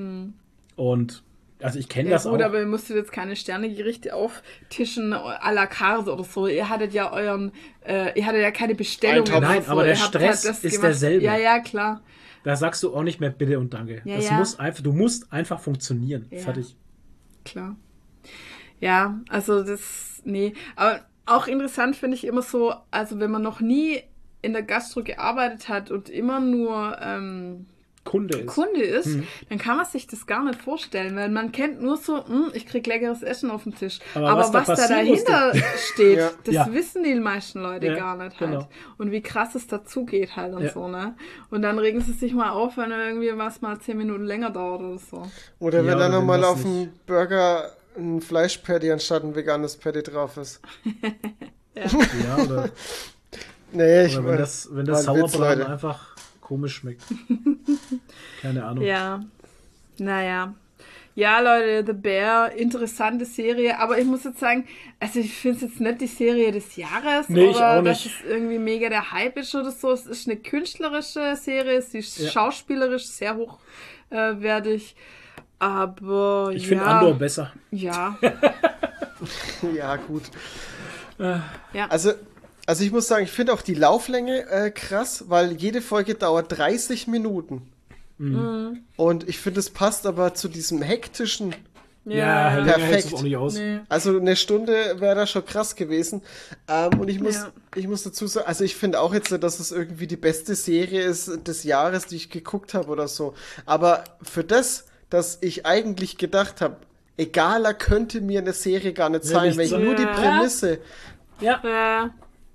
[0.76, 1.24] Und
[1.62, 2.46] also ich kenne Ja, das gut, auch.
[2.46, 6.48] aber ihr musstet jetzt keine Sternegerichte auftischen à la carte oder so.
[6.48, 7.52] Ihr hattet ja euren,
[7.86, 9.26] äh, ihr hattet ja keine Bestellung.
[9.42, 10.84] Nein, aber der Ihr Stress das ist gemacht.
[10.88, 11.26] derselbe.
[11.26, 12.02] Ja, ja, klar.
[12.44, 14.02] Da sagst du auch nicht mehr Bitte und Danke.
[14.04, 14.34] Ja, das ja.
[14.34, 16.26] muss einfach, du musst einfach funktionieren.
[16.32, 16.40] Ja.
[16.40, 16.76] Fertig.
[17.46, 17.76] Klar.
[18.80, 20.54] Ja, also das, nee.
[20.76, 24.02] Aber auch interessant finde ich immer so, also wenn man noch nie
[24.42, 27.68] in der Gastro gearbeitet hat und immer nur ähm,
[28.04, 28.48] Kunde ist.
[28.48, 29.28] Kunde ist, Mhm.
[29.50, 32.66] dann kann man sich das gar nicht vorstellen, weil man kennt nur so, hm, ich
[32.66, 34.00] krieg leckeres Essen auf den Tisch.
[34.16, 35.54] Aber Aber, was da was, da passieren dahinter
[35.94, 36.32] steht, Ja.
[36.44, 36.74] das Ja.
[36.74, 38.52] wissen die meisten Leute Ja, gar nicht halt.
[38.52, 38.68] genau.
[38.98, 40.72] Und wie krass es dazugeht halt und Ja.
[40.72, 41.16] so, ne?
[41.52, 44.82] Und dann regen sie sich mal auf, wenn irgendwie was mal zehn Minuten länger dauert
[44.82, 45.24] oder so.
[45.60, 50.60] Oder wenn dann nochmal auf dem Burger ein Fleischpatty anstatt ein veganes Patty drauf ist.
[51.76, 52.70] Ja, oder,
[53.74, 56.11] Nee, ich oder wenn das, wenn das Sauerbraten einfach
[56.52, 57.02] komisch schmeckt.
[58.42, 58.84] Keine Ahnung.
[58.84, 59.24] Ja,
[60.00, 60.54] naja.
[61.16, 64.68] Ja, Leute, The Bear, interessante Serie, aber ich muss jetzt sagen,
[65.00, 68.04] also ich finde es jetzt nicht die Serie des Jahres Nee, ich oder auch dass
[68.06, 68.16] nicht.
[68.22, 69.92] es irgendwie mega der Hype ist oder so.
[69.92, 72.30] Es ist eine künstlerische Serie, sie ist Ja.
[72.32, 74.94] schauspielerisch sehr hochwertig,
[75.60, 77.54] aber Ich ja, finde Andor besser.
[77.72, 78.18] ja,
[79.74, 80.24] Ja, gut.
[81.18, 82.12] ja, Also,
[82.66, 86.58] also ich muss sagen, ich finde auch die Lauflänge äh, krass, weil jede Folge dauert
[86.58, 87.64] 30 Minuten.
[88.18, 88.84] Mhm.
[88.98, 91.56] Und ich finde, es passt aber zu diesem hektischen.
[92.04, 93.14] Ja, länger Perfekt.
[93.14, 93.54] auch nicht aus.
[93.56, 93.80] nee.
[93.88, 96.24] Also eine Stunde wäre da schon krass gewesen.
[96.68, 97.52] Ähm, und ich muss, Ja.
[97.76, 101.02] ich muss dazu sagen, also ich finde auch jetzt dass es irgendwie die beste Serie
[101.04, 103.36] ist des Jahres, die ich geguckt habe oder so.
[103.68, 106.78] Aber für das, dass ich eigentlich gedacht habe,
[107.18, 110.14] egaler könnte mir eine Serie gar nicht Will sein, wenn ich nur die Ja.
[110.14, 110.80] Prämisse
[111.40, 112.10] Ja, Ja,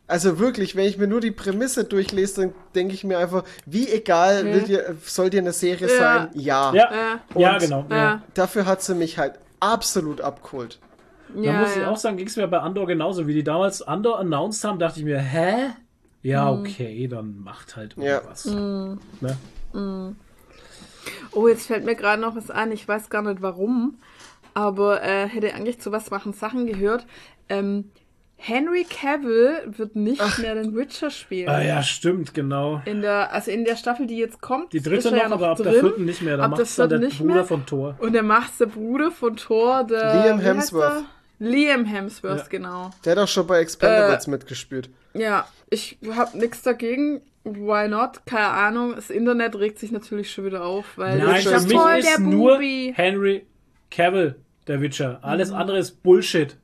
[0.09, 3.89] Also wirklich, wenn ich mir nur die Prämisse durchlese, dann denke ich mir einfach, wie
[3.91, 5.99] egal will dir, soll dir eine Serie Ja.
[5.99, 6.31] sein?
[6.35, 6.74] Ja.
[6.74, 7.85] ja, ja genau.
[7.91, 8.23] Ja.
[8.35, 10.78] Dafür hat sie mich halt absolut abgeholt.
[11.35, 13.27] Da ja, muss ich auch sagen, ging es mir bei Andor genauso.
[13.27, 15.70] Wie die damals Andor announced haben, dachte ich mir, hä?
[16.23, 16.61] Ja, Mhm.
[16.61, 18.19] okay, dann macht halt Ja.
[18.19, 18.45] irgendwas.
[18.45, 19.37] Ne?
[21.33, 22.73] Oh, jetzt fällt mir gerade noch was ein.
[22.73, 23.99] Ich weiß gar nicht warum,
[24.55, 27.07] aber äh, hätte eigentlich zu was machen Sachen gehört.
[27.49, 27.91] Ähm,
[28.39, 31.49] Henry Cavill wird nicht mehr den Witcher spielen.
[31.49, 32.83] Ah ja, stimmt, genau.
[32.85, 35.29] In der, also in der Staffel, die jetzt kommt, Die dritte ist er noch, ja
[35.29, 35.73] noch aber ab drin.
[35.73, 36.37] der vierten nicht mehr.
[36.37, 37.45] Da Ab macht der es dann der vierten nicht Bruder mehr.
[37.45, 37.97] von Thor.
[37.99, 41.05] Und der macht der Bruder von Thor, der Liam Hemsworth.
[41.39, 42.45] Liam Hemsworth, Ja.
[42.49, 42.91] genau.
[43.05, 44.91] Der hat auch schon bei Expendables Äh, mitgespielt.
[45.15, 47.23] Ja, ich habe nichts dagegen.
[47.45, 48.27] Why not?
[48.27, 48.95] Keine Ahnung.
[48.97, 52.09] Das Internet regt sich natürlich schon wieder auf, weil Nein, ist für mich voll ist
[52.09, 52.93] der nur Bubi.
[52.97, 53.47] Henry
[53.91, 54.35] Cavill
[54.67, 55.21] der Witcher.
[55.23, 55.57] Alles Mhm.
[55.57, 56.57] andere ist Bullshit.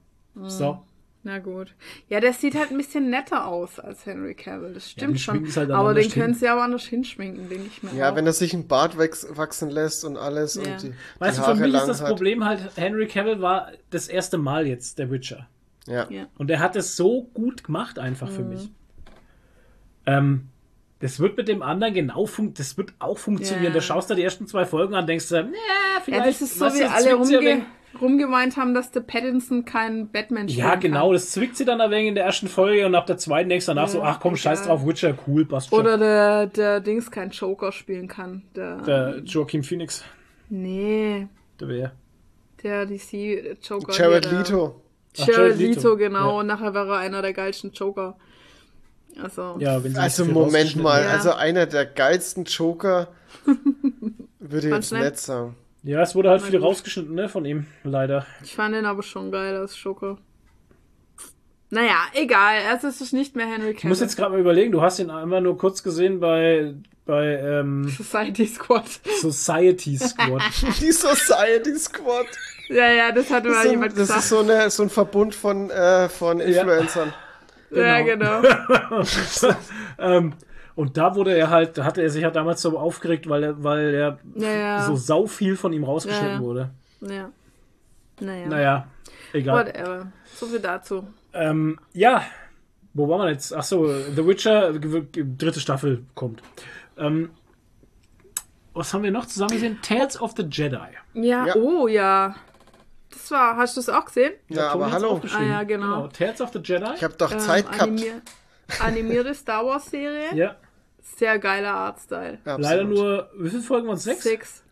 [0.47, 0.83] So.
[1.25, 1.73] Na gut.
[2.09, 4.75] Ja, der sieht halt ein bisschen netter aus als Henry Cavill.
[4.75, 5.35] Das stimmt schon.
[5.37, 7.95] schminken sie halt aber den können sie aber anders hinschminken, denke ich mir.
[7.95, 8.17] Ja, auch.
[8.17, 10.63] wenn er sich einen Bart wachs wachsen lässt und alles Ja.
[10.63, 12.09] und die, Weißt die du, für mich ist das hat.
[12.09, 15.47] Problem halt, Henry Cavill war das erste Mal jetzt der Witcher.
[15.87, 16.09] Ja.
[16.11, 16.27] Ja.
[16.39, 18.35] Und er hat es so gut gemacht einfach Mhm.
[18.35, 18.71] für mich.
[20.07, 20.49] Ähm,
[21.01, 23.67] das wird mit dem anderen genau fun das wird auch funktionieren.
[23.67, 23.71] Ja.
[23.75, 25.45] Da schaust du die ersten zwei Folgen an, denkst du, ja,
[26.05, 26.21] vielleicht.
[26.25, 27.63] ja, das ist so, wie alle rumge.
[28.01, 31.13] Rumgemeint haben, dass der Pattinson kein Batman spielen Ja, genau, kann.
[31.15, 33.67] das zwickt sie dann ein wenig in der ersten Folge und ab der zweiten denkst
[33.67, 35.81] du danach so, Ja, ach komm, scheiß drauf, Witcher, cool, passt schon.
[35.81, 38.43] Oder der, der Dings kein Joker spielen kann.
[38.57, 40.05] Der, der Joaquin Phoenix,
[40.49, 41.27] nee,
[41.61, 41.93] der wäre.
[42.63, 43.93] der DC Joker.
[43.93, 44.81] Jared hier, der- Leto.
[45.21, 46.31] Ach, Jared Jared Leto, Leto, genau.
[46.33, 46.39] ja.
[46.41, 48.17] Und nachher wäre er einer der geilsten Joker.
[49.23, 51.11] Also, Ja, wenn sie Also so Moment mal, Ja.
[51.11, 53.09] also einer der geilsten Joker
[54.39, 55.03] würde ich jetzt nett?
[55.03, 55.55] nicht sagen.
[55.85, 56.69] Ja, es wurde halt viel gut.
[56.69, 58.25] rausgeschnitten, ne, von ihm, leider.
[58.45, 60.17] ich fand ihn aber schon geil als Joker.
[61.71, 62.57] Naja, egal.
[62.77, 63.77] Es ist nicht mehr Henry Cavill.
[63.79, 66.75] Ich muss jetzt gerade mal überlegen, du hast ihn einmal nur kurz gesehen bei,
[67.07, 68.85] bei ähm, Society Squad.
[69.21, 70.43] Society Squad.
[70.81, 72.27] Die Society Squad.
[72.69, 74.21] ja, ja, das hat Das, mal ist, jemand ein, das gesagt.
[74.21, 77.13] ist so, eine, so ein Verbund von, äh, von Influencern.
[77.71, 78.43] Ja, genau.
[79.99, 80.35] ähm,
[80.75, 83.63] und da wurde er halt, da hatte er sich halt damals so aufgeregt, weil er,
[83.65, 84.83] weil er Ja, ja.
[84.83, 86.41] so sau viel von ihm rausgeschnitten Ja, ja.
[86.41, 86.71] wurde.
[87.01, 87.31] ja.
[88.21, 88.47] Naja.
[88.47, 88.87] Naja,
[89.33, 89.67] egal.
[89.67, 90.13] Whatever.
[90.35, 91.07] So viel dazu.
[91.33, 92.23] Ähm, ja,
[92.95, 93.53] wo waren wir jetzt?
[93.55, 96.43] Ach so, The Witcher, dritte Staffel kommt.
[96.99, 97.31] Ähm,
[98.75, 99.79] was haben wir noch zusammen gesehen?
[99.83, 100.79] Tales of the Jedi.
[101.15, 101.55] Ja, Ja.
[101.57, 102.35] oh ja.
[103.11, 104.33] Das war, hast du es auch gesehen?
[104.49, 105.11] Ja, aber hallo.
[105.11, 105.47] aufgeschrieben.
[105.49, 106.07] Ah, ja, genau.
[106.09, 106.95] Tales of the Jedi.
[106.97, 107.83] Ich habe doch Ähm, Zeit gehabt.
[107.83, 108.23] animier
[108.81, 110.35] animierte Star Wars Serie.
[110.35, 110.57] ja,
[111.01, 112.39] Sehr geiler Artstyle.
[112.45, 114.05] leider nur, wie viele Folgen waren es?
[114.05, 114.23] Sechs?
[114.23, 114.63] Sechs.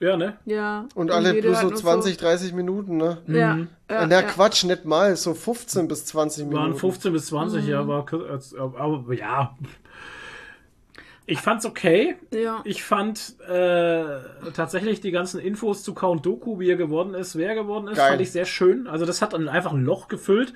[0.00, 0.36] Ja, ne?
[0.44, 0.86] Ja.
[0.94, 3.18] Und alle jede bloß hat so nur 20, 30 Minuten, ne?
[3.26, 3.34] Ja.
[3.36, 3.56] ja,
[3.90, 4.22] Ja, Na, ja.
[4.22, 6.62] Quatsch, nicht mal, so 15 bis 20 Minuten.
[6.62, 7.68] Waren 15 bis 20, Mhm.
[7.68, 8.06] ja, war
[8.78, 9.56] aber ja.
[11.26, 12.16] Ich fand's okay.
[12.32, 12.60] Ja.
[12.64, 14.04] Ich fand äh,
[14.54, 17.96] tatsächlich die ganzen Infos zu Count Doku, wie er geworden ist, wer er geworden ist,
[17.98, 18.10] Geil.
[18.10, 18.86] fand ich sehr schön.
[18.86, 20.54] Also das hat dann einfach ein Loch gefüllt.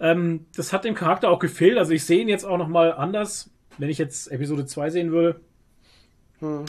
[0.00, 1.78] Ähm, das hat dem Charakter auch gefehlt.
[1.78, 5.12] Also ich sehe ihn jetzt auch noch mal anders, wenn ich jetzt Episode 2 sehen
[5.12, 5.40] würde.
[6.40, 6.64] Hm.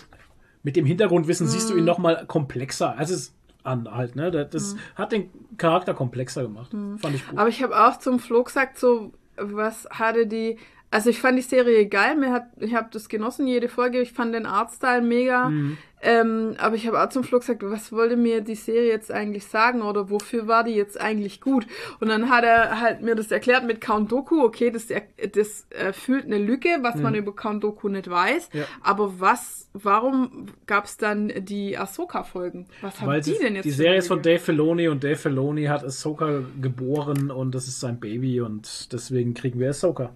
[0.63, 2.95] Mit dem Hintergrundwissen siehst du ihn noch mal komplexer.
[2.97, 4.31] Also es ist an halt, ne?
[4.31, 6.71] Das, das hat den Charakter komplexer gemacht.
[6.71, 7.39] Fand ich gut.
[7.39, 10.57] Aber ich habe auch zum Flo gesagt, so, was hatte die
[10.91, 14.01] Also ich fand die Serie geil, mir hat, ich habe das genossen, jede Folge.
[14.01, 15.49] Ich fand den Artstyle mega.
[15.49, 15.77] Mhm.
[16.03, 19.45] Ähm, aber ich habe auch zum Schluss gesagt, was wollte mir die Serie jetzt eigentlich
[19.45, 21.67] sagen oder wofür war die jetzt eigentlich gut?
[21.99, 24.43] Und dann hat er halt mir das erklärt mit Count Doku.
[24.43, 28.49] Okay, das, das erfüllt eine Lücke, was man über Count Doku nicht weiß.
[28.53, 28.59] Mhm.
[28.59, 28.65] Ja.
[28.81, 32.67] Aber was, warum gab es dann die Ahsoka-Folgen?
[32.81, 33.65] Was haben Weil die sie, denn jetzt?
[33.65, 34.21] die Serie ist von?
[34.21, 39.33] Dave Filoni und Dave Filoni hat Ahsoka geboren und das ist sein Baby und deswegen
[39.33, 40.11] kriegen wir Ahsoka.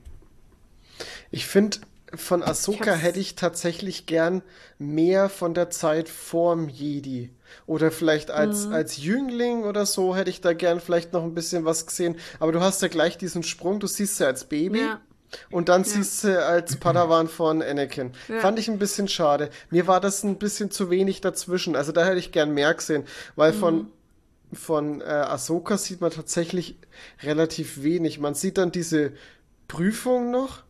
[1.32, 1.78] Ich finde,
[2.18, 4.42] von Ahsoka hätte ich tatsächlich gern
[4.78, 7.30] mehr von der Zeit vorm Jedi.
[7.68, 8.36] Oder vielleicht Mhm.
[8.36, 12.18] als, als Jüngling oder so hätte ich da gern vielleicht noch ein bisschen was gesehen.
[12.40, 14.82] Aber du hast ja gleich diesen Sprung, du siehst sie als Baby.
[14.82, 15.02] Ja.
[15.52, 18.12] Und dann siehst du als Padawan von Anakin.
[18.28, 18.40] Ja.
[18.40, 19.50] Fand ich ein bisschen schade.
[19.70, 21.76] Mir war das ein bisschen zu wenig dazwischen.
[21.76, 23.04] Also da hätte ich gern mehr gesehen.
[23.36, 23.58] Weil Mhm.
[23.60, 23.88] von,
[24.54, 26.78] von äh, Ahsoka sieht man tatsächlich
[27.24, 28.20] relativ wenig.
[28.20, 29.14] Man sieht dann diese
[29.68, 30.64] Prüfung noch.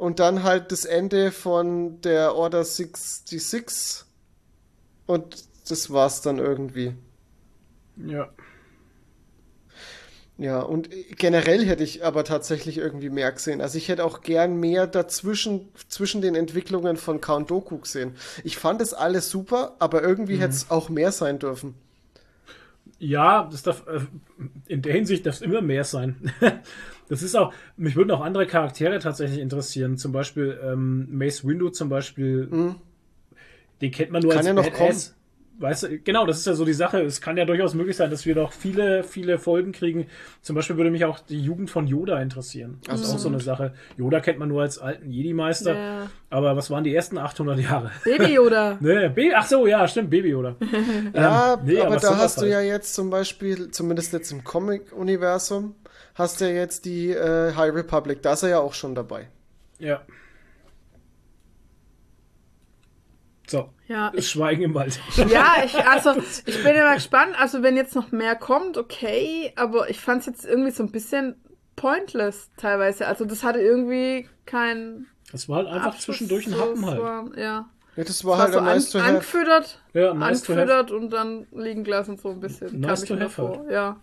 [0.00, 4.06] Und dann halt das Ende von der Order 66.
[5.04, 6.94] Und das war's dann irgendwie.
[7.98, 8.30] Ja.
[10.38, 13.60] Ja, und generell hätte ich aber tatsächlich irgendwie mehr gesehen.
[13.60, 18.14] Also ich hätte auch gern mehr dazwischen, zwischen den Entwicklungen von Count Doku gesehen.
[18.42, 21.74] Ich fand es alles super, aber irgendwie hätte es auch mehr sein dürfen.
[22.98, 24.00] Ja, das darf, äh,
[24.66, 26.32] in der Hinsicht darf es immer mehr sein.
[27.10, 29.98] Das ist auch, mich würden auch andere Charaktere tatsächlich interessieren.
[29.98, 32.48] Zum Beispiel ähm, Mace Windu zum Beispiel,
[33.82, 35.14] den kennt man nur Kann als ja noch Badass.
[35.58, 37.02] Weißt du, genau, das ist ja so die Sache.
[37.02, 40.06] Es kann ja durchaus möglich sein, dass wir noch viele, viele Folgen kriegen.
[40.40, 42.78] Zum Beispiel würde mich auch die Jugend von Yoda interessieren.
[42.86, 43.74] Das ist auch so eine Sache.
[43.98, 45.74] Yoda kennt man nur als alten Jedi-Meister.
[45.74, 46.10] Ja.
[46.30, 47.90] Aber was waren die ersten 800 Jahre?
[48.04, 48.78] Baby Yoda.
[48.80, 50.56] Ne, Baby, ach so, ja, stimmt, Baby Yoda.
[51.14, 52.52] Ja, Ähm, nee, aber, aber da hast du halt.
[52.52, 55.74] ja jetzt zum Beispiel, zumindest jetzt im Comic-Universum,
[56.20, 58.22] hast du ja jetzt die äh, High Republic.
[58.22, 59.28] Da ist er ja auch schon dabei.
[59.78, 60.02] Ja.
[63.48, 65.00] So, Ja, ich, Schweigen im Wald.
[65.28, 66.14] ja, ich, also,
[66.46, 67.34] ich bin immer gespannt.
[67.38, 69.52] Also, wenn jetzt noch mehr kommt, okay.
[69.56, 71.34] Aber ich fand es jetzt irgendwie so ein bisschen
[71.74, 73.08] pointless teilweise.
[73.08, 75.06] Also, das hatte irgendwie kein.
[75.32, 77.02] Das war halt einfach Abschluss, zwischendurch ein so, Happen es halt.
[77.02, 77.68] War, ja.
[77.96, 79.08] Ja, das war War halt so ein nice an, to have.
[79.16, 80.60] angefüttert, Ja, nice to have.
[80.62, 82.78] angefüttert und dann liegen gelassen so ein bisschen.
[82.78, 83.66] Nice to mir have vor.
[83.68, 83.96] Ja.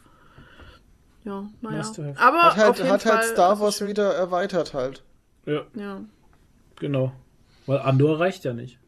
[1.28, 1.84] Ja, naja.
[2.18, 5.04] Aber Hat halt, auf jeden hat Fall, halt Star also Wars wieder erweitert halt.
[5.45, 6.02] Ja, Ja.
[6.80, 7.12] genau.
[7.66, 8.80] Weil Andor reicht ja nicht.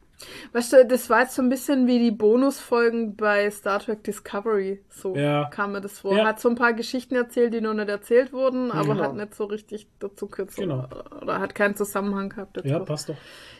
[0.53, 4.81] Weißt du, das war jetzt so ein bisschen wie die Bonusfolgen bei Star Trek Discovery.
[4.89, 5.45] So Ja.
[5.49, 6.15] kam mir das vor.
[6.15, 6.25] Ja.
[6.25, 9.03] Hat so ein paar Geschichten erzählt, die noch nicht erzählt wurden, aber Genau.
[9.03, 10.51] hat nicht so richtig dazu gehört.
[10.51, 10.87] So, Genau.
[11.21, 12.67] Oder hat keinen Zusammenhang gehabt dazu.
[12.69, 13.15] Ja, passt doch.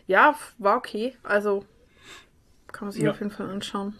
[0.08, 1.16] Ja, war okay.
[1.24, 1.64] Also
[2.72, 3.12] kann man sich Ja.
[3.12, 3.96] auf jeden Fall anschauen.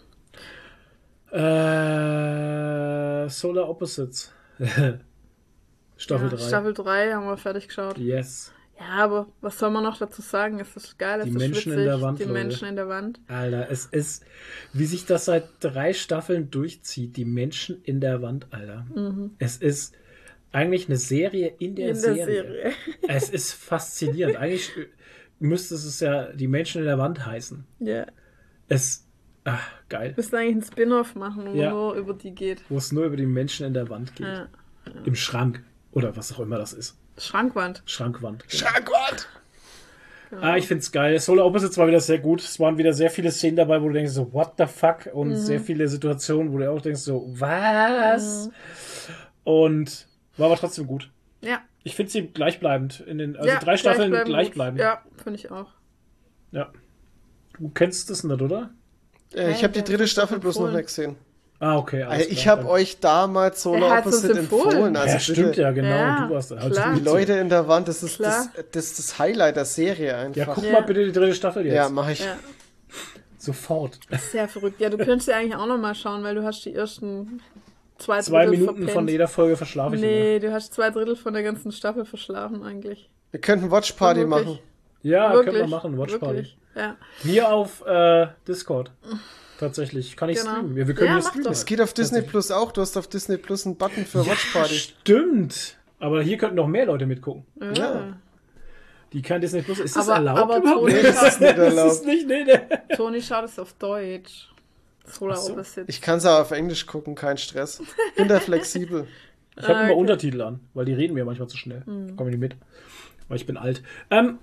[1.32, 4.32] Äh, Solar Opposites.
[5.96, 6.48] Staffel ja, 3.
[6.48, 7.98] Staffel 3 haben wir fertig geschaut.
[7.98, 8.52] Yes.
[8.78, 10.58] Ja, aber was soll man noch dazu sagen?
[10.58, 12.32] Es ist geil, es Die ist Menschen in der Wand, die Leute.
[12.32, 13.20] Menschen in der Wand.
[13.28, 14.24] Alter, es ist,
[14.72, 18.86] wie sich das seit drei Staffeln durchzieht, die Menschen in der Wand, Alter.
[19.38, 19.94] Es ist
[20.52, 21.96] eigentlich eine Serie in der, Mhm.
[21.96, 22.24] In der Serie.
[22.26, 22.72] Serie.
[23.08, 24.36] Es ist faszinierend.
[24.36, 24.70] Eigentlich
[25.38, 27.66] müsste es ja die Menschen in der Wand heißen.
[27.80, 28.06] Ja.
[28.68, 29.06] Es,
[29.44, 30.14] ach, geil.
[30.16, 31.70] Müssen eigentlich einen Spin-off machen, wo Ja.
[31.70, 32.62] nur über die geht.
[32.68, 34.26] Wo es nur über die Menschen in der Wand geht.
[34.26, 34.48] Ja.
[35.04, 35.62] Im Schrank.
[35.92, 36.96] Oder was auch immer das ist.
[37.18, 37.82] Schrankwand.
[37.86, 38.48] Schrankwand.
[38.48, 38.62] Genau.
[38.70, 39.28] Schragwort!
[40.40, 41.18] Ah, ich find's geil.
[41.18, 42.40] Solar Opposites war wieder sehr gut.
[42.40, 45.10] Es waren wieder sehr viele Szenen dabei, wo du denkst so, what the fuck?
[45.12, 48.48] Und sehr viele Situationen, wo du auch denkst so, was?
[49.42, 50.06] Und
[50.36, 51.10] war aber trotzdem gut.
[51.40, 51.58] Ja.
[51.82, 53.00] Ich finde sie gleichbleibend.
[53.00, 54.78] In den, also ja, drei Staffeln gleichbleibend gleichbleibend.
[54.78, 54.84] gut.
[54.86, 55.70] Ja, finde ich auch.
[56.52, 56.70] ja.
[57.58, 58.70] Du kennst das nicht, oder?
[59.34, 61.16] Äh, ich habe die dritte Staffel bloß noch nicht gesehen.
[61.62, 62.02] Ah, okay.
[62.04, 64.70] alles Äh, ich habe euch damals hat's uns Opposite empfohlen.
[64.70, 64.96] empfohlen.
[64.96, 65.32] Also ja, bitte.
[65.34, 65.88] stimmt ja, genau.
[65.88, 66.52] Ja, du warst.
[66.52, 70.36] Also Die Leute in der Wand, das ist das, das, das Highlight der Serie einfach.
[70.36, 70.72] Ja, guck Ja.
[70.72, 71.74] mal bitte die dritte Staffel jetzt.
[71.74, 72.20] Ja, mache ich.
[72.20, 72.36] Ja,
[73.38, 73.98] Sofort.
[74.32, 74.80] sehr verrückt.
[74.80, 77.40] Ja, du könntest ja eigentlich auch noch mal schauen, weil du hast die ersten
[77.98, 78.90] zwei, Zwei Drittel Minuten verpennt.
[78.92, 80.10] von jeder Folge verschlafe ich immer.
[80.10, 83.08] Nee, du hast zwei Drittel von der ganzen Staffel verschlafen eigentlich.
[83.30, 84.58] Wir könnten Watch Party machen.
[85.02, 85.54] Ja, Wirklich.
[85.54, 85.98] können wir machen.
[85.98, 86.46] Watch Party.
[86.74, 86.96] Ja.
[87.22, 88.92] Hier auf äh, Discord.
[89.58, 90.16] Tatsächlich.
[90.16, 90.50] Kann ich Genau.
[90.52, 90.76] streamen.
[90.76, 91.52] Ja, wir können Ja, hier streamen.
[91.52, 92.72] Es geht auf Disney Plus auch.
[92.72, 94.74] Du hast auf Disney Plus einen Button für Watch Party.
[94.74, 95.76] Stimmt.
[95.98, 97.44] Aber hier könnten noch mehr Leute mitgucken.
[97.74, 98.16] Ja.
[99.12, 99.80] Die kein Disney Plus.
[99.80, 100.80] Ist das Aber- erlaubt aber überhaupt?
[100.88, 101.92] Toni- Nee, das ist nicht Das erlaubt.
[101.92, 102.96] ist nicht, nee, nee.
[102.96, 104.48] Toni schaut es auf Deutsch.
[105.04, 105.52] Solar so.
[105.52, 105.84] Opposites.
[105.88, 107.82] Ich kann es auch auf Englisch gucken, kein Stress.
[108.16, 109.06] Bin da flexibel.
[109.56, 110.00] Ich habe Ah, immer okay.
[110.00, 111.82] Untertitel an, weil die reden mir manchmal zu schnell.
[111.84, 112.16] Mhm.
[112.16, 112.56] Komme ich nicht mit.
[113.28, 113.82] Weil ich bin alt.
[114.10, 114.38] Ähm,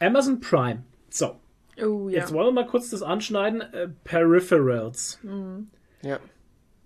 [0.00, 0.82] Amazon Prime.
[1.16, 1.36] So,
[1.82, 2.20] Oh ja.
[2.20, 3.60] jetzt wollen wir mal kurz das anschneiden.
[3.60, 5.18] Äh, Peripherals.
[6.02, 6.18] Ja.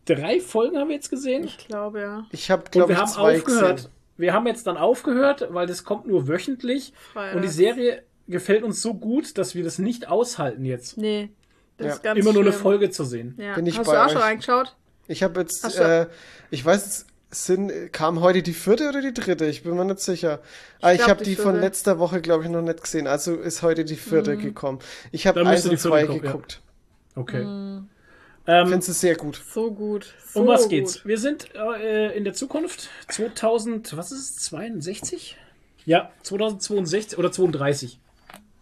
[0.04, 1.44] Drei Folgen haben wir jetzt gesehen.
[1.44, 2.26] Ich glaube ja.
[2.32, 3.76] Ich habe, glaube wir ich, haben zwei aufgehört.
[3.76, 3.90] gesehen.
[4.16, 6.92] wir haben jetzt dann aufgehört, weil das kommt nur wöchentlich.
[7.12, 7.36] Freitags.
[7.36, 10.96] Und die Serie gefällt uns so gut, dass wir das nicht aushalten jetzt.
[10.96, 11.30] Nee,
[11.76, 11.92] das Ja.
[11.94, 12.62] ist ganz Immer nur eine schlimm.
[12.62, 13.34] Folge zu sehen.
[13.38, 13.54] Ja.
[13.54, 14.12] Bin ich Hast bei du auch euch.
[14.12, 14.76] schon reingeschaut?
[15.08, 16.06] Ich habe jetzt, äh,
[16.50, 19.46] ich weiß, es sind, kam heute die vierte oder die dritte?
[19.46, 20.40] Ich bin mir nicht sicher.
[20.78, 23.06] Ich, glaub, habe die die von letzter Woche, glaube ich, noch nicht gesehen.
[23.06, 24.42] Also ist heute die vierte Mhm.
[24.42, 24.78] gekommen.
[25.12, 26.32] Ich habe eins die und vierte zwei kommen, ja.
[26.32, 26.60] geguckt.
[27.14, 27.44] Okay.
[27.44, 27.88] Mhm.
[28.46, 29.40] Ähm, Finde sie sehr gut.
[29.52, 30.14] So gut.
[30.26, 30.70] So um was gut.
[30.70, 31.04] geht's?
[31.04, 35.36] Wir sind äh, in der Zukunft 2000, was ist es, 62?
[35.84, 38.00] Ja, 2062 oder 32.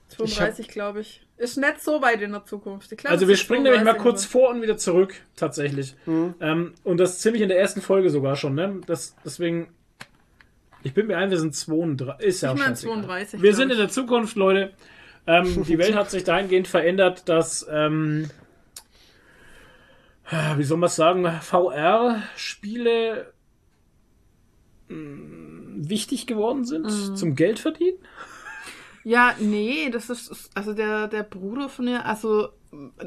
[0.09, 1.27] 32, glaube ich.
[1.39, 2.91] Ist nicht so weit in der Zukunft.
[2.97, 5.95] Glaub, Also es wir springen nämlich mal 32 kurz vor und wieder zurück, tatsächlich.
[6.07, 8.81] Ähm, und das ziemlich in der ersten Folge sogar schon, ne?
[8.87, 9.69] Das, deswegen,
[10.83, 12.27] ich bin mir ein, wir sind 32.
[12.27, 12.95] Ist ja Ich auch mein scheißegal.
[13.03, 14.73] 32, Wir sind in der Zukunft, Leute.
[15.29, 18.29] Ähm, die Welt hat sich dahingehend verändert, dass, ähm,
[20.57, 23.33] wie soll man sagen, VR-Spiele
[24.89, 27.17] mh, wichtig geworden sind Mhm.
[27.17, 27.99] zum Geld verdienen.
[29.09, 33.07] Ja, nee, das ist, also der, der Bruder von ihr, also äh,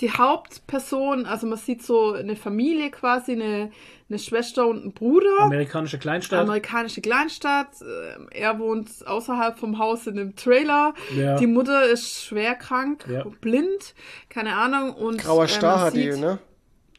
[0.00, 3.72] die Hauptperson, also man sieht so eine Familie quasi, eine,
[4.08, 5.40] eine Schwester und einen Bruder.
[5.40, 6.40] Amerikanische Kleinstadt.
[6.40, 7.68] Amerikanische Kleinstadt.
[7.82, 10.94] äh, Er wohnt außerhalb vom Haus in einem Trailer.
[11.16, 11.36] Ja.
[11.36, 13.24] Die Mutter ist schwer krank, Ja.
[13.40, 13.94] blind,
[14.28, 14.92] keine Ahnung.
[14.94, 16.38] Und Grauer äh, Star man hat die, ne?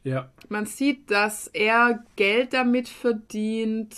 [0.04, 0.30] Ja.
[0.50, 3.96] Man sieht, dass er Geld damit verdient,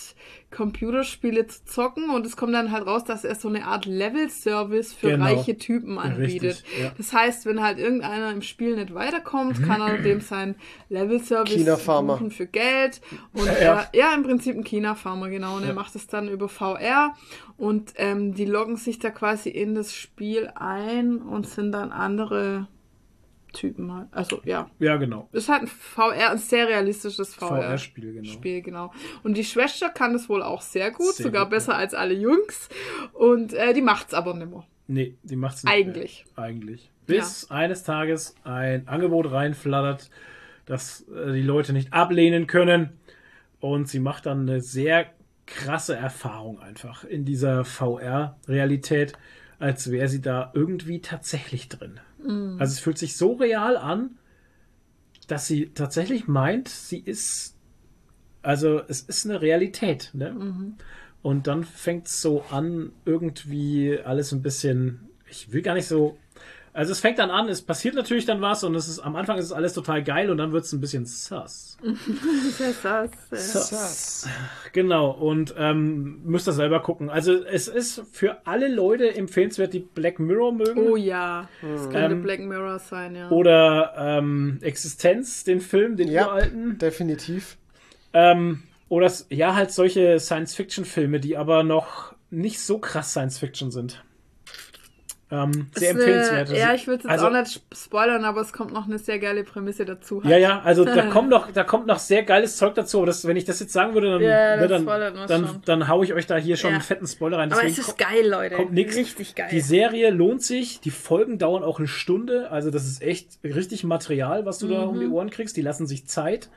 [0.51, 4.93] Computerspiele zu zocken und es kommt dann halt raus, dass er so eine Art Level-Service
[4.93, 5.25] für Genau.
[5.25, 6.63] reiche Typen anbietet.
[6.63, 6.91] Richtig, ja.
[6.97, 10.55] Das heißt, wenn halt irgendeiner im Spiel nicht weiterkommt, kann er dem sein
[10.89, 11.65] Level-Service
[12.07, 13.01] buchen für Geld.
[13.33, 13.51] Und Ja.
[13.53, 15.57] er, ja, im Prinzip ein China-Farmer, genau.
[15.57, 17.15] Und er macht es dann über VR
[17.57, 22.67] und ähm, die loggen sich da quasi in das Spiel ein und sind dann andere
[23.55, 24.07] Typen halt.
[24.11, 25.27] Also ja, Ja, genau.
[25.31, 27.47] ist halt ein VR, ein sehr realistisches VR.
[27.61, 28.29] VR-Spiel, genau.
[28.31, 28.91] Spiel, genau.
[29.23, 32.13] Und die Schwester kann das wohl auch sehr gut, Sehr sogar gut, besser als alle
[32.13, 32.69] Jungs.
[33.13, 34.65] Und äh, die macht's aber nimmer.
[34.87, 35.73] Nee, die macht's nicht.
[35.73, 36.25] Eigentlich.
[36.35, 36.45] Mehr.
[36.45, 36.91] Eigentlich.
[37.07, 40.09] Bis eines Tages ein Angebot reinflattert,
[40.65, 42.89] das äh, die Leute nicht ablehnen können.
[43.59, 45.07] Und sie macht dann eine sehr
[45.47, 49.13] krasse Erfahrung einfach in dieser VR-Realität,
[49.59, 51.99] als wäre sie da irgendwie tatsächlich drin.
[52.59, 54.17] Also es fühlt sich so real an,
[55.27, 57.55] dass sie tatsächlich meint, sie ist,
[58.41, 60.11] also es ist eine Realität.
[60.13, 60.29] Ne?
[61.21, 66.17] Und dann fängt es so an, irgendwie alles ein bisschen, ich will gar nicht so.
[66.75, 69.37] Also es fängt dann an, es passiert natürlich dann was und es ist am Anfang
[69.37, 71.77] ist es alles total geil und dann wird es ein bisschen sus.
[73.31, 74.27] Sass.
[74.73, 77.09] Genau, und ähm, müsst ihr selber gucken.
[77.09, 80.87] Also es ist für alle Leute empfehlenswert, die Black Mirror mögen.
[80.87, 83.29] Oh ja, das könnte Ähm, Black Mirror sein, ja.
[83.29, 86.77] Oder ähm, Existenz, den Film, den Ja, uralten.
[86.77, 87.57] definitiv.
[88.13, 94.03] Ähm, oder ja, halt solche Science-Fiction-Filme, die aber noch nicht so krass Science-Fiction sind.
[95.31, 96.49] Ähm, sehr Ist empfehlenswert.
[96.51, 98.85] Eine, ja, ich will es jetzt Also- auch nicht sp- spoilern, aber es kommt noch
[98.85, 100.21] eine sehr geile Prämisse dazu.
[100.23, 100.31] halt.
[100.31, 103.25] Ja, ja, also da kommt noch, da kommt noch sehr geiles Zeug dazu, aber das,
[103.25, 105.61] wenn ich das jetzt sagen würde, dann, Ja, ne, dann, dann, schon.
[105.65, 106.75] dann hau ich euch da hier schon Ja.
[106.75, 107.51] einen fetten Spoiler rein.
[107.51, 108.55] Aber Deswegen es ist geil, Leute.
[108.55, 108.95] kommt nix.
[108.95, 109.47] Richtig geil.
[109.51, 113.83] Die Serie lohnt sich, die Folgen dauern auch eine Stunde, also das ist echt richtig
[113.83, 114.89] Material, was du da Mhm.
[114.89, 115.57] um die Ohren kriegst.
[115.57, 116.49] Die lassen sich Zeit.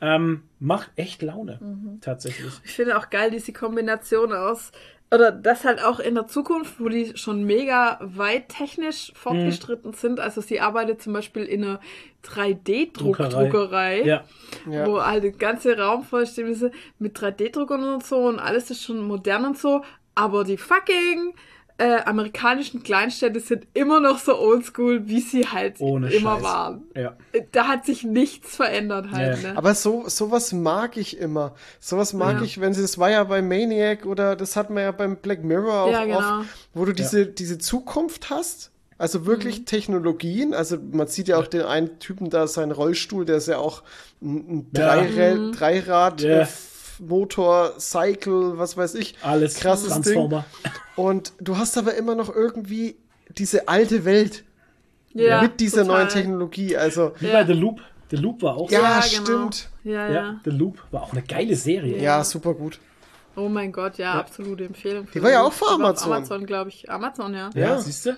[0.00, 1.98] Ähm, macht echt Laune, Mhm.
[2.00, 2.52] tatsächlich.
[2.64, 4.70] Ich finde auch geil diese Kombination aus,
[5.12, 10.18] oder das halt auch in der Zukunft, wo die schon mega weit technisch fortgeschritten sind.
[10.20, 11.80] Also sie arbeitet zum Beispiel in einer
[12.24, 14.24] 3D-Druckdruckerei, Ja,
[14.68, 14.86] Ja.
[14.86, 19.00] wo halt der ganze Raum vollständig ist mit 3D-Druckern und so und alles ist schon
[19.06, 19.82] modern und so.
[20.14, 21.34] Aber die fucking
[21.78, 26.42] äh, amerikanischen Kleinstädte sind immer noch so oldschool, wie sie halt Ohne immer Scheiß.
[26.42, 26.82] waren.
[26.96, 27.16] ja.
[27.52, 29.42] Da hat sich nichts verändert halt.
[29.42, 29.52] Ja.
[29.52, 29.58] Ne?
[29.58, 31.54] Aber so, sowas mag ich immer.
[31.80, 32.42] Sowas mag Ja.
[32.42, 35.44] ich, wenn sie, das war ja bei Maniac oder das hat man ja beim Black
[35.44, 36.40] Mirror auch Ja, genau.
[36.40, 38.70] oft, wo du diese, diese Zukunft hast.
[38.98, 39.64] Also wirklich Mhm.
[39.66, 40.54] Technologien.
[40.54, 43.82] Also man sieht ja auch den einen Typen da, seinen Rollstuhl, der ist ja auch
[44.22, 44.94] ein, ein Ja.
[44.96, 45.52] Dreirad, Mhm.
[45.52, 46.40] Dreirad Ja.
[46.40, 46.46] äh,
[47.00, 49.16] Motor, Cycle, was weiß ich.
[49.22, 50.44] Alles Krasses Transformer.
[50.96, 52.96] Und du hast aber immer noch irgendwie
[53.36, 54.44] diese alte Welt
[55.12, 55.98] Ja, mit dieser total.
[56.04, 56.76] neuen Technologie.
[56.76, 57.32] Also Wie Ja.
[57.42, 57.80] bei The Loop.
[58.10, 59.02] The Loop war auch ja, Ja, genau.
[59.24, 59.68] stimmt.
[59.84, 60.40] Ja, Ja, ja.
[60.44, 61.98] The Loop war auch eine geile Serie.
[62.00, 62.78] Ja, super gut.
[63.34, 65.08] Oh mein Gott, ja, absolute Empfehlung.
[65.12, 66.12] Die war ja auch auf Amazon.
[66.12, 66.88] Amazon, glaube ich.
[66.90, 67.50] Amazon, ja.
[67.54, 67.78] Ja, Ja.
[67.78, 68.16] siehst du?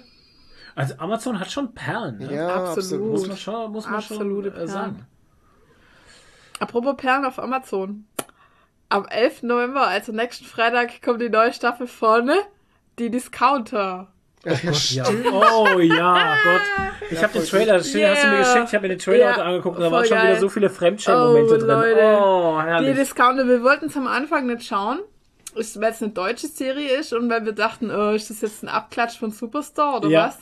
[0.77, 2.19] Also Amazon hat schon Perlen.
[2.19, 2.35] Ne?
[2.35, 2.79] Ja, Absolut.
[2.79, 3.11] absolut.
[3.11, 4.69] Muss man schon, muss man Absolute schon äh, Perlen.
[4.69, 5.07] sagen.
[6.61, 8.05] Apropos Perlen auf Amazon.
[8.91, 9.43] Am 11.
[9.43, 12.31] November, also nächsten Freitag, kommt die neue Staffel von
[12.99, 14.09] Die Discounter.
[14.45, 15.05] Ja, ja, Ja.
[15.33, 16.61] Oh ja, Gott.
[17.11, 18.11] Ich habe den Trailer, das Yeah.
[18.15, 20.05] hast du mir geschickt, ich habe mir den Trailer Ja, heute angeguckt und da waren
[20.07, 20.29] schon geil.
[20.31, 21.67] wieder so viele Fremdschämen-Momente Oh, drin.
[21.69, 22.19] Leute.
[22.23, 22.97] Oh, Die herrlich.
[22.97, 25.01] Discounter, wir wollten es am Anfang nicht schauen,
[25.55, 28.69] weil es eine deutsche Serie ist und weil wir dachten, oh, ist das jetzt ein
[28.69, 30.27] Abklatsch von Superstore oder Ja.
[30.29, 30.39] was?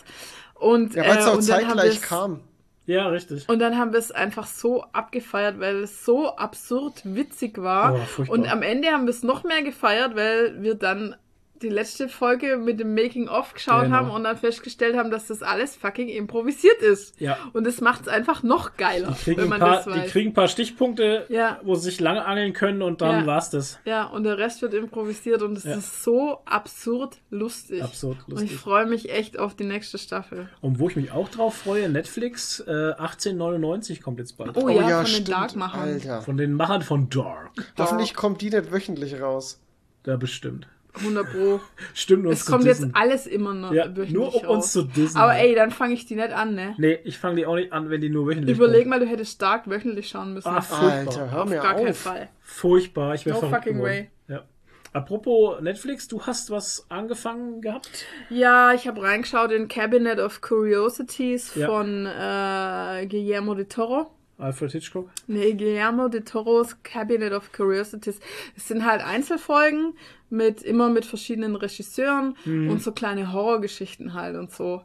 [0.55, 2.41] Und, Ja, weil es äh, auch und dann haben zeitgleich kam.
[2.86, 3.48] Ja, richtig.
[3.48, 8.00] Und dann haben wir es einfach so abgefeiert, weil es so absurd witzig war.
[8.18, 11.16] Oh, und am Ende haben wir es noch mehr gefeiert, weil wir dann
[11.62, 13.96] die letzte Folge mit dem Making-of geschaut Genau.
[13.96, 17.20] haben und dann festgestellt haben, dass das alles fucking improvisiert ist.
[17.20, 17.38] Ja.
[17.52, 20.04] Und es macht es einfach noch geiler, Die kriegen, wenn ein man paar, das weiß.
[20.04, 21.60] die kriegen ein paar Stichpunkte, Ja.
[21.62, 23.26] wo sie sich lange angeln können und dann Ja.
[23.26, 23.78] war's das.
[23.84, 25.74] Ja, und der Rest wird improvisiert und es Ja.
[25.76, 27.82] ist so absurd lustig.
[27.82, 28.52] Absurd Und lustig.
[28.52, 30.48] ich freue mich echt auf die nächste Staffel.
[30.60, 34.56] Und wo ich mich auch drauf freue, Netflix, äh, 1899 kommt jetzt bald.
[34.56, 35.80] Oh, ja, von den stimmt, Dark-Machern.
[35.80, 36.22] Alter.
[36.22, 37.50] Von den Machern von Dark.
[37.78, 39.60] Hoffentlich kommt die nicht wöchentlich raus.
[40.02, 40.68] Da bestimmt.
[40.99, 41.60] 100 Pro.
[41.94, 42.94] Stimmt uns Es zu kommt jetzt dissen.
[42.94, 45.16] alles immer noch Ja, wöchentlich nur um uns zu dissen.
[45.18, 46.75] Aber ey, dann fange ich die nicht an, ne?
[46.78, 48.91] Nee, ich fange die auch nicht an, wenn die nur wöchentlich Überleg kommt.
[48.91, 50.49] mal, du hättest stark wöchentlich schauen müssen.
[50.49, 50.91] Ah, furchtbar.
[50.92, 51.99] Alter, hör auf mir gar keinen auf.
[51.99, 52.28] Fall.
[52.42, 53.83] Furchtbar, ich wäre No fucking geworden.
[53.91, 54.10] way.
[54.28, 54.44] Ja.
[54.92, 58.07] Apropos Netflix, du hast was angefangen gehabt?
[58.31, 61.66] Ja, ich habe reingeschaut in Cabinet of Curiosities Ja.
[61.66, 64.10] von äh, Guillermo de Toro.
[64.39, 65.08] Alfred Hitchcock?
[65.26, 68.20] Nee, Guillermo de Toros Cabinet of Curiosities.
[68.56, 69.94] Es sind halt Einzelfolgen
[70.31, 72.68] mit immer mit verschiedenen Regisseuren Mhm.
[72.70, 74.82] und so kleine Horrorgeschichten halt und so.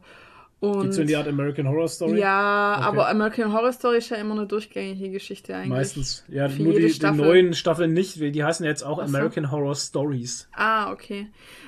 [0.60, 2.20] Und Gibt's so in die Art American Horror Story?
[2.20, 2.86] ja, Okay.
[2.86, 5.68] aber American Horror Story ist ja immer eine durchgängige Geschichte eigentlich.
[5.70, 6.24] Meistens.
[6.28, 9.02] Ja, Für nur die, die neuen Staffeln nicht, die heißen jetzt auch so.
[9.02, 10.48] American Horror Stories.
[10.54, 11.26] Ah, okay.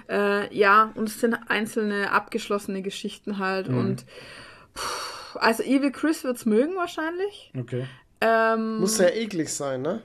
[0.09, 3.79] Äh, ja, und es sind einzelne abgeschlossene Geschichten halt Mhm.
[3.79, 4.05] und
[4.77, 7.53] pff, also Evil Chris wird's mögen wahrscheinlich.
[7.59, 7.87] Okay.
[8.21, 10.03] Ähm, Muss sehr eklig sein, ne?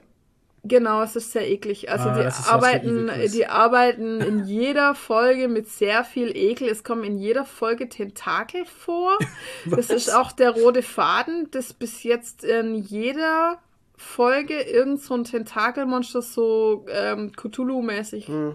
[0.62, 1.90] Genau, es ist sehr eklig.
[1.90, 6.68] Also Ah, die arbeiten, die arbeiten in jeder Folge mit sehr viel Ekel.
[6.68, 9.16] Es kommen in jeder Folge Tentakel vor.
[9.64, 13.58] das ist auch der rote Faden, das bis jetzt in jeder
[13.96, 18.28] Folge irgend so ein Tentakelmonster so ähm, Cthulhu-mäßig.
[18.28, 18.54] Hm,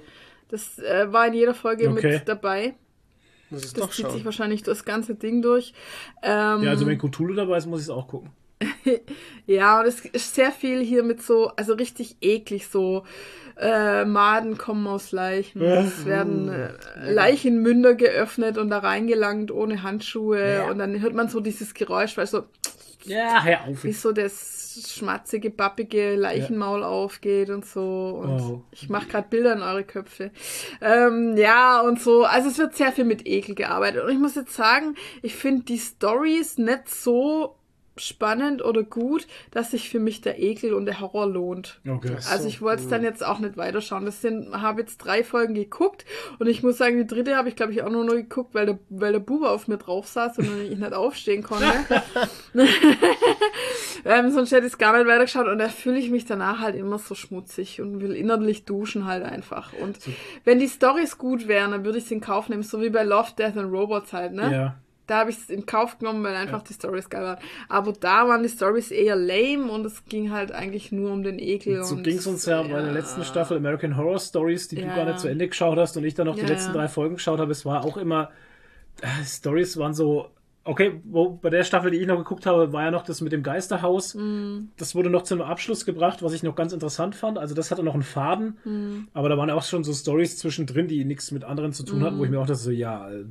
[0.50, 2.12] Das äh, war in jeder Folge Okay.
[2.20, 2.76] mit dabei.
[3.56, 4.26] Muss ich Das doch zieht sich schauen.
[4.26, 5.74] wahrscheinlich das ganze Ding durch.
[6.22, 8.30] Ähm, Ja, also wenn Cthulhu dabei ist, muss ich es auch gucken.
[9.48, 13.04] Ja, und es ist sehr viel hier mit so, also richtig eklig, so
[13.58, 15.62] äh, Maden kommen aus Leichen.
[15.62, 16.70] Es werden äh,
[17.12, 20.56] Leichenmünder geöffnet und da reingelangt ohne Handschuhe.
[20.56, 20.70] Ja.
[20.70, 22.44] Und dann hört man so dieses Geräusch, weil so,
[23.04, 23.84] Ja, hör auf.
[23.84, 28.20] wie so das schmatzige, bappige Leichenmaul aufgeht und so.
[28.24, 28.62] Und Oh.
[28.72, 30.32] ich mache gerade Bilder in eure Köpfe.
[30.82, 32.24] Ähm, ja, und so.
[32.26, 34.04] Also es wird sehr viel mit Ekel gearbeitet.
[34.04, 37.56] Und ich muss jetzt sagen, ich finde die Stories nicht so
[37.98, 41.80] spannend oder gut, dass sich für mich der Ekel und der Horror lohnt.
[41.88, 42.16] Okay.
[42.16, 44.06] Also So, ich wollte es dann jetzt auch nicht weiterschauen.
[44.06, 46.06] Das sind, habe jetzt drei Folgen geguckt
[46.40, 48.66] und ich muss sagen, die dritte habe ich glaube ich auch nur noch geguckt, weil
[48.66, 51.66] der, weil der Bube auf mir drauf saß und ich nicht aufstehen konnte.
[54.06, 56.76] ähm, sonst hätte ich es gar nicht weitergeschaut und da fühle ich mich danach halt
[56.76, 59.72] immer so schmutzig und will innerlich duschen halt einfach.
[59.74, 59.98] Und
[60.44, 63.04] wenn die Storys gut wären, dann würde ich es in Kauf nehmen, so wie bei
[63.04, 64.52] Love, Death and Robots halt, ne?
[64.52, 64.76] Ja.
[65.08, 67.38] Da habe ich es in Kauf genommen, weil einfach die Stories geil waren.
[67.70, 71.38] Aber da waren die Stories eher lame und es ging halt eigentlich nur um den
[71.40, 71.84] Ekel.
[71.84, 74.82] So und, ging es uns ja, bei der letzten Staffel American Horror Stories, die du
[74.84, 74.96] Ja.
[74.96, 76.78] gar nicht zu Ende geschaut hast und ich dann noch die Ja, letzten ja.
[76.80, 77.52] drei Folgen geschaut habe.
[77.52, 78.32] Es war auch immer,
[79.02, 80.30] äh, Stories waren so,
[80.68, 83.32] okay, wo, bei der Staffel, die ich noch geguckt habe, war ja noch das mit
[83.32, 84.16] dem Geisterhaus.
[84.16, 84.70] Mhm.
[84.78, 87.38] Das wurde noch zum Abschluss gebracht, was ich noch ganz interessant fand.
[87.38, 89.08] Also das hatte noch einen Faden, Mhm.
[89.14, 92.18] aber da waren auch schon so Stories zwischendrin, die nichts mit anderen zu tun hatten,
[92.18, 93.26] wo ich mir auch dachte, so, ja, äh,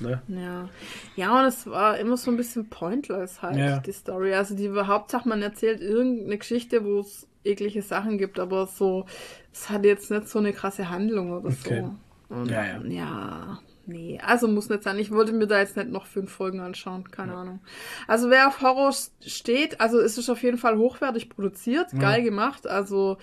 [0.00, 0.22] ne?
[0.28, 0.68] Ja.
[1.16, 3.78] ja, und es war immer so ein bisschen pointless halt, Ja.
[3.78, 4.34] die Story.
[4.34, 9.06] Also die Hauptsache, man erzählt irgendeine Geschichte, wo es eklige Sachen gibt, aber so,
[9.52, 11.84] es hat jetzt nicht so eine krasse Handlung oder Okay.
[12.28, 12.34] so.
[12.34, 12.80] Und, Ja, ja.
[12.86, 14.98] ja, nee, also muss nicht sein.
[14.98, 17.60] Ich wollte mir da jetzt nicht noch fünf Folgen anschauen, keine Ahnung.
[18.06, 18.92] Also wer auf Horror
[19.24, 23.16] steht, also es ist auf jeden Fall hochwertig produziert, geil gemacht, also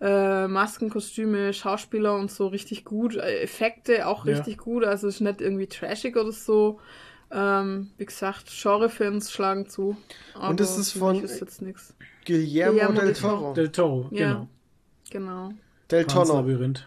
[0.00, 4.34] äh, Masken, Kostüme, Schauspieler und so richtig gut, äh, Effekte auch Ja.
[4.36, 6.80] richtig gut, also es ist nicht irgendwie trashig oder so.
[7.30, 9.96] Ähm, wie gesagt, Genrefans schlagen zu.
[10.34, 11.92] Und aber ist von- ist jetzt nichts.
[12.24, 13.36] Guillermo, Guillermo del Toro.
[13.40, 13.52] Toro.
[13.54, 14.26] Del Toro, Ja.
[14.28, 14.48] genau.
[15.10, 15.50] Genau.
[15.90, 16.34] Del Tono.
[16.40, 16.86] Labyrinth.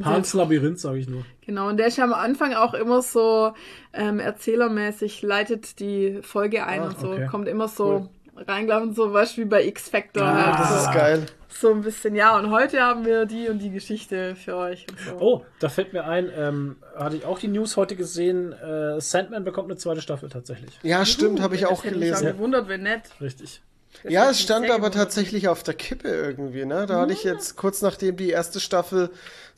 [0.00, 1.24] Pans Labyrinth, sage ich nur.
[1.46, 3.52] Genau, und der ist ja am Anfang auch immer so
[3.92, 7.26] ähm, erzählermäßig, leitet die Folge ein Ah, und so, okay.
[7.30, 10.22] kommt immer so reingelaufen, so was wie bei X-Factor.
[10.22, 11.26] Ah, halt, Das ist geil.
[11.48, 14.98] so ein bisschen, ja, und heute haben wir die und die Geschichte für euch und
[15.00, 15.16] so.
[15.18, 19.44] Oh, da fällt mir ein, ähm, hatte ich auch die News heute gesehen, äh, Sandman
[19.44, 20.70] bekommt eine zweite Staffel tatsächlich.
[20.82, 22.36] Ja, stimmt, habe ich auch das hätte mich auch gelesen.
[22.36, 23.02] gewundert, wenn nicht.
[23.20, 23.60] Richtig.
[24.08, 24.94] Ja, hat es stand aber gewundert.
[24.94, 26.86] tatsächlich auf der Kippe irgendwie, ne?
[26.86, 29.10] Da hatte ich jetzt kurz nachdem die erste Staffel,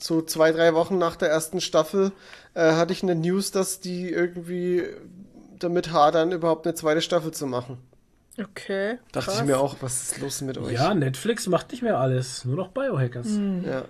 [0.02, 2.12] so zwei, drei Wochen nach der ersten Staffel,
[2.54, 4.84] äh, hatte ich eine News, dass die irgendwie
[5.58, 7.78] damit hadern, überhaupt eine zweite Staffel zu machen.
[8.40, 8.98] Okay.
[9.12, 9.40] Dachte krass.
[9.40, 10.72] ich mir auch, was ist los mit euch?
[10.72, 13.28] Ja, Netflix macht nicht mehr alles, nur noch Biohackers.
[13.64, 13.84] ja.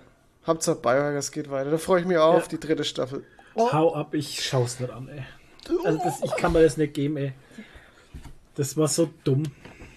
[0.45, 1.71] Hauptsache Biohackers geht weiter.
[1.71, 2.37] Da freue ich mich auch Ja.
[2.37, 3.23] auf die dritte Staffel.
[3.55, 5.23] Hau ab, ich schau's nicht an, ey.
[5.85, 7.33] Also das, ich kann mir das nicht geben, ey.
[8.55, 9.43] Das war so dumm.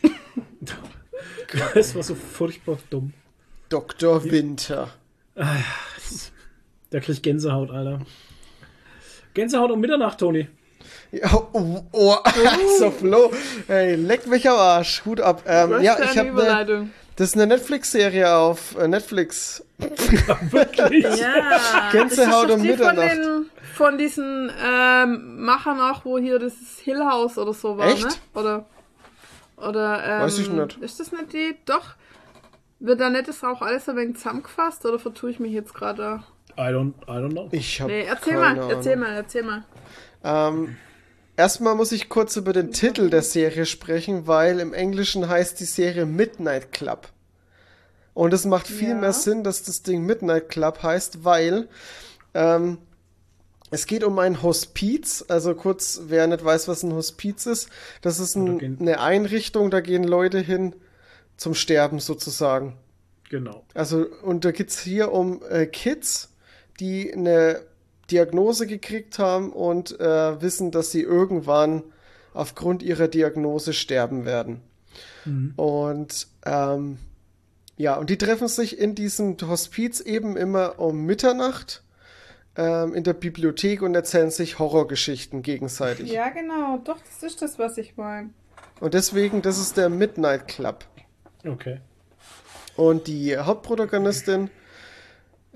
[1.74, 3.12] Das war so furchtbar dumm.
[3.68, 4.24] Dr.
[4.24, 4.88] Winter.
[5.36, 8.00] Da krieg ich Gänsehaut, Alter.
[9.34, 10.48] Gänsehaut um Mitternacht, Toni.
[11.12, 12.16] Ja, oh, oh,
[12.78, 13.30] so Flo.
[13.66, 15.04] Hey, leck mich am Arsch.
[15.04, 15.42] Hut ab.
[15.46, 19.64] Ähm, ja, ich habe eine, das ist eine Netflix-Serie auf äh, Netflix.
[19.78, 21.04] Wirklich?
[21.18, 21.88] Ja.
[21.92, 22.96] Gänsehaut um Mitternacht.
[22.96, 27.88] Von, den, von diesen ähm, Machern auch, wo hier das Hill House oder so war,
[27.88, 28.04] Echt?
[28.04, 28.10] ne?
[28.34, 28.64] Oder,
[29.56, 30.78] oder ähm, Weiß ich nicht.
[30.78, 31.56] Ist das nicht die?
[31.66, 31.94] Doch.
[32.78, 36.22] Wird da nicht das auch alles ein wenig zusammengefasst oder vertue ich mich jetzt gerade?
[36.58, 37.48] I don't, I don't know.
[37.52, 39.04] Ich habe Nee, erzähl keine mal, erzähl Ahnung.
[39.08, 39.64] mal, erzähl mal.
[40.24, 40.76] Ähm,
[41.36, 45.64] erstmal muss ich kurz über den Titel der Serie sprechen, weil im Englischen heißt die
[45.64, 47.08] Serie Midnight Club.
[48.14, 48.94] Und es macht viel Ja.
[48.94, 51.68] mehr Sinn, dass das Ding Midnight Club heißt, weil
[52.34, 52.78] ähm,
[53.70, 55.24] es geht um ein Hospiz.
[55.28, 57.68] Also kurz, wer nicht weiß, was ein Hospiz ist,
[58.00, 60.74] das ist da ein, eine Einrichtung, da gehen Leute hin
[61.36, 62.76] zum Sterben sozusagen.
[63.28, 63.64] Genau.
[63.74, 66.32] Also, und da geht's hier um äh, Kids,
[66.80, 67.62] die eine
[68.10, 71.82] Diagnose gekriegt haben und äh, wissen, dass sie irgendwann
[72.34, 74.60] aufgrund ihrer Diagnose sterben werden.
[75.56, 76.98] Und ähm,
[77.76, 81.82] ja, und die treffen sich in diesem Hospiz eben immer um Mitternacht
[82.56, 86.10] ähm, in der Bibliothek und erzählen sich Horrorgeschichten gegenseitig.
[86.10, 86.78] Ja, genau.
[86.78, 88.30] Doch, das ist das, was ich meine.
[88.80, 90.84] Und deswegen, das ist der Midnight Club.
[91.46, 91.80] Okay.
[92.76, 94.50] Und die Hauptprotagonistin,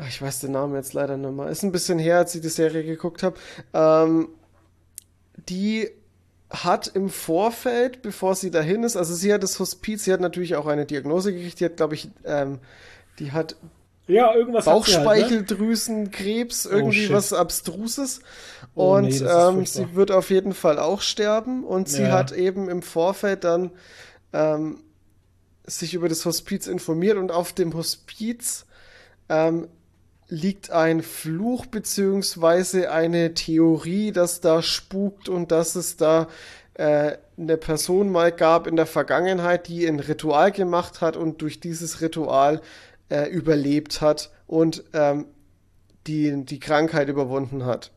[0.09, 2.49] ich weiß den Namen jetzt leider nicht mehr, ist ein bisschen her, als ich die
[2.49, 3.36] Serie geguckt habe,
[3.75, 4.28] ähm,
[5.49, 5.91] die
[6.49, 10.57] hat im Vorfeld, bevor sie dahin ist, also sie hat das Hospiz, sie hat natürlich
[10.57, 12.59] auch eine Diagnose gekriegt, die hat, glaube ich, ähm,
[13.19, 13.55] die hat
[14.09, 14.91] Ja, irgendwas sie halt, ne?
[15.05, 17.12] Bauchspeicheldrüsenkrebs, irgendwie shit.
[17.12, 18.20] was Abstruses.
[18.75, 21.62] Oh, und nee, ähm, sie wird auf jeden Fall auch sterben.
[21.65, 22.12] Und sie Ja.
[22.12, 23.70] hat eben im Vorfeld dann
[24.33, 24.81] ähm,
[25.78, 28.66] sich über das Hospiz informiert und auf dem Hospiz
[29.28, 29.68] ähm,
[30.28, 36.28] liegt ein Fluch beziehungsweise eine Theorie, dass da spukt und dass es da
[36.74, 41.60] äh, eine Person mal gab in der Vergangenheit, die ein Ritual gemacht hat und durch
[41.60, 42.60] dieses Ritual
[43.08, 45.26] äh, überlebt hat und ähm,
[46.07, 47.90] die, die Krankheit überwunden hat.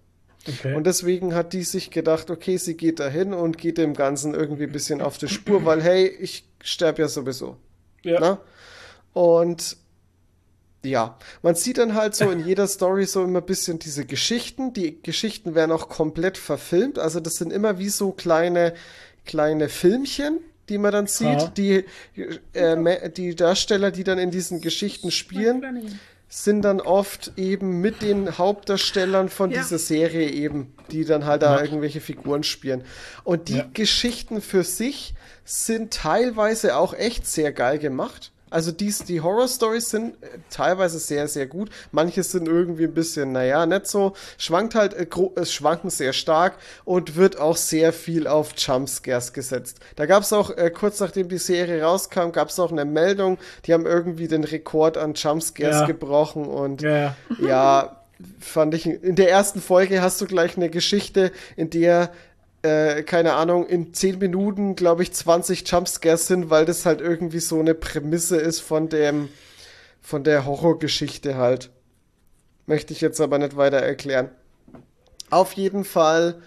[0.48, 0.76] Okay.
[0.76, 4.64] Und deswegen hat die sich gedacht, okay, sie geht dahin und geht dem Ganzen irgendwie
[4.64, 7.58] ein bisschen auf die Spur, weil hey, ich sterbe ja sowieso.
[8.04, 8.20] ja.
[8.20, 8.38] Ne?
[9.14, 9.78] Und
[10.86, 14.74] ja, man sieht dann halt so in jeder Story so immer ein bisschen diese Geschichten.
[14.74, 17.00] Die Geschichten werden auch komplett verfilmt.
[17.00, 18.74] Also das sind immer wie so kleine,
[19.26, 21.40] kleine Filmchen, die man dann sieht.
[21.40, 21.48] Ja.
[21.48, 21.86] Die,
[22.52, 25.62] äh, die Darsteller, die dann in diesen Geschichten spielen,
[26.36, 29.62] sind dann oft eben mit den Hauptdarstellern von Ja.
[29.62, 31.64] dieser Serie eben, die dann halt da Ja.
[31.64, 32.84] irgendwelche Figuren spielen.
[33.24, 33.70] Und die Ja.
[33.72, 35.14] Geschichten für sich
[35.46, 38.32] sind teilweise auch echt sehr geil gemacht.
[38.54, 41.70] Also dies, die Horror-Stories sind äh, teilweise sehr, sehr gut.
[41.92, 44.14] Manche sind irgendwie ein bisschen, naja, nicht so.
[44.38, 46.54] Schwankt halt, äh, gro- es schwanken sehr stark
[46.86, 49.80] und wird auch sehr viel auf Jumpscares gesetzt.
[49.96, 53.38] Da gab es auch, äh, kurz nachdem die Serie rauskam, gab es auch eine Meldung,
[53.66, 55.86] die haben irgendwie den Rekord an Jumpscares Ja.
[55.88, 57.16] gebrochen und ja.
[57.42, 57.98] ja,
[58.40, 58.86] fand ich.
[58.86, 62.12] In der ersten Folge hast du gleich eine Geschichte, in der,
[62.64, 67.40] äh, keine Ahnung, in 10 Minuten, glaube ich, 20 Jumpscares sind, weil das halt irgendwie
[67.40, 69.30] so eine Prämisse ist von dem,
[70.02, 71.70] von der Horrorgeschichte halt.
[72.66, 74.30] Möchte ich jetzt aber nicht weiter erklären.
[75.30, 76.42] Auf jeden Fall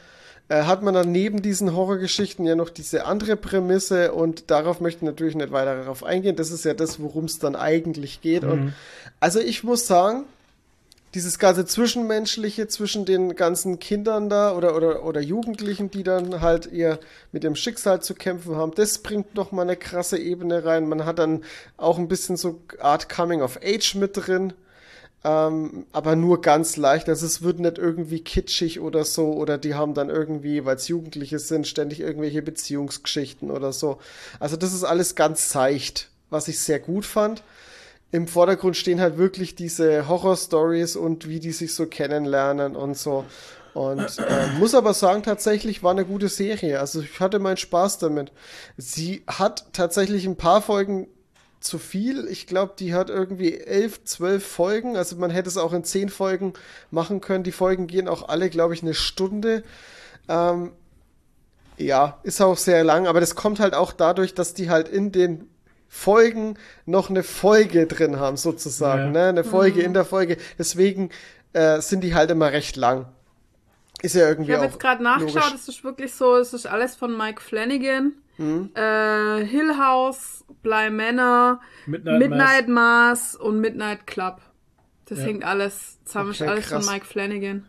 [0.48, 4.98] äh, hat man dann neben diesen Horrorgeschichten ja noch diese andere Prämisse und darauf möchte
[5.00, 6.36] ich natürlich nicht weiter darauf eingehen.
[6.36, 8.44] Das ist ja das, worum es dann eigentlich geht.
[8.44, 8.72] Und
[9.20, 10.24] also ich muss sagen,
[11.16, 16.66] dieses ganze Zwischenmenschliche zwischen den ganzen Kindern da oder, oder, oder Jugendlichen, die dann halt
[16.70, 17.00] ihr
[17.32, 20.86] mit dem Schicksal zu kämpfen haben, das bringt noch mal eine krasse Ebene rein.
[20.86, 21.42] Man hat dann
[21.78, 24.52] auch ein bisschen so Art Coming of Age mit drin.
[25.24, 27.08] Ähm, aber nur ganz leicht.
[27.08, 29.32] Also es wird nicht irgendwie kitschig oder so.
[29.32, 34.00] Oder die haben dann irgendwie, weil es Jugendliche sind, ständig irgendwelche Beziehungsgeschichten oder so.
[34.38, 37.42] Also das ist alles ganz seicht, was ich sehr gut fand.
[38.12, 43.24] Im Vordergrund stehen halt wirklich diese Horror-Stories und wie die sich so kennenlernen und so.
[43.74, 46.80] Und äh, muss aber sagen, tatsächlich war eine gute Serie.
[46.80, 48.32] Also ich hatte meinen Spaß damit.
[48.78, 51.08] Sie hat tatsächlich ein paar Folgen
[51.60, 52.26] zu viel.
[52.28, 54.96] Ich glaube, die hat irgendwie elf, zwölf Folgen.
[54.96, 56.54] Also man hätte es auch in zehn Folgen
[56.90, 57.44] machen können.
[57.44, 59.62] Die Folgen gehen auch alle, glaube ich, eine Stunde.
[60.28, 60.72] Ähm,
[61.76, 65.12] ja, ist auch sehr lang, aber das kommt halt auch dadurch, dass die halt in
[65.12, 65.50] den
[65.88, 69.06] Folgen noch eine Folge drin haben, sozusagen.
[69.14, 69.22] Ja.
[69.22, 69.28] Ne?
[69.28, 70.36] Eine Folge in der Folge.
[70.58, 71.10] Deswegen
[71.52, 73.06] äh, sind die halt immer recht lang.
[74.02, 76.94] Ist ja irgendwie Ich habe jetzt gerade nachgeschaut, es ist wirklich so, es ist alles
[76.96, 78.12] von Mike Flanagan.
[78.36, 78.70] Mhm.
[78.74, 84.40] Äh, Hill House, Bly Manor, Midnight, Midnight Mass und Midnight Club.
[85.06, 85.24] Das Ja.
[85.24, 86.84] hängt alles zusammen, ist Okay, alles krass.
[86.84, 87.64] von Mike Flanagan.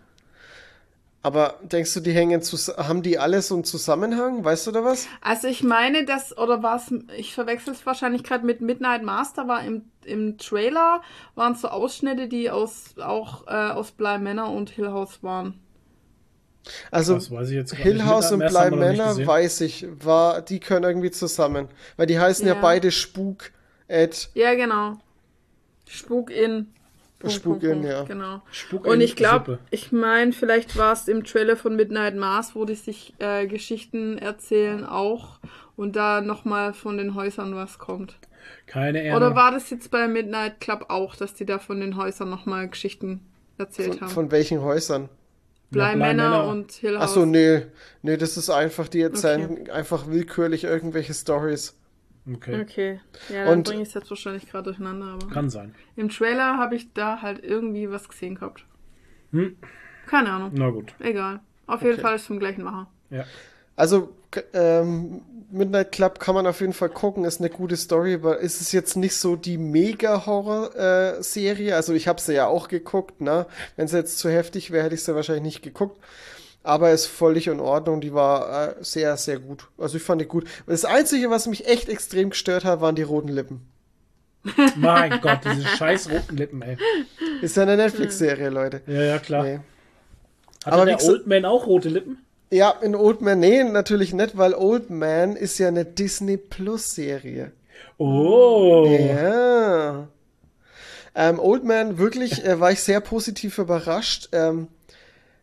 [1.27, 2.41] Aber denkst du, die hängen
[2.77, 4.45] haben die alle so einen Zusammenhang?
[4.45, 5.09] Weißt du da was?
[5.19, 9.61] Also ich meine, das, oder was, ich verwechsel es wahrscheinlich gerade mit Midnight Master, war
[9.61, 11.01] im, im Trailer,
[11.35, 15.59] waren so Ausschnitte, die aus, auch äh, aus Bly Manor und Hill House waren.
[16.91, 18.06] Also Das weiß ich jetzt gar Hill.
[18.06, 21.67] House und Bly Manor weiß ich, war, die können irgendwie zusammen.
[21.97, 22.61] Weil die heißen ja, Ja.
[22.61, 23.51] beide Spuk,
[23.89, 24.93] Ed, Ja, genau.
[25.89, 26.67] Spuk in.
[27.19, 28.03] Punkt, Spuk in, ja.
[28.03, 28.41] Genau.
[28.51, 32.63] Spuk Und ich glaube, ich meine, vielleicht war es im Trailer von Midnight Mars, wo
[32.65, 35.39] die sich äh, Geschichten erzählen auch
[35.75, 38.17] und da nochmal von den Häusern was kommt.
[38.67, 39.17] Keine Erde.
[39.17, 42.67] Oder war das jetzt bei Midnight Club auch, dass die da von den Häusern nochmal
[42.69, 43.21] Geschichten
[43.57, 44.09] erzählt von, haben?
[44.09, 45.09] von welchen Häusern?
[45.69, 46.47] Manor Manor.
[46.47, 47.03] und Hill House.
[47.03, 47.63] Achso, nee.
[48.01, 51.75] Nee, das ist einfach, die erzählen einfach willkürlich irgendwelche Stories.
[52.33, 52.61] Okay.
[52.61, 52.99] Okay.
[53.30, 55.27] Ja, dann bringe ich es jetzt wahrscheinlich gerade durcheinander, aber.
[55.27, 55.73] Kann sein.
[55.95, 58.65] Im Trailer habe ich da halt irgendwie was gesehen gehabt.
[59.31, 59.56] Hm.
[60.07, 60.51] Keine Ahnung.
[60.53, 60.93] Na gut.
[60.99, 61.39] Egal.
[61.65, 62.01] Auf jeden Okay.
[62.01, 62.88] Fall ist es vom gleichen Macher.
[63.09, 63.25] Ja.
[63.75, 64.14] Also,
[64.53, 68.59] ähm, Midnight Club kann man auf jeden Fall gucken, ist eine gute Story, aber ist
[68.59, 71.75] es jetzt nicht so die Mega-Horror-Serie?
[71.75, 73.45] also, ich habe sie ja auch geguckt, ne?
[73.75, 75.99] Wenn sie jetzt zu heftig wäre, hätte ich sie wahrscheinlich nicht geguckt.
[76.63, 79.67] Aber ist völlig in Ordnung, die war äh, sehr, sehr gut.
[79.77, 80.45] Also, ich fand die gut.
[80.65, 83.61] Das Einzige, was mich echt extrem gestört hat, waren die roten Lippen.
[84.75, 86.77] Mein Gott, diese scheiß roten Lippen, ey.
[87.41, 88.81] Ist ja eine Netflix-Serie, Leute.
[88.87, 89.43] Ja, ja, klar.
[89.43, 89.59] Nee.
[90.65, 92.17] Hatte Aber der Old Man auch rote Lippen?
[92.51, 97.51] Ja, in Old Man, nee, natürlich nicht, weil Old Man ist ja eine Disney Plus-Serie.
[97.97, 98.85] Oh.
[98.87, 100.07] Ja.
[101.15, 104.29] Ähm, Old Man, wirklich, äh, war ich sehr positiv überrascht.
[104.31, 104.67] Ähm,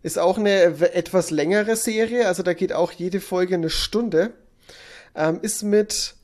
[0.05, 0.61] ist auch eine
[0.95, 4.33] etwas längere Serie, also da geht auch jede Folge eine Stunde.
[5.15, 6.15] Ähm, ist mit,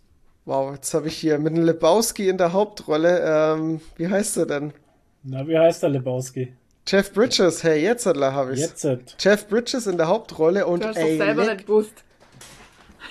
[0.45, 3.23] wow, jetzt habe ich hier, mit einem Lebowski in der Hauptrolle.
[3.25, 4.75] Ähm, wie heißt er denn?
[5.23, 6.53] Na, wie heißt der Lebowski?
[6.87, 8.83] Jeff Bridges, hey, jetzt habe ich's.
[8.83, 9.17] Jetzt.
[9.19, 11.93] Jeff Bridges in der Hauptrolle und Du hast ey, doch selber leck, nicht gewusst.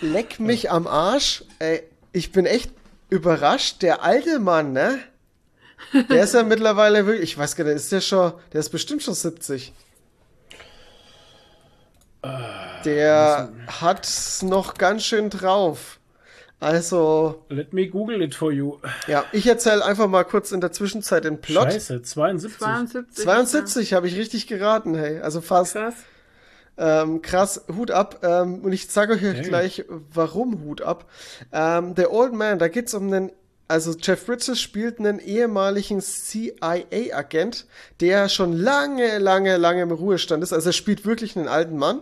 [0.02, 1.46] leck mich am Arsch.
[1.58, 1.82] Ey,
[2.12, 2.70] ich bin echt
[3.10, 3.82] überrascht.
[3.82, 5.00] Der alte Mann, ne?
[6.10, 9.02] Der ist ja mittlerweile wirklich, ich weiß gar nicht, ist der schon, der ist bestimmt
[9.02, 9.74] schon 70.
[12.86, 13.50] Der
[13.82, 16.00] hat's noch ganz schön drauf.
[16.62, 18.80] Also, Let me Google it for you.
[19.08, 21.72] ja, ich erzähle einfach mal kurz in der Zwischenzeit den Plot.
[21.72, 22.60] Scheiße, 72.
[22.60, 23.24] 72.
[23.24, 25.20] 72 habe ich richtig geraten, hey.
[25.22, 25.46] Also Ja.
[25.46, 25.74] fast.
[25.74, 25.94] Krass.
[26.78, 28.20] Ähm, krass, Hut ab.
[28.24, 29.42] Ähm, und ich sage euch Hey.
[29.42, 31.10] gleich, warum Hut ab.
[31.54, 33.32] Ähm, der Old Man, da geht's um einen,
[33.70, 37.68] also Jeff Bridges spielt einen ehemaligen CIA-Agent,
[38.02, 40.52] der schon lange, lange, lange im Ruhestand ist.
[40.54, 42.02] Also er spielt wirklich einen alten Mann.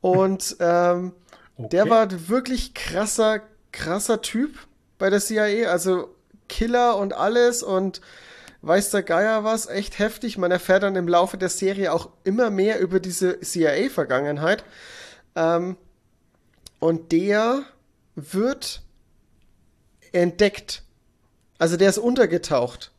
[0.00, 1.12] Und ähm,
[1.56, 1.90] der Okay.
[1.90, 3.40] war wirklich krasser,
[3.72, 4.58] krasser Typ
[4.98, 5.70] bei der CIA.
[5.70, 6.14] Also
[6.48, 8.00] Killer und alles und
[8.62, 10.36] weiß der Geier was, echt heftig.
[10.38, 14.64] Man erfährt dann im Laufe der Serie auch immer mehr über diese CIA-Vergangenheit.
[15.34, 15.76] Ähm,
[16.78, 17.62] und der
[18.16, 18.82] wird
[20.12, 20.82] entdeckt.
[21.58, 22.90] Also der ist untergetaucht.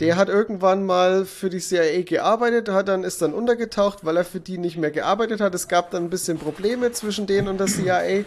[0.00, 4.24] Der hat irgendwann mal für die CIA gearbeitet, hat dann, ist dann untergetaucht, weil er
[4.24, 5.54] für die nicht mehr gearbeitet hat.
[5.54, 8.24] Es gab dann ein bisschen Probleme zwischen denen und der CIA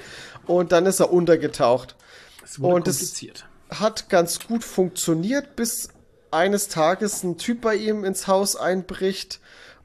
[0.48, 1.96] und dann ist er untergetaucht.
[2.44, 3.46] Es wurde und das- kompliziert.
[3.70, 5.90] Hat ganz gut funktioniert, bis
[6.32, 9.40] eines Tages ein Typ bei ihm ins Haus einbricht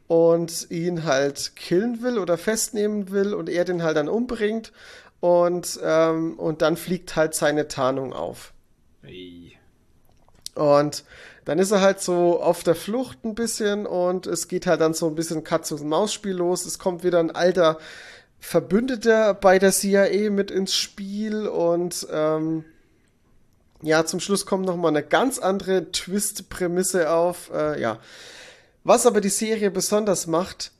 [0.08, 4.72] und ihn halt killen will oder festnehmen will und er den halt dann umbringt
[5.20, 8.52] und, ähm, und dann fliegt halt seine Tarnung auf.
[9.02, 9.56] Ey.
[10.54, 11.04] Und
[11.46, 14.94] dann ist er halt so auf der Flucht ein bisschen und es geht halt dann
[14.94, 16.66] so ein bisschen Katz-und-Maus-Spiel los.
[16.66, 17.78] Es kommt wieder ein alter
[18.40, 22.64] Verbündeter bei der CIA mit ins Spiel und ähm,
[23.80, 27.50] ja, zum Schluss kommt noch mal eine ganz andere Twist-Prämisse auf.
[27.54, 28.00] Äh, ja,
[28.82, 30.72] was aber die Serie besonders macht,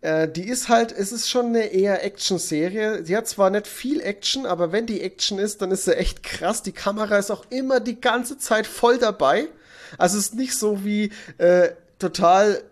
[0.00, 3.04] äh, die ist halt, es ist schon eine eher Action-Serie.
[3.04, 6.22] Sie hat zwar nicht viel Action, aber wenn die Action ist, dann ist sie echt
[6.22, 6.62] krass.
[6.62, 9.48] Die Kamera ist auch immer die ganze Zeit voll dabei.
[9.98, 12.62] Also es ist nicht so wie äh, total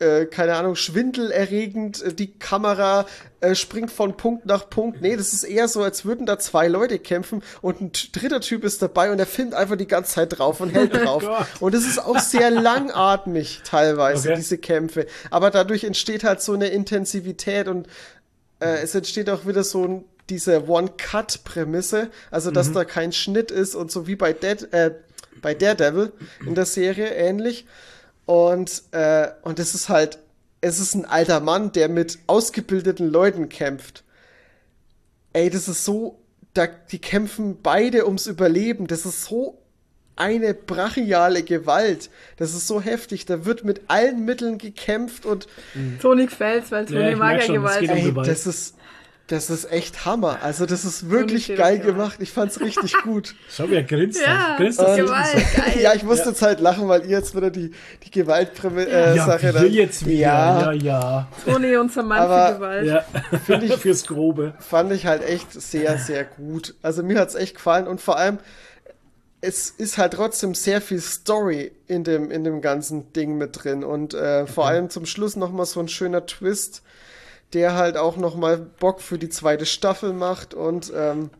[0.00, 3.06] äh, keine Ahnung, schwindelerregend, äh, die Kamera
[3.40, 5.00] äh, springt von Punkt nach Punkt.
[5.00, 8.64] Nee, das ist eher so, als würden da zwei Leute kämpfen und ein dritter Typ
[8.64, 11.22] ist dabei und der filmt einfach die ganze Zeit drauf und hält drauf.
[11.24, 11.46] Gott.
[11.60, 14.36] und es ist auch sehr langatmig teilweise, Okay.
[14.36, 15.06] diese Kämpfe.
[15.30, 17.86] Aber dadurch entsteht halt so eine Intensivität und
[18.58, 23.74] äh, es entsteht auch wieder so ein, diese One-Cut-Prämisse, also dass da kein Schnitt ist
[23.74, 24.90] und so wie bei, Dead, äh,
[25.42, 26.12] bei Daredevil
[26.46, 27.66] in der Serie ähnlich.
[28.26, 30.18] Und, äh, und es ist halt,
[30.60, 34.02] es ist ein alter Mann, der mit ausgebildeten Leuten kämpft.
[35.32, 36.20] Ey, das ist so,
[36.54, 38.86] da, die kämpfen beide ums Überleben.
[38.86, 39.58] Das ist so
[40.16, 42.08] eine brachiale Gewalt.
[42.36, 43.26] Das ist so heftig.
[43.26, 45.48] Da wird mit allen Mitteln gekämpft und
[46.00, 47.82] Toni gefällt's, weil Ja, Toni ich mag ja Gewalt.
[47.82, 48.28] um ey, Gewalt.
[48.28, 48.76] das ist,
[49.34, 50.38] das ist echt Hammer.
[50.42, 51.82] Also das ist wirklich geil Gewalt.
[51.84, 52.16] gemacht.
[52.20, 53.34] Ich fand's richtig gut.
[53.50, 54.20] Schau, wie er grinst.
[54.20, 55.74] Ja, grinst das Gewalt, geil.
[55.82, 57.70] ja, ich musste jetzt halt lachen, weil ihr jetzt wieder die,
[58.04, 60.18] die Gewaltsache äh, Ja, Sache jetzt wieder.
[60.18, 61.28] Ja, Ja, ja.
[61.44, 62.86] Toni, unser Mann Aber- für Gewalt.
[62.86, 63.58] ja.
[63.62, 64.54] ich- Fürs Grobe.
[64.60, 66.74] fand ich halt echt sehr, sehr gut.
[66.82, 68.38] Also mir hat's echt gefallen und vor allem,
[69.40, 73.84] es ist halt trotzdem sehr viel Story in dem, in dem ganzen Ding mit drin
[73.84, 76.82] und äh, vor allem zum Schluss nochmal so ein schöner Twist,
[77.54, 81.30] der halt auch nochmal Bock für die zweite Staffel macht und ähm,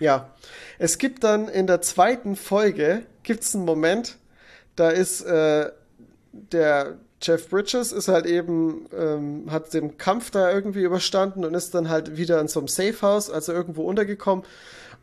[0.00, 0.30] ja,
[0.78, 4.16] es gibt dann in der zweiten Folge, gibt's einen Moment,
[4.76, 5.70] da ist äh,
[6.32, 11.74] der Jeff Bridges ist halt eben, ähm, hat den Kampf da irgendwie überstanden und ist
[11.74, 14.44] dann halt wieder in so einem Safehouse, also irgendwo untergekommen.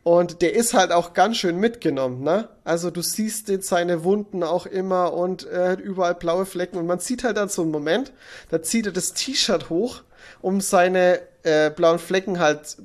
[0.06, 2.48] Und der ist halt auch ganz schön mitgenommen, ne?
[2.64, 6.86] Also du siehst den, seine Wunden auch immer und er hat überall blaue Flecken und
[6.86, 8.14] man sieht halt dann so einen Moment,
[8.52, 10.04] da zieht er das T-Shirt hoch,
[10.44, 12.78] um seine äh, blauen Flecken halt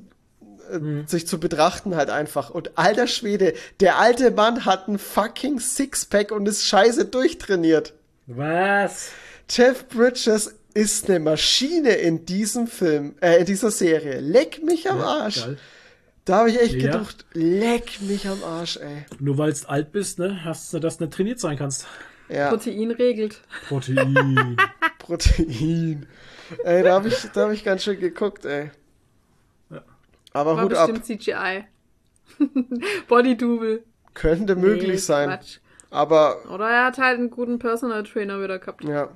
[0.71, 2.49] äh, sich zu betrachten halt einfach.
[2.49, 7.93] Und alter Schwede, der alte Mann hat ein fucking Sixpack und ist scheiße durchtrainiert.
[8.29, 9.11] Was?
[9.51, 14.21] Jeff Bridges ist eine Maschine in diesem Film, äh, in dieser Serie.
[14.21, 15.45] Leck mich am Arsch.
[15.45, 15.59] Geil.
[16.31, 16.93] Da habe ich echt Ja.
[16.93, 19.05] gedacht, leck mich am Arsch, ey.
[19.19, 21.89] Nur weil du alt bist, ne, hast du, dass du nicht trainiert sein kannst.
[22.29, 23.41] Ja, Protein regelt.
[23.67, 24.57] Protein.
[25.01, 26.07] Protein.
[26.63, 28.71] ey, da habe ich, da hab ich ganz schön geguckt, ey.
[29.71, 29.83] Ja.
[30.33, 31.65] Aber War Hut ab, bestimmt CGI.
[33.09, 33.83] Bodydouble.
[34.15, 35.29] könnte möglich Nee, sein.
[35.31, 35.59] Quatsch.
[35.91, 38.85] Aber Oder er hat halt einen guten Personal Trainer wieder gehabt.
[38.85, 39.09] Ja.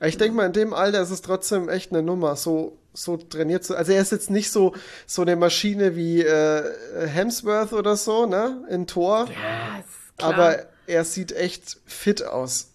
[0.00, 3.64] Ich denke mal, in dem Alter ist es trotzdem echt eine Nummer, so, so trainiert
[3.64, 3.76] zu.
[3.76, 4.72] Also er ist jetzt nicht so,
[5.06, 6.62] so eine Maschine wie äh,
[7.06, 8.64] Hemsworth oder so, ne?
[8.70, 9.26] In Tor.
[9.26, 10.32] Ja, ist klar.
[10.34, 10.56] aber
[10.86, 12.70] er sieht echt fit aus.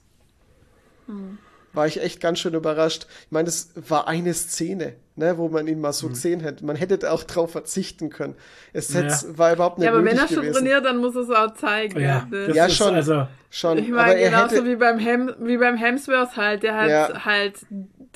[1.74, 3.08] War ich echt ganz schön überrascht.
[3.26, 6.66] Ich meine, es war eine Szene, ne, wo man ihn mal so gesehen hätte.
[6.66, 8.36] Man hätte auch drauf verzichten können.
[8.74, 9.08] Es Ja.
[9.38, 10.54] war überhaupt nicht ja, aber wenn er schon gewesen.
[10.54, 12.00] trainiert, dann muss er es auch zeigen.
[12.00, 12.94] ja, das Ja, ist schon.
[12.96, 16.90] Also, Schon, Ich meine, genauso hätte, wie beim, Hem wie beim Hemsworth halt, der hat
[16.90, 17.26] Ja.
[17.26, 17.56] halt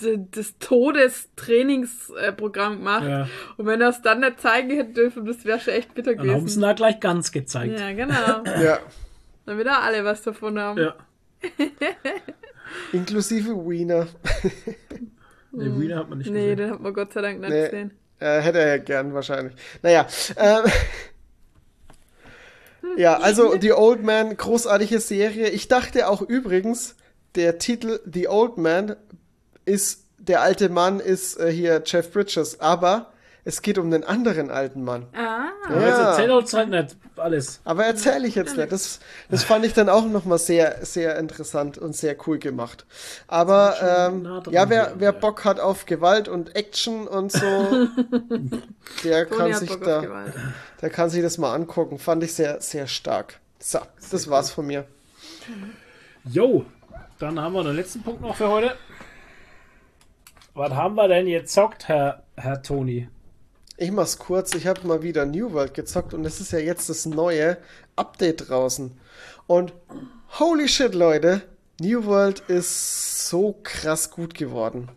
[0.01, 3.03] d- das Todestrainingsprogramm gemacht.
[3.07, 3.27] Ja.
[3.57, 6.19] Und wenn er es dann nicht zeigen hätte dürfen, das wäre schon echt bitter dann
[6.21, 6.61] haben sie ihn gewesen.
[6.61, 7.79] da gleich ganz gezeigt.
[7.79, 8.43] Ja, genau.
[8.61, 8.79] ja,
[9.45, 10.79] Dann wieder alle was davon haben.
[10.79, 10.95] Ja.
[12.93, 14.07] inklusive Wiener.
[15.55, 16.57] Nee, Wiener hat man nicht Nee, gesehen.
[16.57, 17.65] den hat man Gott sei Dank nicht Nee.
[17.65, 17.91] gesehen.
[18.19, 19.53] Äh, hätte er ja gern wahrscheinlich.
[19.83, 20.07] Naja.
[20.35, 20.63] Ähm,
[22.97, 25.49] ja, also The Old Man, großartige Serie.
[25.49, 26.95] Ich dachte auch übrigens,
[27.35, 28.95] der Titel The Old Man
[29.65, 33.13] ist, der alte Mann ist äh, hier Jeff Bridges, aber
[33.45, 35.05] es geht um den anderen alten Mann.
[35.13, 35.49] Ah.
[35.67, 37.59] Aber jetzt erzähl uns halt nicht alles.
[37.65, 38.71] Aber erzähle ich jetzt nicht.
[38.71, 42.85] Das, das fand ich dann auch nochmal sehr, sehr interessant und sehr cool gemacht.
[43.27, 45.19] Aber ähm, nah ja, wer, wer ja.
[45.19, 47.39] Bock hat auf Gewalt und Action und so,
[49.03, 50.25] der kann sich Bock da,
[50.81, 51.99] der kann sich das mal angucken.
[51.99, 53.39] Fand ich sehr, sehr stark.
[53.59, 53.79] So,
[54.11, 54.85] das war's von mir.
[56.25, 56.65] Jo,
[57.19, 58.75] dann haben wir den letzten Punkt noch für heute.
[60.55, 63.07] Was haben wir denn jetzt zockt, Herr, Herr Toni?
[63.77, 64.53] Ich mach's kurz.
[64.53, 67.57] Ich habe mal wieder New World gezockt und es ist ja jetzt das neue
[67.95, 68.91] Update draußen.
[69.47, 69.73] Und
[70.39, 71.41] holy shit, Leute,
[71.81, 74.89] New World ist so krass gut geworden.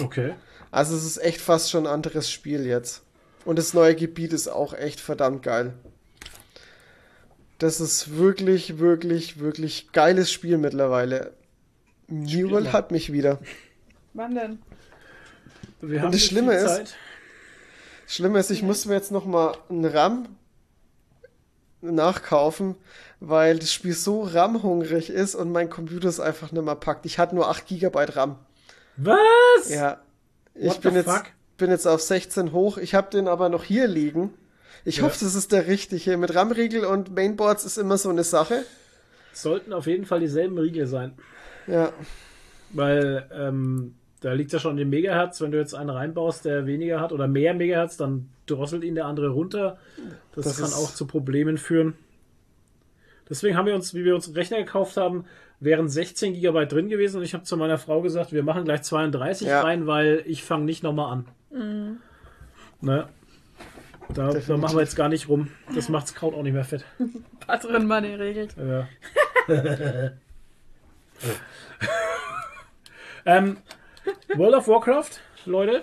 [0.00, 0.34] Okay.
[0.70, 3.02] Also es ist echt fast schon ein anderes Spiel jetzt.
[3.44, 5.74] Und das neue Gebiet ist auch echt verdammt geil.
[7.58, 11.32] Das ist wirklich, wirklich, wirklich geiles Spiel mittlerweile.
[12.08, 13.38] New World hat mich wieder.
[14.14, 14.62] Wann denn?
[15.80, 16.94] Wir das nicht Schlimme viel ist- Zeit.
[18.06, 20.28] Schlimm ist, ich muss mir jetzt noch mal einen RAM
[21.80, 22.76] nachkaufen,
[23.20, 27.06] weil das Spiel so RAM-hungrig ist und mein Computer es einfach nicht mehr packt.
[27.06, 28.36] Ich hatte nur 8 GB RAM.
[28.96, 29.68] Was?
[29.68, 30.00] Ja.
[30.54, 31.24] Ich What bin jetzt, fuck?
[31.56, 32.78] bin jetzt auf 16 hoch.
[32.78, 34.32] Ich habe den aber noch hier liegen.
[34.84, 35.04] Ich Ja.
[35.04, 36.16] hoffe, das ist der richtige.
[36.16, 38.64] Mit RAM-Riegel und Mainboards ist immer so eine Sache.
[39.32, 41.14] Sollten auf jeden Fall dieselben Riegel sein.
[41.66, 41.92] Ja.
[42.70, 43.94] Weil ähm,
[44.24, 45.40] da liegt ja schon den Megahertz.
[45.40, 49.04] Wenn du jetzt einen reinbaust, der weniger hat oder mehr Megahertz, dann drosselt ihn der
[49.06, 49.76] andere runter.
[50.34, 51.94] Das, Das kann ist- auch zu Problemen führen.
[53.28, 55.24] Deswegen haben wir uns, wie wir uns einen Rechner gekauft haben,
[55.60, 58.82] wären 16 GB drin gewesen und ich habe zu meiner Frau gesagt, wir machen gleich
[58.82, 59.60] 32 Ja.
[59.62, 61.26] rein, weil ich fange nicht nochmal an.
[62.80, 63.08] Ne?
[64.12, 65.48] Da, da machen wir jetzt gar nicht rum.
[65.74, 66.84] Das macht das Kraut auch nicht mehr fett.
[67.46, 68.54] Patron Money regelt.
[68.58, 68.88] Ja.
[73.26, 73.56] ähm,
[74.36, 75.82] World of Warcraft, Leute,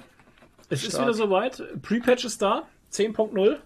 [0.70, 1.04] es ist Stark.
[1.06, 1.64] wieder soweit.
[1.82, 3.58] Pre-Patch ist da, 10.0.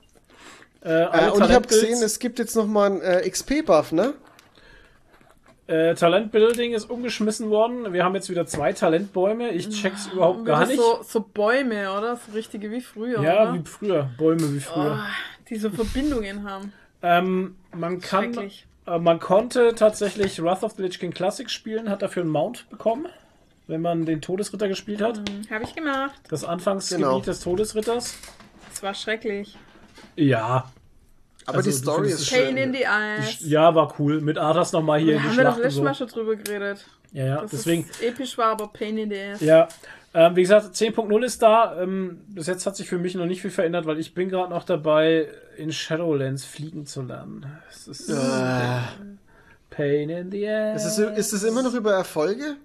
[0.84, 4.14] Äh, Äh, und ich habe gesehen, es gibt jetzt noch mal einen äh, XP-Buff, ne?
[5.68, 7.92] äh, Talentbuilding ist umgeschmissen worden.
[7.92, 9.50] Wir haben jetzt wieder zwei Talentbäume.
[9.50, 10.80] Ich check's überhaupt gar nicht.
[10.80, 12.18] So, so Bäume, oder?
[12.18, 13.22] So richtige wie früher.
[13.22, 13.54] ja, oder?
[13.56, 14.10] wie früher.
[14.18, 15.00] Bäume wie früher.
[15.02, 16.72] Oh, die so Verbindungen haben.
[17.02, 18.34] Ähm, man kann,
[18.86, 22.70] äh, man konnte tatsächlich Wrath of the Lich King Classic spielen, hat dafür einen Mount
[22.70, 23.08] bekommen,
[23.68, 25.22] wenn man den Todesritter gespielt hat.
[25.50, 26.14] Habe ich gemacht.
[26.30, 27.20] Das Anfangsgebiet Genau.
[27.20, 28.16] des Todesritters.
[28.70, 29.58] Das war schrecklich.
[30.16, 30.72] Ja.
[31.48, 32.58] Aber Also, die Story ist es Pain schön.
[32.58, 33.38] in the eyes.
[33.42, 34.20] Ja, war cool.
[34.22, 35.84] Mit Arthas nochmal hier da in die haben wir doch Schlacht und letztes so.
[35.84, 36.86] Mal schon drüber geredet.
[37.12, 37.88] Ja, ja, Dass deswegen.
[37.90, 39.42] es episch war, aber Pain in the ass.
[39.42, 39.68] Ja,
[40.14, 41.80] ähm, wie gesagt, 10.0 ist da.
[41.82, 44.50] Ähm, bis jetzt hat sich für mich noch nicht viel verändert, weil ich bin gerade
[44.50, 45.28] noch dabei,
[45.58, 47.46] in Shadowlands fliegen zu lernen.
[47.70, 48.12] Es ist
[49.70, 50.86] Pain in the ass.
[50.86, 52.56] Ist es, ist es immer noch über Erfolge?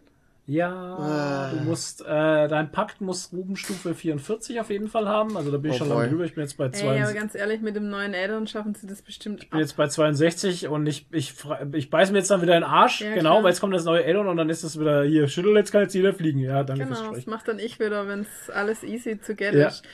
[0.50, 1.50] Ja, Ah.
[1.52, 5.36] du musst, äh, dein Pakt muss Rubenstufe 44 auf jeden Fall haben.
[5.36, 6.24] Also da bin ich Oh schon lange drüber.
[6.24, 7.14] Ich bin jetzt bei Ey, aber 62.
[7.20, 10.66] ganz ehrlich, mit dem neuen Addon schaffen sie das bestimmt Ich bin jetzt bei 62
[10.66, 11.34] und ich, ich,
[11.72, 13.42] ich beiß mir jetzt dann wieder in den Arsch, Ja, genau, klar.
[13.44, 15.82] weil jetzt kommt das neue Addon und dann ist es wieder hier, schüttel, jetzt kann
[15.82, 16.40] jetzt jeder fliegen.
[16.40, 19.54] Ja, danke fürs Genau, das macht dann ich wieder, wenn es alles easy to get
[19.54, 19.68] Ja.
[19.68, 19.84] ist.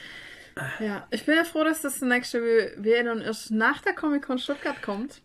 [0.79, 2.41] Ja, ich bin ja froh, dass das nächste
[2.83, 5.21] dann erst nach der Comic-Con Stuttgart kommt.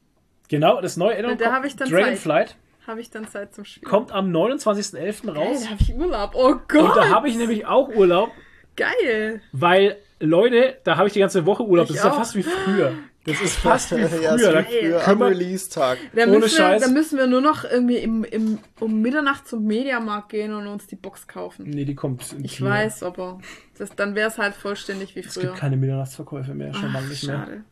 [0.51, 2.55] Genau, das neue Addon, Und da hab ich dann Dragonflight,
[2.87, 3.89] Habe ich dann Zeit zum Spielen.
[3.89, 5.27] kommt am 29.11.
[5.27, 5.63] Geil, raus.
[5.65, 6.31] da habe ich Urlaub.
[6.35, 8.31] Oh Gott, Und da habe ich nämlich auch Urlaub,
[8.77, 9.41] geil.
[9.53, 11.87] weil, Leute, da habe ich die ganze Woche Urlaub.
[11.87, 12.17] Das Ich ist ja auch.
[12.17, 12.93] fast wie früher.
[13.25, 14.65] Das ist fast wie ja, früher.
[14.69, 15.99] wie früher am Release-Tag.
[16.13, 16.83] Ohne müssen, wir, Scheiß.
[16.83, 20.89] da müssen wir nur noch irgendwie im, im, um Mitternacht zum Mediamarkt gehen und uns
[20.89, 21.67] die Box kaufen.
[21.71, 22.33] Nee, die kommt.
[22.33, 22.69] im Ich Kino.
[22.71, 23.39] weiß, aber
[23.79, 25.45] das, dann wäre es halt vollständig wie Es früher.
[25.45, 27.37] gibt keine Mitternachtsverkäufe mehr, schon lange nicht mehr.
[27.39, 27.65] schade.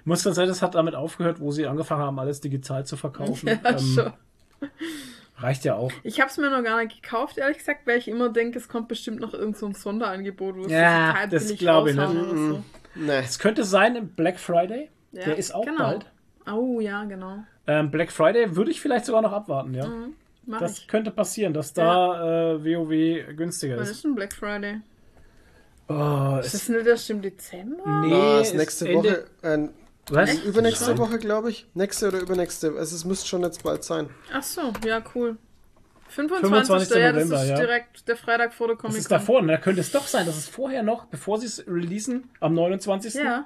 [0.00, 2.96] Ich muss ganz ehrlich, das hat damit aufgehört, wo sie angefangen haben, alles digital zu
[2.96, 3.48] verkaufen.
[3.64, 4.12] Ja, Ähm, schon.
[5.38, 5.92] reicht ja auch.
[6.02, 8.68] Ich habe es mir noch gar nicht gekauft, ehrlich gesagt, weil ich immer denke, es
[8.68, 11.96] kommt bestimmt noch irgend so ein Sonderangebot, wo es Ja, total das billig glaub ich
[11.96, 12.08] nicht.
[12.12, 12.62] so.
[12.94, 13.18] Nee.
[13.18, 14.90] Es könnte sein im Black Friday.
[15.12, 15.78] Ja, Der ist auch genau.
[15.78, 16.06] bald.
[16.50, 17.44] Oh ja, genau.
[17.66, 19.88] Ähm, Black Friday würde ich vielleicht sogar noch abwarten, ja.
[20.46, 20.88] Mach Das ich.
[20.88, 23.90] könnte passieren, dass da äh, WoW günstiger Wann ist.
[23.90, 24.80] ist denn Black Friday?
[25.88, 27.82] Oh, Ist es, das nicht erst im Dezember?
[28.00, 29.68] nee, Ah, ist ist nächste Ende- Woche, äh,
[30.10, 30.30] Was?
[30.30, 30.44] Echt?
[30.44, 30.98] übernächste Nein.
[30.98, 31.66] Woche, glaube ich.
[31.74, 32.68] Nächste oder übernächste.
[32.76, 34.08] Also es müsste schon jetzt bald sein.
[34.32, 35.36] Ach so, ja, cool.
[36.08, 36.48] 25.
[36.48, 36.96] 25.
[36.96, 37.56] ja, das November, ist ja.
[37.56, 39.52] direkt der Freitag vor der Das Comic ist davor, ne?
[39.52, 43.14] Da könnte es doch sein, dass es vorher noch, bevor sie es releasen, am 29.
[43.14, 43.44] Ja,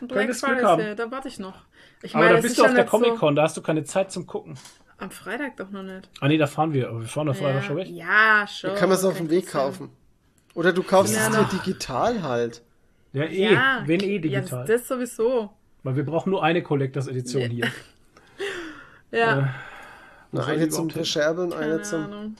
[0.00, 0.82] Black Könntest Glück haben.
[0.82, 1.64] ja- da warte ich noch.
[2.02, 3.42] Ich Aber meine, da es bist ist du ja auf der nicht so- Comic-Con, da
[3.44, 4.58] hast du keine Zeit zum Gucken.
[4.98, 6.08] Am Freitag doch noch nicht.
[6.20, 6.90] Ah nee, da fahren wir.
[6.90, 7.62] Aber wir fahren da Freitag ja.
[7.62, 7.88] schon weg.
[7.88, 8.70] ja, schon.
[8.70, 9.90] Da kann man es auf dem Weg kaufen.
[10.54, 12.62] Oder du kaufst Ja, es dir digital halt.
[13.14, 13.54] Ja, eh.
[13.54, 14.66] Ja, wenn eh Ja, digital.
[14.66, 15.50] das, das sowieso.
[15.82, 17.66] Weil wir brauchen nur eine Collectors Edition hier.
[19.10, 19.44] Ja, Äh,
[20.32, 20.88] Na, eine zum?
[20.88, 22.04] Verscherbeln, eine keine zum.
[22.04, 22.36] Ahnung.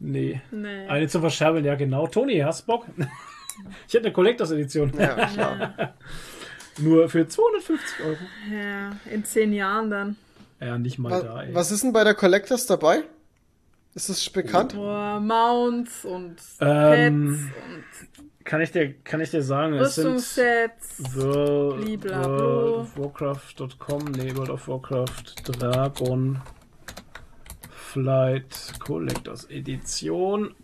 [0.00, 0.40] Nee.
[0.50, 0.86] Nee.
[0.88, 2.08] Eine zum Verscherbeln, ja genau.
[2.08, 2.86] Toni, hast Bock?
[3.86, 4.92] ich hätte eine Collectors Edition.
[4.98, 5.94] Ja, klar.
[6.78, 8.16] Nur für 250 Euro.
[8.52, 10.16] Ja, in zehn Jahren dann.
[10.60, 11.54] Ja, nicht mal da, Was, ey.
[11.54, 13.04] was ist denn bei der Collectors dabei?
[13.94, 14.74] Ist das bekannt?
[14.74, 17.52] Boah, Mounts und Ähm,
[18.00, 18.07] Pets
[18.48, 21.14] Kann ich dir, kann ich dir sagen, es sind Rüstungssets.
[21.16, 26.40] World, of Warcraft.com, nee, World of Warcraft Dragon
[27.70, 30.54] Flight Collectors Edition.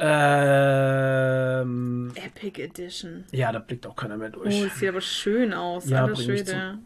[0.00, 3.24] Ähm, Epic Edition.
[3.30, 4.64] ja, da blickt auch keiner mehr Oh, durch.
[4.64, 5.88] das sieht aber schön aus.
[5.88, 6.78] Ja, Alter Schwede.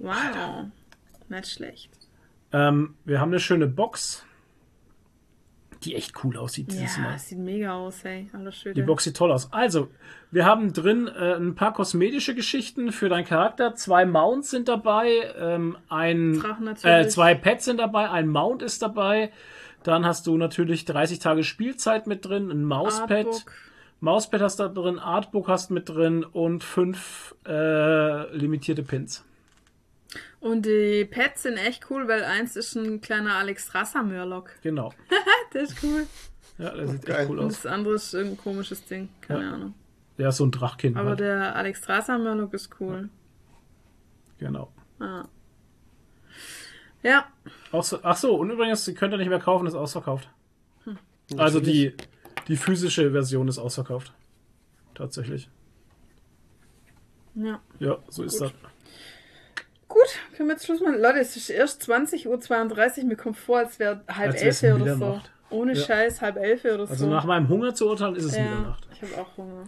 [0.00, 0.64] Wow.
[1.28, 1.92] Nicht schlecht.
[2.52, 4.26] Ähm, wir haben eine schöne Box,
[5.86, 7.18] die echt cool aussieht dieses Ja, Mal.
[7.18, 8.28] sieht mega aus, hey.
[8.32, 8.74] Alter Schwede.
[8.74, 9.52] Die Box sieht toll aus.
[9.52, 9.88] Also,
[10.30, 13.74] wir haben drin äh, ein paar kosmetische Geschichten für deinen Charakter.
[13.74, 15.08] Zwei Mounts sind dabei,
[15.38, 16.42] ähm, ein,
[16.82, 19.30] äh, zwei Pets sind dabei, ein Mount ist dabei.
[19.82, 23.10] Dann hast du natürlich 30 Tage Spielzeit mit drin, ein Mauspad.
[23.26, 23.52] Artbook.
[24.00, 29.24] Mauspad hast du da drin, Artbook hast mit drin und fünf äh, limitierte Pins.
[30.46, 34.50] Und die Pets sind echt cool, weil eins ist ein kleiner Alex Strasser Murloc.
[34.62, 34.92] Genau.
[35.52, 36.06] Der ist cool.
[36.58, 37.20] Ja, der sieht Geil.
[37.22, 37.62] echt cool Und aus.
[37.62, 39.08] das andere ist irgendein komisches Ding.
[39.20, 39.52] Keine Ja.
[39.54, 39.74] Ahnung.
[40.18, 40.96] Der ist so ein Drachkind.
[40.96, 41.20] Aber halt.
[41.20, 43.08] der Alex Strasser Murloc ist cool.
[44.38, 44.72] Genau.
[45.00, 45.24] Ah.
[47.02, 47.26] Ja,
[47.72, 50.28] Aus, ach so, und übrigens, die könnt ihr nicht mehr kaufen, ist ausverkauft.
[51.36, 51.94] Also die,
[52.48, 54.12] die physische Version ist ausverkauft.
[54.94, 55.48] Tatsächlich.
[57.34, 57.60] Ja.
[57.78, 58.52] Ja, so ist das.
[59.88, 60.00] Gut,
[60.36, 61.00] können wir jetzt Schluss machen.
[61.00, 62.26] Leute, es ist erst 20.32
[63.02, 63.04] Uhr.
[63.04, 64.94] Mir kommt vor, als wäre halb Als elf oder so.
[64.96, 65.30] Mitternacht.
[65.50, 65.80] Ohne Ja.
[65.84, 66.92] Scheiß, halb elf oder so.
[66.92, 68.86] Also nach meinem Hunger zu urteilen, ist es ja, Mitternacht.
[68.92, 69.62] ich habe auch Hunger.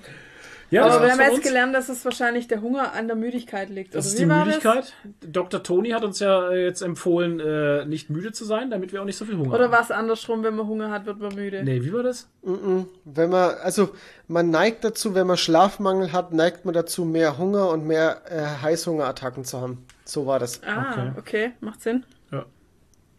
[0.70, 1.42] Ja, Aber das wir haben jetzt uns.
[1.44, 3.94] gelernt, dass es wahrscheinlich der Hunger an der Müdigkeit liegt.
[3.94, 4.92] Das Oder ist wie die war Müdigkeit.
[5.22, 5.62] Dr.
[5.62, 9.06] Toni hat uns ja äh, jetzt empfohlen, äh, nicht müde zu sein, damit wir auch
[9.06, 9.54] nicht so viel Hunger Das?
[9.60, 9.72] Oder haben.
[9.84, 11.62] was andersrum, wenn man Hunger hat, wird man müde.
[11.64, 12.28] Nee, wie war das?
[12.42, 13.90] Wenn man, also
[14.26, 18.62] man neigt dazu, wenn man Schlafmangel hat, neigt man dazu, mehr Hunger und mehr äh,
[18.62, 19.86] Heißhungerattacken zu haben.
[20.08, 20.62] So war das.
[20.64, 21.12] Ah, Okay.
[21.18, 21.52] okay.
[21.60, 22.04] macht Sinn.
[22.32, 22.46] Ja.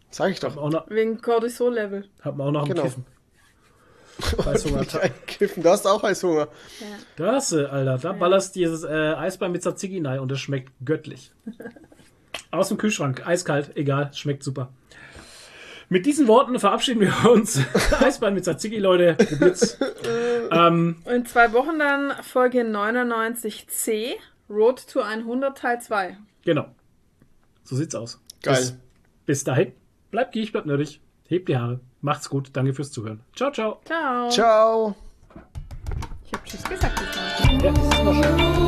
[0.09, 0.55] Sag ich doch.
[0.55, 2.05] noch, Wegen Cortisol-Level.
[2.21, 2.81] hat man auch noch Genau.
[2.81, 3.05] einen Kiffen.
[4.45, 4.85] Heißhunger.
[5.27, 6.47] Kiffen, du hast auch Heißhunger.
[7.15, 7.97] Da hast du, Alter.
[7.99, 11.31] Da ballerst du dieses äh, Eisbein mit Tzatziki rein und das schmeckt göttlich.
[12.51, 14.73] Aus dem Kühlschrank, eiskalt, egal, schmeckt super.
[15.89, 17.59] Mit diesen Worten verabschieden wir uns.
[18.01, 19.77] Eisbein mit Tzatziki, Leute, probiert's.
[20.51, 24.15] ähm, In zwei Wochen dann Folge 99c,
[24.49, 26.17] Road to 100 Teil 2.
[26.43, 26.67] genau.
[27.69, 28.19] So sieht's aus.
[28.41, 28.55] Geil.
[28.55, 28.73] Bis,
[29.27, 29.73] bis dahin,
[30.09, 31.01] bleibt giech, bleibt nerdig.
[31.27, 31.79] Hebt die Haare.
[32.01, 32.49] Macht's gut.
[32.53, 33.19] Danke fürs Zuhören.
[33.35, 33.79] Ciao, ciao.
[33.85, 34.29] Ciao.
[34.31, 34.95] Ciao.
[36.25, 36.99] Ich habe Tschüss gesagt.
[37.61, 38.58] Ja, das ist mal schön.